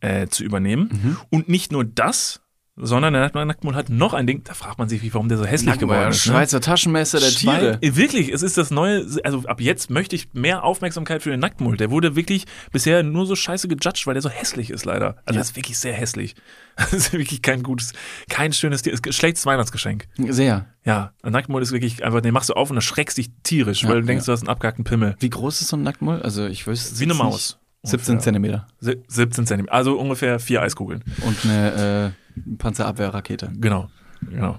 äh, 0.00 0.26
zu 0.28 0.42
übernehmen. 0.44 1.18
Und 1.30 1.48
nicht 1.48 1.70
nur 1.70 1.84
das, 1.84 2.40
sondern 2.76 3.12
der 3.12 3.30
Nacktmull 3.44 3.74
hat 3.74 3.90
noch 3.90 4.14
ein 4.14 4.26
Ding, 4.26 4.42
da 4.44 4.54
fragt 4.54 4.78
man 4.78 4.88
sich, 4.88 5.02
warum 5.12 5.28
der 5.28 5.36
so 5.36 5.44
hässlich 5.44 5.78
geworden 5.78 6.08
ist. 6.10 6.26
ne? 6.26 6.32
Schweizer 6.32 6.60
Taschenmesser 6.60 7.20
der 7.20 7.28
Tiere. 7.30 7.78
Schwein- 7.82 7.96
Wirklich, 7.96 8.30
es 8.32 8.42
ist 8.42 8.56
das 8.56 8.70
neue, 8.70 9.06
also 9.24 9.44
ab 9.46 9.60
jetzt 9.60 9.90
möchte 9.90 10.16
ich 10.16 10.32
mehr 10.32 10.64
Aufmerksamkeit 10.64 11.22
für 11.22 11.30
den 11.30 11.40
Nacktmull. 11.40 11.76
Der 11.76 11.90
wurde 11.90 12.16
wirklich 12.16 12.46
bisher 12.72 13.02
nur 13.02 13.26
so 13.26 13.36
scheiße 13.36 13.68
gejudged, 13.68 14.06
weil 14.06 14.14
der 14.14 14.22
so 14.22 14.30
hässlich 14.30 14.70
ist 14.70 14.86
leider. 14.86 15.16
Also 15.26 15.34
Ja. 15.36 15.40
das 15.40 15.50
ist 15.50 15.56
wirklich 15.56 15.78
sehr 15.78 15.92
hässlich. 15.92 16.34
Das 16.76 16.94
ist 16.94 17.12
wirklich 17.12 17.42
kein 17.42 17.62
gutes, 17.62 17.92
kein 18.30 18.54
schönes 18.54 18.80
Tier, 18.80 18.94
ist 18.94 19.06
ein 19.06 19.12
schlechtes 19.12 19.44
Weihnachtsgeschenk. 19.44 20.08
Sehr. 20.16 20.64
Ja, 20.86 21.12
ein 21.22 21.32
Nacktmull 21.32 21.60
ist 21.60 21.70
wirklich 21.72 22.02
einfach, 22.02 22.22
den 22.22 22.32
machst 22.32 22.48
du 22.48 22.54
auf 22.54 22.70
und 22.70 22.76
erschreckst 22.76 23.18
dich 23.18 23.28
tierisch, 23.42 23.82
Ja, 23.82 23.90
weil 23.90 24.00
du 24.00 24.06
denkst, 24.06 24.22
ja. 24.22 24.26
du 24.26 24.32
hast 24.32 24.40
einen 24.40 24.48
abgehackten 24.48 24.84
Pimmel. 24.84 25.14
Wie 25.20 25.28
groß 25.28 25.60
ist 25.60 25.68
so 25.68 25.76
ein 25.76 25.82
Nacktmull? 25.82 26.22
Also 26.22 26.46
ich 26.46 26.66
wüsste 26.66 26.98
Wie 26.98 27.04
eine 27.04 27.12
Maus. 27.14 27.34
nicht. 27.34 27.58
17 27.82 28.14
Ungefähr. 28.14 28.22
Zentimeter. 28.24 28.66
Se- 28.78 29.02
17 29.08 29.46
Zentimeter, 29.46 29.74
also 29.74 29.98
ungefähr 29.98 30.38
vier 30.38 30.62
Eiskugeln. 30.62 31.02
Und 31.26 31.44
eine 31.44 32.14
äh, 32.36 32.56
Panzerabwehrrakete. 32.58 33.52
Genau, 33.56 33.88
genau. 34.20 34.58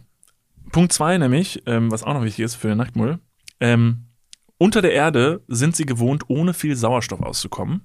Punkt 0.71 0.91
zwei 0.93 1.17
nämlich, 1.17 1.61
ähm, 1.65 1.91
was 1.91 2.03
auch 2.03 2.13
noch 2.13 2.24
wichtig 2.24 2.43
ist 2.45 2.55
für 2.55 2.67
den 2.69 2.78
Nacktmull, 2.80 3.19
ähm, 3.59 4.05
unter 4.57 4.82
der 4.82 4.93
Erde 4.93 5.41
sind 5.47 5.76
sie 5.76 5.86
gewohnt, 5.86 6.24
ohne 6.30 6.53
viel 6.53 6.76
Sauerstoff 6.76 7.21
auszukommen, 7.21 7.82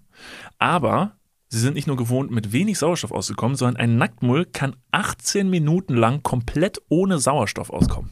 aber 0.58 1.16
sie 1.48 1.58
sind 1.60 1.74
nicht 1.74 1.86
nur 1.86 1.96
gewohnt, 1.96 2.30
mit 2.30 2.52
wenig 2.52 2.78
Sauerstoff 2.78 3.12
auszukommen, 3.12 3.56
sondern 3.56 3.76
ein 3.76 3.96
Nacktmull 3.96 4.44
kann 4.46 4.76
18 4.92 5.48
Minuten 5.50 5.94
lang 5.94 6.22
komplett 6.22 6.78
ohne 6.88 7.18
Sauerstoff 7.18 7.70
auskommen. 7.70 8.10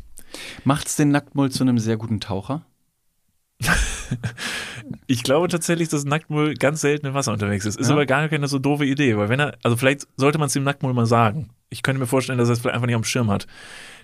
Macht's 0.64 0.97
den 0.97 1.11
Nacktmull 1.11 1.51
zu 1.51 1.62
einem 1.64 1.79
sehr 1.79 1.97
guten 1.97 2.20
Taucher? 2.20 2.64
Ich 5.07 5.23
glaube 5.23 5.49
tatsächlich, 5.49 5.89
dass 5.89 6.05
Nacktmull 6.05 6.55
ganz 6.55 6.81
selten 6.81 7.07
im 7.07 7.15
Wasser 7.15 7.33
unterwegs 7.33 7.65
ist. 7.65 7.79
Ist 7.79 7.89
Ja. 7.89 7.95
aber 7.95 8.07
gar 8.07 8.29
keine 8.29 8.49
so 8.49 8.59
doofe 8.59 8.85
Idee, 8.85 9.17
weil 9.17 9.29
wenn 9.29 9.41
er, 9.41 9.57
also 9.63 9.77
vielleicht 9.77 10.07
sollte 10.17 10.39
man 10.39 10.47
es 10.47 10.53
dem 10.53 10.65
Nacktmull 10.65 10.93
mal 10.95 11.07
sagen. 11.07 11.51
Ich 11.71 11.83
könnte 11.83 12.01
mir 12.01 12.07
vorstellen, 12.07 12.39
dass 12.39 12.49
er 12.49 12.53
es 12.53 12.61
vielleicht 12.61 12.75
einfach 12.75 12.87
nicht 12.87 12.95
am 12.97 13.05
Schirm 13.05 13.31
hat. 13.31 13.47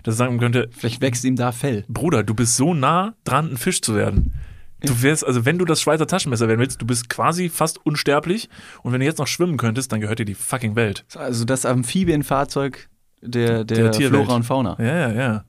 Dass 0.03 0.15
er 0.15 0.17
sagen 0.17 0.37
könnte, 0.39 0.69
Vielleicht 0.77 1.01
wächst 1.01 1.23
ihm 1.23 1.35
da 1.35 1.51
Fell. 1.51 1.85
Bruder, 1.87 2.23
du 2.23 2.33
bist 2.33 2.57
so 2.57 2.73
nah 2.73 3.13
dran, 3.23 3.51
ein 3.51 3.57
Fisch 3.57 3.81
zu 3.81 3.95
werden. 3.95 4.33
Du 4.81 5.01
wärst, 5.01 5.25
also 5.25 5.45
wenn 5.45 5.57
du 5.57 5.63
das 5.63 5.79
Schweizer 5.81 6.07
Taschenmesser 6.07 6.49
werden 6.49 6.59
willst, 6.59 6.81
du 6.81 6.85
bist 6.85 7.07
quasi 7.07 7.47
fast 7.47 7.85
unsterblich 7.85 8.49
und 8.81 8.91
wenn 8.91 8.99
du 8.99 9.05
jetzt 9.05 9.17
noch 9.19 9.27
schwimmen 9.27 9.55
könntest, 9.55 9.93
dann 9.93 10.01
gehört 10.01 10.19
dir 10.19 10.25
die 10.25 10.33
fucking 10.35 10.75
Welt. 10.75 11.05
Also 11.15 11.45
das 11.45 11.65
Amphibienfahrzeug 11.65 12.89
der, 13.21 13.63
der, 13.63 13.91
Der. 13.91 14.09
Flora 14.09 14.35
und 14.35 14.43
Fauna. 14.43 14.75
Ja, 14.79 15.09
ja, 15.09 15.11
ja. 15.13 15.43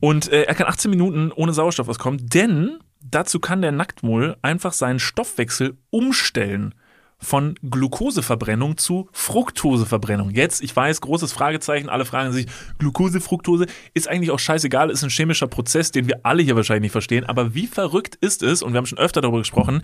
Und 0.00 0.32
äh, 0.32 0.42
er 0.42 0.54
kann 0.56 0.66
18 0.66 0.90
Minuten 0.90 1.30
ohne 1.30 1.52
Sauerstoff 1.52 1.88
auskommen, 1.88 2.26
denn 2.28 2.78
dazu 3.00 3.40
kann 3.40 3.62
der 3.62 3.72
Nacktmull 3.72 4.36
einfach 4.42 4.72
seinen 4.72 4.98
Stoffwechsel 4.98 5.76
umstellen. 5.90 6.74
Von 7.22 7.54
Glukoseverbrennung 7.62 8.78
zu 8.78 9.10
Fructoseverbrennung. 9.12 10.30
Jetzt, 10.30 10.62
ich 10.62 10.74
weiß, 10.74 11.02
großes 11.02 11.32
Fragezeichen, 11.32 11.90
alle 11.90 12.06
fragen 12.06 12.32
sich, 12.32 12.46
Glukose, 12.78 13.20
Fructose, 13.20 13.66
ist 13.92 14.08
eigentlich 14.08 14.30
auch 14.30 14.38
scheißegal, 14.38 14.88
ist 14.88 15.04
ein 15.04 15.10
chemischer 15.10 15.46
Prozess, 15.46 15.92
den 15.92 16.08
wir 16.08 16.20
alle 16.22 16.42
hier 16.42 16.56
wahrscheinlich 16.56 16.84
nicht 16.84 16.92
verstehen, 16.92 17.26
aber 17.26 17.54
wie 17.54 17.66
verrückt 17.66 18.14
ist 18.22 18.42
es, 18.42 18.62
und 18.62 18.72
wir 18.72 18.78
haben 18.78 18.86
schon 18.86 18.96
öfter 18.96 19.20
darüber 19.20 19.40
gesprochen, 19.40 19.82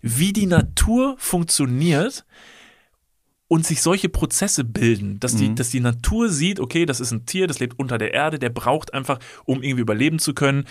wie 0.00 0.32
die 0.32 0.46
Natur 0.46 1.16
funktioniert, 1.18 2.24
und 3.48 3.64
sich 3.64 3.80
solche 3.80 4.08
Prozesse 4.08 4.64
bilden, 4.64 5.20
dass 5.20 5.36
die, 5.36 5.54
dass 5.54 5.70
die 5.70 5.80
Natur 5.80 6.30
sieht, 6.30 6.58
okay, 6.58 6.84
das 6.84 6.98
ist 6.98 7.12
ein 7.12 7.26
Tier, 7.26 7.46
das 7.46 7.60
lebt 7.60 7.78
unter 7.78 7.96
der 7.96 8.12
Erde, 8.12 8.38
der 8.38 8.50
braucht 8.50 8.92
einfach, 8.92 9.20
um 9.44 9.62
irgendwie 9.62 9.82
überleben 9.82 10.18
zu 10.18 10.34
können, 10.34 10.64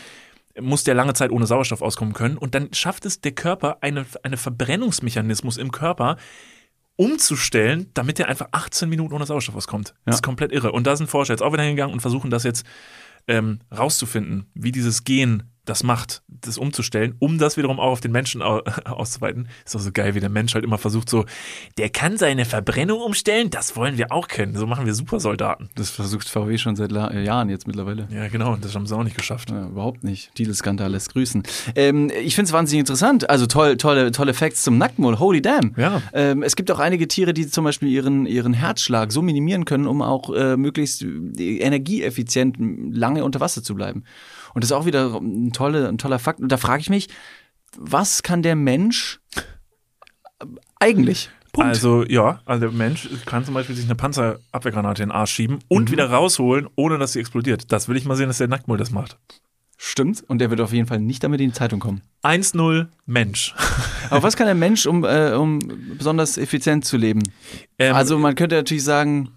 muss 0.59 0.83
der 0.83 0.95
lange 0.95 1.13
Zeit 1.13 1.31
ohne 1.31 1.45
Sauerstoff 1.47 1.81
auskommen 1.81 2.13
können. 2.13 2.37
Und 2.37 2.55
dann 2.55 2.73
schafft 2.73 3.05
es 3.05 3.21
der 3.21 3.33
Körper, 3.33 3.77
eine, 3.81 4.05
eine 4.23 4.37
Verbrennungsmechanismus 4.37 5.57
im 5.57 5.71
Körper 5.71 6.17
umzustellen, 6.95 7.89
damit 7.93 8.19
er 8.19 8.29
einfach 8.29 8.47
18 8.51 8.87
Minuten 8.87 9.13
ohne 9.13 9.25
Sauerstoff 9.25 9.55
auskommt. 9.55 9.93
Das 10.05 10.15
ist 10.15 10.21
komplett 10.21 10.51
irre. 10.51 10.71
Und 10.71 10.87
da 10.87 10.95
sind 10.95 11.07
Forscher 11.07 11.33
jetzt 11.33 11.41
auch 11.41 11.51
wieder 11.51 11.63
hingegangen 11.63 11.93
und 11.93 11.99
versuchen 11.99 12.29
das 12.29 12.43
jetzt 12.43 12.65
ähm, 13.27 13.59
rauszufinden, 13.75 14.45
wie 14.53 14.71
dieses 14.71 15.03
Gen 15.03 15.43
das 15.65 15.83
macht, 15.83 16.21
das 16.27 16.57
umzustellen, 16.57 17.15
um 17.19 17.37
das 17.37 17.57
wiederum 17.57 17.79
auch 17.79 17.91
auf 17.91 18.01
den 18.01 18.11
Menschen 18.11 18.41
au 18.41 18.61
auszuweiten. 18.85 19.47
Ist 19.65 19.75
doch 19.75 19.79
so 19.79 19.91
geil, 19.91 20.15
wie 20.15 20.19
der 20.19 20.29
Mensch 20.29 20.53
halt 20.53 20.63
immer 20.63 20.77
versucht, 20.77 21.09
so, 21.09 21.25
der 21.77 21.89
kann 21.89 22.17
seine 22.17 22.45
Verbrennung 22.45 23.01
umstellen, 23.01 23.49
das 23.49 23.75
wollen 23.75 23.97
wir 23.97 24.11
auch 24.11 24.27
können. 24.27 24.55
So 24.55 24.67
machen 24.67 24.85
wir 24.85 24.93
Supersoldaten. 24.93 25.69
Das 25.75 25.89
versucht 25.89 26.29
VW 26.29 26.57
schon 26.57 26.75
seit 26.75 26.91
äh, 26.91 27.23
Jahren 27.23 27.49
jetzt 27.49 27.67
mittlerweile. 27.67 28.07
Ja, 28.11 28.27
genau, 28.27 28.53
und 28.53 28.63
das 28.63 28.75
haben 28.75 28.85
sie 28.85 28.95
auch 28.95 29.03
nicht 29.03 29.17
geschafft. 29.17 29.49
Ja, 29.49 29.67
überhaupt 29.67 30.03
nicht. 30.03 30.33
Titelskandal 30.35 30.91
lässt 30.91 31.11
grüßen. 31.13 31.43
Ähm, 31.75 32.11
ich 32.21 32.35
finde 32.35 32.49
es 32.49 32.53
wahnsinnig 32.53 32.81
interessant. 32.81 33.29
Also 33.29 33.47
toll, 33.47 33.77
tolle, 33.77 34.11
tolle 34.11 34.33
Facts 34.33 34.63
zum 34.63 34.77
Nacktmull. 34.77 35.19
Holy 35.19 35.41
damn. 35.41 35.73
Ja. 35.77 36.01
Ähm, 36.13 36.43
es 36.43 36.55
gibt 36.55 36.71
auch 36.71 36.79
einige 36.79 37.07
Tiere, 37.07 37.33
die 37.33 37.47
zum 37.47 37.63
Beispiel 37.63 37.89
ihren, 37.89 38.25
ihren 38.25 38.53
Herzschlag 38.53 39.11
so 39.11 39.21
minimieren 39.21 39.65
können, 39.65 39.87
um 39.87 40.01
auch 40.01 40.33
äh, 40.33 40.57
möglichst 40.57 41.03
äh, 41.03 41.57
energieeffizient 41.57 42.57
lange 42.59 43.23
unter 43.23 43.39
Wasser 43.39 43.63
zu 43.63 43.75
bleiben. 43.75 44.03
Und 44.53 44.63
das 44.63 44.71
ist 44.71 44.77
auch 44.77 44.85
wieder 44.85 45.19
ein, 45.19 45.51
tolle, 45.55 45.87
ein 45.87 45.97
toller 45.97 46.19
Fakt. 46.19 46.39
Und 46.39 46.51
da 46.51 46.57
frage 46.57 46.81
ich 46.81 46.89
mich, 46.89 47.09
was 47.77 48.23
kann 48.23 48.41
der 48.41 48.55
Mensch 48.55 49.19
eigentlich? 50.79 51.29
Punkt. 51.51 51.69
Also, 51.69 52.03
ja, 52.05 52.41
also 52.45 52.67
der 52.67 52.71
Mensch 52.71 53.09
kann 53.25 53.45
zum 53.45 53.53
Beispiel 53.53 53.75
sich 53.75 53.85
eine 53.85 53.95
Panzerabwehrgranate 53.95 55.03
in 55.03 55.09
den 55.09 55.15
Arsch 55.15 55.31
schieben 55.31 55.59
und 55.69 55.89
wieder 55.89 56.09
rausholen, 56.09 56.67
ohne 56.75 56.97
dass 56.97 57.13
sie 57.13 57.19
explodiert. 57.19 57.71
Das 57.71 57.87
will 57.87 57.95
ich 57.95 58.05
mal 58.05 58.15
sehen, 58.15 58.27
dass 58.27 58.39
der 58.39 58.47
Nacktmull 58.49 58.77
das 58.77 58.91
macht. 58.91 59.17
Stimmt. 59.77 60.23
Und 60.27 60.39
der 60.39 60.49
wird 60.49 60.61
auf 60.61 60.73
jeden 60.73 60.87
Fall 60.87 60.99
nicht 60.99 61.23
damit 61.23 61.41
in 61.41 61.49
die 61.49 61.53
Zeitung 61.53 61.79
kommen. 61.79 62.01
1-0 62.23 62.87
Mensch. 63.05 63.53
Aber 64.09 64.23
was 64.23 64.35
kann 64.35 64.47
der 64.47 64.55
Mensch, 64.55 64.85
um, 64.85 65.03
äh, 65.03 65.33
um 65.33 65.59
besonders 65.97 66.37
effizient 66.37 66.85
zu 66.85 66.97
leben? 66.97 67.23
Ähm, 67.77 67.93
Also 67.95 68.17
man 68.17 68.35
könnte 68.35 68.55
natürlich 68.55 68.83
sagen, 68.83 69.31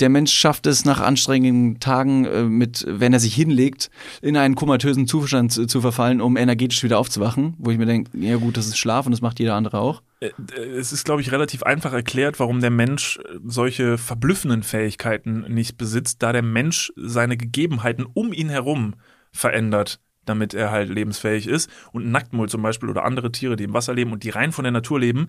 der 0.00 0.08
Mensch 0.10 0.32
schafft 0.32 0.66
es 0.66 0.84
nach 0.84 1.00
anstrengenden 1.00 1.80
Tagen 1.80 2.24
äh, 2.26 2.42
mit, 2.44 2.84
wenn 2.86 3.12
er 3.12 3.20
sich 3.20 3.34
hinlegt, 3.34 3.90
in 4.20 4.36
einen 4.36 4.54
komatösen 4.54 5.06
Zustand 5.06 5.52
zu, 5.52 5.66
zu 5.66 5.80
verfallen, 5.80 6.20
um 6.20 6.36
energetisch 6.36 6.82
wieder 6.82 6.98
aufzuwachen. 6.98 7.54
Wo 7.58 7.70
ich 7.70 7.78
mir 7.78 7.86
denke, 7.86 8.10
ja 8.18 8.36
gut, 8.36 8.56
das 8.56 8.66
ist 8.66 8.78
Schlaf 8.78 9.06
und 9.06 9.12
das 9.12 9.22
macht 9.22 9.38
jeder 9.38 9.54
andere 9.54 9.78
auch. 9.78 10.02
Äh, 10.20 10.30
Es 10.76 10.92
ist, 10.92 11.04
glaube 11.04 11.22
ich, 11.22 11.32
relativ 11.32 11.62
einfach 11.62 11.92
erklärt, 11.92 12.38
warum 12.40 12.60
der 12.60 12.70
Mensch 12.70 13.18
äh, 13.18 13.38
solche 13.44 13.96
verblüffenden 13.96 14.62
Fähigkeiten 14.62 15.46
nicht 15.48 15.78
besitzt, 15.78 16.22
da 16.22 16.32
der 16.32 16.42
Mensch 16.42 16.92
seine 16.96 17.36
Gegebenheiten 17.36 18.06
um 18.12 18.32
ihn 18.32 18.50
herum 18.50 18.94
verändert, 19.32 20.00
damit 20.26 20.52
er 20.52 20.70
halt 20.70 20.90
lebensfähig 20.90 21.46
ist. 21.46 21.70
Und 21.92 22.10
Nacktmull 22.10 22.48
zum 22.48 22.60
Beispiel 22.62 22.90
oder 22.90 23.04
andere 23.04 23.32
Tiere, 23.32 23.56
die 23.56 23.64
im 23.64 23.72
Wasser 23.72 23.94
leben 23.94 24.12
und 24.12 24.24
die 24.24 24.30
rein 24.30 24.52
von 24.52 24.64
der 24.64 24.72
Natur 24.72 25.00
leben, 25.00 25.28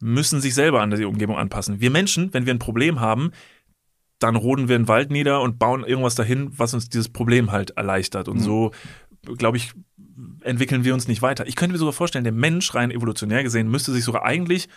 müssen 0.00 0.40
sich 0.40 0.54
selber 0.54 0.80
an 0.80 0.90
die 0.90 1.04
Umgebung 1.04 1.36
anpassen. 1.36 1.80
Wir 1.80 1.90
Menschen, 1.90 2.32
wenn 2.32 2.46
wir 2.46 2.54
ein 2.54 2.58
Problem 2.58 3.00
haben, 3.00 3.32
dann 4.20 4.36
roden 4.36 4.68
wir 4.68 4.76
einen 4.76 4.88
Wald 4.88 5.10
nieder 5.10 5.42
und 5.42 5.58
bauen 5.58 5.84
irgendwas 5.84 6.14
dahin, 6.14 6.50
was 6.56 6.74
uns 6.74 6.88
dieses 6.88 7.08
Problem 7.08 7.50
halt 7.50 7.70
erleichtert. 7.70 8.28
Und 8.28 8.40
so, 8.40 8.70
glaube 9.36 9.56
ich, 9.56 9.72
entwickeln 10.42 10.84
wir 10.84 10.94
uns 10.94 11.08
nicht 11.08 11.22
weiter. 11.22 11.46
Ich 11.46 11.56
könnte 11.56 11.72
mir 11.72 11.78
sogar 11.78 11.92
vorstellen, 11.92 12.24
der 12.24 12.32
Mensch, 12.32 12.74
rein 12.74 12.90
evolutionär 12.90 13.42
gesehen, 13.42 13.70
müsste 13.70 13.92
sich 13.92 14.04
sogar 14.04 14.24
eigentlich 14.24 14.68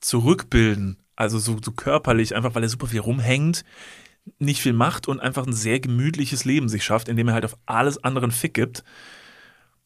zurückbilden. 0.00 0.98
Also 1.16 1.38
so, 1.38 1.56
so 1.62 1.72
körperlich, 1.72 2.36
einfach 2.36 2.54
weil 2.54 2.62
er 2.62 2.68
super 2.68 2.86
viel 2.86 3.00
rumhängt, 3.00 3.64
nicht 4.38 4.60
viel 4.60 4.72
macht 4.72 5.08
und 5.08 5.20
einfach 5.20 5.46
ein 5.46 5.52
sehr 5.52 5.80
gemütliches 5.80 6.44
Leben 6.44 6.68
sich 6.68 6.84
schafft, 6.84 7.08
indem 7.08 7.28
er 7.28 7.34
halt 7.34 7.44
auf 7.44 7.56
alles 7.66 8.02
andere 8.02 8.24
einen 8.24 8.32
Fick 8.32 8.54
gibt. 8.54 8.84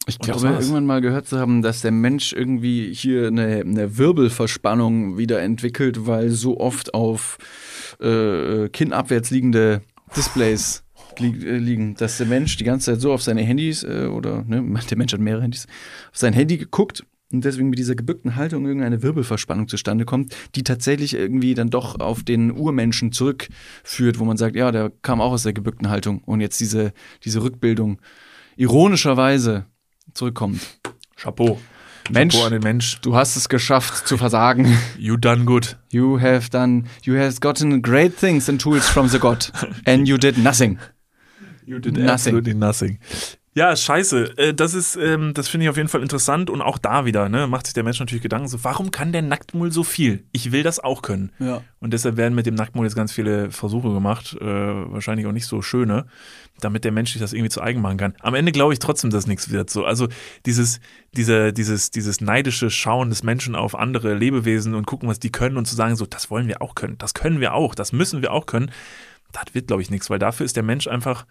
Ich 0.07 0.19
Und 0.19 0.27
glaube, 0.27 0.49
irgendwann 0.49 0.87
mal 0.87 1.01
gehört 1.01 1.29
zu 1.29 1.39
haben, 1.39 1.63
dass 1.63 1.81
der 1.81 1.93
Mensch 1.93 2.33
irgendwie 2.33 2.93
hier 2.93 3.29
eine, 3.29 3.61
eine 3.61 3.97
Wirbelverspannung 3.99 5.17
wieder 5.17 5.41
entwickelt, 5.41 6.07
weil 6.07 6.31
so 6.31 6.59
oft 6.59 6.93
auf 6.93 7.39
äh, 8.03 8.68
kinnabwärts 8.68 9.30
liegende 9.30 9.82
Displays 10.16 10.84
äh, 11.18 11.26
liegen, 11.26 11.94
dass 11.94 12.18
der 12.18 12.26
Mensch 12.26 12.57
die 12.57 12.64
ganze 12.64 12.92
Zeit 12.92 13.00
so 13.00 13.12
auf 13.12 13.22
seine 13.22 13.42
Handys 13.42 13.84
äh, 13.84 14.07
oder 14.07 14.44
ne, 14.44 14.62
der 14.90 14.98
Mensch 14.98 15.12
hat 15.12 15.20
mehrere 15.20 15.42
Handys, 15.42 15.66
auf 16.11 16.18
sein 16.18 16.32
Handy 16.32 16.59
geguckt 16.59 17.05
und 17.32 17.44
deswegen 17.44 17.70
mit 17.70 17.78
dieser 17.78 17.94
gebückten 17.94 18.36
Haltung 18.36 18.66
irgendeine 18.66 19.03
Wirbelverspannung 19.03 19.66
zustande 19.68 20.05
kommt, 20.05 20.36
die 20.55 20.64
tatsächlich 20.64 21.14
irgendwie 21.14 21.55
dann 21.55 21.70
doch 21.70 21.98
auf 21.98 22.22
den 22.22 22.53
Urmenschen 22.53 23.12
zurückführt, 23.12 24.18
wo 24.18 24.24
man 24.24 24.36
sagt, 24.36 24.55
ja, 24.55 24.70
der 24.70 24.92
kam 25.03 25.20
auch 25.20 25.32
aus 25.32 25.44
der 25.44 25.55
gebückten 25.55 25.88
Haltung 25.88 26.22
und 26.24 26.40
jetzt 26.40 26.61
diese, 26.61 26.92
diese 27.24 27.42
Rückbildung 27.42 28.00
ironischerweise 28.57 29.64
zurückkommt. 30.12 30.61
Chapeau. 31.16 31.59
Mensch. 32.11 32.36
Mensch. 32.62 33.00
Du 33.00 33.14
hast 33.14 33.36
es 33.36 33.48
geschafft 33.48 34.07
zu 34.07 34.16
versagen. 34.18 34.66
You 34.98 35.16
done 35.16 35.44
good. 35.44 35.76
You 35.90 36.18
have 36.20 36.48
done, 36.50 36.84
you 37.05 37.16
have 37.16 37.40
gotten 37.40 37.80
great 37.82 38.16
things 38.16 38.48
and 38.48 38.61
tools 38.61 38.88
from 38.88 39.09
the 39.09 39.18
God. 39.18 39.50
And 39.86 40.09
you 40.09 40.18
did 40.18 40.36
nothing. 40.38 40.78
You 41.64 41.78
did 41.78 41.94
Nothing. 41.94 42.09
absolutely 42.11 42.55
nothing. 42.55 42.98
Ja, 43.55 43.76
scheiße. 43.76 44.38
Äh, 44.38 44.55
Das 44.55 44.72
ist, 44.72 44.96
ähm, 44.96 45.34
das 45.34 45.48
finde 45.48 45.64
ich 45.64 45.70
auf 45.70 45.76
jeden 45.76 45.88
Fall 45.88 46.00
interessant 46.00 46.48
und 46.48 46.62
auch 46.62 46.78
da 46.78 47.05
wieder, 47.05 47.28
ne, 47.28 47.46
macht 47.46 47.66
sich 47.66 47.74
der 47.74 47.84
Mensch 47.84 48.00
natürlich 48.00 48.22
Gedanken 48.22 48.48
so, 48.48 48.64
warum 48.64 48.90
kann 48.90 49.12
der 49.12 49.20
Nacktmull 49.20 49.70
so 49.70 49.82
viel? 49.82 50.24
Ich 50.32 50.53
will 50.53 50.62
das 50.62 50.80
auch 50.80 51.03
können. 51.03 51.32
Ja. 51.38 51.62
Und 51.78 51.92
deshalb 51.92 52.16
werden 52.16 52.34
mit 52.34 52.46
dem 52.46 52.55
Nacktmull 52.55 52.86
jetzt 52.86 52.96
ganz 52.96 53.12
viele 53.12 53.50
Versuche 53.50 53.92
gemacht, 53.92 54.34
äh, 54.40 54.44
wahrscheinlich 54.46 55.26
auch 55.26 55.32
nicht 55.32 55.46
so 55.46 55.61
schöne, 55.61 56.07
damit 56.61 56.84
der 56.84 56.92
Mensch 56.92 57.12
sich 57.12 57.20
das 57.20 57.34
irgendwie 57.34 57.50
zu 57.50 57.61
eigen 57.61 57.82
machen 57.82 57.98
kann. 57.98 58.14
Am 58.20 58.34
Ende 58.34 58.53
glaube 58.53 58.72
ich 58.72 58.78
trotzdem, 58.78 59.11
dass 59.11 59.26
nichts 59.26 59.50
wird. 59.50 59.68
So, 59.68 59.84
also 59.84 60.09
dieses, 60.46 60.80
diese, 61.14 61.53
dieses, 61.53 61.90
dieses 61.90 62.22
neidische 62.22 62.70
Schauen 62.70 63.11
des 63.11 63.22
Menschen 63.22 63.55
auf 63.55 63.74
andere 63.74 64.14
Lebewesen 64.14 64.74
und 64.74 64.86
gucken, 64.86 65.11
was 65.11 65.20
die 65.20 65.30
können 65.30 65.59
und 65.59 65.66
zu 65.66 65.76
sagen, 65.76 65.96
so, 65.96 66.07
das 66.07 66.30
wollen 66.30 66.48
wir 66.48 66.62
auch 66.62 66.74
können, 66.74 66.96
das 66.96 67.12
können 67.12 67.40
wir 67.40 67.53
auch, 67.53 67.74
das 67.74 67.92
müssen 67.92 68.22
wir 68.22 68.32
auch 68.32 68.46
können, 68.46 68.70
das 69.32 69.55
wird, 69.55 69.66
glaube 69.66 69.82
ich, 69.82 69.90
nichts, 69.90 70.09
weil 70.09 70.18
dafür 70.18 70.46
ist 70.46 70.57
der 70.57 70.62
Mensch 70.62 70.86
einfach 70.86 71.26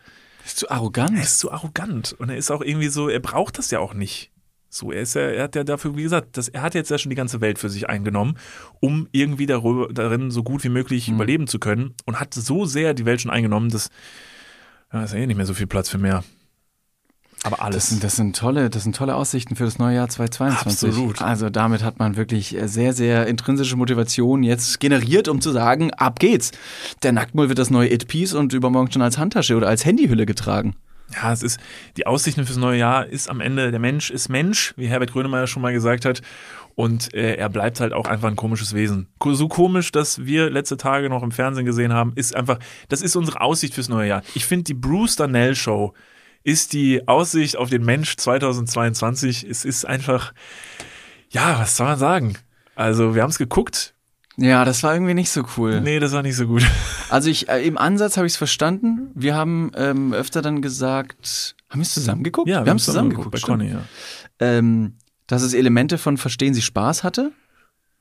Ist 0.45 0.57
zu 0.57 0.69
arrogant. 0.69 1.15
er 1.15 1.23
ist 1.23 1.39
so 1.39 1.51
arrogant 1.51 2.13
und 2.13 2.29
er 2.29 2.37
ist 2.37 2.51
auch 2.51 2.61
irgendwie 2.61 2.87
so, 2.89 3.09
er 3.09 3.19
braucht 3.19 3.57
das 3.57 3.71
ja 3.71 3.79
auch 3.79 3.93
nicht. 3.93 4.31
So, 4.73 4.91
er 4.91 5.01
ist 5.01 5.15
ja, 5.15 5.23
er 5.23 5.43
hat 5.43 5.55
ja 5.55 5.65
dafür, 5.65 5.97
wie 5.97 6.03
gesagt, 6.03 6.37
das, 6.37 6.47
er 6.47 6.61
hat 6.61 6.75
jetzt 6.75 6.89
ja 6.89 6.97
schon 6.97 7.09
die 7.09 7.15
ganze 7.15 7.41
Welt 7.41 7.59
für 7.59 7.69
sich 7.69 7.89
eingenommen, 7.89 8.37
um 8.79 9.09
irgendwie 9.11 9.45
darüber, 9.45 9.91
darin 9.91 10.31
so 10.31 10.43
gut 10.43 10.63
wie 10.63 10.69
möglich 10.69 11.09
Mhm. 11.09 11.15
überleben 11.15 11.47
zu 11.47 11.59
können 11.59 11.93
und 12.05 12.19
hat 12.21 12.33
so 12.33 12.65
sehr 12.65 12.93
die 12.93 13.05
Welt 13.05 13.21
schon 13.21 13.31
eingenommen, 13.31 13.69
dass 13.69 13.89
ja, 14.93 15.03
ist 15.03 15.13
ja 15.13 15.19
eh 15.19 15.27
nicht 15.27 15.37
mehr 15.37 15.45
so 15.45 15.53
viel 15.53 15.67
Platz 15.67 15.89
für 15.89 15.97
mehr. 15.97 16.23
Aber 17.43 17.57
Das 17.57 17.65
alles. 17.65 17.89
sind, 17.89 18.03
das, 18.03 18.15
sind 18.15 18.35
tolle, 18.35 18.69
das 18.69 18.83
sind 18.83 18.95
tolle 18.95 19.15
Aussichten 19.15 19.55
für 19.55 19.65
das 19.65 19.79
neue 19.79 19.95
Jahr 19.95 20.07
2022. 20.09 20.89
Absolut. 20.89 21.21
Also 21.21 21.49
damit 21.49 21.83
hat 21.83 21.97
man 21.97 22.15
wirklich 22.15 22.55
äh, 22.55 22.67
sehr, 22.67 22.93
sehr 22.93 23.25
intrinsische 23.27 23.75
Motivation 23.75 24.43
jetzt 24.43 24.79
generiert, 24.79 25.27
um 25.27 25.41
zu 25.41 25.51
sagen, 25.51 25.91
ab 25.93 26.19
geht's. 26.19 26.51
Der 27.01 27.11
Nacktmull 27.13 27.49
wird 27.49 27.57
das 27.57 27.71
neue 27.71 27.91
It-Piece 27.91 28.33
und 28.33 28.53
übermorgen 28.53 28.91
schon 28.91 29.01
als 29.01 29.17
Handtasche 29.17 29.55
oder 29.55 29.67
als 29.67 29.85
Handyhülle 29.85 30.25
getragen. 30.25 30.75
Ja, 31.13 31.33
es 31.33 31.43
ist, 31.43 31.59
die 31.97 32.07
Aussichten 32.07 32.45
fürs 32.45 32.57
neue 32.57 32.79
Jahr 32.79 33.05
ist 33.07 33.29
am 33.29 33.41
Ende, 33.41 33.71
der 33.71 33.79
Mensch 33.79 34.11
ist 34.11 34.29
Mensch, 34.29 34.73
wie 34.77 34.87
Herbert 34.87 35.11
Grönemeyer 35.11 35.47
schon 35.47 35.61
mal 35.61 35.73
gesagt 35.73 36.05
hat. 36.05 36.21
Und 36.75 37.13
äh, 37.13 37.35
er 37.35 37.49
bleibt 37.49 37.81
halt 37.81 37.91
auch 37.91 38.05
einfach 38.07 38.29
ein 38.29 38.37
komisches 38.37 38.73
Wesen. 38.73 39.07
So 39.21 39.49
komisch, 39.49 39.91
dass 39.91 40.25
wir 40.25 40.49
letzte 40.49 40.77
Tage 40.77 41.09
noch 41.09 41.21
im 41.21 41.31
Fernsehen 41.31 41.65
gesehen 41.65 41.91
haben, 41.91 42.13
ist 42.15 42.33
einfach, 42.33 42.59
das 42.87 43.01
ist 43.01 43.15
unsere 43.17 43.41
Aussicht 43.41 43.73
fürs 43.73 43.89
neue 43.89 44.07
Jahr. 44.07 44.21
Ich 44.35 44.45
finde, 44.45 44.63
die 44.63 44.73
Bruce 44.73 45.17
Darnell 45.17 45.55
Show 45.55 45.93
ist 46.43 46.73
die 46.73 47.07
Aussicht 47.07 47.57
auf 47.57 47.69
den 47.69 47.83
Mensch 47.83 48.17
2022. 48.17 49.43
Es 49.43 49.65
ist 49.65 49.85
einfach, 49.85 50.33
Ja, 51.29 51.59
was 51.59 51.77
soll 51.77 51.87
man 51.87 51.99
sagen? 51.99 52.37
Also, 52.75 53.15
wir 53.15 53.21
haben 53.21 53.29
es 53.29 53.37
geguckt. 53.37 53.93
Ja, 54.37 54.65
das 54.65 54.81
war 54.83 54.93
irgendwie 54.93 55.13
nicht 55.13 55.29
so 55.29 55.43
cool. 55.57 55.81
Nee, 55.81 55.99
das 55.99 56.13
war 56.13 56.23
nicht 56.23 56.35
so 56.35 56.47
gut. 56.47 56.63
Also 57.09 57.29
ich 57.29 57.49
äh, 57.49 57.67
im 57.67 57.77
Ansatz 57.77 58.15
habe 58.15 58.25
ich 58.25 58.31
es 58.31 58.37
verstanden. 58.37 59.11
Wir 59.15 59.35
haben 59.35 59.73
ähm, 59.75 60.13
öfter 60.13 60.41
dann 60.41 60.61
gesagt, 60.61 61.57
haben 61.69 61.81
wir 61.81 61.83
es 61.83 61.93
zusammen 61.93 62.23
geguckt? 62.23 62.47
Ja, 62.47 62.63
wir 62.63 62.69
haben 62.69 62.77
es 62.77 62.85
zusammen 62.85 63.09
geguckt. 63.09 63.31
bei. 63.31 63.39
Conny, 63.39 63.69
ja. 63.69 63.81
ähm, 64.39 64.93
dass 65.27 65.41
es 65.41 65.53
Elemente 65.53 65.97
von 65.97 66.15
Verstehen 66.15 66.53
Sie 66.53 66.61
Spaß 66.61 67.03
hatte. 67.03 67.33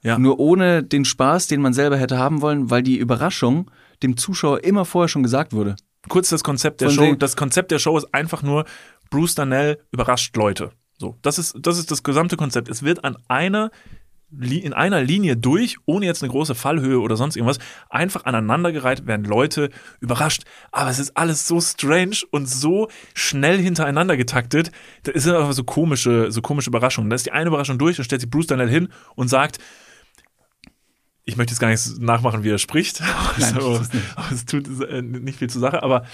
Ja. 0.03 0.17
Nur 0.17 0.39
ohne 0.39 0.85
den 0.85 1.05
Spaß, 1.05 1.49
den 1.49 1.61
man 1.61 1.73
selber 1.73 1.97
hätte 1.97 2.19
haben 2.19 2.41
wollen, 2.41 2.71
weil 2.71 2.85
die 2.85 2.99
Überraschung 2.99 3.69
dem 4.05 4.17
Zuschauer 4.17 4.63
immer 4.63 4.85
vorher 4.85 5.09
schon 5.09 5.25
gesagt 5.25 5.53
wurde. 5.53 5.75
Kurz 6.09 6.31
das 6.31 6.43
Konzept 6.43 6.81
der 6.81 6.91
Von 6.91 6.97
Show. 6.97 7.15
Das 7.15 7.37
Konzept 7.37 7.71
der 7.71 7.79
Show 7.79 7.97
ist 7.97 8.13
einfach 8.15 8.43
nur, 8.43 8.65
Bruce 9.11 9.35
Danell 9.35 9.79
überrascht 9.93 10.35
Leute. 10.37 10.73
So, 10.99 11.19
das 11.23 11.39
ist, 11.39 11.57
das 11.61 11.79
ist 11.79 11.91
das 11.91 12.03
gesamte 12.03 12.37
Konzept. 12.37 12.69
Es 12.69 12.83
wird 12.83 13.05
an 13.05 13.17
einer, 13.29 13.71
in 14.31 14.73
einer 14.73 15.03
Linie 15.03 15.37
durch, 15.37 15.77
ohne 15.87 16.07
jetzt 16.07 16.23
eine 16.23 16.31
große 16.31 16.55
Fallhöhe 16.55 17.01
oder 17.01 17.17
sonst 17.17 17.37
irgendwas, 17.37 17.59
einfach 17.89 18.25
aneinandergereiht 18.25 19.07
werden 19.07 19.25
Leute 19.25 19.71
überrascht. 20.01 20.45
Aber 20.73 20.91
es 20.91 20.99
ist 20.99 21.17
alles 21.17 21.49
so 21.49 21.61
strange 21.61 22.19
und 22.31 22.47
so 22.47 22.89
schnell 23.15 23.59
hintereinander 23.59 24.17
getaktet. 24.17 24.71
Da 25.03 25.13
ist 25.13 25.27
einfach 25.27 25.53
so 25.53 25.65
komische, 25.65 26.31
so 26.31 26.43
komische 26.43 26.71
Überraschungen. 26.71 27.11
Da 27.11 27.17
ist 27.17 27.27
die 27.27 27.33
eine 27.33 27.49
Überraschung 27.49 27.79
durch, 27.79 27.97
dann 27.97 28.05
stellt 28.05 28.21
sich 28.21 28.31
Bruce 28.31 28.47
Danell 28.47 28.71
hin 28.71 28.89
und 29.17 29.29
sagt, 29.29 29.59
ich 31.25 31.37
möchte 31.37 31.53
jetzt 31.53 31.61
gar 31.61 31.69
nicht 31.69 32.01
nachmachen, 32.01 32.45
wie 32.45 32.51
er 32.51 32.59
spricht. 32.59 33.01
Nein, 33.39 33.57
aber, 33.57 33.83
aber 34.17 34.33
es 34.33 34.45
tut 34.45 34.67
äh, 34.89 35.03
nicht 35.03 35.39
viel 35.39 35.51
zur 35.51 35.61
Sache. 35.61 35.83
Aber 35.83 36.05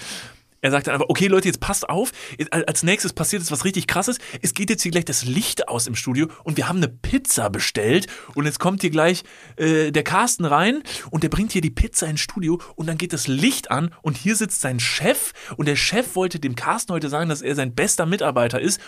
er 0.61 0.71
sagt 0.71 0.87
dann 0.87 0.95
einfach, 0.95 1.09
okay 1.09 1.27
Leute, 1.27 1.47
jetzt 1.47 1.59
passt 1.59 1.87
auf. 1.87 2.11
Als 2.49 2.83
nächstes 2.83 3.13
passiert 3.13 3.41
jetzt 3.41 3.51
was 3.51 3.63
richtig 3.63 3.87
krasses. 3.87 4.17
Es 4.41 4.53
geht 4.53 4.69
jetzt 4.69 4.81
hier 4.81 4.91
gleich 4.91 5.05
das 5.05 5.23
Licht 5.23 5.67
aus 5.67 5.87
im 5.87 5.95
Studio 5.95 6.27
und 6.43 6.57
wir 6.57 6.67
haben 6.67 6.77
eine 6.77 6.87
Pizza 6.87 7.49
bestellt. 7.49 8.07
Und 8.33 8.45
jetzt 8.45 8.59
kommt 8.59 8.81
hier 8.81 8.89
gleich 8.89 9.23
äh, 9.57 9.91
der 9.91 10.03
Carsten 10.03 10.45
rein 10.45 10.81
und 11.11 11.23
der 11.23 11.29
bringt 11.29 11.51
hier 11.51 11.61
die 11.61 11.69
Pizza 11.69 12.07
ins 12.07 12.21
Studio 12.21 12.59
und 12.75 12.87
dann 12.87 12.97
geht 12.97 13.13
das 13.13 13.27
Licht 13.27 13.69
an 13.71 13.93
und 14.01 14.17
hier 14.17 14.35
sitzt 14.35 14.61
sein 14.61 14.79
Chef 14.79 15.33
und 15.57 15.67
der 15.67 15.75
Chef 15.75 16.15
wollte 16.15 16.39
dem 16.39 16.55
Carsten 16.55 16.91
heute 16.91 17.09
sagen, 17.09 17.29
dass 17.29 17.41
er 17.41 17.55
sein 17.55 17.75
bester 17.75 18.05
Mitarbeiter 18.05 18.59
ist. 18.59 18.81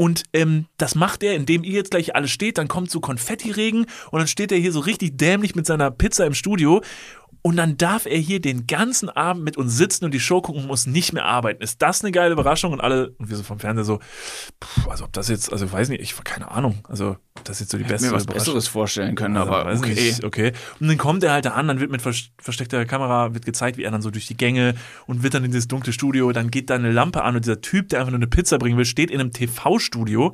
Und 0.00 0.22
ähm, 0.32 0.66
das 0.76 0.94
macht 0.94 1.24
er, 1.24 1.34
indem 1.34 1.64
ihr 1.64 1.72
jetzt 1.72 1.90
gleich 1.90 2.14
alle 2.14 2.28
steht, 2.28 2.56
dann 2.56 2.68
kommt 2.68 2.88
so 2.88 3.00
Konfettiregen 3.00 3.86
und 4.10 4.18
dann 4.18 4.28
steht 4.28 4.52
er 4.52 4.58
hier 4.58 4.70
so 4.70 4.78
richtig 4.78 5.18
dämlich 5.18 5.56
mit 5.56 5.66
seiner 5.66 5.90
Pizza 5.90 6.24
im 6.24 6.34
Studio 6.34 6.82
und 7.42 7.56
dann 7.56 7.76
darf 7.76 8.06
er 8.06 8.18
hier 8.18 8.40
den 8.40 8.66
ganzen 8.66 9.08
Abend 9.08 9.44
mit 9.44 9.56
uns 9.56 9.76
sitzen 9.76 10.04
und 10.04 10.12
die 10.12 10.20
Show 10.20 10.40
gucken 10.40 10.62
und 10.62 10.68
muss 10.68 10.86
nicht 10.86 11.12
mehr 11.12 11.24
arbeiten. 11.24 11.62
Ist 11.62 11.82
das 11.82 12.02
eine 12.02 12.12
geile 12.12 12.32
Überraschung? 12.32 12.72
Und 12.72 12.80
alle, 12.80 13.10
und 13.18 13.28
wir 13.28 13.36
so 13.36 13.42
vom 13.42 13.58
Fernseher 13.58 13.84
so, 13.84 14.00
pff, 14.62 14.88
also 14.88 15.04
ob 15.04 15.12
das 15.12 15.28
jetzt, 15.28 15.52
also 15.52 15.70
weiß 15.70 15.88
nicht, 15.88 16.00
ich 16.00 16.14
keine 16.24 16.50
Ahnung, 16.50 16.86
also 16.88 17.16
das 17.48 17.60
jetzt 17.60 17.70
so 17.70 17.78
die 17.78 17.84
Hätte 17.84 17.94
beste 17.94 18.08
mir 18.08 18.14
was 18.14 18.26
Besseres 18.26 18.68
vorstellen 18.68 19.14
können, 19.14 19.36
also, 19.36 19.52
aber 19.52 19.72
okay. 19.72 19.94
Nicht, 19.94 20.24
okay. 20.24 20.52
Und 20.80 20.88
dann 20.88 20.98
kommt 20.98 21.22
er 21.24 21.32
halt 21.32 21.44
da 21.44 21.50
an, 21.50 21.68
dann 21.68 21.80
wird 21.80 21.90
mit 21.90 22.02
vers- 22.02 22.30
versteckter 22.38 22.84
Kamera 22.84 23.34
wird 23.34 23.44
gezeigt, 23.44 23.78
wie 23.78 23.82
er 23.84 23.90
dann 23.90 24.02
so 24.02 24.10
durch 24.10 24.26
die 24.26 24.36
Gänge 24.36 24.74
und 25.06 25.22
wird 25.22 25.34
dann 25.34 25.44
in 25.44 25.50
dieses 25.50 25.68
dunkle 25.68 25.92
Studio, 25.92 26.32
dann 26.32 26.50
geht 26.50 26.70
da 26.70 26.74
eine 26.74 26.92
Lampe 26.92 27.22
an 27.24 27.34
und 27.36 27.44
dieser 27.44 27.60
Typ, 27.60 27.88
der 27.88 28.00
einfach 28.00 28.10
nur 28.10 28.18
eine 28.18 28.26
Pizza 28.26 28.58
bringen 28.58 28.76
will, 28.76 28.84
steht 28.84 29.10
in 29.10 29.20
einem 29.20 29.32
TV-Studio, 29.32 30.32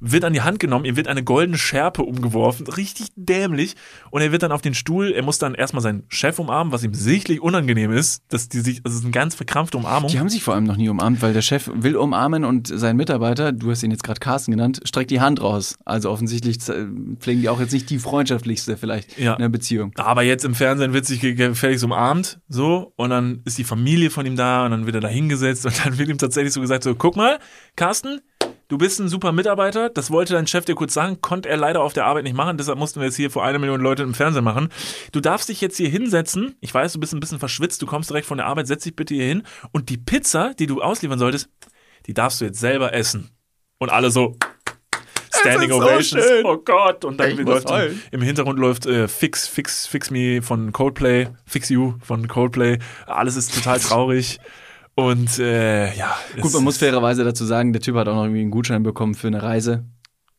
wird 0.00 0.24
an 0.24 0.32
die 0.32 0.42
Hand 0.42 0.58
genommen, 0.60 0.84
ihm 0.84 0.96
wird 0.96 1.08
eine 1.08 1.24
goldene 1.24 1.58
Schärpe 1.58 2.02
umgeworfen, 2.02 2.66
richtig 2.66 3.06
dämlich. 3.16 3.74
Und 4.10 4.20
er 4.22 4.30
wird 4.32 4.42
dann 4.42 4.52
auf 4.52 4.60
den 4.62 4.74
Stuhl, 4.74 5.12
er 5.12 5.22
muss 5.22 5.38
dann 5.38 5.54
erstmal 5.54 5.82
seinen 5.82 6.04
Chef 6.08 6.38
umarmen, 6.38 6.72
was 6.72 6.82
ihm 6.84 6.92
sichtlich 6.94 7.40
unangenehm 7.40 7.90
ist, 7.92 8.22
dass 8.28 8.48
die 8.48 8.60
sich, 8.60 8.82
also 8.84 8.94
es 8.94 9.00
ist 9.00 9.04
eine 9.04 9.12
ganz 9.12 9.34
verkrampfte 9.34 9.78
Umarmung. 9.78 10.10
Die 10.10 10.18
haben 10.18 10.28
sich 10.28 10.42
vor 10.42 10.54
allem 10.54 10.64
noch 10.64 10.76
nie 10.76 10.88
umarmt, 10.88 11.22
weil 11.22 11.32
der 11.32 11.42
Chef 11.42 11.70
will 11.74 11.96
umarmen 11.96 12.44
und 12.44 12.68
sein 12.68 12.96
Mitarbeiter, 12.96 13.52
du 13.52 13.70
hast 13.70 13.82
ihn 13.82 13.90
jetzt 13.90 14.04
gerade 14.04 14.20
Carsten 14.20 14.50
genannt, 14.50 14.80
streckt 14.84 15.10
die 15.10 15.20
Hand 15.20 15.40
raus. 15.42 15.76
Also 15.84 16.10
offensichtlich 16.10 16.56
äh, 16.68 16.86
pflegen 17.18 17.40
die 17.40 17.48
auch 17.48 17.60
jetzt 17.60 17.72
nicht 17.72 17.88
die 17.90 17.98
freundschaftlichste 17.98 18.76
vielleicht 18.76 19.18
Ja. 19.18 19.34
in 19.34 19.40
der 19.40 19.48
Beziehung. 19.48 19.92
Aber 19.96 20.22
jetzt 20.22 20.44
im 20.44 20.54
Fernsehen 20.54 20.92
wird 20.92 21.06
sich 21.06 21.20
ge- 21.20 21.34
gefälligst 21.34 21.84
umarmt, 21.84 22.38
so, 22.48 22.92
und 22.96 23.10
dann 23.10 23.40
ist 23.44 23.56
die 23.58 23.64
Familie 23.64 24.10
von 24.10 24.26
ihm 24.26 24.36
da 24.36 24.64
und 24.66 24.70
dann 24.72 24.84
wird 24.86 24.94
er 24.96 25.00
da 25.00 25.08
hingesetzt 25.08 25.64
und 25.66 25.84
dann 25.84 25.96
wird 25.98 26.08
ihm 26.08 26.18
tatsächlich 26.18 26.52
so 26.52 26.60
gesagt, 26.60 26.84
so, 26.84 26.94
guck 26.94 27.16
mal, 27.16 27.38
Carsten, 27.76 28.20
du 28.68 28.78
bist 28.78 29.00
ein 29.00 29.08
super 29.08 29.32
Mitarbeiter, 29.32 29.90
das 29.90 30.10
wollte 30.10 30.34
dein 30.34 30.46
Chef 30.46 30.64
dir 30.64 30.74
kurz 30.74 30.94
sagen, 30.94 31.20
konnte 31.20 31.48
er 31.48 31.56
leider 31.56 31.82
auf 31.82 31.92
der 31.92 32.06
Arbeit 32.06 32.24
nicht 32.24 32.36
machen, 32.36 32.58
deshalb 32.58 32.78
mussten 32.78 33.00
wir 33.00 33.06
jetzt 33.06 33.16
hier 33.16 33.30
vor 33.30 33.44
eine 33.44 33.58
Million 33.58 33.80
Leute 33.80 34.02
im 34.02 34.14
Fernsehen 34.14 34.44
machen. 34.44 34.68
Du 35.12 35.20
darfst 35.20 35.48
dich 35.48 35.60
jetzt 35.60 35.76
hier 35.76 35.88
hinsetzen, 35.88 36.56
ich 36.60 36.72
weiß, 36.72 36.92
du 36.92 37.00
bist 37.00 37.12
ein 37.14 37.20
bisschen 37.20 37.38
verschwitzt, 37.38 37.80
du 37.82 37.86
kommst 37.86 38.10
direkt 38.10 38.26
von 38.26 38.38
der 38.38 38.46
Arbeit, 38.46 38.66
setz 38.66 38.84
dich 38.84 38.96
bitte 38.96 39.14
hier 39.14 39.26
hin 39.26 39.42
und 39.72 39.88
die 39.88 39.98
Pizza, 39.98 40.54
die 40.58 40.66
du 40.66 40.82
ausliefern 40.82 41.18
solltest, 41.18 41.48
die 42.06 42.14
darfst 42.14 42.40
du 42.40 42.44
jetzt 42.44 42.60
selber 42.60 42.92
essen. 42.92 43.30
Und 43.78 43.90
alle 43.90 44.10
so, 44.10 44.36
Standing 45.40 45.70
so 45.70 45.76
Ovations. 45.76 46.24
schön. 46.24 46.44
Oh 46.46 46.56
Gott. 46.56 47.04
Und 47.04 47.18
dann 47.18 47.36
läuft 47.36 47.68
im 48.10 48.22
Hintergrund 48.22 48.58
läuft 48.58 48.86
äh, 48.86 49.06
Fix, 49.06 49.46
Fix, 49.46 49.86
Fix 49.86 50.10
Me 50.10 50.42
von 50.42 50.72
Coldplay, 50.72 51.28
Fix 51.44 51.68
You 51.68 51.94
von 52.02 52.26
Coldplay. 52.26 52.78
Alles 53.06 53.36
ist 53.36 53.54
total 53.54 53.78
traurig. 53.80 54.38
Und 54.96 55.38
äh, 55.38 55.94
ja. 55.94 56.16
Gut, 56.40 56.52
man 56.54 56.64
muss 56.64 56.78
fairerweise 56.78 57.22
dazu 57.22 57.44
sagen, 57.44 57.72
der 57.72 57.82
Typ 57.82 57.94
hat 57.96 58.08
auch 58.08 58.14
noch 58.14 58.24
irgendwie 58.24 58.40
einen 58.40 58.50
Gutschein 58.50 58.82
bekommen 58.82 59.14
für 59.14 59.26
eine 59.28 59.42
Reise, 59.42 59.84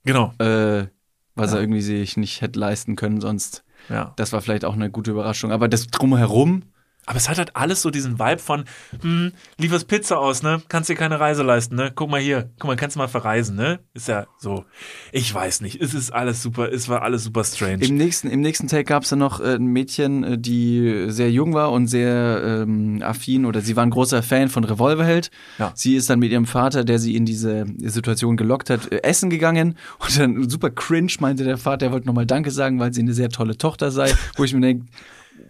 Genau. 0.03 0.33
äh, 0.39 0.87
was 1.35 1.51
Ja. 1.51 1.57
er 1.57 1.61
irgendwie 1.61 1.81
sich 1.81 2.17
nicht 2.17 2.41
hätte 2.41 2.59
leisten 2.59 2.95
können 2.95 3.21
sonst. 3.21 3.63
Ja. 3.89 4.13
Das 4.17 4.33
war 4.33 4.41
vielleicht 4.41 4.65
auch 4.65 4.73
eine 4.73 4.89
gute 4.89 5.11
Überraschung. 5.11 5.51
Aber 5.51 5.67
das 5.67 5.87
drumherum, 5.87 6.63
Aber 7.07 7.15
es 7.15 7.29
hat 7.29 7.37
halt 7.37 7.55
alles 7.55 7.81
so 7.81 7.89
diesen 7.89 8.19
Vibe 8.19 8.39
von, 8.39 8.65
hm, 9.01 9.31
lieferst 9.57 9.87
Pizza 9.87 10.19
aus, 10.19 10.43
ne? 10.43 10.61
Kannst 10.67 10.89
dir 10.89 10.95
keine 10.95 11.21
Reise 11.21 11.41
leisten, 11.41 11.75
ne? 11.75 11.89
Guck 11.95 12.09
mal 12.09 12.19
hier, 12.19 12.51
guck 12.59 12.67
mal, 12.67 12.75
kannst 12.75 12.97
du 12.97 12.99
mal 12.99 13.07
verreisen, 13.07 13.55
ne? 13.55 13.79
Ist 13.93 14.09
ja 14.09 14.27
so. 14.37 14.65
Ich 15.13 15.33
weiß 15.33 15.61
nicht. 15.61 15.81
Es 15.81 15.93
ist 15.93 16.11
alles 16.11 16.43
super, 16.43 16.69
es 16.69 16.89
war 16.89 17.03
alles 17.03 17.23
super 17.23 17.45
strange. 17.45 17.85
Im 17.85 17.95
nächsten, 17.95 18.27
im 18.29 18.41
nächsten 18.41 18.67
Take 18.67 18.83
gab 18.83 19.03
es 19.03 19.09
dann 19.09 19.19
noch 19.19 19.39
äh, 19.39 19.55
ein 19.55 19.67
Mädchen, 19.67 20.23
äh, 20.25 20.37
die 20.37 21.05
sehr 21.07 21.31
jung 21.31 21.53
war 21.53 21.71
und 21.71 21.87
sehr 21.87 22.41
ähm, 22.43 23.01
affin 23.01 23.45
oder 23.45 23.61
sie 23.61 23.77
war 23.77 23.83
ein 23.83 23.89
großer 23.89 24.21
Fan 24.21 24.49
von 24.49 24.65
Revolverheld. 24.65 25.31
Ja. 25.59 25.71
Sie 25.75 25.95
ist 25.95 26.09
dann 26.09 26.19
mit 26.19 26.31
ihrem 26.33 26.45
Vater, 26.45 26.83
der 26.83 26.99
sie 26.99 27.15
in 27.15 27.25
diese 27.25 27.65
Situation 27.83 28.35
gelockt 28.35 28.69
hat, 28.69 28.91
äh, 28.91 29.01
essen 29.03 29.29
gegangen 29.29 29.77
und 29.99 30.19
dann 30.19 30.49
super 30.49 30.71
cringe 30.71 31.13
meinte 31.21 31.45
der 31.45 31.57
Vater, 31.57 31.85
er 31.85 31.91
wollte 31.93 32.07
nochmal 32.07 32.25
Danke 32.25 32.51
sagen, 32.51 32.81
weil 32.81 32.93
sie 32.93 33.01
eine 33.01 33.13
sehr 33.13 33.29
tolle 33.29 33.57
Tochter 33.57 33.91
sei, 33.91 34.13
wo 34.35 34.43
ich 34.43 34.53
mir 34.53 34.59
denke, 34.59 34.87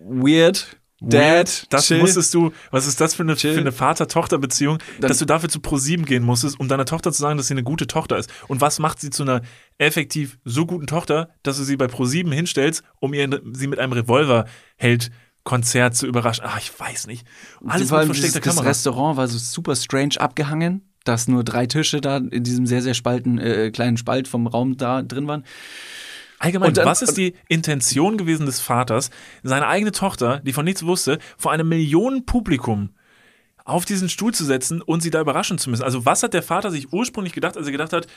weird, 0.08 0.78
Dad, 1.00 1.68
das 1.70 1.88
chill. 1.88 2.00
musstest 2.00 2.34
du, 2.34 2.52
was 2.72 2.88
ist 2.88 3.00
das 3.00 3.14
für 3.14 3.24
eine, 3.24 3.36
für 3.36 3.56
eine 3.56 3.72
Vater-Tochter-Beziehung, 3.72 4.80
dass 5.00 5.20
du 5.20 5.26
dafür 5.26 5.48
zu 5.48 5.60
ProSieben 5.60 6.06
gehen 6.06 6.24
musstest, 6.24 6.60
um 6.60 6.68
deiner 6.68 6.86
Tochter 6.86 7.12
zu 7.12 7.22
sagen, 7.22 7.38
dass 7.38 7.48
sie 7.48 7.54
eine 7.54 7.64
gute 7.64 7.86
Tochter 7.86 8.18
ist. 8.18 8.32
Und 8.48 8.62
was 8.62 8.80
macht 8.80 9.00
sie 9.00 9.12
zu 9.12 9.24
einer 9.24 9.41
effektiv 9.78 10.39
so 10.43 10.66
guten 10.66 10.88
Tochter, 10.88 11.30
dass 11.43 11.58
du 11.58 11.64
sie 11.64 11.78
bei 11.78 11.88
ProSieben 11.88 12.32
hinstellst, 12.32 12.84
um 13.00 13.14
ihr, 13.14 13.30
sie 13.54 13.68
mit 13.68 13.78
einem 13.78 13.93
Revolver-Held 13.93 15.12
Konzert 15.48 15.95
zu 15.95 16.08
überraschen. 16.08 16.43
Ach, 16.45 16.60
ich 16.60 16.78
weiß 16.78 17.08
nicht. 17.08 17.26
Alles 17.66 17.89
mit 17.89 17.93
allem 17.93 18.12
dieses, 18.12 18.22
versteckter 18.22 18.45
das 18.45 18.56
Kamera. 18.56 18.70
Restaurant 18.70 19.16
war 19.16 19.30
so 19.30 19.38
super 19.38 19.78
strange 19.78 20.16
abgehangen, 20.20 20.82
dass 21.06 21.30
nur 21.30 21.45
drei 21.45 21.68
Tische 21.68 22.02
da 22.02 22.18
in 22.18 22.43
diesem 22.43 22.66
sehr, 22.66 22.82
sehr 22.82 22.93
spalten, 22.93 23.38
äh, 23.38 23.72
kleinen 23.72 23.95
Spalt 23.95 24.28
vom 24.28 24.45
Raum 24.45 24.76
da 24.76 25.04
drin 25.04 25.26
waren. 25.28 25.45
Allgemein, 26.40 26.70
Und 26.70 26.78
dann- 26.78 26.86
was 26.86 27.02
ist 27.02 27.18
die 27.18 27.34
Intention 27.48 28.18
gewesen 28.18 28.46
des 28.46 28.60
Vaters, 28.60 29.10
seine 29.44 29.68
eigene 29.68 29.92
Tochter, 29.92 30.40
die 30.42 30.54
von 30.54 30.66
nichts 30.66 30.86
wusste, 30.86 31.18
vor 31.38 31.52
einem 31.52 31.68
Millionenpublikum 31.70 32.90
auf 33.66 33.84
diesen 33.86 34.08
Stuhl 34.08 34.34
zu 34.34 34.46
setzen 34.46 34.82
und 34.82 35.02
sie 35.02 35.10
da 35.10 35.20
überraschen 35.20 35.58
zu 35.58 35.70
müssen? 35.70 35.84
Also 35.84 36.06
was 36.06 36.22
hat 36.24 36.34
der 36.34 36.44
Vater 36.44 36.70
sich 36.72 36.94
ursprünglich 36.94 37.34
gedacht, 37.34 37.58
als 37.58 37.66
er 37.66 37.72
gedacht 37.72 37.92
hat, 37.94 38.08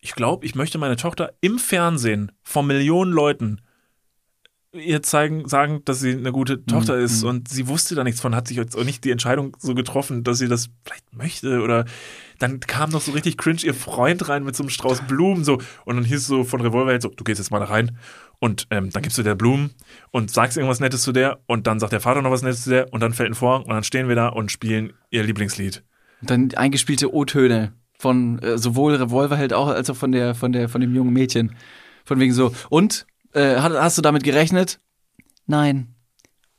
ich 0.00 0.14
glaube, 0.14 0.44
ich 0.46 0.54
möchte 0.54 0.78
meine 0.78 0.96
Tochter 0.96 1.32
im 1.40 1.58
Fernsehen 1.58 2.32
vor 2.42 2.62
Millionen 2.62 3.12
Leuten 3.12 3.60
ihr 4.72 5.02
zeigen, 5.02 5.48
sagen, 5.48 5.82
dass 5.84 5.98
sie 5.98 6.12
eine 6.12 6.30
gute 6.30 6.64
Tochter 6.64 6.96
Mhm. 6.98 7.04
ist 7.04 7.24
und 7.24 7.48
sie 7.48 7.66
wusste 7.66 7.96
da 7.96 8.04
nichts 8.04 8.20
von, 8.20 8.36
hat 8.36 8.46
sich 8.46 8.56
jetzt 8.56 8.76
auch 8.76 8.84
nicht 8.84 9.02
die 9.04 9.10
Entscheidung 9.10 9.56
so 9.58 9.74
getroffen, 9.74 10.22
dass 10.22 10.38
sie 10.38 10.46
das 10.46 10.68
vielleicht 10.84 11.12
möchte 11.12 11.60
oder 11.62 11.86
dann 12.40 12.58
kam 12.58 12.90
noch 12.90 13.00
so 13.00 13.12
richtig 13.12 13.36
cringe 13.38 13.60
ihr 13.62 13.74
Freund 13.74 14.28
rein 14.28 14.42
mit 14.42 14.56
so 14.56 14.64
einem 14.64 14.70
Strauß 14.70 15.02
Blumen 15.06 15.44
so 15.44 15.58
und 15.84 15.94
dann 15.94 16.04
hieß 16.04 16.26
so 16.26 16.42
von 16.42 16.60
Revolverheld 16.60 17.02
so, 17.02 17.10
du 17.10 17.22
gehst 17.22 17.38
jetzt 17.38 17.50
mal 17.52 17.60
da 17.60 17.66
rein 17.66 17.96
und 18.40 18.66
ähm, 18.70 18.90
dann 18.90 19.02
gibst 19.02 19.16
du 19.16 19.22
der 19.22 19.36
Blumen 19.36 19.70
und 20.10 20.30
sagst 20.30 20.56
irgendwas 20.56 20.80
Nettes 20.80 21.02
zu 21.02 21.12
der 21.12 21.38
und 21.46 21.68
dann 21.68 21.78
sagt 21.78 21.92
der 21.92 22.00
Vater 22.00 22.22
noch 22.22 22.32
was 22.32 22.42
Nettes 22.42 22.64
zu 22.64 22.70
der 22.70 22.92
und 22.92 23.00
dann 23.00 23.12
fällt 23.12 23.30
ein 23.30 23.34
Vorhang 23.34 23.62
und 23.62 23.70
dann 23.70 23.84
stehen 23.84 24.08
wir 24.08 24.16
da 24.16 24.28
und 24.28 24.50
spielen 24.50 24.92
ihr 25.10 25.22
Lieblingslied. 25.22 25.84
Und 26.22 26.30
dann 26.30 26.50
eingespielte 26.54 27.14
O-Töne 27.14 27.72
von 27.98 28.38
äh, 28.40 28.58
sowohl 28.58 28.94
Revolverheld 28.94 29.52
auch 29.52 29.68
als 29.68 29.88
auch 29.90 29.96
von 29.96 30.10
der, 30.10 30.34
von 30.34 30.52
der, 30.52 30.68
von 30.68 30.80
dem 30.80 30.94
jungen 30.94 31.12
Mädchen. 31.12 31.54
Von 32.06 32.18
wegen 32.18 32.32
so, 32.32 32.52
und? 32.70 33.06
Äh, 33.32 33.56
hast, 33.56 33.74
hast 33.74 33.98
du 33.98 34.02
damit 34.02 34.24
gerechnet? 34.24 34.80
Nein. 35.46 35.94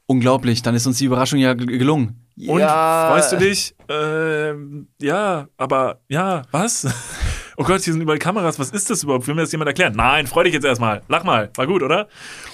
Unglaublich, 0.06 0.62
dann 0.62 0.76
ist 0.76 0.86
uns 0.86 1.00
die 1.00 1.06
Überraschung 1.06 1.40
ja 1.40 1.54
gel- 1.54 1.66
gelungen. 1.66 2.21
Und 2.38 2.60
ja. 2.60 3.10
freust 3.10 3.32
du 3.32 3.38
dich? 3.38 3.76
Ähm, 3.90 4.88
ja, 5.02 5.48
aber 5.58 6.02
ja, 6.08 6.44
was? 6.52 6.88
Oh 7.58 7.64
Gott, 7.64 7.82
hier 7.82 7.94
sind 7.94 8.02
überall 8.02 8.18
Kameras. 8.18 8.58
Was 8.58 8.72
ist 8.72 8.90
das 8.90 9.04
überhaupt? 9.04 9.28
Will 9.28 9.36
mir 9.36 9.42
das 9.42 9.52
jemand 9.52 9.68
erklären? 9.68 9.94
Nein, 9.96 10.26
freu 10.26 10.44
dich 10.44 10.54
jetzt 10.54 10.66
erstmal. 10.66 11.04
Lach 11.10 11.24
mal. 11.24 11.52
War 11.56 11.68
gut, 11.68 11.84
oder? 11.84 12.08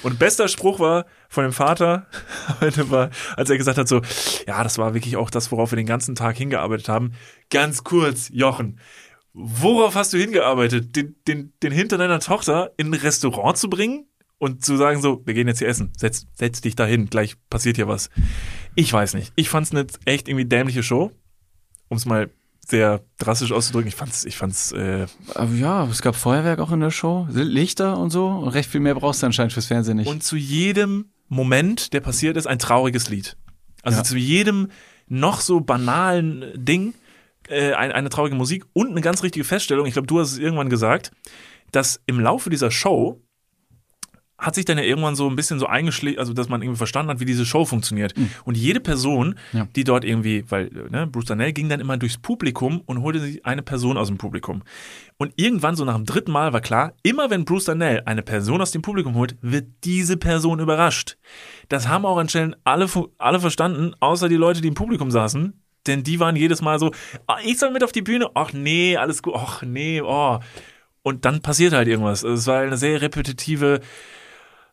Und 0.03 0.19
bester 0.19 0.49
Spruch 0.49 0.81
war 0.81 1.05
von 1.29 1.43
dem 1.43 1.53
Vater, 1.53 2.07
heute 2.59 2.89
war, 2.91 3.11
als 3.37 3.49
er 3.49 3.57
gesagt 3.57 3.77
hat, 3.77 3.87
so, 3.87 4.01
ja, 4.47 4.61
das 4.63 4.77
war 4.77 4.93
wirklich 4.95 5.15
auch 5.15 5.29
das, 5.29 5.49
worauf 5.51 5.71
wir 5.71 5.77
den 5.77 5.85
ganzen 5.85 6.15
Tag 6.15 6.35
hingearbeitet 6.35 6.89
haben. 6.89 7.13
Ganz 7.49 7.85
kurz, 7.85 8.29
Jochen. 8.33 8.79
worauf 9.33 9.95
hast 9.95 10.11
du 10.11 10.17
hingearbeitet? 10.17 10.93
Den, 10.95 11.15
den, 11.25 11.53
den 11.63 11.71
Hintern 11.71 11.99
deiner 11.99 12.19
Tochter 12.19 12.71
in 12.75 12.87
ein 12.87 12.93
Restaurant 12.95 13.57
zu 13.57 13.69
bringen? 13.69 14.07
Und 14.39 14.63
zu 14.63 14.77
sagen 14.77 15.01
so, 15.01 15.21
wir 15.25 15.33
gehen 15.33 15.47
jetzt 15.47 15.59
hier 15.59 15.67
essen, 15.67 15.91
setz, 15.97 16.27
setz 16.35 16.61
dich 16.61 16.75
dahin, 16.75 17.09
gleich 17.09 17.35
passiert 17.49 17.75
hier 17.77 17.87
was. 17.87 18.09
Ich 18.75 18.91
weiß 18.93 19.15
nicht. 19.15 19.33
Ich 19.35 19.49
fand's 19.49 19.71
eine 19.71 19.87
echt 20.05 20.27
irgendwie 20.27 20.45
dämliche 20.45 20.83
Show. 20.83 21.11
Um 21.89 21.97
es 21.97 22.05
mal 22.05 22.29
sehr 22.67 23.01
drastisch 23.17 23.51
auszudrücken. 23.51 23.87
Ich 23.87 23.95
fand's, 23.95 24.25
ich 24.25 24.37
fand's, 24.37 24.73
äh, 24.73 25.07
Aber 25.35 25.53
ja, 25.53 25.85
es 25.85 26.01
gab 26.01 26.15
Feuerwerk 26.15 26.59
auch 26.59 26.71
in 26.71 26.81
der 26.81 26.91
Show, 26.91 27.27
Lichter 27.31 27.97
und 27.97 28.09
so. 28.11 28.27
Und 28.27 28.49
recht 28.49 28.69
viel 28.69 28.81
mehr 28.81 28.93
brauchst 28.93 29.21
du 29.23 29.25
anscheinend 29.25 29.53
fürs 29.53 29.67
Fernsehen 29.67 29.97
nicht. 29.97 30.07
Und 30.07 30.21
zu 30.23 30.35
jedem 30.35 31.05
Moment, 31.29 31.93
der 31.93 32.01
passiert 32.01 32.37
ist, 32.37 32.45
ein 32.45 32.59
trauriges 32.59 33.09
Lied. 33.09 33.37
Also 33.83 33.99
Ja. 33.99 34.03
zu 34.03 34.17
jedem 34.17 34.69
noch 35.07 35.39
so 35.39 35.61
banalen 35.61 36.51
Ding 36.55 36.93
äh, 37.47 37.71
ein, 37.73 37.91
eine 37.93 38.09
traurige 38.09 38.35
Musik 38.35 38.65
und 38.73 38.91
eine 38.91 39.01
ganz 39.01 39.23
richtige 39.23 39.45
Feststellung. 39.45 39.85
Ich 39.87 39.93
glaube, 39.93 40.07
du 40.07 40.19
hast 40.19 40.33
es 40.33 40.37
irgendwann 40.37 40.69
gesagt, 40.69 41.11
dass 41.71 42.01
im 42.05 42.19
Laufe 42.19 42.49
dieser 42.49 42.69
Show 42.71 43.21
hat 44.39 44.53
sich 44.53 44.65
dann 44.65 44.77
ja 44.77 44.83
irgendwann 44.83 45.15
so 45.15 45.27
ein 45.27 45.35
bisschen 45.35 45.57
so 45.57 45.65
eingeschlägt, 45.65 46.19
also 46.19 46.31
dass 46.31 46.47
man 46.47 46.61
irgendwie 46.61 46.77
verstanden 46.77 47.09
hat, 47.11 47.19
wie 47.19 47.25
diese 47.25 47.45
Show 47.45 47.65
funktioniert. 47.65 48.13
Und 48.45 48.55
jede 48.55 48.79
Person, 48.79 49.29
Mhm. 49.51 49.57
Ja. 49.57 49.67
die 49.75 49.83
dort 49.83 50.03
irgendwie, 50.05 50.43
weil 50.49 50.69
ne, 50.91 51.07
Bruce 51.07 51.25
Danell 51.25 51.53
ging 51.53 51.69
dann 51.69 51.79
immer 51.79 51.97
durchs 51.97 52.17
Publikum 52.17 52.81
und 52.85 53.01
holte 53.01 53.19
sich 53.19 53.45
eine 53.45 53.63
Person 53.63 53.97
aus 53.97 54.07
dem 54.09 54.17
Publikum. 54.19 54.61
Und 55.17 55.33
irgendwann, 55.37 55.75
so 55.75 55.85
nach 55.85 55.95
dem 55.95 56.05
dritten 56.05 56.31
Mal, 56.31 56.53
war 56.53 56.61
klar, 56.61 56.93
immer 57.01 57.31
wenn 57.31 57.45
Bruce 57.45 57.65
Danell 57.65 58.03
eine 58.05 58.21
Person 58.21 58.61
aus 58.61 58.69
dem 58.71 58.83
Publikum 58.83 59.15
holt, 59.15 59.35
wird 59.41 59.65
diese 59.83 60.17
Person 60.17 60.59
überrascht. 60.59 61.17
Das 61.69 61.87
haben 61.87 62.05
auch 62.05 62.17
anscheinend 62.17 62.57
alle, 62.63 62.87
alle 63.17 63.39
verstanden, 63.39 63.95
außer 63.99 64.29
die 64.29 64.35
Leute, 64.35 64.61
die 64.61 64.67
im 64.67 64.75
Publikum 64.75 65.09
saßen. 65.09 65.59
Denn 65.87 66.03
die 66.03 66.19
waren 66.19 66.35
jedes 66.35 66.61
Mal 66.61 66.77
so, 66.79 66.91
ah, 67.27 67.37
ich 67.43 67.57
soll 67.57 67.71
mit 67.71 67.83
auf 67.83 67.91
die 67.93 68.01
Bühne. 68.01 68.29
Ach 68.35 68.53
nee, 68.53 68.97
alles 68.97 69.23
gut. 69.23 69.33
Ach 69.35 69.63
nee, 69.63 70.01
oh. 70.01 70.39
Und 71.01 71.23
dann 71.25 71.41
passiert 71.41 71.71
halt 71.73 71.87
irgendwas. 71.87 72.25
Also 72.25 72.35
Es 72.35 72.45
war 72.47 72.59
eine 72.61 72.75
sehr 72.77 73.01
repetitive, 73.01 73.79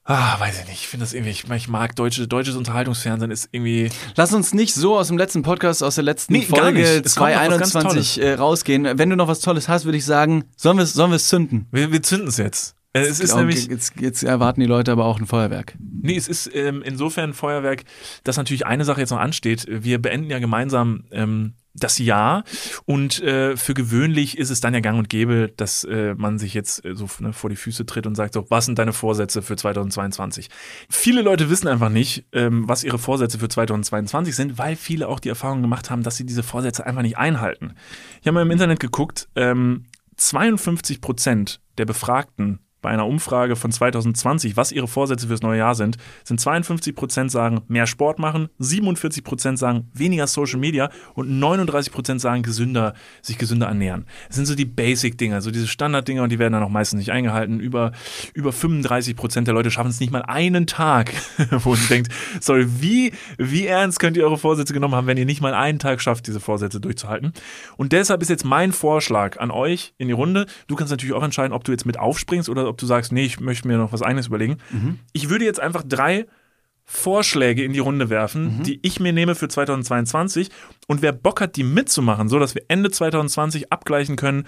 ah, 0.05 0.39
weiß 0.41 0.61
ich 0.61 0.67
nicht. 0.69 0.81
Ich 0.83 0.89
finde 0.89 1.05
das 1.05 1.13
irgendwie, 1.13 1.31
ich, 1.31 1.45
ich 1.51 1.69
mag 1.69 1.97
deutsche, 1.97 2.27
deutsches 2.29 2.57
Unterhaltungsfernsehen 2.57 3.31
ist 3.31 3.49
irgendwie, 3.53 3.91
Lass 4.17 4.33
uns 4.33 4.55
nicht 4.55 4.75
so 4.75 4.97
aus 4.99 5.09
dem 5.09 5.19
letzten 5.19 5.43
Podcast, 5.43 5.83
aus 5.83 5.95
der 5.97 6.05
letzten 6.05 6.33
Nee. 6.35 6.43
Folge 6.43 6.83
Es 6.83 7.15
kommt 7.17 7.33
noch 7.35 7.41
was 7.51 7.59
ganz 7.59 7.71
2021 7.73 8.23
äh, 8.23 8.35
rausgehen. 8.35 8.99
Wenn 8.99 9.11
du 9.11 9.17
noch 9.17 9.29
was 9.29 9.41
Tolles 9.41 9.69
hast, 9.69 9.85
würde 9.85 9.99
ich 9.99 10.05
sagen, 10.05 10.45
sollen 10.57 10.77
wir 10.77 10.85
es 10.85 10.93
sollen 10.93 11.11
wir's 11.11 11.29
zünden? 11.29 11.67
wir, 11.71 11.93
wir 11.93 12.03
zünden 12.03 12.29
es 12.29 12.37
jetzt. 12.37 12.75
Äh, 12.93 13.01
Es 13.01 13.21
ist 13.21 13.33
Auch- 13.33 13.39
nämlich, 13.39 13.67
jetzt, 13.67 13.95
jetzt 14.01 14.23
erwarten 14.23 14.61
die 14.61 14.67
Leute 14.67 14.93
aber 14.93 15.05
auch 15.05 15.19
ein 15.19 15.27
Feuerwerk. 15.27 15.75
Nee, 15.81 16.17
es 16.17 16.29
ist 16.29 16.49
ähm, 16.55 16.83
insofern 16.85 17.31
ein 17.31 17.35
Feuerwerk, 17.35 17.85
dass 18.23 18.37
natürlich 18.37 18.67
eine 18.67 18.85
Sache 18.85 19.01
jetzt 19.01 19.11
noch 19.11 19.19
ansteht. 19.19 19.67
Wir 19.69 20.01
beenden 20.01 20.31
ja 20.31 20.39
gemeinsam 20.39 21.05
ähm, 21.11 21.55
das 21.75 21.99
Jahr 21.99 22.45
und 22.87 23.21
äh, 23.23 23.57
für 23.57 23.75
gewöhnlich 23.75 24.39
ist 24.39 24.51
es 24.51 24.61
dann 24.61 24.75
ja 24.75 24.81
gang 24.81 24.99
und 24.99 25.09
gäbe, 25.09 25.53
dass 25.57 25.85
äh, 25.85 26.15
man 26.15 26.39
sich 26.39 26.55
jetzt 26.55 26.85
äh, 26.85 26.95
so 26.95 27.09
ne, 27.19 27.33
vor 27.33 27.51
die 27.51 27.57
Füße 27.57 27.85
tritt 27.85 28.07
und 28.07 28.15
sagt 28.15 28.35
so, 28.35 28.47
was 28.49 28.67
sind 28.67 28.79
deine 28.79 28.93
Vorsätze 28.93 29.43
für 29.43 29.57
2022? 29.57 30.51
Viele 30.89 31.23
Leute 31.23 31.51
wissen 31.51 31.69
einfach 31.69 31.91
nicht, 31.91 32.27
ähm, 32.33 32.69
was 32.69 32.85
ihre 32.85 32.99
Vorsätze 32.99 33.39
für 33.39 33.49
2022 33.49 34.37
sind, 34.37 34.59
weil 34.59 34.77
viele 34.77 35.09
auch 35.09 35.21
die 35.21 35.29
Erfahrung 35.29 35.63
gemacht 35.63 35.91
haben, 35.91 36.03
dass 36.03 36.17
sie 36.17 36.27
diese 36.27 36.43
Vorsätze 36.45 36.87
einfach 36.87 37.03
nicht 37.03 37.19
einhalten. 37.19 37.75
Ich 38.21 38.27
habe 38.27 38.35
mal 38.35 38.43
im 38.43 38.51
Internet 38.51 38.79
geguckt, 38.79 39.29
ähm, 39.35 39.87
52 40.17 41.01
Prozent 41.01 41.61
der 41.79 41.87
Befragten 41.87 42.61
bei 42.85 42.91
einer 42.91 43.07
Umfrage 43.07 43.57
von 43.57 43.73
2020, 43.73 44.59
was 44.59 44.71
ihre 44.71 44.87
Vorsätze 44.87 45.27
fürs 45.27 45.41
neue 45.41 45.57
Jahr 45.57 45.75
sind, 45.75 45.97
sind 46.23 46.39
52 46.39 46.95
Prozent 46.95 47.31
sagen, 47.31 47.63
mehr 47.67 47.87
Sport 47.87 48.19
machen, 48.19 48.51
47 48.59 49.25
Prozent 49.25 49.59
sagen, 49.59 49.89
weniger 49.95 50.27
Social 50.27 50.61
Media 50.61 50.91
und 51.15 51.31
39 51.39 51.91
Prozent 51.91 52.21
sagen, 52.21 52.43
gesünder, 52.43 52.93
sich 53.23 53.39
gesünder 53.39 53.69
ernähren. 53.69 54.05
Das 54.27 54.37
sind 54.37 54.45
so 54.45 54.55
die 54.55 54.67
Basic-Dinger, 54.67 55.41
so 55.41 55.51
diese 55.51 55.67
Standard-Dinger 55.67 56.25
und 56.25 56.31
die 56.31 56.39
werden 56.39 56.53
dann 56.53 56.63
auch 56.63 56.69
meistens 56.69 56.99
nicht 56.99 57.11
eingehalten. 57.11 57.59
Über, 57.59 57.93
über 58.35 58.53
35 58.53 59.17
Prozent 59.17 59.49
der 59.49 59.55
Leute 59.55 59.71
schaffen 59.71 59.89
es 59.89 59.99
nicht 59.99 60.13
mal 60.13 60.23
einen 60.23 60.67
Tag, 60.67 61.11
wo 61.51 61.71
man 61.71 61.89
denkt, 61.89 62.13
sorry, 62.41 62.67
wie, 62.83 63.15
wie 63.39 63.67
ernst 63.67 63.99
könnt 63.99 64.19
ihr 64.19 64.25
eure 64.25 64.37
Vorsätze 64.37 64.75
genommen 64.75 64.95
haben, 64.95 65.07
wenn 65.07 65.17
ihr 65.17 65.25
nicht 65.25 65.41
mal 65.41 65.55
einen 65.55 65.79
Tag 65.79 66.03
schafft, 66.03 66.27
diese 66.27 66.39
Vorsätze 66.39 66.81
durchzuhalten? 66.83 67.33
Und 67.79 67.93
deshalb 67.93 68.21
ist 68.21 68.29
jetzt 68.29 68.45
mein 68.45 68.73
Vorschlag 68.73 69.41
an 69.41 69.51
euch 69.51 69.95
in 69.97 70.09
die 70.09 70.13
Runde. 70.13 70.45
Du 70.67 70.77
kannst 70.77 70.91
natürlich 70.91 71.15
auch 71.15 71.23
entscheiden, 71.23 71.55
ob 71.55 71.65
du 71.65 71.73
jetzt 71.73 71.87
mit 71.87 71.99
aufspringst 71.99 72.51
oder 72.51 72.69
ob 72.69 72.74
du 72.77 72.87
sagst, 72.87 73.13
nee, 73.13 73.25
ich 73.25 73.41
möchte 73.41 73.69
mir 73.69 73.79
noch 73.79 73.93
was 73.93 74.03
eigenes 74.03 74.27
überlegen. 74.29 74.59
Ich 75.13 75.29
würde 75.29 75.45
jetzt 75.45 75.61
einfach 75.61 75.83
drei 75.87 76.27
Vorschläge 76.85 77.65
in 77.65 77.73
die 77.73 77.79
Runde 77.79 78.11
werfen, 78.11 78.63
die 78.63 78.79
ich 78.83 79.01
mir 79.01 79.13
nehme 79.13 79.35
für 79.35 79.49
2022. 79.49 80.51
Und 80.87 81.01
wer 81.03 81.13
Bock 81.13 81.41
hat, 81.41 81.57
die 81.57 81.65
mitzumachen, 81.65 82.29
so 82.29 82.39
dass 82.39 82.55
wir 82.55 82.63
Ende 82.69 82.91
2020 82.91 83.73
abgleichen 83.73 84.17
können, 84.17 84.47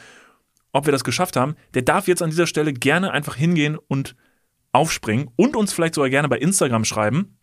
ob 0.73 0.85
wir 0.86 0.93
das 0.93 1.05
geschafft 1.05 1.36
haben, 1.36 1.55
der 1.73 1.82
darf 1.82 2.07
jetzt 2.09 2.23
an 2.23 2.28
dieser 2.31 2.47
Stelle 2.47 2.73
gerne 2.74 3.11
einfach 3.12 3.35
hingehen 3.36 3.78
und 3.89 4.15
aufspringen 4.73 5.31
und 5.36 5.57
uns 5.57 5.73
vielleicht 5.73 5.94
sogar 5.94 6.11
gerne 6.11 6.28
bei 6.28 6.36
Instagram 6.39 6.85
schreiben, 6.85 7.39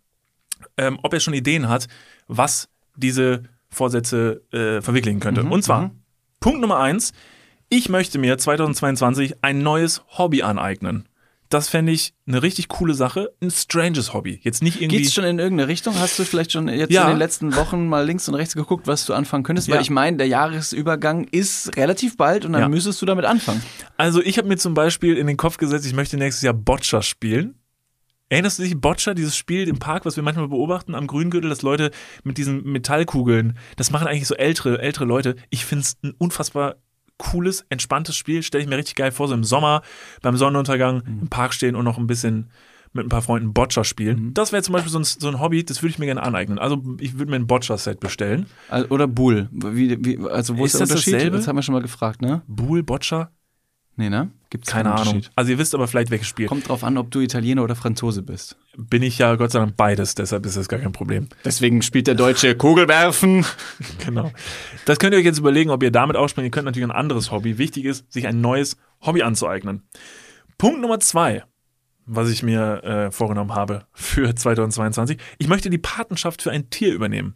ähm, 0.77 0.99
ob 1.01 1.13
er 1.13 1.19
schon 1.19 1.33
Ideen 1.33 1.67
hat, 1.67 1.87
was 2.27 2.69
diese 2.95 3.43
Vorsätze 3.69 4.43
äh, 4.51 4.81
verwirklichen 4.81 5.19
könnte. 5.19 5.41
und 5.51 5.63
zwar, 5.63 5.91
Punkt 6.39 6.61
Nummer 6.61 6.79
eins, 6.79 7.11
ich 7.75 7.89
möchte 7.89 8.19
mir 8.19 8.37
2022 8.37 9.35
ein 9.41 9.59
neues 9.63 10.01
Hobby 10.17 10.43
aneignen. 10.43 11.07
Das 11.49 11.69
fände 11.69 11.91
ich 11.91 12.13
eine 12.25 12.41
richtig 12.41 12.67
coole 12.67 12.95
Sache. 12.95 13.31
Ein 13.41 13.51
stranges 13.51 14.13
Hobby. 14.13 14.39
Jetzt 14.43 14.63
nicht 14.63 14.81
irgendwie. 14.81 14.97
Geht's 15.01 15.13
schon 15.13 15.23
in 15.23 15.37
irgendeine 15.37 15.67
Richtung? 15.69 15.93
Hast 15.99 16.17
du 16.17 16.23
vielleicht 16.23 16.51
schon 16.51 16.67
jetzt 16.67 16.91
Ja. 16.91 17.03
in 17.03 17.09
den 17.09 17.17
letzten 17.19 17.55
Wochen 17.55 17.87
mal 17.87 18.03
links 18.05 18.27
und 18.27 18.33
rechts 18.35 18.55
geguckt, 18.55 18.87
was 18.87 19.05
du 19.05 19.13
anfangen 19.13 19.43
könntest? 19.43 19.67
Ja. 19.67 19.75
Weil 19.75 19.81
ich 19.81 19.91
meine, 19.91 20.17
der 20.17 20.27
Jahresübergang 20.27 21.25
ist 21.25 21.75
relativ 21.77 22.17
bald 22.17 22.45
und 22.45 22.53
dann 22.53 22.61
Ja. 22.63 22.69
müsstest 22.69 22.99
du 23.01 23.05
damit 23.05 23.25
anfangen. 23.25 23.61
Also 23.97 24.19
ich 24.21 24.37
habe 24.39 24.47
mir 24.47 24.57
zum 24.57 24.73
Beispiel 24.73 25.15
in 25.17 25.27
den 25.27 25.37
Kopf 25.37 25.57
gesetzt, 25.57 25.85
ich 25.85 25.93
möchte 25.93 26.17
nächstes 26.17 26.41
Jahr 26.43 26.55
Boccia 26.55 27.01
spielen. 27.03 27.55
Erinnerst 28.29 28.57
du 28.57 28.63
dich, 28.63 28.79
Boccia, 28.79 29.13
dieses 29.13 29.37
Spiel 29.37 29.67
im 29.67 29.77
Park, 29.77 30.05
was 30.05 30.15
wir 30.15 30.23
manchmal 30.23 30.47
beobachten 30.47 30.95
am 30.95 31.05
Grüngürtel, 31.05 31.49
dass 31.51 31.61
Leute 31.61 31.91
mit 32.23 32.39
diesen 32.39 32.63
Metallkugeln, 32.63 33.57
das 33.75 33.91
machen 33.91 34.07
eigentlich 34.07 34.27
so 34.27 34.33
ältere, 34.35 34.79
ältere 34.81 35.05
Leute. 35.05 35.35
Ich 35.51 35.65
finde 35.65 35.83
es 35.83 35.97
ein 36.03 36.13
unfassbar 36.17 36.77
cooles, 37.31 37.65
entspanntes 37.69 38.15
Spiel. 38.15 38.43
Stelle 38.43 38.63
ich 38.63 38.69
mir 38.69 38.77
richtig 38.77 38.95
geil 38.95 39.11
vor, 39.11 39.27
so 39.27 39.33
im 39.33 39.43
Sommer 39.43 39.81
beim 40.21 40.37
Sonnenuntergang 40.37 41.03
im 41.21 41.27
Park 41.29 41.53
stehen 41.53 41.75
und 41.75 41.85
noch 41.85 41.97
ein 41.97 42.07
bisschen 42.07 42.49
mit 42.95 43.05
ein 43.05 43.09
paar 43.09 43.23
Freunden 43.23 43.53
Boccia 43.53 43.83
spielen. 43.83 44.33
Das 44.35 44.51
wäre 44.51 44.61
zum 44.61 44.73
Beispiel 44.73 44.91
so 44.91 44.99
ein, 44.99 45.03
so 45.03 45.27
ein 45.27 45.39
Hobby, 45.39 45.63
das 45.63 45.81
würde 45.81 45.89
ich 45.91 45.99
mir 45.99 46.05
gerne 46.05 46.21
aneignen. 46.21 46.59
Also 46.59 46.81
ich 46.99 47.17
würde 47.17 47.31
mir 47.31 47.37
ein 47.37 47.47
Boccia-Set 47.47 47.99
bestellen. 47.99 48.45
Also, 48.69 48.87
oder 48.89 49.07
Bull. 49.07 49.49
Wie, 49.51 49.97
wie, 50.05 50.19
also 50.29 50.57
wo 50.57 50.65
ist, 50.65 50.73
Ist 50.75 50.79
der 50.79 50.81
das 50.81 50.91
Unterschied? 50.91 51.13
dasselbe? 51.15 51.37
Das 51.37 51.47
haben 51.47 51.55
wir 51.55 51.63
schon 51.63 51.73
mal 51.73 51.81
gefragt, 51.81 52.21
ne? 52.21 52.43
Bull, 52.47 52.83
Boccia? 52.83 53.31
Nee, 53.95 54.09
ne? 54.09 54.31
Gibt's 54.49 54.69
Keine 54.71 54.93
Ahnung. 54.93 55.21
Also 55.35 55.51
ihr 55.51 55.57
wisst 55.57 55.75
aber 55.75 55.87
vielleicht, 55.87 56.09
welches 56.09 56.27
Spiel. 56.27 56.47
Kommt 56.47 56.67
drauf 56.67 56.83
an, 56.83 56.97
ob 56.97 57.11
du 57.11 57.19
Italiener 57.19 57.63
oder 57.63 57.75
Franzose 57.75 58.23
bist. 58.23 58.57
Bin 58.75 59.03
ich 59.03 59.19
ja 59.19 59.35
Gott 59.35 59.51
sei 59.51 59.59
Dank 59.59 59.77
beides, 59.77 60.15
deshalb 60.15 60.45
ist 60.45 60.57
das 60.57 60.67
gar 60.67 60.79
kein 60.79 60.91
Problem. 60.91 61.27
Deswegen 61.45 61.81
spielt 61.81 62.07
der 62.07 62.15
Deutsche 62.15 62.55
Kugelwerfen. 62.57 63.45
Genau. 64.05 64.31
Das 64.85 64.99
könnt 64.99 65.13
ihr 65.13 65.19
euch 65.19 65.25
jetzt 65.25 65.39
überlegen, 65.39 65.69
ob 65.69 65.81
ihr 65.81 65.91
damit 65.91 66.17
ausspringt. 66.17 66.45
Ihr 66.45 66.51
könnt 66.51 66.65
natürlich 66.65 66.87
ein 66.87 66.95
anderes 66.95 67.31
Hobby. 67.31 67.57
Wichtig 67.57 67.85
ist, 67.85 68.11
sich 68.11 68.27
ein 68.27 68.41
neues 68.41 68.77
Hobby 69.01 69.21
anzueignen. 69.21 69.83
Punkt 70.57 70.81
Nummer 70.81 70.99
zwei, 70.99 71.43
was 72.05 72.29
ich 72.29 72.43
mir 72.43 72.83
äh, 72.83 73.11
vorgenommen 73.11 73.55
habe 73.55 73.85
für 73.93 74.35
2022. 74.35 75.17
Ich 75.37 75.47
möchte 75.47 75.69
die 75.69 75.77
Patenschaft 75.77 76.41
für 76.41 76.51
ein 76.51 76.69
Tier 76.69 76.93
übernehmen. 76.93 77.33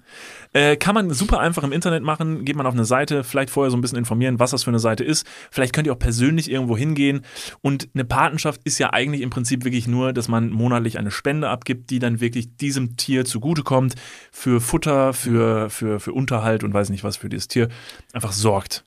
Äh, 0.54 0.76
kann 0.76 0.96
man 0.96 1.10
super 1.12 1.40
einfach 1.40 1.64
im 1.64 1.72
Internet 1.72 2.04
machen. 2.04 2.46
Geht 2.46 2.56
man 2.56 2.66
auf 2.66 2.74
eine 2.74 2.86
Seite, 2.86 3.24
vielleicht 3.24 3.50
vorher 3.50 3.72
so 3.72 3.78
ein 3.78 3.82
bisschen 3.82 3.98
informieren, 3.98 4.40
was 4.40 4.52
das 4.52 4.64
für 4.64 4.72
eine 4.72 4.80
Seite 4.80 5.04
ist. 5.04 5.26
Vielleicht 5.52 5.74
könnt 5.74 5.88
ihr 5.88 5.94
auch 5.94 6.00
persönlich 6.00 6.52
irgendwo 6.52 6.78
hingehen. 6.78 7.22
Und 7.62 7.90
eine 7.94 8.06
Patenschaft 8.06 8.62
ist 8.64 8.80
ja 8.80 8.92
eigentlich 8.92 9.22
im 9.22 9.30
Prinzip 9.30 9.64
wirklich 9.64 9.88
nur, 9.88 10.14
dass 10.14 10.28
man 10.28 10.50
monatlich 10.50 11.00
eine 11.00 11.12
Spende 11.12 11.50
abgibt, 11.50 11.90
die 11.90 12.00
dann 12.00 12.20
wirklich 12.20 12.58
diesem 12.58 12.98
Tier 12.98 13.26
zugutekommt. 13.26 13.96
Für 14.32 14.60
Futter, 14.60 15.14
für, 15.14 15.70
für, 15.70 16.00
für 16.00 16.14
Unterhalt 16.14 16.64
und 16.64 16.74
weiß 16.74 16.90
nicht 16.90 17.04
was 17.04 17.18
für 17.18 17.30
dieses 17.30 17.48
Tier 17.48 17.70
einfach 18.14 18.32
sorgt. 18.32 18.84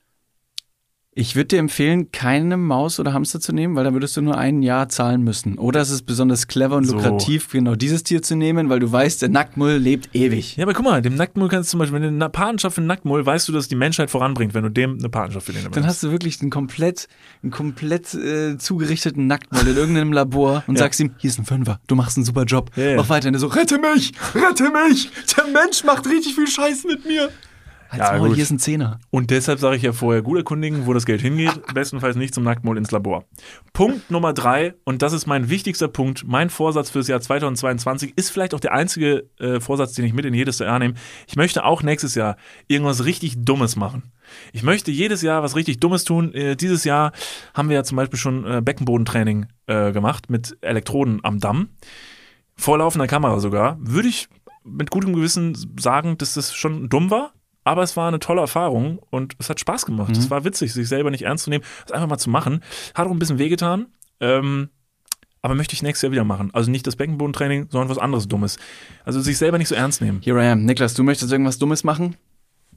Ich 1.20 1.36
würde 1.36 1.48
dir 1.48 1.58
empfehlen, 1.58 2.10
keine 2.12 2.56
Maus 2.56 2.98
oder 2.98 3.12
Hamster 3.12 3.40
zu 3.40 3.52
nehmen, 3.52 3.76
weil 3.76 3.84
dann 3.84 3.92
würdest 3.92 4.16
du 4.16 4.22
nur 4.22 4.38
ein 4.38 4.62
Jahr 4.62 4.88
zahlen 4.88 5.22
müssen. 5.22 5.58
Oder 5.58 5.82
es 5.82 5.90
ist 5.90 6.06
besonders 6.06 6.46
clever 6.48 6.76
und 6.76 6.84
So. 6.86 6.94
lukrativ, 6.94 7.50
genau 7.50 7.74
dieses 7.74 8.04
Tier 8.04 8.22
zu 8.22 8.36
nehmen, 8.36 8.70
weil 8.70 8.80
du 8.80 8.90
weißt, 8.90 9.20
der 9.20 9.28
Nacktmull 9.28 9.72
lebt 9.76 10.14
ewig. 10.14 10.56
Ja, 10.56 10.64
aber 10.64 10.72
guck 10.72 10.86
mal, 10.86 11.02
dem 11.02 11.16
Nacktmull 11.16 11.48
kannst 11.50 11.68
du 11.68 11.72
zum 11.72 11.80
Beispiel, 11.80 11.96
wenn 12.00 12.08
du 12.18 12.24
eine 12.24 12.30
Patenschaft 12.30 12.74
für 12.76 12.80
einen 12.80 12.86
Nacktmull, 12.88 13.26
weißt 13.26 13.46
du, 13.48 13.52
dass 13.52 13.68
die 13.68 13.74
Menschheit 13.76 14.10
voranbringt, 14.10 14.54
wenn 14.54 14.62
du 14.62 14.70
dem 14.70 14.96
eine 14.98 15.10
Patenschaft 15.10 15.44
für 15.44 15.52
den 15.52 15.60
Dann 15.64 15.72
übernimmst. 15.72 15.88
hast 15.90 16.02
du 16.04 16.10
wirklich 16.10 16.40
einen 16.40 16.48
komplett, 16.50 17.06
einen 17.42 17.52
komplett 17.52 18.14
äh, 18.14 18.56
zugerichteten 18.56 19.26
Nacktmull 19.26 19.68
in 19.68 19.76
irgendeinem 19.76 20.14
Labor 20.14 20.64
und 20.68 20.74
Ja. 20.78 20.84
sagst 20.84 21.00
ihm, 21.00 21.12
hier 21.18 21.28
ist 21.28 21.38
ein 21.38 21.44
Fünfer, 21.44 21.80
du 21.86 21.96
machst 21.96 22.16
einen 22.16 22.24
super 22.24 22.44
Job. 22.44 22.70
Ja, 22.76 22.84
ja. 22.84 22.96
Mach 22.96 23.10
weiter. 23.10 23.28
Und 23.28 23.34
er 23.34 23.40
so, 23.40 23.48
rette 23.48 23.76
mich, 23.78 24.12
rette 24.34 24.70
mich, 24.70 25.10
der 25.36 25.44
Mensch 25.48 25.84
macht 25.84 26.06
richtig 26.06 26.34
viel 26.34 26.46
Scheiß 26.48 26.84
mit 26.84 27.04
mir. 27.06 27.28
Als 27.90 27.98
Ja, 27.98 28.16
Maul, 28.18 28.28
gut. 28.28 28.36
hier 28.36 28.44
ist 28.44 28.50
ein 28.52 28.60
Zehner. 28.60 29.00
Und 29.10 29.30
deshalb 29.30 29.58
sage 29.58 29.76
ich 29.76 29.82
ja 29.82 29.92
vorher 29.92 30.22
gut 30.22 30.38
erkundigen, 30.38 30.86
wo 30.86 30.92
das 30.92 31.06
Geld 31.06 31.20
hingeht. 31.20 31.60
Bestenfalls 31.74 32.14
nicht 32.14 32.32
zum 32.32 32.44
Nacktmull 32.44 32.78
ins 32.78 32.92
Labor. 32.92 33.24
Punkt 33.72 34.10
Nummer 34.10 34.32
drei, 34.32 34.74
und 34.84 35.02
das 35.02 35.12
ist 35.12 35.26
mein 35.26 35.50
wichtigster 35.50 35.88
Punkt, 35.88 36.24
mein 36.26 36.50
Vorsatz 36.50 36.90
fürs 36.90 37.08
Jahr 37.08 37.20
2022, 37.20 38.12
ist 38.16 38.30
vielleicht 38.30 38.54
auch 38.54 38.60
der 38.60 38.72
einzige 38.72 39.28
äh, 39.40 39.58
Vorsatz, 39.58 39.92
den 39.94 40.04
ich 40.04 40.12
mit 40.12 40.24
in 40.24 40.34
jedes 40.34 40.60
Jahr 40.60 40.78
nehme. 40.78 40.94
Ich 41.26 41.34
möchte 41.34 41.64
auch 41.64 41.82
nächstes 41.82 42.14
Jahr 42.14 42.36
irgendwas 42.68 43.04
richtig 43.04 43.44
Dummes 43.44 43.74
machen. 43.74 44.12
Ich 44.52 44.62
möchte 44.62 44.92
jedes 44.92 45.22
Jahr 45.22 45.42
was 45.42 45.56
richtig 45.56 45.80
Dummes 45.80 46.04
tun. 46.04 46.32
Äh, 46.32 46.54
dieses 46.54 46.84
Jahr 46.84 47.10
haben 47.54 47.68
wir 47.68 47.74
ja 47.74 47.82
zum 47.82 47.96
Beispiel 47.96 48.18
schon 48.18 48.44
äh, 48.44 48.62
Beckenbodentraining 48.62 49.46
äh, 49.66 49.90
gemacht 49.90 50.30
mit 50.30 50.56
Elektroden 50.60 51.20
am 51.24 51.40
Damm. 51.40 51.70
Vor 52.56 52.78
laufender 52.78 53.08
Kamera 53.08 53.40
sogar. 53.40 53.78
Würde 53.80 54.08
ich 54.08 54.28
mit 54.62 54.90
gutem 54.90 55.14
Gewissen 55.14 55.56
sagen, 55.78 56.18
dass 56.18 56.34
das 56.34 56.54
schon 56.54 56.88
dumm 56.88 57.10
war. 57.10 57.32
Aber 57.64 57.82
es 57.82 57.96
war 57.96 58.08
eine 58.08 58.18
tolle 58.18 58.40
Erfahrung 58.40 58.98
und 59.10 59.34
es 59.38 59.50
hat 59.50 59.60
Spaß 59.60 59.84
gemacht. 59.84 60.16
Es 60.16 60.30
war 60.30 60.44
witzig, 60.44 60.72
sich 60.72 60.88
selber 60.88 61.10
nicht 61.10 61.22
ernst 61.22 61.44
zu 61.44 61.50
nehmen, 61.50 61.64
es 61.84 61.92
einfach 61.92 62.08
mal 62.08 62.18
zu 62.18 62.30
machen. 62.30 62.62
Hat 62.94 63.06
auch 63.06 63.10
ein 63.10 63.18
bisschen 63.18 63.38
wehgetan. 63.38 63.86
Ähm, 64.20 64.70
aber 65.42 65.54
möchte 65.54 65.74
ich 65.74 65.82
nächstes 65.82 66.02
Jahr 66.02 66.12
wieder 66.12 66.24
machen. 66.24 66.50
Also 66.52 66.70
nicht 66.70 66.86
das 66.86 66.96
Beckenbodentraining, 66.96 67.68
sondern 67.70 67.88
was 67.88 67.98
anderes 67.98 68.28
Dummes. 68.28 68.58
Also 69.04 69.20
sich 69.20 69.38
selber 69.38 69.58
nicht 69.58 69.68
so 69.68 69.74
ernst 69.74 70.00
nehmen. 70.00 70.20
Here 70.22 70.42
I 70.42 70.48
am. 70.48 70.64
Niklas, 70.64 70.94
du 70.94 71.02
möchtest 71.02 71.32
irgendwas 71.32 71.58
Dummes 71.58 71.84
machen? 71.84 72.16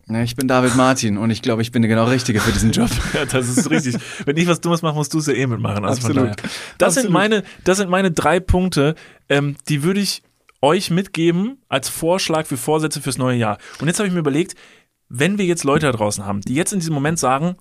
Ja, 0.09 0.21
ich 0.21 0.35
bin 0.35 0.49
David 0.49 0.75
Martin 0.75 1.17
und 1.17 1.29
ich 1.31 1.41
glaube, 1.41 1.61
ich 1.61 1.71
bin 1.71 1.81
der 1.81 1.87
genau 1.87 2.05
Richtige 2.05 2.41
für 2.41 2.51
diesen 2.51 2.71
Job. 2.71 2.89
Ja, 3.13 3.25
das 3.25 3.47
ist 3.47 3.69
richtig. 3.69 3.95
Wenn 4.25 4.35
ich 4.35 4.47
was 4.47 4.59
Dummes 4.59 4.81
mache, 4.81 4.95
musst 4.95 5.13
du 5.13 5.19
es 5.19 5.27
ja 5.27 5.33
eh 5.33 5.47
mitmachen. 5.47 5.85
Also 5.85 6.07
Absolut. 6.07 6.35
Das 6.77 6.95
sind 6.95 7.05
Absolut. 7.05 7.11
meine, 7.11 7.43
das 7.63 7.77
sind 7.77 7.89
meine 7.89 8.11
drei 8.11 8.39
Punkte, 8.39 8.95
ähm, 9.29 9.55
die 9.69 9.83
würde 9.83 10.01
ich 10.01 10.23
euch 10.61 10.89
mitgeben 10.89 11.57
als 11.67 11.89
Vorschlag 11.89 12.47
für 12.47 12.57
Vorsätze 12.57 13.01
fürs 13.01 13.17
neue 13.17 13.37
Jahr. 13.37 13.57
Und 13.79 13.87
jetzt 13.87 13.99
habe 13.99 14.07
ich 14.07 14.13
mir 14.13 14.21
überlegt, 14.21 14.55
wenn 15.15 15.37
wir 15.37 15.45
jetzt 15.45 15.63
Leute 15.63 15.85
da 15.85 15.91
draußen 15.91 16.25
haben, 16.25 16.41
die 16.41 16.55
jetzt 16.55 16.73
in 16.73 16.79
diesem 16.79 16.95
Moment 16.95 17.19
sagen, 17.19 17.55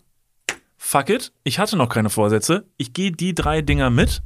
fuck 0.79 1.11
it, 1.11 1.33
ich 1.45 1.59
hatte 1.59 1.77
noch 1.77 1.91
keine 1.91 2.09
Vorsätze, 2.09 2.65
ich 2.79 2.95
gehe 2.95 3.13
die 3.13 3.35
drei 3.35 3.61
Dinger 3.61 3.91
mit, 3.91 4.23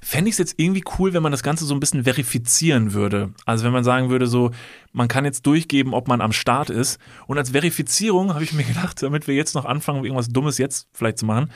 fände 0.00 0.30
ich 0.30 0.34
es 0.34 0.38
jetzt 0.38 0.54
irgendwie 0.56 0.82
cool, 0.98 1.12
wenn 1.12 1.22
man 1.22 1.32
das 1.32 1.42
Ganze 1.42 1.66
so 1.66 1.74
ein 1.74 1.80
bisschen 1.80 2.04
verifizieren 2.04 2.94
würde. 2.94 3.34
Also 3.44 3.66
wenn 3.66 3.74
man 3.74 3.84
sagen 3.84 4.08
würde, 4.08 4.26
so, 4.26 4.52
man 4.92 5.06
kann 5.06 5.26
jetzt 5.26 5.44
durchgeben, 5.46 5.92
ob 5.92 6.08
man 6.08 6.22
am 6.22 6.32
Start 6.32 6.70
ist. 6.70 6.98
Und 7.26 7.36
als 7.36 7.50
Verifizierung 7.50 8.32
habe 8.32 8.42
ich 8.42 8.54
mir 8.54 8.64
gedacht, 8.64 9.02
damit 9.02 9.28
wir 9.28 9.34
jetzt 9.34 9.54
noch 9.54 9.66
anfangen, 9.66 10.02
irgendwas 10.02 10.30
Dummes 10.30 10.56
jetzt 10.56 10.88
vielleicht 10.94 11.18
zu 11.18 11.26
machen, 11.26 11.50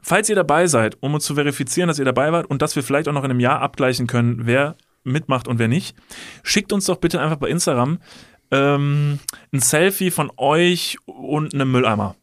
falls 0.00 0.28
ihr 0.28 0.36
dabei 0.36 0.68
seid, 0.68 0.96
um 1.00 1.12
uns 1.12 1.24
zu 1.24 1.34
verifizieren, 1.34 1.88
dass 1.88 1.98
ihr 1.98 2.04
dabei 2.04 2.30
wart 2.30 2.46
und 2.46 2.62
dass 2.62 2.76
wir 2.76 2.84
vielleicht 2.84 3.08
auch 3.08 3.12
noch 3.12 3.24
in 3.24 3.32
einem 3.32 3.40
Jahr 3.40 3.60
abgleichen 3.60 4.06
können, 4.06 4.46
wer 4.46 4.76
mitmacht 5.04 5.48
und 5.48 5.58
wer 5.58 5.66
nicht, 5.66 5.96
schickt 6.44 6.72
uns 6.72 6.86
doch 6.86 6.98
bitte 6.98 7.20
einfach 7.20 7.36
bei 7.36 7.48
Instagram 7.48 7.98
ähm, 8.52 9.18
ein 9.52 9.60
Selfie 9.60 10.12
von 10.12 10.30
euch 10.36 10.98
und 11.06 11.54
einem 11.54 11.72
Mülleimer. 11.72 12.14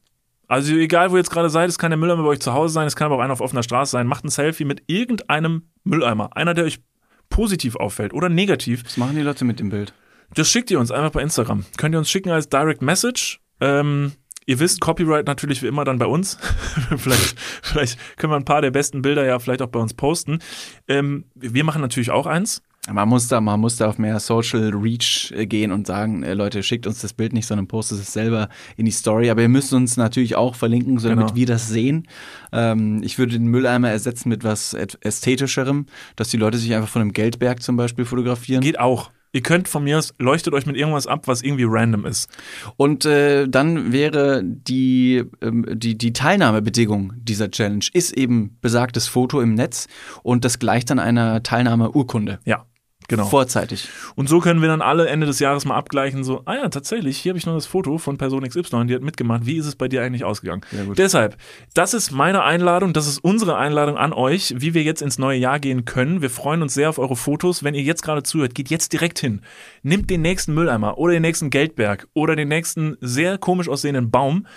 Also 0.48 0.74
egal, 0.74 1.12
wo 1.12 1.16
ihr 1.16 1.20
jetzt 1.20 1.32
gerade 1.32 1.50
seid, 1.50 1.70
es 1.70 1.78
kann 1.78 1.92
der 1.92 1.98
Mülleimer 1.98 2.24
bei 2.24 2.30
euch 2.30 2.40
zu 2.40 2.54
Hause 2.54 2.74
sein, 2.74 2.88
es 2.88 2.96
kann 2.96 3.08
aber 3.08 3.18
auch 3.18 3.20
einer 3.20 3.34
auf 3.34 3.42
offener 3.42 3.64
Straße 3.64 3.92
sein. 3.92 4.08
Macht 4.08 4.24
ein 4.24 4.30
Selfie 4.30 4.66
mit 4.66 4.84
irgendeinem 4.88 5.70
Mülleimer. 5.84 6.36
Einer, 6.36 6.54
der 6.54 6.66
euch 6.66 6.80
positiv 7.30 7.76
auffällt 7.76 8.14
oder 8.14 8.30
negativ. 8.30 8.84
Was 8.86 8.98
machen 8.98 9.16
die 9.16 9.22
Leute 9.22 9.46
mit 9.46 9.60
dem 9.60 9.70
Bild? 9.70 9.94
Das 10.34 10.50
schickt 10.50 10.72
ihr 10.72 10.80
uns 10.80 10.92
einfach 10.92 11.12
bei 11.12 11.22
Instagram. 11.22 11.66
Könnt 11.78 11.96
ihr 11.96 12.00
uns 12.00 12.10
schicken 12.10 12.30
als 12.30 12.50
Direct 12.50 12.82
Message. 12.82 13.42
Ähm, 13.62 14.14
ihr 14.50 14.60
wisst, 14.60 14.82
Copyright 14.82 15.28
natürlich 15.28 15.62
wie 15.62 15.68
immer 15.68 15.86
dann 15.86 16.00
bei 16.00 16.08
uns. 16.08 16.40
vielleicht, 16.98 17.40
vielleicht 17.62 18.18
können 18.18 18.34
wir 18.34 18.38
ein 18.38 18.46
paar 18.46 18.62
der 18.62 18.72
besten 18.72 19.04
Bilder 19.04 19.24
ja 19.24 19.38
vielleicht 19.38 19.62
auch 19.62 19.68
bei 19.68 19.80
uns 19.80 19.94
posten. 19.94 20.40
Ähm, 20.88 21.26
wir 21.36 21.64
machen 21.64 21.82
natürlich 21.84 22.10
auch 22.10 22.26
eins. 22.26 22.64
Man 22.92 23.08
muss 23.08 23.28
da, 23.28 23.40
man 23.42 23.60
muss 23.60 23.76
da 23.76 23.90
auf 23.90 24.00
mehr 24.00 24.20
Social 24.20 24.72
Reach 24.74 25.32
äh, 25.36 25.46
gehen 25.46 25.72
und 25.72 25.86
sagen, 25.86 26.24
äh, 26.24 26.34
Leute, 26.34 26.64
schickt 26.64 26.88
uns 26.88 27.00
das 27.02 27.14
Bild 27.14 27.34
nicht, 27.34 27.46
sondern 27.46 27.68
postet 27.68 28.00
es 28.00 28.12
selber 28.12 28.50
in 28.76 28.86
die 28.86 28.92
Story. 28.92 29.30
Aber 29.30 29.44
ihr 29.44 29.50
müsst 29.50 29.72
uns 29.72 29.98
natürlich 29.98 30.36
auch 30.36 30.56
verlinken, 30.56 30.98
so 30.98 31.10
damit 31.10 31.28
Genau. 31.28 31.36
wir 31.36 31.46
das 31.46 31.68
sehen. 31.68 32.08
Ähm, 32.52 33.04
ich 33.04 33.20
würde 33.20 33.34
den 33.34 33.46
Mülleimer 33.48 33.92
ersetzen 33.92 34.30
mit 34.30 34.44
was 34.44 34.74
Ästhetischerem, 34.74 35.86
dass 36.16 36.30
die 36.30 36.38
Leute 36.38 36.58
sich 36.58 36.74
einfach 36.74 36.90
von 36.90 37.04
einem 37.04 37.14
Geldberg 37.14 37.62
zum 37.62 37.78
Beispiel 37.78 38.06
fotografieren. 38.06 38.62
Geht 38.62 38.80
auch. 38.80 39.12
Ihr 39.32 39.42
könnt 39.42 39.68
von 39.68 39.84
mir 39.84 40.00
aus, 40.00 40.14
leuchtet 40.18 40.54
euch 40.54 40.66
mit 40.66 40.76
irgendwas 40.76 41.06
ab, 41.06 41.28
was 41.28 41.42
irgendwie 41.42 41.66
random 41.68 42.06
ist. 42.06 42.30
Und 42.78 43.06
äh, 43.06 43.48
dann 43.48 43.92
wäre 43.92 44.42
die, 44.44 45.24
ähm, 45.42 45.66
die, 45.72 45.98
die 45.98 46.14
Teilnahmebedingung 46.14 47.14
dieser 47.16 47.52
Challenge 47.52 47.86
ist 47.94 48.12
eben 48.18 48.58
besagtes 48.62 49.08
Foto 49.08 49.40
im 49.42 49.54
Netz 49.54 49.88
und 50.24 50.46
das 50.46 50.58
gleicht 50.58 50.90
dann 50.90 51.00
einer 51.00 51.44
Teilnahmeurkunde. 51.44 52.40
Ja, 52.46 52.66
genau. 53.10 53.26
Vorzeitig. 53.26 53.90
Und 54.16 54.30
so 54.30 54.40
können 54.40 54.62
wir 54.62 54.70
dann 54.70 54.82
alle 54.82 55.08
Ende 55.08 55.28
des 55.28 55.40
Jahres 55.40 55.66
mal 55.66 55.76
abgleichen, 55.76 56.24
so, 56.24 56.44
ah 56.46 56.56
ja, 56.56 56.70
tatsächlich, 56.70 57.18
hier 57.18 57.32
habe 57.32 57.38
ich 57.38 57.46
noch 57.46 57.56
das 57.56 57.66
Foto 57.66 57.98
von 57.98 58.18
Person 58.18 58.48
XY, 58.48 58.86
die 58.88 58.96
hat 58.96 59.02
mitgemacht. 59.02 59.46
Wie 59.46 59.58
ist 59.58 59.66
es 59.66 59.76
bei 59.76 59.90
dir 59.90 60.02
eigentlich 60.02 60.24
ausgegangen? 60.24 60.62
Gut. 60.86 60.98
Deshalb, 60.98 61.36
das 61.74 61.94
ist 61.94 62.12
meine 62.12 62.44
Einladung, 62.44 62.94
das 62.94 63.08
ist 63.08 63.20
unsere 63.20 63.58
Einladung 63.58 63.98
an 63.98 64.14
euch, 64.14 64.54
wie 64.58 64.74
wir 64.74 64.84
jetzt 64.84 65.02
ins 65.02 65.20
neue 65.20 65.38
Jahr 65.38 65.60
gehen 65.60 65.84
können. 65.84 66.22
Wir 66.22 66.30
freuen 66.30 66.62
uns 66.62 66.74
sehr 66.74 66.90
auf 66.90 67.00
eure 67.00 67.18
Fotos. 67.18 67.64
Wenn 67.64 67.76
ihr 67.76 67.84
jetzt 67.84 68.04
gerade 68.04 68.24
zuhört, 68.24 68.56
geht 68.56 68.70
jetzt 68.70 68.94
direkt 68.94 69.20
hin. 69.20 69.42
Nimmt 69.84 70.10
den 70.10 70.22
nächsten 70.22 70.54
Mülleimer 70.54 70.98
oder 70.98 71.14
den 71.14 71.24
nächsten 71.24 71.50
Geldberg 71.50 72.08
oder 72.14 72.36
den 72.36 72.48
nächsten 72.48 72.96
sehr 73.02 73.38
komisch 73.38 73.68
aussehenden 73.68 74.12
Baum 74.12 74.48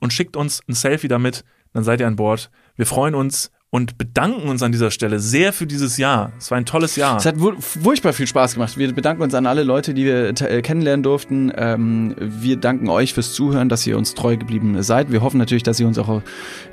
und 0.00 0.12
schickt 0.12 0.36
uns 0.36 0.62
ein 0.68 0.74
Selfie 0.74 1.08
damit. 1.08 1.44
Dann 1.72 1.84
seid 1.84 2.00
ihr 2.00 2.06
an 2.06 2.16
Bord. 2.16 2.50
Wir 2.76 2.86
freuen 2.86 3.14
uns 3.14 3.50
und 3.70 3.98
bedanken 3.98 4.48
uns 4.48 4.62
an 4.62 4.72
dieser 4.72 4.90
Stelle 4.90 5.20
sehr 5.20 5.52
für 5.52 5.66
dieses 5.66 5.98
Jahr. 5.98 6.32
Es 6.38 6.50
war 6.50 6.56
ein 6.56 6.64
tolles 6.64 6.96
Jahr. 6.96 7.18
Es 7.18 7.26
hat 7.26 7.36
furchtbar 7.60 8.14
viel 8.14 8.26
Spaß 8.26 8.54
gemacht. 8.54 8.78
Wir 8.78 8.90
bedanken 8.94 9.22
uns 9.22 9.34
an 9.34 9.46
alle 9.46 9.62
Leute, 9.62 9.92
die 9.92 10.06
wir 10.06 10.28
äh, 10.28 10.62
kennenlernen 10.62 11.02
durften. 11.02 11.52
Ähm, 11.54 12.14
wir 12.18 12.56
danken 12.56 12.88
euch 12.88 13.12
fürs 13.12 13.34
Zuhören, 13.34 13.68
dass 13.68 13.86
ihr 13.86 13.98
uns 13.98 14.14
treu 14.14 14.38
geblieben 14.38 14.82
seid. 14.82 15.12
Wir 15.12 15.20
hoffen 15.20 15.36
natürlich, 15.36 15.64
dass 15.64 15.78
ihr 15.80 15.86
uns 15.86 15.98
auch 15.98 16.22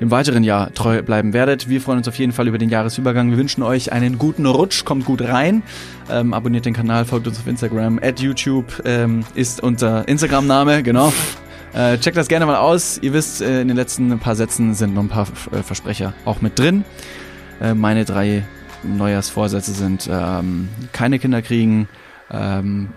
im 0.00 0.10
weiteren 0.10 0.42
Jahr 0.42 0.72
treu 0.72 1.02
bleiben 1.02 1.34
werdet. 1.34 1.68
Wir 1.68 1.82
freuen 1.82 1.98
uns 1.98 2.08
auf 2.08 2.18
jeden 2.18 2.32
Fall 2.32 2.48
über 2.48 2.58
den 2.58 2.70
Jahresübergang. 2.70 3.30
Wir 3.30 3.36
wünschen 3.36 3.62
euch 3.62 3.92
einen 3.92 4.16
guten 4.16 4.46
Rutsch, 4.46 4.86
kommt 4.86 5.04
gut 5.04 5.20
rein. 5.20 5.62
Ähm, 6.10 6.32
abonniert 6.32 6.64
den 6.64 6.74
Kanal, 6.74 7.04
folgt 7.04 7.26
uns 7.26 7.38
auf 7.38 7.46
Instagram. 7.46 7.98
At 8.02 8.20
YouTube 8.20 8.82
ähm, 8.86 9.22
ist 9.34 9.62
unser 9.62 10.08
Instagram-Name, 10.08 10.82
genau. 10.82 11.12
Äh, 11.76 11.98
checkt 11.98 12.16
das 12.16 12.28
gerne 12.28 12.46
mal 12.46 12.56
aus. 12.56 12.98
Ihr 13.02 13.12
wisst, 13.12 13.42
äh, 13.42 13.60
in 13.60 13.68
den 13.68 13.76
letzten 13.76 14.18
paar 14.18 14.34
Sätzen 14.34 14.72
sind 14.72 14.94
noch 14.94 15.02
ein 15.02 15.08
paar 15.10 15.26
äh, 15.52 15.62
Versprecher 15.62 16.14
auch 16.24 16.40
mit 16.40 16.58
drin. 16.58 16.86
Äh, 17.60 17.74
meine 17.74 18.06
drei 18.06 18.44
Neujahrsvorsätze 18.82 19.72
sind 19.72 20.08
ähm, 20.10 20.70
keine 20.92 21.18
Kinder 21.18 21.42
kriegen, 21.42 21.86
ähm, 22.30 22.88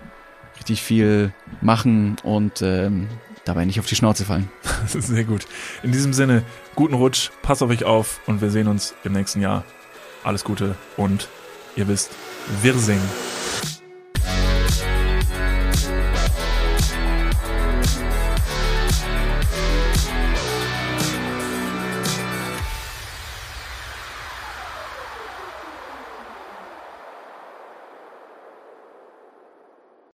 richtig 0.56 0.82
viel 0.82 1.34
machen 1.60 2.16
und 2.22 2.62
ähm, 2.62 3.08
dabei 3.44 3.66
nicht 3.66 3.80
auf 3.80 3.86
die 3.86 3.96
Schnauze 3.96 4.24
fallen. 4.24 4.48
Das 4.82 4.94
ist 4.94 5.08
sehr 5.08 5.24
gut. 5.24 5.46
In 5.82 5.92
diesem 5.92 6.14
Sinne, 6.14 6.42
guten 6.74 6.94
Rutsch, 6.94 7.30
passt 7.42 7.62
auf 7.62 7.68
euch 7.68 7.84
auf 7.84 8.20
und 8.26 8.40
wir 8.40 8.50
sehen 8.50 8.66
uns 8.66 8.94
im 9.04 9.12
nächsten 9.12 9.42
Jahr. 9.42 9.62
Alles 10.24 10.42
Gute 10.42 10.74
und 10.96 11.28
ihr 11.76 11.86
wisst, 11.86 12.12
wir 12.62 12.72
singen. 12.74 13.79